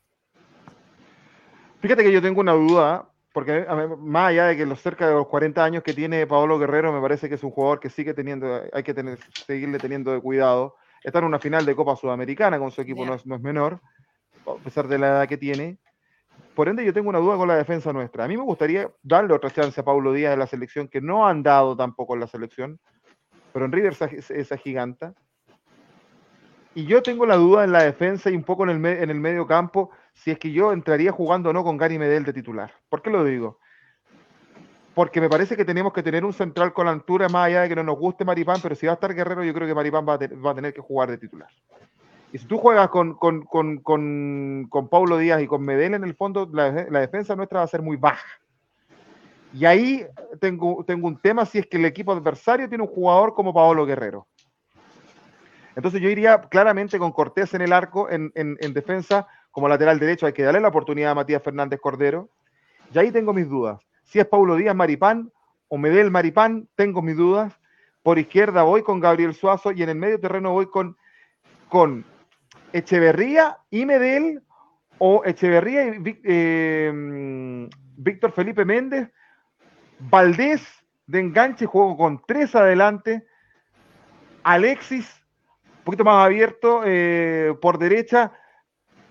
Fíjate 1.80 2.02
que 2.02 2.12
yo 2.12 2.20
tengo 2.20 2.40
una 2.40 2.52
duda, 2.52 3.08
porque 3.32 3.66
más 3.98 4.30
allá 4.30 4.46
de 4.46 4.56
que 4.56 4.66
los 4.66 4.80
cerca 4.80 5.06
de 5.06 5.14
los 5.14 5.28
40 5.28 5.64
años 5.64 5.82
que 5.84 5.94
tiene 5.94 6.26
Paolo 6.26 6.58
Guerrero, 6.58 6.92
me 6.92 7.00
parece 7.00 7.28
que 7.28 7.36
es 7.36 7.44
un 7.44 7.52
jugador 7.52 7.78
que 7.78 7.88
sigue 7.88 8.14
teniendo, 8.14 8.62
hay 8.72 8.82
que 8.82 8.94
tener, 8.94 9.18
seguirle 9.46 9.78
teniendo 9.78 10.12
de 10.12 10.20
cuidado. 10.20 10.74
Está 11.04 11.20
en 11.20 11.26
una 11.26 11.38
final 11.38 11.64
de 11.64 11.76
Copa 11.76 11.94
Sudamericana 11.94 12.58
con 12.58 12.72
su 12.72 12.80
equipo, 12.80 13.06
no 13.06 13.14
es, 13.14 13.24
no 13.26 13.36
es 13.36 13.40
menor, 13.40 13.80
a 14.44 14.54
pesar 14.64 14.88
de 14.88 14.98
la 14.98 15.08
edad 15.08 15.28
que 15.28 15.36
tiene. 15.36 15.78
Por 16.56 16.68
ende, 16.68 16.84
yo 16.84 16.92
tengo 16.92 17.08
una 17.08 17.20
duda 17.20 17.36
con 17.36 17.46
la 17.46 17.54
defensa 17.54 17.92
nuestra. 17.92 18.24
A 18.24 18.28
mí 18.28 18.36
me 18.36 18.42
gustaría 18.42 18.90
darle 19.04 19.32
otra 19.32 19.50
chance 19.50 19.80
a 19.80 19.84
Paulo 19.84 20.12
Díaz 20.12 20.32
de 20.32 20.36
la 20.36 20.48
selección, 20.48 20.88
que 20.88 21.00
no 21.00 21.28
han 21.28 21.44
dado 21.44 21.76
tampoco 21.76 22.14
en 22.14 22.20
la 22.20 22.26
selección, 22.26 22.80
pero 23.52 23.64
en 23.64 23.70
River 23.70 23.94
es 24.10 24.32
esa 24.32 24.56
giganta. 24.56 25.14
Y 26.74 26.86
yo 26.86 27.02
tengo 27.02 27.26
la 27.26 27.36
duda 27.36 27.62
en 27.62 27.70
la 27.70 27.84
defensa 27.84 28.30
y 28.30 28.34
un 28.34 28.42
poco 28.42 28.64
en 28.64 28.70
el, 28.70 28.84
en 28.84 29.10
el 29.10 29.20
medio 29.20 29.46
campo, 29.46 29.90
si 30.18 30.32
es 30.32 30.38
que 30.38 30.50
yo 30.52 30.72
entraría 30.72 31.12
jugando 31.12 31.50
o 31.50 31.52
no 31.52 31.62
con 31.62 31.76
Gary 31.76 31.98
Medel 31.98 32.24
de 32.24 32.32
titular. 32.32 32.72
¿Por 32.88 33.02
qué 33.02 33.10
lo 33.10 33.24
digo? 33.24 33.58
Porque 34.94 35.20
me 35.20 35.28
parece 35.28 35.56
que 35.56 35.64
tenemos 35.64 35.92
que 35.92 36.02
tener 36.02 36.24
un 36.24 36.32
central 36.32 36.72
con 36.72 36.88
altura, 36.88 37.28
más 37.28 37.46
allá 37.46 37.62
de 37.62 37.68
que 37.68 37.76
no 37.76 37.84
nos 37.84 37.96
guste 37.98 38.24
Maripán, 38.24 38.60
pero 38.60 38.74
si 38.74 38.86
va 38.86 38.92
a 38.92 38.94
estar 38.94 39.14
Guerrero, 39.14 39.44
yo 39.44 39.54
creo 39.54 39.68
que 39.68 39.74
Maripán 39.74 40.04
va 40.08 40.14
a, 40.14 40.18
va 40.44 40.50
a 40.50 40.54
tener 40.54 40.74
que 40.74 40.80
jugar 40.80 41.08
de 41.08 41.18
titular. 41.18 41.48
Y 42.32 42.38
si 42.38 42.46
tú 42.46 42.58
juegas 42.58 42.88
con, 42.88 43.14
con, 43.14 43.42
con, 43.44 43.78
con, 43.78 44.66
con 44.68 44.88
Paulo 44.88 45.18
Díaz 45.18 45.40
y 45.40 45.46
con 45.46 45.62
Medel, 45.62 45.94
en 45.94 46.02
el 46.02 46.16
fondo, 46.16 46.50
la, 46.52 46.72
defe- 46.72 46.90
la 46.90 47.00
defensa 47.00 47.36
nuestra 47.36 47.60
va 47.60 47.64
a 47.64 47.68
ser 47.68 47.80
muy 47.80 47.96
baja. 47.96 48.26
Y 49.54 49.64
ahí 49.64 50.04
tengo, 50.40 50.84
tengo 50.84 51.06
un 51.06 51.20
tema 51.20 51.46
si 51.46 51.58
es 51.58 51.66
que 51.66 51.76
el 51.76 51.84
equipo 51.84 52.12
adversario 52.12 52.68
tiene 52.68 52.82
un 52.82 52.90
jugador 52.90 53.34
como 53.34 53.54
Paolo 53.54 53.86
Guerrero. 53.86 54.26
Entonces 55.76 56.00
yo 56.00 56.08
iría 56.10 56.40
claramente 56.40 56.98
con 56.98 57.12
Cortés 57.12 57.54
en 57.54 57.62
el 57.62 57.72
arco, 57.72 58.10
en- 58.10 58.32
en 58.34 58.74
defensa, 58.74 59.28
como 59.50 59.68
lateral 59.68 59.98
derecho, 59.98 60.26
hay 60.26 60.32
que 60.32 60.42
darle 60.42 60.60
la 60.60 60.68
oportunidad 60.68 61.12
a 61.12 61.14
Matías 61.14 61.42
Fernández 61.42 61.80
Cordero. 61.80 62.28
Y 62.92 62.98
ahí 62.98 63.10
tengo 63.10 63.32
mis 63.32 63.48
dudas. 63.48 63.80
Si 64.04 64.18
es 64.18 64.26
Paulo 64.26 64.56
Díaz 64.56 64.74
Maripán 64.74 65.30
o 65.68 65.78
Medel 65.78 66.10
Maripán, 66.10 66.68
tengo 66.74 67.02
mis 67.02 67.16
dudas. 67.16 67.52
Por 68.02 68.18
izquierda 68.18 68.62
voy 68.62 68.82
con 68.82 69.00
Gabriel 69.00 69.34
Suazo 69.34 69.72
y 69.72 69.82
en 69.82 69.90
el 69.90 69.96
medio 69.96 70.18
terreno 70.18 70.52
voy 70.52 70.66
con, 70.70 70.96
con 71.68 72.04
Echeverría 72.72 73.58
y 73.70 73.84
Medel 73.84 74.42
o 74.98 75.22
Echeverría 75.24 75.86
y 75.86 76.20
eh, 76.24 76.90
mm, 76.94 77.64
Víctor 77.96 78.32
Felipe 78.32 78.64
Méndez. 78.64 79.10
Valdés 79.98 80.62
de 81.06 81.20
enganche, 81.20 81.66
juego 81.66 81.96
con 81.96 82.22
tres 82.26 82.54
adelante. 82.54 83.26
Alexis, 84.42 85.22
un 85.78 85.84
poquito 85.84 86.04
más 86.04 86.24
abierto 86.24 86.82
eh, 86.84 87.54
por 87.60 87.78
derecha. 87.78 88.32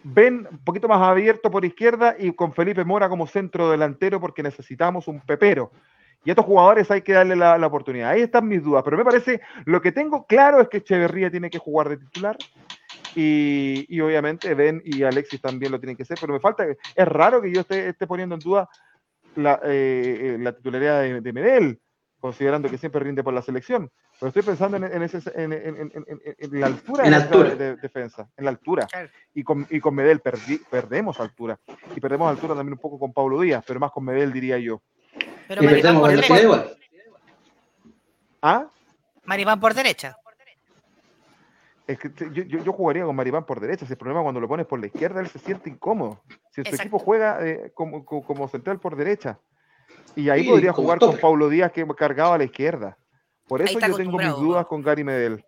Ben, 0.10 0.48
un 0.50 0.60
poquito 0.60 0.88
más 0.88 1.02
abierto 1.02 1.52
por 1.52 1.66
izquierda 1.66 2.16
y 2.18 2.32
con 2.32 2.54
Felipe 2.54 2.86
Mora 2.86 3.10
como 3.10 3.28
centro 3.28 3.70
delantero 3.70 4.22
porque 4.22 4.42
necesitamos 4.42 5.08
un 5.08 5.20
pepero. 5.20 5.72
Y 6.24 6.30
a 6.30 6.34
estos 6.34 6.46
jugadores 6.46 6.90
hay 6.90 7.02
que 7.02 7.14
darle 7.14 7.36
la, 7.36 7.68
oportunidad. 7.68 8.12
Ahí 8.12 8.22
están 8.22 8.48
mis 8.48 8.64
dudas. 8.64 8.84
Pero 8.84 8.98
me 8.98 9.04
parece, 9.04 9.42
lo 9.66 9.82
que 9.82 9.92
tengo 9.92 10.26
claro 10.26 10.62
es 10.62 10.70
que 10.70 10.78
Echeverría 10.78 11.30
tiene 11.30 11.50
que 11.50 11.58
jugar 11.58 11.90
de 11.90 11.98
titular. 11.98 12.38
Y, 13.16 13.86
y 13.90 14.00
obviamente 14.00 14.54
Ben 14.54 14.82
y 14.86 15.04
Alexis 15.04 15.42
también 15.42 15.74
lo 15.74 15.80
tienen 15.80 15.98
que 15.98 16.04
hacer. 16.04 16.18
Pero 16.20 16.34
me 16.34 16.40
falta, 16.40 16.66
es 16.66 17.08
raro 17.08 17.42
que 17.42 17.52
yo 17.52 17.62
esté, 17.62 17.90
esté 17.90 18.08
poniendo 18.08 18.36
en 18.36 18.40
duda 18.40 18.70
la, 19.36 19.60
eh, 19.66 20.36
eh, 20.36 20.38
la 20.40 20.54
titularidad 20.54 21.02
de, 21.02 21.22
de 21.22 21.34
Medel, 21.34 21.82
considerando 22.20 22.70
que 22.70 22.78
siempre 22.78 23.04
rinde 23.04 23.24
por 23.24 23.34
la 23.34 23.42
selección. 23.42 23.92
Pero 24.20 24.28
estoy 24.30 24.42
pensando 24.44 24.78
en, 24.78 24.84
en 24.86 25.04
ese, 25.04 25.18
en, 25.36 25.54
en- 25.54 25.64
en- 25.64 25.92
en- 25.94 26.06
en- 26.08 26.36
en 26.40 26.60
la 26.60 26.66
altura 26.68 27.04
En 27.06 27.12
de, 27.12 27.18
la 27.18 27.24
altura. 27.24 27.50
de- 27.50 27.56
de 27.56 27.76
defensa, 27.78 28.28
en 28.36 28.46
la 28.46 28.50
altura. 28.52 28.88
Y 29.34 29.44
con, 29.44 29.68
y 29.70 29.80
con 29.80 29.94
Medel 29.94 30.22
perdi- 30.24 30.64
perdemos 30.70 31.20
altura. 31.20 31.60
Y 31.96 32.00
perdemos 32.00 32.30
altura 32.30 32.56
también 32.56 32.74
un 32.74 32.80
poco 32.80 32.98
con 32.98 33.14
Pablo 33.14 33.40
Díaz, 33.42 33.64
pero 33.68 33.80
más 33.80 33.92
con 33.92 34.04
Medel 34.06 34.34
diría 34.34 34.58
yo. 34.58 34.82
Pero 35.48 35.62
Y 35.62 35.66
Maripán 35.68 35.82
perdemos 35.82 36.02
por 36.02 36.10
velocidad 36.10 36.36
derecha. 36.36 36.44
igual. 36.44 36.78
¿Ah? 38.42 38.68
Maripán 39.26 39.60
por 39.60 39.74
derecha. 39.74 40.16
Es 41.86 41.98
que 42.00 42.12
yo, 42.34 42.44
yo, 42.44 42.64
yo 42.64 42.74
jugaría 42.74 43.06
con 43.06 43.16
Maripán 43.16 43.46
por 43.46 43.60
derecha. 43.62 43.86
Si 43.86 43.94
el 43.94 43.98
problema 43.98 44.22
cuando 44.22 44.42
lo 44.42 44.48
pones 44.48 44.66
por 44.66 44.78
la 44.80 44.88
izquierda, 44.88 45.22
él 45.22 45.28
se 45.28 45.40
siente 45.40 45.70
incómodo. 45.70 46.22
Si 46.52 46.62
su 46.64 46.76
equipo 46.76 47.00
juega 47.00 47.46
eh, 47.48 47.72
como, 47.74 48.04
como, 48.04 48.26
como 48.26 48.48
central 48.50 48.80
por 48.80 48.96
derecha. 48.98 49.40
Y 50.16 50.30
ahí 50.30 50.44
Sí, 50.44 50.50
podría 50.50 50.74
jugar 50.74 51.00
con. 51.00 51.18
Paulo 51.18 51.48
Díaz 51.48 51.72
que 51.72 51.88
cargaba 51.96 52.36
a 52.36 52.38
la 52.40 52.44
izquierda. 52.44 52.98
Por 53.48 53.62
eso 53.62 53.80
yo 53.80 53.96
tengo 53.98 54.18
mis 54.18 54.28
dudas 54.42 54.64
¿no? 54.64 54.68
con 54.68 54.82
Gary 54.82 55.04
Medel. 55.04 55.44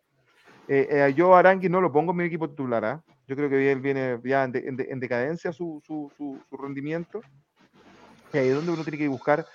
Eh, 0.67 0.88
eh, 0.89 1.13
yo 1.15 1.35
Arangui 1.35 1.67
no 1.69 1.81
lo 1.81 1.91
pongo 1.91 2.11
en 2.11 2.17
mi 2.17 2.23
equipo 2.26 2.49
titular. 2.49 2.85
¿ah? 2.85 3.03
Yo 3.27 3.35
creo 3.35 3.49
que 3.49 3.71
él 3.71 3.80
viene 3.81 4.19
ya 4.23 4.43
en, 4.43 4.51
de- 4.51 4.67
en 4.67 4.76
de- 4.77 4.88
en 4.89 4.99
decadencia 4.99 5.51
su, 5.51 5.81
su, 5.85 6.11
su, 6.15 6.39
su 6.49 6.57
rendimiento. 6.57 7.21
Y 8.34 8.38
ahí 8.38 8.47
es 8.49 8.55
donde 8.55 8.71
uno 8.71 8.84
tiene 8.84 8.97
que 8.99 9.07
buscar 9.07 9.45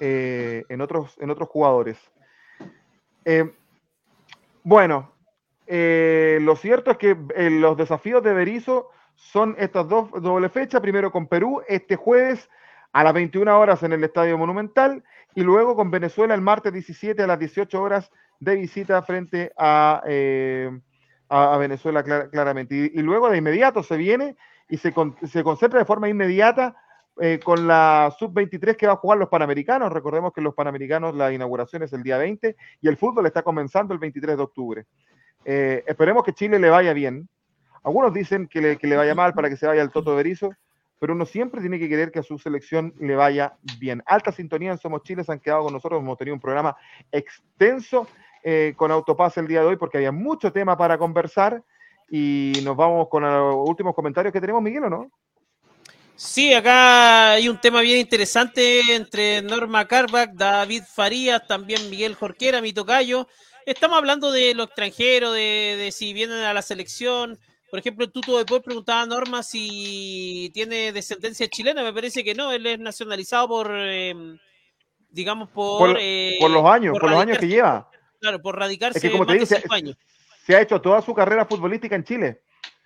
eh, 0.00 0.64
en, 0.68 0.80
otros, 0.80 1.16
en 1.20 1.30
otros 1.30 1.48
jugadores. 1.48 1.96
Bueno, 4.62 5.12
lo 5.66 6.56
cierto 6.56 6.90
es 6.90 6.98
que 6.98 7.16
los 7.50 7.76
desafíos 7.76 8.22
de 8.22 8.32
Berizzo 8.34 8.90
son 9.14 9.54
estas 9.58 9.88
dos 9.88 10.10
doble 10.20 10.48
fechas, 10.48 10.80
primero 10.80 11.10
con 11.12 11.26
Perú 11.26 11.62
este 11.68 11.96
jueves 11.96 12.48
a 12.94 13.02
las 13.04 13.12
21 13.12 13.58
horas 13.58 13.82
en 13.82 13.92
el 13.92 14.04
Estadio 14.04 14.38
Monumental 14.38 15.02
y 15.34 15.42
luego 15.42 15.74
con 15.74 15.90
Venezuela 15.90 16.32
el 16.34 16.40
martes 16.40 16.72
17 16.72 17.22
a 17.22 17.26
las 17.26 17.38
18 17.40 17.82
horas 17.82 18.10
de 18.38 18.54
visita 18.54 19.02
frente 19.02 19.52
a, 19.58 20.00
eh, 20.06 20.70
a, 21.28 21.56
Venezuela 21.58 22.02
clara- 22.04 22.30
claramente. 22.30 22.74
Y, 22.94 23.00
y 23.00 23.02
luego 23.02 23.28
de 23.28 23.38
inmediato 23.38 23.82
se 23.82 23.96
viene 23.96 24.36
y 24.68 24.76
se, 24.76 24.92
con- 24.92 25.16
se 25.26 25.42
concentra 25.42 25.80
de 25.80 25.84
forma 25.84 26.08
inmediata 26.08 26.76
eh, 27.20 27.40
con 27.42 27.66
la 27.66 28.14
sub-23 28.16 28.76
que 28.76 28.86
va 28.86 28.92
a 28.92 28.96
jugar 28.96 29.18
los 29.18 29.28
Panamericanos. 29.28 29.92
Recordemos 29.92 30.32
que 30.32 30.40
los 30.40 30.54
Panamericanos 30.54 31.16
la 31.16 31.32
inauguración 31.32 31.82
es 31.82 31.92
el 31.92 32.02
día 32.04 32.16
20 32.16 32.54
y 32.80 32.88
el 32.88 32.96
fútbol 32.96 33.26
está 33.26 33.42
comenzando 33.42 33.92
el 33.92 33.98
23 33.98 34.36
de 34.36 34.42
octubre. 34.42 34.86
Eh, 35.44 35.82
esperemos 35.86 36.22
que 36.22 36.32
Chile 36.32 36.60
le 36.60 36.70
vaya 36.70 36.92
bien. 36.92 37.28
Algunos 37.82 38.14
dicen 38.14 38.46
que 38.46 38.60
le, 38.60 38.76
que 38.76 38.86
le 38.86 38.96
vaya 38.96 39.14
mal 39.16 39.34
para 39.34 39.50
que 39.50 39.56
se 39.56 39.66
vaya 39.66 39.82
el 39.82 39.90
Toto 39.90 40.14
Berizo, 40.16 40.54
pero 40.98 41.12
uno 41.12 41.26
siempre 41.26 41.60
tiene 41.60 41.78
que 41.78 41.88
querer 41.88 42.10
que 42.10 42.20
a 42.20 42.22
su 42.22 42.38
selección 42.38 42.94
le 43.00 43.14
vaya 43.14 43.56
bien. 43.78 44.02
Alta 44.06 44.32
sintonía 44.32 44.72
en 44.72 44.78
Somos 44.78 45.02
Chile, 45.02 45.24
se 45.24 45.32
han 45.32 45.40
quedado 45.40 45.64
con 45.64 45.72
nosotros, 45.72 46.00
hemos 46.00 46.16
tenido 46.16 46.34
un 46.34 46.40
programa 46.40 46.76
extenso 47.10 48.06
eh, 48.42 48.74
con 48.76 48.90
Autopaz 48.90 49.36
el 49.38 49.48
día 49.48 49.60
de 49.60 49.66
hoy 49.66 49.76
porque 49.76 49.98
había 49.98 50.12
mucho 50.12 50.52
tema 50.52 50.76
para 50.76 50.98
conversar 50.98 51.62
y 52.10 52.52
nos 52.62 52.76
vamos 52.76 53.08
con 53.08 53.22
los 53.22 53.68
últimos 53.68 53.94
comentarios 53.94 54.32
que 54.32 54.40
tenemos, 54.40 54.62
Miguel, 54.62 54.84
¿o 54.84 54.90
no? 54.90 55.10
Sí, 56.16 56.54
acá 56.54 57.32
hay 57.32 57.48
un 57.48 57.60
tema 57.60 57.80
bien 57.80 57.98
interesante 57.98 58.94
entre 58.94 59.42
Norma 59.42 59.86
Carbach, 59.86 60.30
David 60.30 60.84
Farías, 60.86 61.44
también 61.46 61.90
Miguel 61.90 62.14
Jorquera, 62.14 62.60
mi 62.60 62.72
tocayo. 62.72 63.26
Estamos 63.66 63.98
hablando 63.98 64.30
de 64.30 64.54
lo 64.54 64.64
extranjero, 64.64 65.32
de 65.32 65.90
si 65.92 66.12
vienen 66.12 66.38
a 66.38 66.54
la 66.54 66.62
selección. 66.62 67.38
Por 67.74 67.80
ejemplo, 67.80 68.08
Tuto 68.08 68.38
después 68.38 68.62
preguntaba 68.62 69.02
a 69.02 69.06
Norma 69.06 69.42
si 69.42 70.48
tiene 70.54 70.92
descendencia 70.92 71.48
chilena. 71.48 71.82
Me 71.82 71.92
parece 71.92 72.22
que 72.22 72.32
no, 72.32 72.52
él 72.52 72.64
es 72.66 72.78
nacionalizado 72.78 73.48
por, 73.48 73.68
eh, 73.68 74.14
digamos, 75.10 75.50
por... 75.50 75.80
Por, 75.80 75.98
eh, 76.00 76.36
por 76.38 76.52
los 76.52 76.64
años, 76.66 76.96
por, 76.96 77.10
los 77.10 77.20
años 77.20 77.36
que 77.36 77.48
lleva. 77.48 77.90
Claro, 78.20 78.40
por 78.40 78.56
radicarse 78.56 78.98
Es 78.98 79.02
que 79.02 79.10
como 79.10 79.26
te 79.26 79.32
digo, 79.32 79.44
de 79.44 79.46
se, 79.56 79.60
cinco 79.60 79.74
años. 79.74 79.96
se 80.46 80.54
ha 80.54 80.60
hecho 80.60 80.80
toda 80.80 81.02
su 81.02 81.12
carrera 81.14 81.46
futbolística 81.46 81.96
en 81.96 82.04
Chile. 82.04 82.42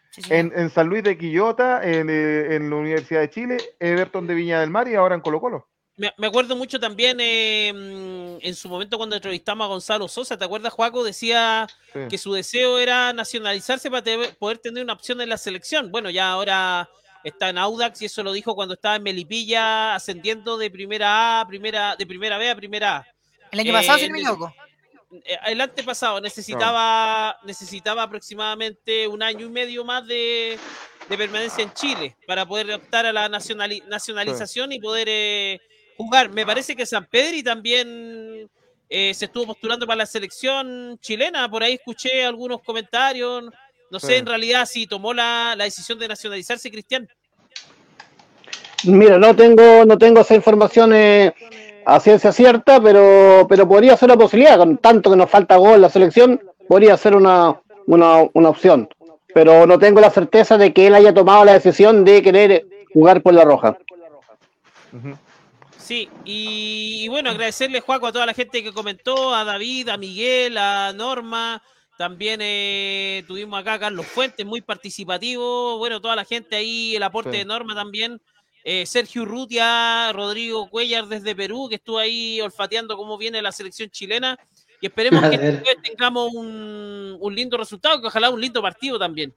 Sí. 0.09 0.23
En, 0.31 0.55
en 0.57 0.71
San 0.71 0.87
Luis 0.87 1.03
de 1.03 1.19
Quillota, 1.19 1.87
en, 1.87 2.09
eh, 2.09 2.57
en 2.57 2.71
la 2.71 2.77
Universidad 2.77 3.21
de 3.21 3.29
Chile, 3.29 3.59
Everton 3.79 4.27
de 4.27 4.33
Viña 4.33 4.61
del 4.61 4.71
Mar 4.71 4.89
y 4.89 4.95
ahora 4.95 5.17
en 5.17 5.21
Colo 5.21 5.39
Colo. 5.39 5.69
Me, 5.99 6.15
me 6.17 6.29
acuerdo 6.29 6.55
mucho 6.57 6.79
también 6.79 7.19
eh, 7.21 7.73
mm, 7.75 8.39
en 8.47 8.55
su 8.55 8.69
momento 8.69 8.97
cuando 8.97 9.17
entrevistamos 9.17 9.65
a 9.65 9.69
Gonzalo 9.69 10.07
Sosa, 10.09 10.39
¿te 10.39 10.45
acuerdas, 10.45 10.73
Juaco? 10.73 11.03
Decía 11.03 11.67
Sí. 11.93 12.01
que 12.09 12.17
su 12.19 12.33
deseo 12.33 12.79
era 12.79 13.13
nacionalizarse 13.13 13.91
para 13.91 14.03
te- 14.03 14.33
poder 14.39 14.59
tener 14.59 14.85
una 14.85 14.93
opción 14.93 15.21
en 15.21 15.29
la 15.29 15.37
selección. 15.37 15.91
Bueno, 15.91 16.09
ya 16.11 16.31
ahora 16.31 16.89
está 17.25 17.49
en 17.49 17.59
Audax 17.59 18.01
y 18.03 18.05
eso 18.07 18.23
lo 18.23 18.33
dijo 18.33 18.55
cuando 18.55 18.75
estaba 18.75 18.95
en 18.97 19.03
Melipilla 19.03 19.97
ascendiendo 19.97 20.57
de 20.57 20.71
primera 20.71 21.41
A, 21.41 21.49
primera, 21.49 21.97
de 21.97 22.07
primera 22.07 22.39
B 22.39 22.49
a 22.49 22.55
primera 22.55 22.97
A. 22.99 23.07
El 23.51 23.61
año 23.61 23.71
eh, 23.71 23.75
pasado, 23.75 23.99
si 23.99 24.07
no 24.07 24.13
me 24.13 24.19
el- 24.21 24.25
equivoco. 24.27 24.55
Eh, 25.25 25.37
El 25.47 25.61
antepasado 25.61 26.21
necesitaba, 26.21 27.39
necesitaba 27.45 28.03
aproximadamente 28.05 29.09
un 29.09 29.23
año 29.23 29.47
y 29.47 29.51
medio 29.51 29.85
más 29.85 30.07
de, 30.07 30.59
de 31.09 31.19
permanencia 31.19 31.65
en 31.65 31.73
Chile 31.73 32.17
para 32.27 32.47
poder 32.47 32.71
optar 32.73 33.05
a 33.07 33.13
la 33.13 33.29
nacionali- 33.29 33.83
nacionalización 33.87 34.71
y 34.73 34.79
poder 34.81 35.09
eh, 35.11 35.61
jugar. 35.99 36.31
Me 36.31 36.47
parece 36.47 36.75
que 36.75 36.87
San 36.87 37.05
Pedri 37.05 37.43
también 37.43 38.49
eh, 38.89 39.13
se 39.13 39.27
estuvo 39.27 39.49
postulando 39.49 39.87
para 39.87 39.99
la 39.99 40.07
selección 40.07 40.97
chilena. 41.01 41.51
Por 41.51 41.63
ahí 41.63 41.75
escuché 41.75 42.25
algunos 42.25 42.63
comentarios. 42.63 43.45
No 43.91 43.99
sé 44.01 44.07
Sí. 44.07 44.15
en 44.15 44.27
realidad 44.27 44.65
si 44.67 44.87
tomó 44.87 45.13
la, 45.13 45.55
la 45.57 45.65
decisión 45.65 45.99
de 45.99 46.09
nacionalizarse, 46.09 46.71
Cristian. 46.71 47.07
Mira, 48.85 49.19
no 49.19 49.35
tengo, 49.35 49.85
no 49.85 49.99
tengo 49.99 50.21
esa 50.21 50.35
información 50.37 50.93
eh, 50.95 51.35
a 51.85 51.99
ciencia 51.99 52.31
cierta, 52.33 52.81
pero, 52.81 53.47
pero 53.49 53.67
podría 53.69 53.97
ser 53.97 54.09
una 54.11 54.17
posibilidad. 54.19 54.57
Con 54.57 54.79
tanto 54.79 55.11
que 55.11 55.17
nos 55.17 55.29
falta 55.29 55.57
gol 55.57 55.75
en 55.75 55.81
la 55.83 55.89
selección, 55.91 56.41
podría 56.69 56.97
ser 56.97 57.17
una, 57.17 57.61
una, 57.87 58.29
una 58.35 58.49
opción. 58.51 58.89
Pero 59.35 59.67
no 59.67 59.79
tengo 59.79 60.01
la 60.01 60.11
certeza 60.11 60.57
de 60.59 60.73
que 60.73 60.87
él 60.87 60.95
haya 60.95 61.13
tomado 61.13 61.45
la 61.45 61.55
decisión 61.55 62.05
de 62.05 62.23
querer 62.23 62.67
jugar 62.93 63.21
por 63.23 63.35
la 63.35 63.45
roja. 63.45 63.77
Sí, 65.89 66.07
y, 66.27 67.05
y 67.05 67.09
bueno, 67.09 67.31
agradecerle, 67.31 67.81
Juaco, 67.81 68.09
a 68.09 68.13
toda 68.13 68.27
la 68.27 68.35
gente 68.35 68.63
que 68.63 68.75
comentó, 68.75 69.35
a 69.35 69.43
David, 69.43 69.89
a 69.89 69.97
Miguel, 69.97 70.59
a 70.59 70.93
Norma. 70.93 71.63
También 71.97 72.41
eh, 72.43 73.25
tuvimos 73.27 73.59
acá 73.59 73.73
a 73.73 73.79
Carlos 73.79 74.05
Fuentes, 74.07 74.45
muy 74.45 74.61
participativo. 74.61 75.79
Bueno, 75.79 75.99
toda 75.99 76.15
la 76.15 76.27
gente 76.27 76.57
ahí, 76.57 76.95
el 76.95 77.03
aporte 77.03 77.31
Sí. 77.33 77.39
de 77.39 77.45
Norma 77.47 77.75
también. 77.75 78.21
Eh, 78.65 78.85
Sergio 78.85 79.23
Urrutia, 79.23 80.13
Rodrigo 80.13 80.69
Cuellar 80.69 81.07
desde 81.07 81.35
Perú, 81.35 81.71
que 81.71 81.77
estuvo 81.77 81.97
ahí 81.97 82.39
olfateando 82.43 82.95
cómo 82.95 83.17
viene 83.17 83.41
la 83.41 83.51
selección 83.51 83.89
chilena. 83.89 84.39
Y 84.83 84.89
esperemos 84.89 85.23
que 85.65 85.75
tengamos 85.83 86.35
un, 86.35 87.17
un 87.19 87.35
lindo 87.35 87.57
resultado, 87.57 87.99
que 87.99 88.09
ojalá 88.09 88.29
un 88.29 88.43
lindo 88.43 88.61
partido 88.61 88.99
también. 88.99 89.35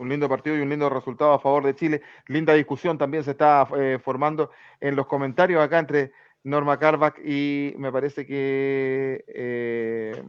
Un 0.00 0.08
lindo 0.08 0.28
partido 0.30 0.56
y 0.56 0.60
un 0.60 0.70
lindo 0.70 0.88
resultado 0.88 1.32
a 1.34 1.38
favor 1.38 1.62
de 1.64 1.74
Chile. 1.74 2.00
Linda 2.26 2.54
discusión 2.54 2.96
también 2.96 3.22
se 3.22 3.32
está 3.32 3.68
eh, 3.76 3.98
formando 4.02 4.50
en 4.80 4.96
los 4.96 5.06
comentarios 5.06 5.62
acá 5.62 5.78
entre 5.78 6.12
Norma 6.44 6.78
Carbach 6.78 7.18
y 7.22 7.74
me 7.76 7.92
parece 7.92 8.24
que 8.26 9.22
eh, 9.28 10.22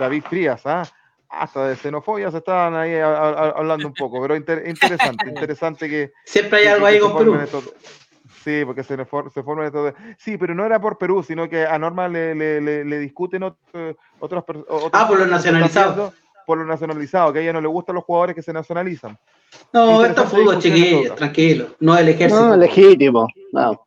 David 0.00 0.22
Frías. 0.28 0.62
¿ah? 0.64 0.84
Hasta 1.28 1.68
de 1.68 1.76
xenofobia 1.76 2.30
se 2.30 2.38
estaban 2.38 2.74
ahí 2.76 2.94
a- 2.94 3.08
a- 3.14 3.48
hablando 3.50 3.88
un 3.88 3.94
poco, 3.94 4.22
pero 4.22 4.36
inter- 4.36 4.64
interesante, 4.66 5.28
interesante 5.28 5.88
que, 5.88 6.12
Siempre 6.24 6.60
hay 6.60 6.66
algo 6.68 6.86
ahí 6.86 6.98
con 6.98 7.16
Perú. 7.18 7.34
estos- 7.34 7.74
Sí, 8.42 8.62
porque 8.64 8.82
se, 8.84 9.02
for- 9.06 9.30
se 9.32 9.42
forman 9.42 9.66
estos. 9.66 9.94
Sí, 10.18 10.36
pero 10.38 10.54
no 10.54 10.64
era 10.66 10.78
por 10.80 10.96
Perú, 10.98 11.22
sino 11.22 11.48
que 11.48 11.64
a 11.66 11.78
Norma 11.78 12.08
le, 12.08 12.34
le, 12.34 12.60
le- 12.60 12.84
le 12.84 12.98
discuten 12.98 13.42
ot- 13.42 13.96
otros 14.20 14.44
otros 14.68 14.90
Ah, 14.92 15.06
por 15.08 15.18
los 15.18 15.28
nacionalizados. 15.28 16.12
Por 16.46 16.58
los 16.58 16.66
nacionalizados, 16.66 17.32
que 17.32 17.38
a 17.38 17.42
ella 17.42 17.52
no 17.54 17.60
le 17.60 17.68
gustan 17.68 17.94
los 17.94 18.04
jugadores 18.04 18.34
que 18.36 18.42
se 18.42 18.52
nacionalizan. 18.52 19.18
No, 19.72 20.04
esto 20.04 20.24
es 20.24 20.30
fútbol, 20.30 20.58
chiquillos, 20.58 21.14
tranquilo. 21.16 21.68
No 21.80 21.96
el 21.96 22.08
ejército. 22.08 22.48
No, 22.48 22.56
legítimo. 22.56 23.26
No. 23.52 23.86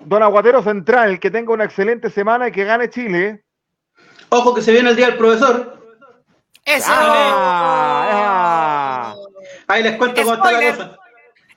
Don 0.00 0.22
Aguatero 0.22 0.62
Central, 0.62 1.18
que 1.18 1.30
tenga 1.30 1.52
una 1.52 1.64
excelente 1.64 2.10
semana 2.10 2.48
y 2.48 2.52
que 2.52 2.64
gane 2.64 2.88
Chile. 2.88 3.42
Ojo 4.28 4.54
que 4.54 4.62
se 4.62 4.72
viene 4.72 4.90
el 4.90 4.96
día 4.96 5.06
del 5.06 5.16
profesor. 5.16 5.76
¡Eso! 6.64 6.90
Ah, 8.08 9.14
Ahí 9.68 9.82
les 9.82 9.96
cuento 9.96 10.22
cómo 10.22 10.34
está 10.34 10.52
la 10.52 10.58
Spoiler. 10.58 10.76
cosa. 10.76 10.98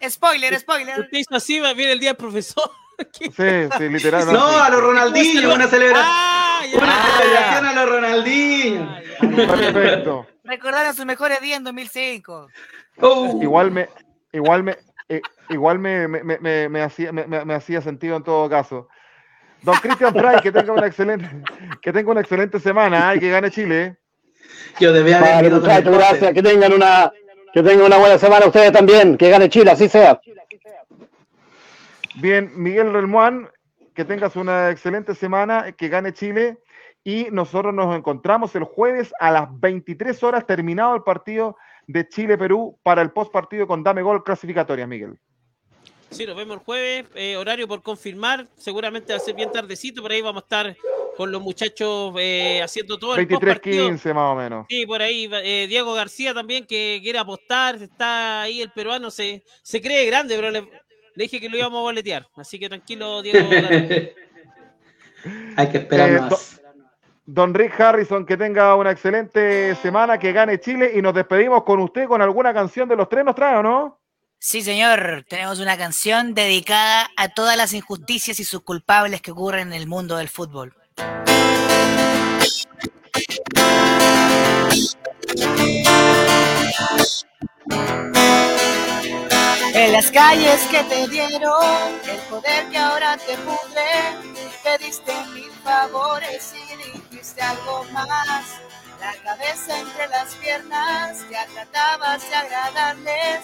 Spoiler, 0.10 0.60
spoiler. 0.60 1.00
Usted 1.02 1.18
hizo 1.18 1.36
así, 1.36 1.60
va 1.60 1.74
viene 1.74 1.94
el 1.94 2.00
día 2.00 2.10
del 2.10 2.18
profesor. 2.18 2.70
¿Qué? 3.18 3.32
Sí, 3.32 3.78
sí, 3.78 3.90
literal. 3.90 4.32
No, 4.32 4.46
a 4.58 4.70
los 4.70 4.82
Ronaldinho, 4.82 5.54
una 5.54 5.68
celebración. 5.68 6.06
Ah. 6.08 6.49
Una 6.76 6.88
Ah, 6.88 7.18
celebración 7.18 7.64
ya. 7.64 7.70
a 7.70 7.74
los 7.74 7.90
Ronaldinho. 7.90 8.98
Perfecto. 9.20 10.28
Recordaron 10.44 10.94
sus 10.96 11.06
mejores 11.06 11.41
días 11.41 11.58
en 11.58 11.64
2005. 11.64 12.48
Uh, 12.98 13.41
Igual 13.41 13.72
me, 13.72 13.88
igual 14.34 14.64
me, 14.64 14.78
eh, 15.08 15.22
igual 15.50 15.80
me, 15.80 16.08
me, 16.08 16.24
me- 16.40 16.70
me- 16.70 16.82
hacía, 16.82 17.12
me, 17.12 17.26
me- 17.28 17.46
me 17.46 17.54
hacía 17.54 17.82
sentido 17.82 18.16
en 18.18 18.24
todo 18.24 18.50
caso. 18.50 18.88
Don 19.62 19.76
Cristian 19.76 20.14
Fry, 20.14 20.41
que 20.41 20.52
tenga 20.52 20.72
una 20.74 20.88
excelente, 20.88 21.30
que 21.82 21.91
tenga 21.91 22.12
una 22.12 22.22
excelente 22.22 22.60
semana 22.60 23.14
y 23.16 23.20
que 23.20 23.30
gane 23.30 23.52
Chile. 23.52 23.98
Yo 24.80 24.94
debía 24.94 25.18
haber 25.20 25.36
Vale, 25.36 25.50
muchachos, 25.50 25.94
gracias. 25.98 26.34
Que 26.34 26.41
tengan 26.41 26.74
una, 26.74 27.12
que 27.54 27.62
tengan 27.62 27.86
una 27.88 27.98
buena 27.98 28.18
semana 28.18 28.46
ustedes 28.46 28.72
también. 28.72 29.18
Que 29.18 29.30
gane 29.30 29.50
Chile, 29.50 29.72
así 29.72 29.90
sea. 29.90 30.20
Bien, 32.16 32.52
Miguel 32.56 32.91
Relmuán, 32.94 33.50
que 34.00 34.06
tengas 34.06 34.38
una 34.38 34.72
excelente 34.72 35.14
semana, 35.14 35.74
que 35.74 35.90
gane 35.90 36.14
Chile. 36.14 36.60
Y 37.04 37.28
nosotros 37.32 37.74
nos 37.74 37.94
encontramos 37.94 38.56
el 38.56 38.64
jueves 38.64 39.14
a 39.20 39.30
las 39.30 39.50
23 39.60 40.24
horas, 40.24 40.48
terminado 40.48 40.96
el 40.96 41.04
partido 41.04 41.58
de 41.86 42.08
Chile-Perú, 42.08 42.80
para 42.82 43.02
el 43.02 43.12
post 43.12 43.30
partido 43.30 43.68
con 43.68 43.84
Dame 43.84 44.02
Gol 44.02 44.24
clasificatoria, 44.24 44.88
Miguel. 44.88 45.20
Sí, 46.12 46.26
nos 46.26 46.38
vemos 46.38 46.60
el 46.60 46.64
jueves, 46.64 47.08
eh, 47.14 47.36
horario 47.36 47.68
por 47.68 47.82
confirmar, 47.82 48.48
seguramente 48.56 49.12
va 49.12 49.18
a 49.18 49.20
ser 49.20 49.36
bien 49.36 49.52
tardecito, 49.52 50.02
por 50.02 50.14
ahí 50.14 50.22
vamos 50.22 50.44
a 50.44 50.46
estar 50.46 50.78
con 51.18 51.30
los 51.30 51.42
muchachos 51.42 52.14
eh, 52.18 52.62
haciendo 52.64 52.98
todo 52.98 53.18
el 53.18 53.28
post 53.28 53.44
partido. 53.44 53.90
23-15 53.90 54.14
más 54.14 54.32
o 54.32 54.36
menos. 54.36 54.66
Sí, 54.70 54.86
por 54.86 55.02
ahí 55.02 55.30
eh, 55.44 55.66
Diego 55.68 55.94
García 55.94 56.34
también 56.34 56.66
que 56.66 57.02
quiere 57.04 57.20
apostar, 57.20 57.76
está 57.76 58.44
ahí 58.44 58.62
el 58.62 58.72
peruano, 58.72 59.12
se, 59.12 59.44
se 59.62 59.82
cree 59.82 60.06
grande, 60.06 60.38
pero 60.38 60.52
le, 60.52 60.70
le 61.15 61.23
dije 61.23 61.40
que 61.40 61.49
lo 61.49 61.57
íbamos 61.57 61.80
a 61.80 61.81
boletear, 61.84 62.27
así 62.36 62.60
que 62.60 62.69
tranquilo 62.69 63.22
Diego. 63.23 63.49
Hay 65.57 65.69
que 65.69 65.77
esperar 65.80 66.10
Eh, 66.10 66.22
más. 66.22 66.61
Don 67.26 67.53
Rick 67.53 67.80
Harrison, 67.80 68.26
que 68.26 68.38
tenga 68.38 68.76
una 68.76 68.90
excelente 68.91 69.76
semana, 69.76 70.18
que 70.18 70.31
gane 70.34 70.60
Chile 70.60 70.94
y 70.95 71.02
nos 71.02 71.14
despedimos 71.14 71.64
con 71.64 71.80
usted 71.80 72.07
con 72.07 72.22
alguna 72.23 72.53
canción 72.53 72.90
de 72.90 72.95
los 72.95 73.07
tres, 73.07 73.23
¿nos 73.23 73.36
trae 73.36 73.56
o 73.57 73.61
no? 73.61 73.99
Sí, 74.40 74.61
señor, 74.64 75.26
tenemos 75.30 75.60
una 75.60 75.77
canción 75.77 76.34
dedicada 76.34 77.11
a 77.18 77.30
todas 77.30 77.56
las 77.57 77.73
injusticias 77.73 78.40
y 78.40 78.45
sus 78.45 78.61
culpables 78.61 79.22
que 79.22 79.31
ocurren 79.31 79.68
en 79.68 79.73
el 79.73 79.86
mundo 79.86 80.15
del 80.18 80.30
fútbol. 80.30 80.73
En 89.80 89.94
las 89.94 90.12
calles 90.12 90.60
que 90.70 90.84
te 90.84 91.08
dieron, 91.08 92.02
el 92.06 92.20
poder 92.30 92.70
que 92.70 92.78
ahora 92.78 93.16
te 93.16 93.38
pudre, 93.38 94.52
pediste 94.62 95.14
mil 95.34 95.50
favores 95.64 96.54
y 96.54 96.76
dijiste 96.76 97.42
algo 97.42 97.86
más. 97.94 98.46
La 99.00 99.14
cabeza 99.24 99.80
entre 99.80 100.10
las 100.10 100.36
piernas, 100.36 101.26
ya 101.32 101.46
tratabas 101.46 102.30
de 102.30 102.36
agradarles, 102.36 103.40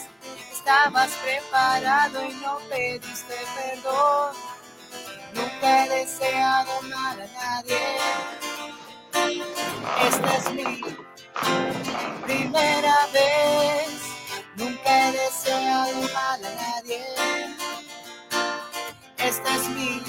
estabas 0.52 1.10
preparado 1.24 2.26
y 2.26 2.34
no 2.34 2.58
pediste 2.70 3.36
perdón. 3.56 4.36
Nunca 5.36 5.86
he 5.86 5.90
deseado 6.02 6.82
mal 6.82 7.22
a 7.22 7.28
nadie. 7.28 7.80
Esta 10.06 10.36
es 10.36 10.52
mi 10.52 10.82
primera 12.26 13.08
vez. 13.14 14.15
Nunca 14.58 15.10
he 15.10 15.12
deseado 15.12 16.02
mal 16.14 16.46
a 16.46 16.56
nadie. 16.56 17.02
Esta 19.18 19.56
es 19.56 19.70
mi 19.70 20.02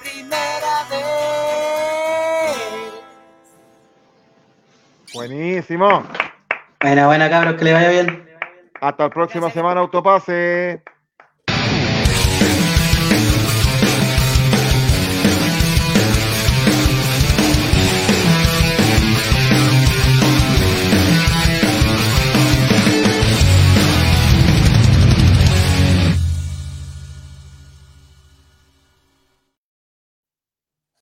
primera 0.00 0.84
vez. 0.90 1.00
Buenísimo. 5.12 6.04
Buena, 6.80 7.06
buena, 7.06 7.28
cabros, 7.28 7.56
que 7.56 7.64
le 7.64 7.72
vaya 7.72 7.88
bien. 7.90 8.30
Hasta 8.80 9.04
la 9.04 9.10
próxima 9.10 9.50
semana, 9.50 9.80
Autopase. 9.80 10.82